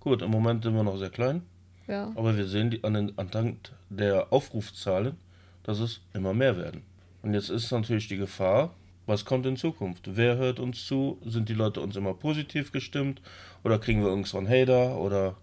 Gut, 0.00 0.22
im 0.22 0.30
Moment 0.30 0.62
sind 0.62 0.74
wir 0.74 0.84
noch 0.84 0.96
sehr 0.96 1.10
klein, 1.10 1.42
Ja, 1.88 2.12
aber 2.14 2.36
wir 2.36 2.46
sehen 2.46 2.70
die, 2.70 2.84
an 2.84 2.94
den, 2.94 3.18
anhand 3.18 3.72
der 3.90 4.32
Aufrufzahlen, 4.32 5.16
dass 5.64 5.80
es 5.80 6.00
immer 6.14 6.32
mehr 6.32 6.56
werden. 6.56 6.82
Und 7.26 7.34
jetzt 7.34 7.48
ist 7.50 7.72
natürlich 7.72 8.06
die 8.06 8.18
Gefahr, 8.18 8.72
was 9.06 9.24
kommt 9.24 9.46
in 9.46 9.56
Zukunft? 9.56 10.16
Wer 10.16 10.36
hört 10.36 10.60
uns 10.60 10.86
zu? 10.86 11.18
Sind 11.24 11.48
die 11.48 11.54
Leute 11.54 11.80
uns 11.80 11.96
immer 11.96 12.14
positiv 12.14 12.70
gestimmt? 12.70 13.20
Oder 13.64 13.80
kriegen 13.80 14.00
wir 14.00 14.10
irgendwann 14.10 14.48
Hater? 14.48 14.96
Oder 14.96 15.34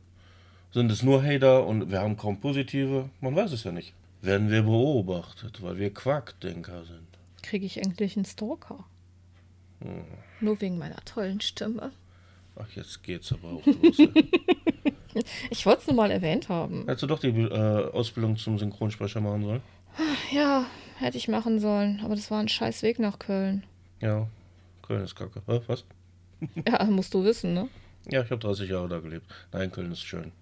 sind 0.72 0.90
es 0.94 1.04
nur 1.04 1.22
Hater 1.22 1.68
und 1.68 1.92
wir 1.92 2.00
haben 2.00 2.16
kaum 2.16 2.40
positive? 2.40 3.10
Man 3.20 3.36
weiß 3.36 3.52
es 3.52 3.66
ja 3.66 3.74
nicht. 3.74 3.92
Werden 4.22 4.50
wir 4.50 4.64
beobachtet, 4.64 5.62
weil 5.62 5.78
wir 5.78 5.94
Quarkdenker 5.94 6.86
sind. 6.86 7.06
kriege 7.42 7.66
ich 7.66 7.78
endlich 7.78 8.16
einen 8.16 8.24
Stalker. 8.24 8.86
Nur 10.40 10.62
wegen 10.62 10.78
meiner 10.78 11.04
tollen 11.04 11.42
Stimme. 11.42 11.92
Ach, 12.56 12.70
jetzt 12.78 13.04
geht's 13.04 13.34
aber 13.34 13.50
auch 13.50 13.66
los. 13.66 13.98
Ich 15.52 15.64
wollte 15.68 15.82
es 15.82 15.88
nur 15.88 15.96
mal 15.96 16.10
erwähnt 16.10 16.50
haben. 16.50 16.86
Hättest 16.86 17.04
du 17.04 17.08
doch 17.08 17.20
die 17.20 17.28
äh, 17.28 17.92
Ausbildung 17.92 18.36
zum 18.36 18.58
Synchronsprecher 18.58 19.22
machen 19.22 19.44
sollen? 19.44 19.62
Ja, 20.32 20.66
hätte 21.04 21.18
ich 21.18 21.28
machen 21.28 21.60
sollen, 21.60 22.02
aber 22.04 22.16
das 22.16 22.32
war 22.32 22.40
ein 22.40 22.48
scheiß 22.48 22.82
Weg 22.84 23.00
nach 23.00 23.20
Köln. 23.20 23.64
Ja, 24.02 24.28
Köln 24.82 25.04
ist 25.04 25.16
kacke. 25.16 25.42
Was? 25.46 25.86
Ja, 26.68 26.84
musst 26.86 27.14
du 27.14 27.24
wissen, 27.24 27.54
ne? 27.54 27.70
Ja, 28.10 28.22
ich 28.22 28.30
habe 28.30 28.42
30 28.42 28.70
Jahre 28.70 28.90
da 28.90 29.00
gelebt. 29.00 29.26
Nein, 29.54 29.72
Köln 29.72 29.94
ist 29.94 30.02
schön. 30.02 30.34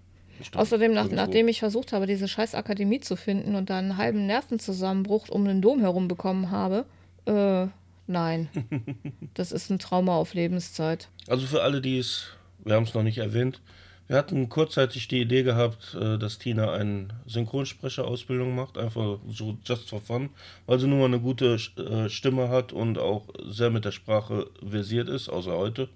Außerdem, 0.54 0.92
nach, 0.92 1.08
nachdem 1.10 1.46
ich 1.46 1.60
versucht 1.60 1.92
habe, 1.92 2.06
diese 2.06 2.26
scheiß 2.26 2.56
Akademie 2.56 2.98
zu 2.98 3.14
finden 3.14 3.54
und 3.54 3.70
da 3.70 3.78
einen 3.78 3.96
halben 3.96 4.26
Nervenzusammenbruch 4.26 5.28
um 5.28 5.44
den 5.44 5.62
Dom 5.62 5.80
herum 5.80 6.08
bekommen 6.08 6.50
habe, 6.50 6.86
äh, 7.26 7.66
nein. 8.06 8.48
Das 9.34 9.52
ist 9.52 9.70
ein 9.70 9.78
Trauma 9.78 10.16
auf 10.16 10.34
Lebenszeit. 10.34 11.08
Also 11.28 11.46
für 11.46 11.62
alle, 11.62 11.80
die 11.80 11.98
es, 11.98 12.26
wir 12.64 12.74
haben 12.74 12.82
es 12.84 12.94
noch 12.94 13.02
nicht 13.02 13.18
erwähnt, 13.18 13.62
wir 14.08 14.16
hatten 14.16 14.48
kurzzeitig 14.48 15.08
die 15.08 15.20
Idee 15.20 15.42
gehabt, 15.42 15.94
äh, 15.94 16.18
dass 16.18 16.38
Tina 16.38 16.72
eine 16.72 17.08
Synchronsprecherausbildung 17.26 18.54
macht, 18.54 18.78
einfach 18.78 19.18
so 19.28 19.56
just 19.64 19.88
for 19.88 20.00
fun, 20.00 20.30
weil 20.66 20.78
sie 20.78 20.86
nun 20.86 20.98
mal 20.98 21.06
eine 21.06 21.20
gute 21.20 21.58
äh, 21.76 22.08
Stimme 22.08 22.48
hat 22.48 22.72
und 22.72 22.98
auch 22.98 23.28
sehr 23.46 23.70
mit 23.70 23.84
der 23.84 23.92
Sprache 23.92 24.48
versiert 24.68 25.08
ist, 25.08 25.28
außer 25.28 25.52
heute. 25.52 25.88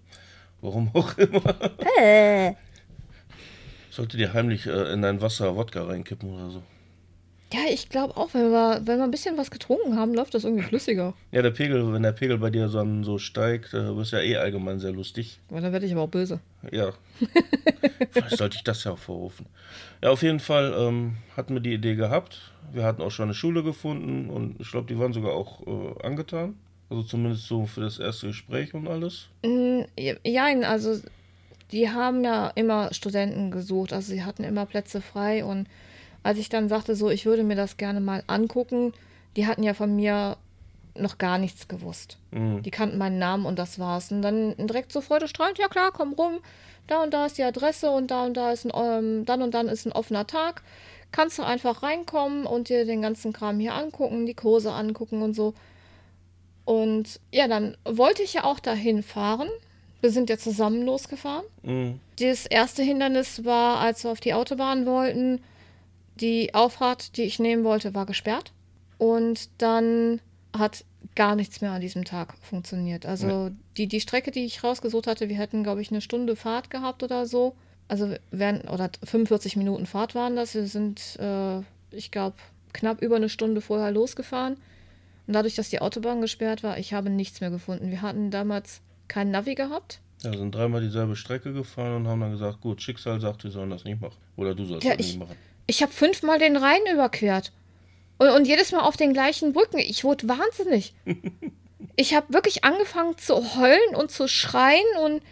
Warum 0.60 0.90
auch 0.94 1.16
immer. 1.18 1.56
Sollte 3.90 4.16
dir 4.16 4.32
heimlich 4.32 4.66
äh, 4.66 4.92
in 4.92 5.02
dein 5.02 5.20
Wasser 5.20 5.56
Wodka 5.56 5.84
reinkippen 5.84 6.30
oder 6.32 6.50
so. 6.50 6.62
Ja, 7.52 7.60
ich 7.70 7.88
glaube 7.88 8.16
auch, 8.16 8.34
wenn 8.34 8.50
wir, 8.50 8.80
wenn 8.84 8.98
wir 8.98 9.04
ein 9.04 9.10
bisschen 9.10 9.36
was 9.36 9.50
getrunken 9.52 9.96
haben, 9.96 10.14
läuft 10.14 10.34
das 10.34 10.44
irgendwie 10.44 10.64
flüssiger. 10.64 11.14
Ja, 11.30 11.42
der 11.42 11.50
Pegel, 11.52 11.92
wenn 11.92 12.02
der 12.02 12.12
Pegel 12.12 12.38
bei 12.38 12.50
dir 12.50 12.68
so, 12.68 12.84
so 13.02 13.18
steigt, 13.18 13.72
äh, 13.74 13.92
bist 13.92 14.12
ja 14.12 14.20
eh 14.20 14.36
allgemein 14.36 14.80
sehr 14.80 14.92
lustig. 14.92 15.38
Weil 15.48 15.62
dann 15.62 15.72
werde 15.72 15.86
ich 15.86 15.92
aber 15.92 16.02
auch 16.02 16.08
böse. 16.08 16.40
Ja. 16.72 16.92
Vielleicht 18.10 18.36
sollte 18.38 18.56
ich 18.56 18.64
das 18.64 18.82
ja 18.84 18.92
auch 18.92 18.98
vorrufen. 18.98 19.46
Ja, 20.02 20.10
auf 20.10 20.22
jeden 20.22 20.40
Fall 20.40 20.74
ähm, 20.76 21.18
hatten 21.36 21.54
wir 21.54 21.60
die 21.60 21.74
Idee 21.74 21.94
gehabt. 21.94 22.52
Wir 22.72 22.84
hatten 22.84 23.02
auch 23.02 23.10
schon 23.10 23.24
eine 23.24 23.34
Schule 23.34 23.62
gefunden 23.62 24.28
und 24.30 24.60
ich 24.60 24.70
glaube, 24.70 24.86
die 24.88 24.98
waren 24.98 25.12
sogar 25.12 25.32
auch 25.34 25.66
äh, 25.66 26.02
angetan. 26.04 26.56
Also 26.90 27.02
zumindest 27.02 27.46
so 27.46 27.66
für 27.66 27.80
das 27.80 27.98
erste 27.98 28.28
Gespräch 28.28 28.74
und 28.74 28.88
alles. 28.88 29.28
Mm, 29.44 29.82
Ja, 29.98 30.44
also 30.68 31.00
die 31.72 31.90
haben 31.90 32.24
ja 32.24 32.48
immer 32.54 32.92
Studenten 32.94 33.50
gesucht, 33.50 33.92
also 33.92 34.12
sie 34.12 34.24
hatten 34.24 34.44
immer 34.44 34.66
Plätze 34.66 35.00
frei 35.00 35.44
und 35.44 35.66
als 36.26 36.38
ich 36.38 36.48
dann 36.48 36.68
sagte, 36.68 36.96
so, 36.96 37.08
ich 37.08 37.24
würde 37.24 37.44
mir 37.44 37.54
das 37.54 37.76
gerne 37.76 38.00
mal 38.00 38.24
angucken, 38.26 38.92
die 39.36 39.46
hatten 39.46 39.62
ja 39.62 39.74
von 39.74 39.94
mir 39.94 40.36
noch 40.96 41.18
gar 41.18 41.38
nichts 41.38 41.68
gewusst. 41.68 42.18
Mhm. 42.32 42.64
Die 42.64 42.72
kannten 42.72 42.98
meinen 42.98 43.20
Namen 43.20 43.46
und 43.46 43.60
das 43.60 43.78
war's. 43.78 44.10
Und 44.10 44.22
dann 44.22 44.56
direkt 44.58 44.90
so 44.90 45.00
freudestrahlend, 45.00 45.58
ja 45.58 45.68
klar, 45.68 45.92
komm 45.92 46.14
rum, 46.14 46.38
da 46.88 47.00
und 47.04 47.14
da 47.14 47.26
ist 47.26 47.38
die 47.38 47.44
Adresse 47.44 47.90
und 47.92 48.10
da 48.10 48.24
und 48.24 48.36
da 48.36 48.50
ist 48.50 48.66
ein, 48.66 48.72
ähm, 48.74 49.24
dann 49.24 49.40
und 49.40 49.54
dann 49.54 49.68
ist 49.68 49.86
ein 49.86 49.92
offener 49.92 50.26
Tag. 50.26 50.62
Kannst 51.12 51.38
du 51.38 51.44
einfach 51.44 51.84
reinkommen 51.84 52.44
und 52.44 52.70
dir 52.70 52.84
den 52.84 53.02
ganzen 53.02 53.32
Kram 53.32 53.60
hier 53.60 53.74
angucken, 53.74 54.26
die 54.26 54.34
Kurse 54.34 54.72
angucken 54.72 55.22
und 55.22 55.34
so. 55.34 55.54
Und 56.64 57.20
ja, 57.30 57.46
dann 57.46 57.76
wollte 57.84 58.24
ich 58.24 58.32
ja 58.32 58.42
auch 58.42 58.58
dahin 58.58 59.04
fahren. 59.04 59.48
Wir 60.00 60.10
sind 60.10 60.28
ja 60.28 60.38
zusammen 60.38 60.84
losgefahren. 60.84 61.44
Mhm. 61.62 62.00
Das 62.18 62.46
erste 62.46 62.82
Hindernis 62.82 63.44
war, 63.44 63.78
als 63.78 64.02
wir 64.02 64.10
auf 64.10 64.18
die 64.18 64.34
Autobahn 64.34 64.86
wollten, 64.86 65.40
die 66.20 66.54
Auffahrt, 66.54 67.16
die 67.16 67.22
ich 67.22 67.38
nehmen 67.38 67.64
wollte, 67.64 67.94
war 67.94 68.06
gesperrt. 68.06 68.52
Und 68.98 69.48
dann 69.58 70.20
hat 70.56 70.84
gar 71.14 71.36
nichts 71.36 71.60
mehr 71.60 71.72
an 71.72 71.80
diesem 71.80 72.04
Tag 72.04 72.34
funktioniert. 72.42 73.06
Also 73.06 73.50
die, 73.76 73.86
die 73.86 74.00
Strecke, 74.00 74.30
die 74.30 74.44
ich 74.44 74.62
rausgesucht 74.64 75.06
hatte, 75.06 75.28
wir 75.28 75.36
hätten, 75.36 75.62
glaube 75.62 75.82
ich, 75.82 75.90
eine 75.90 76.00
Stunde 76.00 76.36
Fahrt 76.36 76.70
gehabt 76.70 77.02
oder 77.02 77.26
so. 77.26 77.54
Also 77.88 78.14
wären, 78.30 78.62
oder 78.62 78.90
45 79.04 79.56
Minuten 79.56 79.86
Fahrt 79.86 80.14
waren 80.14 80.34
das. 80.36 80.54
Wir 80.54 80.66
sind, 80.66 81.16
äh, 81.20 81.60
ich 81.90 82.10
glaube, 82.10 82.36
knapp 82.72 83.00
über 83.02 83.16
eine 83.16 83.28
Stunde 83.28 83.60
vorher 83.60 83.90
losgefahren. 83.92 84.54
Und 85.26 85.32
dadurch, 85.34 85.54
dass 85.54 85.70
die 85.70 85.80
Autobahn 85.80 86.20
gesperrt 86.20 86.62
war, 86.62 86.78
ich 86.78 86.92
habe 86.94 87.10
nichts 87.10 87.40
mehr 87.40 87.50
gefunden. 87.50 87.90
Wir 87.90 88.02
hatten 88.02 88.30
damals 88.30 88.80
kein 89.08 89.30
Navi 89.30 89.54
gehabt. 89.54 90.00
Ja, 90.22 90.36
sind 90.36 90.54
dreimal 90.54 90.80
dieselbe 90.80 91.14
Strecke 91.16 91.52
gefahren 91.52 91.94
und 91.96 92.08
haben 92.08 92.20
dann 92.20 92.32
gesagt, 92.32 92.60
gut, 92.60 92.80
Schicksal 92.82 93.20
sagt, 93.20 93.44
wir 93.44 93.50
sollen 93.50 93.70
das 93.70 93.84
nicht 93.84 94.00
machen. 94.00 94.16
Oder 94.36 94.54
du 94.54 94.64
sollst 94.64 94.84
Ja, 94.86 94.96
das 94.96 95.06
ich- 95.06 95.12
nicht 95.12 95.20
machen. 95.20 95.36
Ich 95.66 95.82
habe 95.82 95.92
fünfmal 95.92 96.38
den 96.38 96.56
Rhein 96.56 96.80
überquert. 96.92 97.52
Und, 98.18 98.30
und 98.30 98.46
jedes 98.46 98.72
Mal 98.72 98.80
auf 98.80 98.96
den 98.96 99.12
gleichen 99.12 99.52
Brücken. 99.52 99.78
Ich 99.78 100.04
wurde 100.04 100.28
wahnsinnig. 100.28 100.94
Ich 101.98 102.14
habe 102.14 102.30
wirklich 102.32 102.62
angefangen 102.62 103.16
zu 103.16 103.56
heulen 103.56 103.94
und 103.94 104.10
zu 104.10 104.28
schreien. 104.28 104.84
Und 105.02 105.22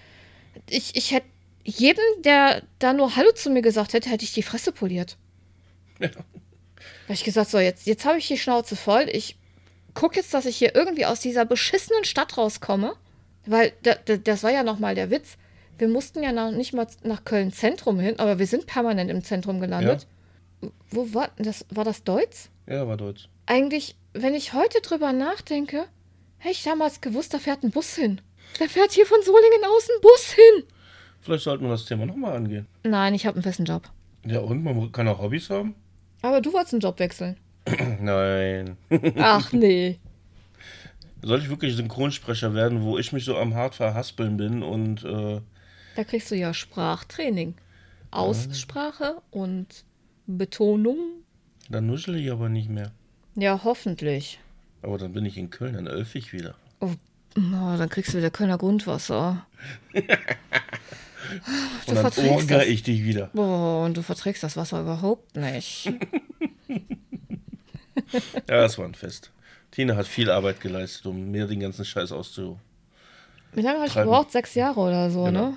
ich, 0.71 0.97
ich 0.97 1.11
hätte 1.11 1.27
jedem, 1.63 2.03
der 2.23 2.63
da 2.79 2.95
nur 2.95 3.17
Hallo 3.17 3.33
zu 3.33 3.51
mir 3.51 3.61
gesagt 3.61 3.93
hätte, 3.93 4.09
hätte 4.09 4.25
ich 4.25 4.33
die 4.33 4.43
Fresse 4.43 4.73
poliert. 4.73 5.19
Ja. 5.99 6.09
Da 6.09 6.15
habe 7.05 7.13
ich 7.13 7.25
gesagt, 7.25 7.51
so, 7.51 7.59
jetzt, 7.59 7.87
jetzt 7.87 8.07
habe 8.07 8.17
ich 8.17 8.29
die 8.29 8.39
Schnauze 8.39 8.77
voll. 8.77 9.09
Ich 9.13 9.37
gucke 9.93 10.17
jetzt, 10.17 10.33
dass 10.33 10.47
ich 10.47 10.57
hier 10.57 10.75
irgendwie 10.75 11.05
aus 11.05 11.21
dieser 11.21 11.45
beschissenen 11.45 12.05
Stadt 12.05 12.39
rauskomme. 12.39 12.97
Weil 13.45 13.75
da, 13.83 13.95
da, 14.03 14.17
das 14.17 14.43
war 14.43 14.51
ja 14.51 14.63
nochmal 14.63 14.95
der 14.95 15.11
Witz. 15.11 15.37
Wir 15.77 15.89
mussten 15.89 16.23
ja 16.23 16.33
noch 16.33 16.51
nicht 16.51 16.73
mal 16.73 16.87
nach 17.03 17.25
Köln 17.25 17.53
Zentrum 17.53 17.99
hin, 18.01 18.19
aber 18.19 18.39
wir 18.39 18.47
sind 18.47 18.67
permanent 18.67 19.11
im 19.11 19.23
Zentrum 19.23 19.61
gelandet. 19.61 20.07
Wo 20.91 21.13
war 21.15 21.31
das? 21.37 21.65
War 21.71 21.85
das 21.85 22.05
Deutz? 22.05 22.51
Ja, 22.67 22.87
war 22.87 22.97
Deutsch. 22.97 23.29
Eigentlich, 23.47 23.97
wenn 24.13 24.35
ich 24.35 24.53
heute 24.55 24.81
drüber 24.81 25.13
nachdenke, 25.13 25.87
hätte 26.39 26.53
ich 26.53 26.63
damals 26.63 27.01
gewusst, 27.01 27.35
da 27.35 27.39
fährt 27.39 27.63
ein 27.63 27.71
Bus 27.71 27.95
hin. 27.95 28.21
Da 28.59 28.67
fährt 28.67 28.93
hier 28.93 29.07
von 29.07 29.19
Solingen 29.23 29.65
aus 29.65 29.89
ein 29.91 30.01
Bus 30.01 30.33
hin. 30.33 30.65
Vielleicht 31.21 31.45
sollten 31.45 31.65
wir 31.65 31.71
das 31.71 31.87
Thema 31.87 32.07
nochmal 32.07 32.37
angehen. 32.37 32.67
Nein, 32.85 33.15
ich 33.15 33.27
habe 33.27 33.37
einen 33.37 33.43
festen 33.43 33.65
Job. 33.65 33.91
Ja, 34.27 34.41
und 34.41 34.63
man 34.63 34.93
kann 34.93 35.09
auch 35.09 35.19
Hobbys 35.21 35.51
haben? 35.51 35.75
Aber 36.23 36.41
du 36.41 36.53
wolltest 36.53 36.75
einen 36.75 36.81
Job 36.81 36.99
wechseln. 36.99 37.37
Nein. 38.01 38.77
Ach 39.19 39.53
nee. 39.53 39.99
Soll 41.23 41.41
ich 41.41 41.49
wirklich 41.49 41.75
Synchronsprecher 41.77 42.55
werden, 42.55 42.83
wo 42.83 42.99
ich 42.99 43.13
mich 43.13 43.25
so 43.25 43.37
am 43.37 43.55
hart 43.55 43.75
verhaspeln 43.75 44.37
bin 44.37 44.63
und 44.63 45.05
äh, 45.05 45.41
Da 45.97 46.05
kriegst 46.05 46.31
du 46.31 46.35
ja 46.37 46.53
Sprachtraining. 46.53 47.55
Aussprache 48.11 49.23
und 49.31 49.85
Betonung. 50.27 50.99
dann 51.69 51.87
nuschel 51.87 52.17
ich 52.17 52.31
aber 52.31 52.49
nicht 52.49 52.69
mehr. 52.71 52.93
Ja, 53.37 53.61
hoffentlich. 53.65 54.39
Aber 54.83 54.99
dann 54.99 55.13
bin 55.13 55.25
ich 55.25 55.37
in 55.39 55.51
Köln, 55.51 55.75
dann 55.75 55.87
elf 55.87 56.15
ich 56.15 56.33
wieder. 56.33 56.55
Oh, 56.81 56.91
oh, 57.37 57.41
dann 57.79 57.89
kriegst 57.89 58.13
du 58.15 58.19
wieder 58.19 58.31
Kölner 58.31 58.59
Grundwasser. 58.59 59.47
Du 61.87 61.93
Und 61.93 61.97
dann 61.97 62.13
verträgst 62.13 62.51
das. 62.51 62.67
ich 62.67 62.83
dich 62.83 63.03
wieder. 63.03 63.31
Boah, 63.33 63.85
und 63.87 63.97
du 63.97 64.03
verträgst 64.03 64.43
das 64.43 64.59
Wasser 64.59 64.83
überhaupt 64.83 65.35
nicht. 65.37 65.91
Ja, 68.49 68.61
das 68.61 68.77
war 68.79 68.85
ein 68.85 68.95
Fest. 68.95 69.31
Tina 69.71 69.97
hat 69.97 70.07
viel 70.07 70.31
Arbeit 70.31 70.61
geleistet, 70.61 71.07
um 71.07 71.31
mir 71.31 71.47
den 71.47 71.61
ganzen 71.61 71.85
Scheiß 71.85 72.13
auszu. 72.13 72.59
Wie 73.53 73.63
lange 73.63 73.79
habe 73.79 73.89
ich 73.89 73.95
gebraucht? 73.95 74.31
Sechs 74.33 74.55
Jahre 74.55 74.79
oder 74.81 75.11
so, 75.11 75.25
Genau. 75.25 75.51
ne? 75.51 75.57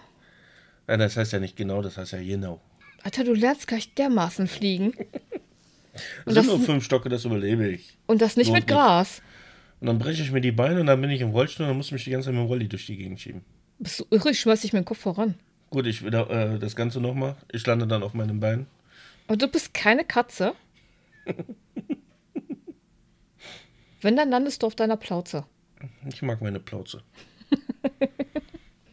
Nein, 0.87 0.99
das 0.99 1.17
heißt 1.17 1.33
ja 1.33 1.39
nicht 1.39 1.55
genau, 1.57 1.81
das 1.81 1.97
heißt 1.97 2.13
ja 2.13 2.19
genau. 2.23 2.61
Alter, 3.03 3.23
du 3.23 3.33
lernst 3.33 3.67
gleich 3.67 3.93
dermaßen 3.93 4.47
fliegen. 4.47 4.93
Das 6.25 6.35
das- 6.35 6.45
sind 6.45 6.47
nur 6.47 6.59
fünf 6.59 6.83
Stocke, 6.83 7.09
das 7.09 7.25
überlebe 7.25 7.67
ich. 7.69 7.97
Und 8.05 8.21
das 8.21 8.37
nicht 8.37 8.47
Lohnt 8.47 8.59
mit 8.61 8.67
nicht. 8.67 8.75
Gras. 8.75 9.21
Und 9.79 9.87
dann 9.87 9.99
breche 9.99 10.21
ich 10.23 10.31
mir 10.31 10.41
die 10.41 10.51
Beine 10.51 10.79
und 10.81 10.87
dann 10.87 10.99
bin 11.01 11.09
ich 11.11 11.21
im 11.21 11.29
Rollstuhl 11.29 11.63
und 11.65 11.69
dann 11.69 11.77
muss 11.77 11.87
ich 11.87 11.91
mich 11.93 12.03
die 12.03 12.09
ganze 12.11 12.25
Zeit 12.27 12.33
mit 12.35 12.43
dem 12.43 12.47
Rolli 12.47 12.67
durch 12.67 12.85
die 12.87 12.97
Gegend 12.97 13.19
schieben. 13.19 13.41
Bist 13.79 13.99
du 13.99 14.05
irre? 14.09 14.31
Ich 14.31 14.39
schmeiß 14.39 14.61
dich 14.61 14.73
mit 14.73 14.81
dem 14.83 14.85
Kopf 14.85 14.99
voran. 14.99 15.35
Gut, 15.69 15.85
ich 15.85 16.03
wieder 16.03 16.29
äh, 16.29 16.59
das 16.59 16.75
Ganze 16.75 16.99
nochmal. 16.99 17.35
Ich 17.51 17.65
lande 17.67 17.85
dann 17.87 18.01
auf 18.03 18.13
meinem 18.13 18.39
Bein. 18.39 18.65
Aber 19.27 19.37
du 19.37 19.47
bist 19.47 19.73
keine 19.73 20.03
Katze. 20.03 20.53
Wenn, 24.01 24.15
dann 24.15 24.29
landest 24.29 24.61
du 24.63 24.67
auf 24.67 24.75
deiner 24.75 24.97
Plauze. 24.97 25.45
Ich 26.11 26.21
mag 26.21 26.41
meine 26.41 26.59
Plauze. 26.59 27.01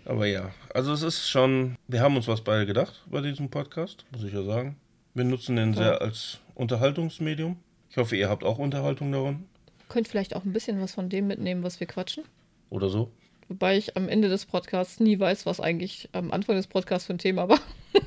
Aber 0.07 0.27
ja, 0.27 0.51
also 0.75 0.93
es 0.93 1.03
ist 1.03 1.29
schon, 1.29 1.77
wir 1.89 2.01
haben 2.01 2.17
uns 2.17 2.29
was 2.29 2.43
beide 2.43 2.67
gedacht 2.67 3.03
bei 3.11 3.21
diesem 3.21 3.49
Podcast, 3.49 4.05
muss 4.13 4.25
ich 4.25 4.33
ja 4.33 4.43
sagen. 4.43 4.77
Wir 5.15 5.25
nutzen 5.25 5.57
den 5.57 5.75
sehr 5.75 6.03
als 6.03 6.41
Unterhaltungsmedium. 6.55 7.57
Ich 7.89 7.97
hoffe, 7.97 8.17
ihr 8.17 8.29
habt 8.29 8.45
auch 8.45 8.59
Unterhaltung 8.59 9.13
daran. 9.13 9.45
Könnt 9.89 10.09
vielleicht 10.09 10.35
auch 10.35 10.45
ein 10.45 10.53
bisschen 10.53 10.81
was 10.81 10.95
von 10.95 11.09
dem 11.09 11.27
mitnehmen, 11.27 11.63
was 11.63 11.81
wir 11.81 11.87
quatschen. 11.87 12.25
Oder 12.71 12.89
so. 12.89 13.11
Wobei 13.49 13.77
ich 13.77 13.97
am 13.97 14.09
Ende 14.09 14.29
des 14.29 14.47
Podcasts 14.47 15.01
nie 15.01 15.19
weiß, 15.19 15.47
was 15.47 15.61
eigentlich 15.61 16.09
am 16.13 16.33
Anfang 16.33 16.57
des 16.57 16.67
Podcasts 16.67 17.07
für 17.07 17.15
ein 17.15 17.19
Thema 17.19 17.49
war. 17.49 17.61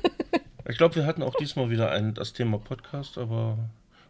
Ich 0.70 0.76
glaube, 0.76 0.96
wir 0.96 1.06
hatten 1.06 1.22
auch 1.22 1.34
diesmal 1.36 1.70
wieder 1.70 1.90
ein, 1.90 2.12
das 2.12 2.34
Thema 2.34 2.58
Podcast, 2.58 3.16
aber 3.16 3.56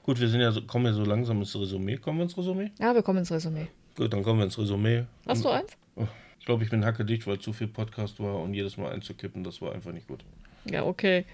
gut, 0.03 0.19
wir 0.19 0.27
sind 0.29 0.41
ja 0.41 0.51
so, 0.51 0.61
kommen 0.63 0.87
ja 0.87 0.93
so 0.93 1.05
langsam 1.05 1.39
ins 1.39 1.55
Resümee. 1.55 1.99
Kommen 1.99 2.19
wir 2.19 2.25
ins 2.25 2.37
Resümee? 2.37 2.73
Ja, 2.81 2.95
wir 2.95 3.03
kommen 3.05 3.21
ins 3.21 3.31
Resümee. 3.31 3.69
Gut, 3.97 4.13
dann 4.13 4.25
kommen 4.25 4.41
wir 4.41 4.45
ins 4.45 4.59
Resümee. 4.59 5.05
Hast 5.25 5.45
du 5.45 5.51
eins? 5.51 5.77
Ich 6.39 6.47
glaube, 6.47 6.65
ich 6.65 6.71
bin 6.71 6.85
hackedicht, 6.85 7.27
weil 7.27 7.39
zu 7.39 7.53
viel 7.53 7.69
Podcast 7.69 8.21
war 8.21 8.41
und 8.41 8.55
jedes 8.55 8.77
Mal 8.77 8.93
einzukippen, 8.93 9.45
das 9.45 9.61
war 9.61 9.73
einfach 9.73 9.93
nicht 9.93 10.09
gut. 10.09 10.25
Ja, 10.65 10.85
okay. 10.85 11.25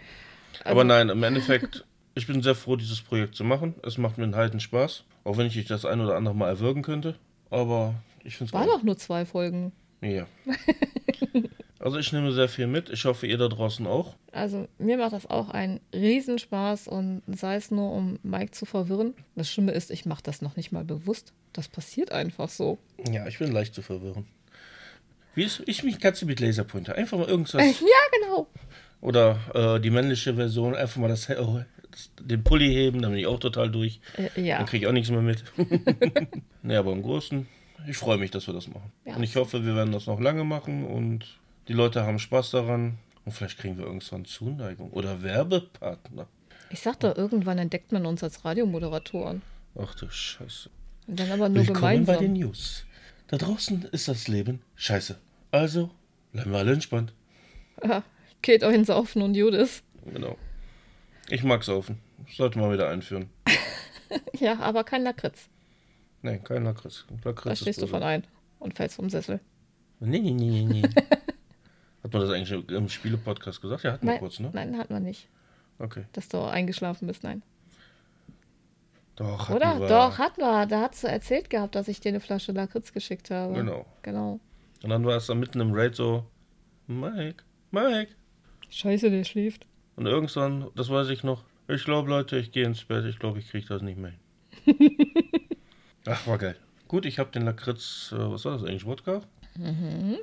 Also, 0.61 0.71
Aber 0.71 0.85
nein, 0.85 1.09
im 1.09 1.23
Endeffekt, 1.23 1.85
ich 2.15 2.27
bin 2.27 2.43
sehr 2.43 2.55
froh, 2.55 2.77
dieses 2.77 3.01
Projekt 3.01 3.35
zu 3.35 3.45
machen. 3.45 3.75
Es 3.83 3.99
macht 3.99 4.19
mir 4.19 4.25
einen 4.25 4.37
heiden 4.37 4.61
Spaß, 4.61 5.05
auch 5.25 5.37
wenn 5.37 5.47
ich 5.47 5.65
das 5.67 5.85
ein 5.85 6.01
oder 6.01 6.17
andere 6.17 6.35
mal 6.35 6.49
erwürgen 6.49 6.83
könnte. 6.83 7.17
Aber 7.51 7.95
ich 8.25 8.37
finde 8.37 8.49
es 8.49 8.53
War 8.53 8.67
doch 8.67 8.83
nur 8.83 8.97
zwei 8.97 9.25
Folgen. 9.25 9.73
Ja. 10.01 10.27
Also 11.85 11.99
ich 11.99 12.11
nehme 12.15 12.33
sehr 12.33 12.49
viel 12.49 12.67
mit. 12.67 12.89
Ich 12.89 13.05
hoffe, 13.05 13.27
ihr 13.27 13.37
da 13.37 13.47
draußen 13.47 13.87
auch. 13.87 14.17
Also 14.33 14.69
mir 14.79 14.97
macht 14.97 15.13
das 15.13 15.27
auch 15.27 15.51
einen 15.51 15.81
Riesenspaß 15.93 16.89
und 16.89 17.21
sei 17.27 17.57
es 17.57 17.71
nur, 17.71 17.93
um 17.93 18.19
Mike 18.23 18.53
zu 18.53 18.65
verwirren. 18.65 19.13
Das 19.37 19.51
Schlimme 19.51 19.73
ist, 19.73 19.91
ich 19.91 20.07
mache 20.07 20.23
das 20.23 20.41
noch 20.41 20.57
nicht 20.57 20.73
mal 20.73 20.83
bewusst. 20.83 21.35
Das 21.53 21.69
passiert 21.69 22.11
einfach 22.11 22.49
so. 22.49 22.79
Ja, 23.11 23.27
ich 23.27 23.39
bin 23.39 23.53
leicht 23.53 23.75
zu 23.75 23.83
verwirren. 23.83 24.27
Wie 25.35 25.43
ist 25.43 25.63
ich 25.67 25.83
mich 25.83 25.99
Katze 25.99 26.27
mit 26.27 26.41
Laserpointer? 26.41 26.95
Einfach 26.95 27.19
mal 27.19 27.29
irgendwas. 27.29 27.81
Ja, 27.81 28.19
genau. 28.21 28.47
Oder 29.01 29.39
äh, 29.55 29.81
die 29.81 29.91
männliche 29.91 30.35
Version, 30.35 30.75
einfach 30.75 30.97
mal 30.97 31.09
das, 31.09 31.29
oh, 31.31 31.61
den 32.21 32.43
Pulli 32.43 32.69
heben, 32.69 33.03
dann 33.03 33.11
bin 33.11 33.21
ich 33.21 33.27
auch 33.27 33.41
total 33.41 33.71
durch. 33.71 34.01
Äh, 34.17 34.41
ja. 34.41 34.59
Dann 34.59 34.67
kriege 34.67 34.85
ich 34.85 34.89
auch 34.89 34.93
nichts 34.93 35.11
mehr 35.11 35.21
mit. 35.21 35.45
nee, 36.63 36.77
aber 36.77 36.93
im 36.93 37.03
Großen, 37.03 37.47
ich 37.87 37.97
freue 37.97 38.17
mich, 38.17 38.31
dass 38.31 38.47
wir 38.47 38.55
das 38.55 38.69
machen. 38.69 38.93
Ja. 39.05 39.17
Und 39.17 39.23
ich 39.23 39.37
hoffe, 39.37 39.65
wir 39.65 39.75
werden 39.75 39.93
das 39.93 40.07
noch 40.07 40.21
lange 40.21 40.45
machen 40.45 40.85
und 40.85 41.27
die 41.69 41.73
Leute 41.73 42.05
haben 42.05 42.19
Spaß 42.19 42.51
daran. 42.53 42.99
Und 43.25 43.33
vielleicht 43.33 43.59
kriegen 43.59 43.79
wir 43.79 43.87
irgendwann 43.87 44.25
Zuneigung 44.27 44.91
oder 44.91 45.23
Werbepartner. 45.23 46.27
Ich 46.71 46.81
sag 46.81 47.01
doch, 47.01 47.17
irgendwann 47.17 47.59
entdeckt 47.59 47.93
man 47.93 48.05
uns 48.05 48.23
als 48.23 48.45
Radiomoderatoren. 48.45 49.43
Ach 49.79 49.95
du 49.95 50.09
Scheiße. 50.09 50.71
Und 51.07 51.21
dann 51.21 51.31
aber 51.31 51.49
nur 51.49 51.67
Willkommen 51.67 52.05
bei 52.05 52.15
gemeinsam. 52.15 52.19
den 52.19 52.33
News. 52.35 52.85
Da 53.35 53.47
draußen 53.47 53.83
ist 53.91 54.07
das 54.07 54.29
Leben 54.29 54.63
scheiße. 54.77 55.19
Also, 55.51 55.91
bleiben 56.31 56.53
wir 56.53 56.59
alle 56.61 56.73
entspannt. 56.73 57.13
Ja, 57.83 58.05
geht 58.43 58.63
euch 58.63 58.77
ins 58.77 58.87
Saufen 58.87 59.23
und 59.23 59.35
Judas. 59.35 59.83
Genau. 60.05 60.39
Ich 61.29 61.43
mag 61.43 61.65
Saufen. 61.65 61.99
Sollte 62.33 62.61
mal 62.61 62.73
wieder 62.73 62.89
einführen. 62.89 63.31
Ja, 64.39 64.61
aber 64.61 64.85
kein 64.85 65.03
Lakritz. 65.03 65.49
Nee, 66.23 66.39
kein 66.39 66.63
Lakritz. 66.63 67.05
Lakritz 67.25 67.45
Da 67.45 67.57
stehst 67.57 67.83
du 67.83 67.89
von 67.89 68.05
ein 68.05 68.25
und 68.61 68.77
fällst 68.77 68.95
vom 68.95 69.11
Sessel. 69.11 69.41
Nee, 69.99 70.21
nee, 70.21 70.31
nee, 70.31 70.51
nee, 70.51 70.65
nee. 70.67 70.83
Hat 72.05 72.13
man 72.13 72.23
das 72.23 72.31
eigentlich 72.31 72.69
im 72.71 72.89
Spiele-Podcast 72.89 73.61
gesagt? 73.61 73.83
Ja, 73.83 73.95
hatten 73.95 74.07
wir 74.07 74.13
Nein, 74.13 74.21
kurz, 74.21 74.39
ne? 74.39 74.51
nein, 74.53 74.79
hat 74.79 74.91
man 74.91 75.03
nicht. 75.03 75.29
Okay. 75.81 76.05
Dass 76.13 76.29
du 76.29 76.41
eingeschlafen 76.45 77.09
bist, 77.09 77.25
nein. 77.25 77.43
Doch, 79.17 79.51
Oder? 79.51 79.81
wir. 79.81 79.89
Doch, 79.89 80.19
hat 80.19 80.39
man. 80.39 80.69
Da 80.69 80.83
hast 80.83 81.05
du 81.05 81.09
erzählt 81.09 81.51
gehabt, 81.51 81.75
dass 81.75 81.89
ich 81.89 82.01
dir 82.01 82.09
eine 82.09 82.21
Flasche 82.21 82.53
Lakritz 82.53 82.93
geschickt 82.93 83.31
habe. 83.31 83.55
Genau. 83.55 83.87
Genau. 84.03 84.41
Und 84.83 84.91
dann 84.91 85.05
war 85.05 85.17
es 85.17 85.27
da 85.27 85.35
mitten 85.35 85.61
im 85.61 85.73
Raid 85.73 85.95
so, 85.95 86.27
Mike, 86.87 87.45
Mike. 87.71 88.13
Scheiße, 88.69 89.11
der 89.11 89.25
schläft. 89.25 89.67
Und 89.97 90.07
irgendwann, 90.07 90.69
das 90.75 90.91
weiß 90.91 91.09
ich 91.11 91.23
noch, 91.23 91.45
ich 91.69 91.85
glaube, 91.85 92.11
Leute, 92.11 92.37
ich 92.37 92.53
gehe 92.53 92.67
ins 92.67 92.85
Bett, 92.85 93.05
ich 93.07 93.19
glaube, 93.19 93.39
ich 93.39 93.49
kriege 93.49 93.67
das 93.67 93.83
nicht 93.83 93.99
mehr 93.99 94.13
hin. 94.65 94.89
Ach, 96.07 96.27
war 96.27 96.39
geil. 96.39 96.57
Gut, 96.89 97.07
ich 97.07 97.19
habe 97.19 97.31
den 97.31 97.43
Lakritz, 97.43 98.13
äh, 98.13 98.19
was 98.19 98.45
war 98.45 98.53
das 98.53 98.65
eigentlich, 98.65 98.85
Wodka? 98.85 99.23
Mhm. 99.57 100.17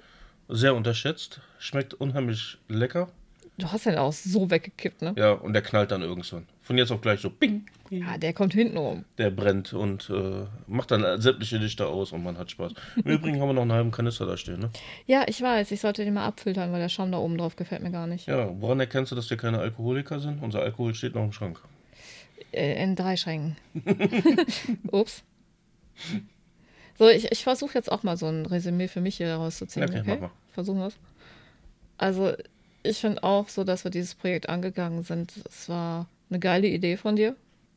Sehr 0.50 0.76
unterschätzt, 0.76 1.42
schmeckt 1.58 1.94
unheimlich 1.94 2.58
lecker. 2.68 3.10
Du 3.58 3.72
hast 3.72 3.86
den 3.86 3.98
auch 3.98 4.14
so 4.14 4.50
weggekippt, 4.50 5.02
ne? 5.02 5.14
Ja, 5.18 5.32
und 5.32 5.54
der 5.54 5.62
knallt 5.62 5.92
dann 5.92 6.02
irgendwann. 6.02 6.48
Von 6.72 6.78
jetzt 6.78 6.90
auf 6.94 7.02
gleich 7.02 7.20
so, 7.20 7.30
bing, 7.30 7.66
Ja, 7.90 8.18
der 8.18 8.32
kommt 8.32 8.54
hinten 8.54 8.78
rum. 8.78 9.04
der 9.18 9.30
brennt 9.30 9.74
und 9.74 10.10
äh, 10.10 10.46
macht 10.68 10.92
dann 10.92 11.20
sämtliche 11.22 11.58
Lichter 11.58 11.90
aus 11.90 12.14
und 12.14 12.24
man 12.24 12.38
hat 12.38 12.50
Spaß. 12.50 12.72
Im 12.96 13.04
Übrigen 13.12 13.42
haben 13.42 13.50
wir 13.50 13.54
noch 13.54 13.64
einen 13.64 13.74
halben 13.74 13.92
Kanister 13.92 14.26
da 14.26 14.38
stehen, 14.38 14.62
ne? 14.62 14.70
Ja, 15.06 15.26
ich 15.28 15.42
weiß, 15.42 15.70
ich 15.72 15.82
sollte 15.82 16.06
den 16.06 16.14
mal 16.14 16.26
abfiltern, 16.26 16.72
weil 16.72 16.80
der 16.80 16.88
Schaum 16.88 17.12
da 17.12 17.18
oben 17.18 17.38
drauf 17.38 17.58
gefällt 17.58 17.84
mir 17.84 17.92
gar 17.92 18.08
nicht. 18.08 18.26
Ja, 18.26 18.50
woran 18.62 18.80
erkennst 18.80 19.12
du, 19.12 19.18
dass 19.18 19.30
wir 19.30 19.36
keine 19.36 19.60
Alkoholiker 19.60 20.22
sind? 20.22 20.42
Unser 20.42 20.62
Alkohol 20.62 20.96
steht 20.96 21.14
noch 21.14 21.26
im 21.26 21.34
Schrank. 21.34 21.60
Äh, 22.54 22.82
in 22.82 22.96
drei 22.96 23.18
Schränken. 23.18 23.58
Ups. 24.94 25.24
So, 26.98 27.10
ich, 27.10 27.30
ich 27.34 27.44
versuche 27.44 27.74
jetzt 27.74 27.92
auch 27.92 28.04
mal 28.04 28.16
so 28.16 28.28
ein 28.28 28.46
Resümee 28.46 28.88
für 28.88 29.02
mich 29.02 29.18
hier 29.18 29.36
rauszuziehen. 29.36 29.90
Okay, 29.90 30.00
Okay, 30.00 30.10
mach 30.14 30.20
mal. 30.22 30.32
Versuchen 30.54 30.80
wir 30.80 30.88
es. 30.88 30.96
Also, 31.98 32.32
ich 32.84 32.98
finde 32.98 33.24
auch 33.24 33.50
so, 33.50 33.66
dass 33.66 33.84
wir 33.84 33.92
dieses 33.92 34.16
Projekt 34.16 34.48
angegangen 34.48 35.04
sind. 35.04 35.34
Es 35.50 35.68
war 35.68 36.08
eine 36.32 36.40
geile 36.40 36.68
Idee 36.68 36.98
von 36.98 37.16
dir. 37.16 37.36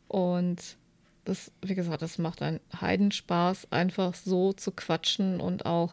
Und 0.09 0.76
das, 1.24 1.51
wie 1.62 1.74
gesagt, 1.74 2.01
das 2.02 2.18
macht 2.18 2.40
einen 2.43 2.60
Heidenspaß, 2.81 3.68
einfach 3.70 4.14
so 4.14 4.52
zu 4.52 4.70
quatschen 4.72 5.40
und 5.40 5.66
auch 5.66 5.93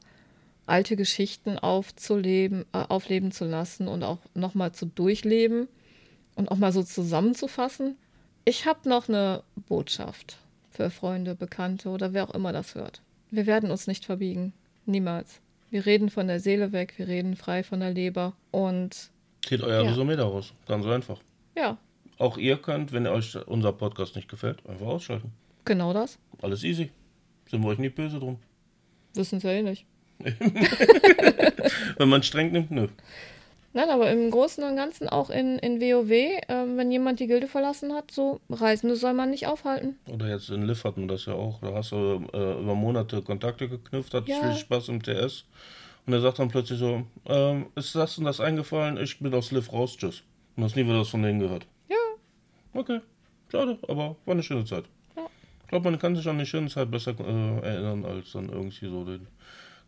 alte 0.66 0.96
Geschichten 0.96 1.58
aufzuleben, 1.58 2.66
äh, 2.74 2.84
aufleben 2.88 3.32
zu 3.32 3.46
lassen 3.46 3.88
und 3.88 4.04
auch 4.04 4.20
nochmal 4.34 4.72
zu 4.72 4.86
durchleben 4.86 5.68
und 6.36 6.50
auch 6.52 6.58
mal 6.58 6.72
so 6.72 6.84
zusammenzufassen. 6.84 7.98
Ich 8.46 8.66
habe 8.66 8.88
noch 8.88 9.10
eine 9.10 9.44
Botschaft 9.68 10.38
für 10.70 10.90
Freunde, 10.90 11.36
Bekannte 11.36 11.90
oder 11.90 12.14
wer 12.14 12.30
auch 12.30 12.34
immer 12.34 12.54
das 12.54 12.76
hört. 12.76 13.02
Wir 13.32 13.46
werden 13.46 13.72
uns 13.72 13.88
nicht 13.88 14.06
verbiegen. 14.06 14.54
Niemals. 14.86 15.42
Wir 15.70 15.86
reden 15.86 16.10
von 16.10 16.28
der 16.28 16.40
Seele 16.40 16.72
weg, 16.74 16.94
wir 16.98 17.08
reden 17.08 17.36
frei 17.36 17.64
von 17.64 17.80
der 17.80 17.92
Leber. 17.92 18.34
Und 18.52 19.10
Zieht 19.46 19.62
euer 19.62 19.84
Ja. 19.84 19.90
Resümee 19.90 20.16
daraus. 20.16 20.54
Ganz 20.68 20.86
einfach. 20.86 21.20
ja, 21.56 21.78
Auch 22.22 22.38
ihr 22.38 22.58
könnt, 22.58 22.92
wenn 22.92 23.08
euch 23.08 23.36
unser 23.48 23.74
Podcast 23.74 24.16
nicht 24.16 24.30
gefällt, 24.30 24.60
einfach 24.70 24.86
ausschalten. 24.86 25.32
genau 25.66 25.92
das. 25.92 26.20
Alles 26.42 26.64
easy. 26.64 26.92
Sind 27.50 27.64
wir 27.64 27.70
euch 27.70 27.80
nicht 27.80 27.96
böse 27.96 28.20
drum. 28.20 28.38
Wissen 29.16 29.40
sie 29.40 29.48
ja 29.48 29.54
eh 29.54 29.64
nicht. 29.64 29.86
Wenn 31.98 32.10
man 32.10 32.22
streng 32.24 32.52
nimmt, 32.52 32.70
nö. 32.72 32.88
Nein, 33.74 33.90
aber 33.90 34.12
im 34.12 34.30
Großen 34.30 34.64
und 34.64 34.76
Ganzen 34.76 35.08
auch 35.10 35.30
in, 35.30 35.58
in 35.60 35.80
WoW, 35.80 36.12
ähm, 36.50 36.78
wenn 36.78 36.92
jemand 36.92 37.20
die 37.22 37.28
Gilde 37.28 37.48
verlassen 37.48 37.94
hat, 37.94 38.12
so 38.12 38.42
Reisende 38.50 38.96
soll 38.98 39.14
man 39.14 39.30
nicht 39.32 39.48
aufhalten. 39.48 39.96
Oder 40.12 40.28
jetzt 40.30 40.50
in 40.50 40.64
Liv 40.68 40.84
hatten 40.84 41.02
wir 41.02 41.08
das 41.08 41.26
ja 41.26 41.34
auch. 41.34 41.60
Da 41.62 41.74
hast 41.74 41.92
du 41.94 42.22
äh, 42.34 42.60
über 42.62 42.76
Monate 42.76 43.22
Kontakte 43.22 43.70
geknüpft, 43.70 44.14
hattest 44.14 44.30
Ja. 44.30 44.42
viel 44.50 44.60
Spaß 44.60 44.90
im 44.90 45.02
TS. 45.02 45.46
Und 46.06 46.14
er 46.14 46.20
sagt 46.22 46.40
dann 46.40 46.50
plötzlich 46.50 46.80
so, 46.80 47.04
ähm, 47.28 47.68
ist 47.76 47.96
das 47.96 48.18
und 48.18 48.26
das 48.26 48.40
eingefallen? 48.42 48.98
Ich 48.98 49.18
bin 49.20 49.34
aus 49.34 49.52
Liv 49.52 49.72
raus, 49.72 49.96
tschüss. 49.98 50.22
Und 50.58 50.66
hast 50.66 50.76
nie 50.76 50.84
wieder 50.84 51.00
was 51.00 51.10
von 51.10 51.24
denen 51.24 51.40
gehört. 51.40 51.66
Okay, 52.74 53.02
schade, 53.52 53.78
aber 53.88 54.16
war 54.26 54.34
eine 54.34 54.44
schöne 54.44 54.66
Zeit. 54.66 54.86
Ja. 55.16 55.26
Ich 55.64 55.68
glaube, 55.68 55.90
man 55.90 56.00
kann 56.00 56.16
sich 56.16 56.28
an 56.28 56.40
die 56.40 56.46
schöne 56.46 56.70
Zeit 56.70 56.90
besser 56.92 57.14
äh, 57.20 57.60
erinnern, 57.68 58.06
als 58.06 58.32
dann 58.32 58.50
irgendwie 58.50 58.88
so 58.88 59.04
den 59.06 59.28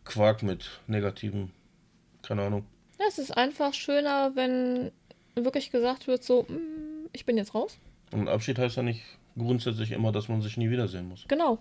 Quark 0.04 0.42
mit 0.42 0.68
negativen, 0.86 1.50
keine 2.22 2.42
Ahnung. 2.42 2.66
Ja, 2.98 3.06
es 3.08 3.18
ist 3.18 3.36
einfach 3.36 3.72
schöner, 3.74 4.32
wenn 4.36 4.92
wirklich 5.34 5.70
gesagt 5.70 6.06
wird, 6.06 6.22
so, 6.22 6.42
"Mm, 6.48 7.08
ich 7.12 7.24
bin 7.26 7.36
jetzt 7.36 7.54
raus. 7.54 7.78
Und 8.12 8.28
Abschied 8.28 8.58
heißt 8.58 8.76
ja 8.76 8.82
nicht 8.82 9.02
grundsätzlich 9.36 9.90
immer, 9.92 10.12
dass 10.12 10.28
man 10.28 10.40
sich 10.42 10.56
nie 10.56 10.70
wiedersehen 10.70 11.08
muss. 11.08 11.24
Genau, 11.26 11.58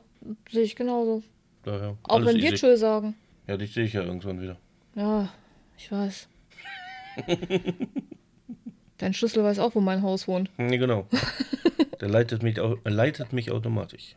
sehe 0.51 0.63
ich 0.63 0.75
genauso. 0.75 1.23
Daher. 1.63 1.97
Auch 2.03 2.15
alles 2.17 2.27
wenn 2.27 2.35
wir 2.41 2.51
easy. 2.51 2.55
Tschö 2.57 2.75
sagen. 2.77 3.15
Ja, 3.47 3.57
dich 3.57 3.73
sehe 3.73 3.85
ich 3.85 3.93
ja 3.93 4.03
irgendwann 4.03 4.41
wieder. 4.41 4.57
Ja, 4.95 5.29
ich 5.77 5.91
weiß. 5.91 6.27
Dein 9.03 9.13
Schlüssel 9.13 9.43
weiß 9.43 9.59
auch, 9.59 9.75
wo 9.75 9.81
mein 9.81 10.01
Haus 10.01 10.29
wohnt. 10.29 10.49
Nee, 10.55 10.77
genau. 10.77 11.07
Der 11.99 12.07
leitet 12.07 12.41
mich, 12.41 12.57
leitet 12.85 13.33
mich 13.33 13.51
automatisch. 13.51 14.15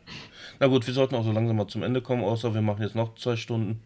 Na 0.61 0.67
gut, 0.67 0.87
wir 0.87 0.93
sollten 0.93 1.13
auch 1.15 1.25
so 1.25 1.33
langsam 1.33 1.57
mal 1.57 1.67
zum 1.67 1.83
Ende 1.83 2.01
kommen, 2.01 2.23
außer 2.23 2.53
wir 2.53 2.61
machen 2.61 2.83
jetzt 2.83 2.95
noch 2.95 3.15
zwei 3.15 3.35
Stunden. 3.35 3.81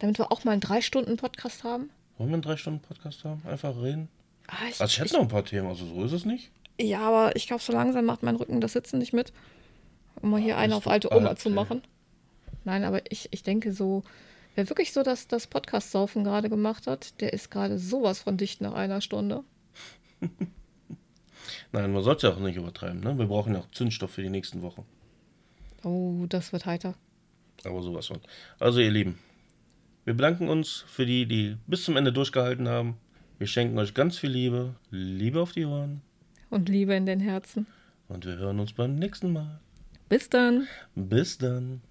Damit 0.00 0.18
wir 0.18 0.32
auch 0.32 0.42
mal 0.42 0.50
einen 0.50 0.60
drei 0.60 0.80
Stunden 0.80 1.16
Podcast 1.16 1.62
haben. 1.62 1.90
Wollen 2.18 2.30
wir 2.30 2.34
einen 2.34 2.42
drei 2.42 2.56
Stunden 2.56 2.80
Podcast 2.80 3.22
haben? 3.22 3.40
Einfach 3.48 3.80
reden? 3.80 4.08
Ah, 4.48 4.54
ich, 4.68 4.80
Also 4.80 4.90
ich 4.90 4.98
hätte 4.98 5.14
noch 5.14 5.20
ein 5.22 5.28
paar 5.28 5.44
Themen, 5.44 5.68
also 5.68 5.86
so 5.86 6.02
ist 6.02 6.10
es 6.10 6.24
nicht. 6.24 6.50
ja, 6.80 7.02
aber 7.02 7.36
ich 7.36 7.46
glaube, 7.46 7.62
so 7.62 7.72
langsam 7.72 8.04
macht 8.04 8.24
mein 8.24 8.34
Rücken 8.34 8.60
das 8.60 8.72
Sitzen 8.72 8.98
nicht 8.98 9.12
mit. 9.12 9.32
Um 10.22 10.30
mal 10.30 10.40
hier 10.40 10.56
einen 10.58 10.72
bist 10.72 10.78
auf 10.86 10.88
alte 10.92 11.12
Oma 11.16 11.28
alt, 11.28 11.38
zu 11.38 11.50
ey. 11.50 11.54
machen. 11.54 11.82
Nein, 12.64 12.82
aber 12.82 13.00
ich, 13.12 13.28
ich 13.30 13.44
denke 13.44 13.72
so, 13.72 14.02
wer 14.56 14.68
wirklich 14.68 14.92
so 14.92 15.04
das, 15.04 15.28
das 15.28 15.46
Podcast-Saufen 15.46 16.24
gerade 16.24 16.48
gemacht 16.50 16.88
hat, 16.88 17.20
der 17.20 17.32
ist 17.32 17.52
gerade 17.52 17.78
sowas 17.78 18.18
von 18.18 18.36
dicht 18.36 18.60
nach 18.60 18.74
einer 18.74 19.00
Stunde. 19.00 19.44
Nein, 21.72 21.92
man 21.92 22.02
sollte 22.02 22.28
ja 22.28 22.32
auch 22.34 22.38
nicht 22.40 22.56
übertreiben. 22.56 23.00
Ne? 23.00 23.16
Wir 23.18 23.26
brauchen 23.26 23.54
ja 23.54 23.60
auch 23.60 23.70
Zündstoff 23.70 24.12
für 24.12 24.22
die 24.22 24.30
nächsten 24.30 24.62
Wochen. 24.62 24.84
Oh, 25.82 26.26
das 26.28 26.52
wird 26.52 26.66
heiter. 26.66 26.94
Aber 27.64 27.82
sowas 27.82 28.06
von. 28.06 28.20
Also 28.58 28.80
ihr 28.80 28.90
Lieben, 28.90 29.18
wir 30.04 30.14
bedanken 30.14 30.48
uns 30.48 30.84
für 30.86 31.06
die, 31.06 31.26
die 31.26 31.56
bis 31.66 31.84
zum 31.84 31.96
Ende 31.96 32.12
durchgehalten 32.12 32.68
haben. 32.68 32.96
Wir 33.38 33.46
schenken 33.46 33.78
euch 33.78 33.92
ganz 33.94 34.16
viel 34.18 34.30
Liebe, 34.30 34.74
Liebe 34.90 35.40
auf 35.40 35.52
die 35.52 35.66
Ohren 35.66 36.00
Und 36.48 36.68
Liebe 36.68 36.94
in 36.94 37.06
den 37.06 37.20
Herzen. 37.20 37.66
und 38.08 38.24
wir 38.24 38.36
hören 38.36 38.60
uns 38.60 38.72
beim 38.72 38.94
nächsten 38.96 39.32
Mal. 39.32 39.60
Bis 40.08 40.30
dann. 40.30 40.66
Bis 40.94 41.36
dann. 41.38 41.82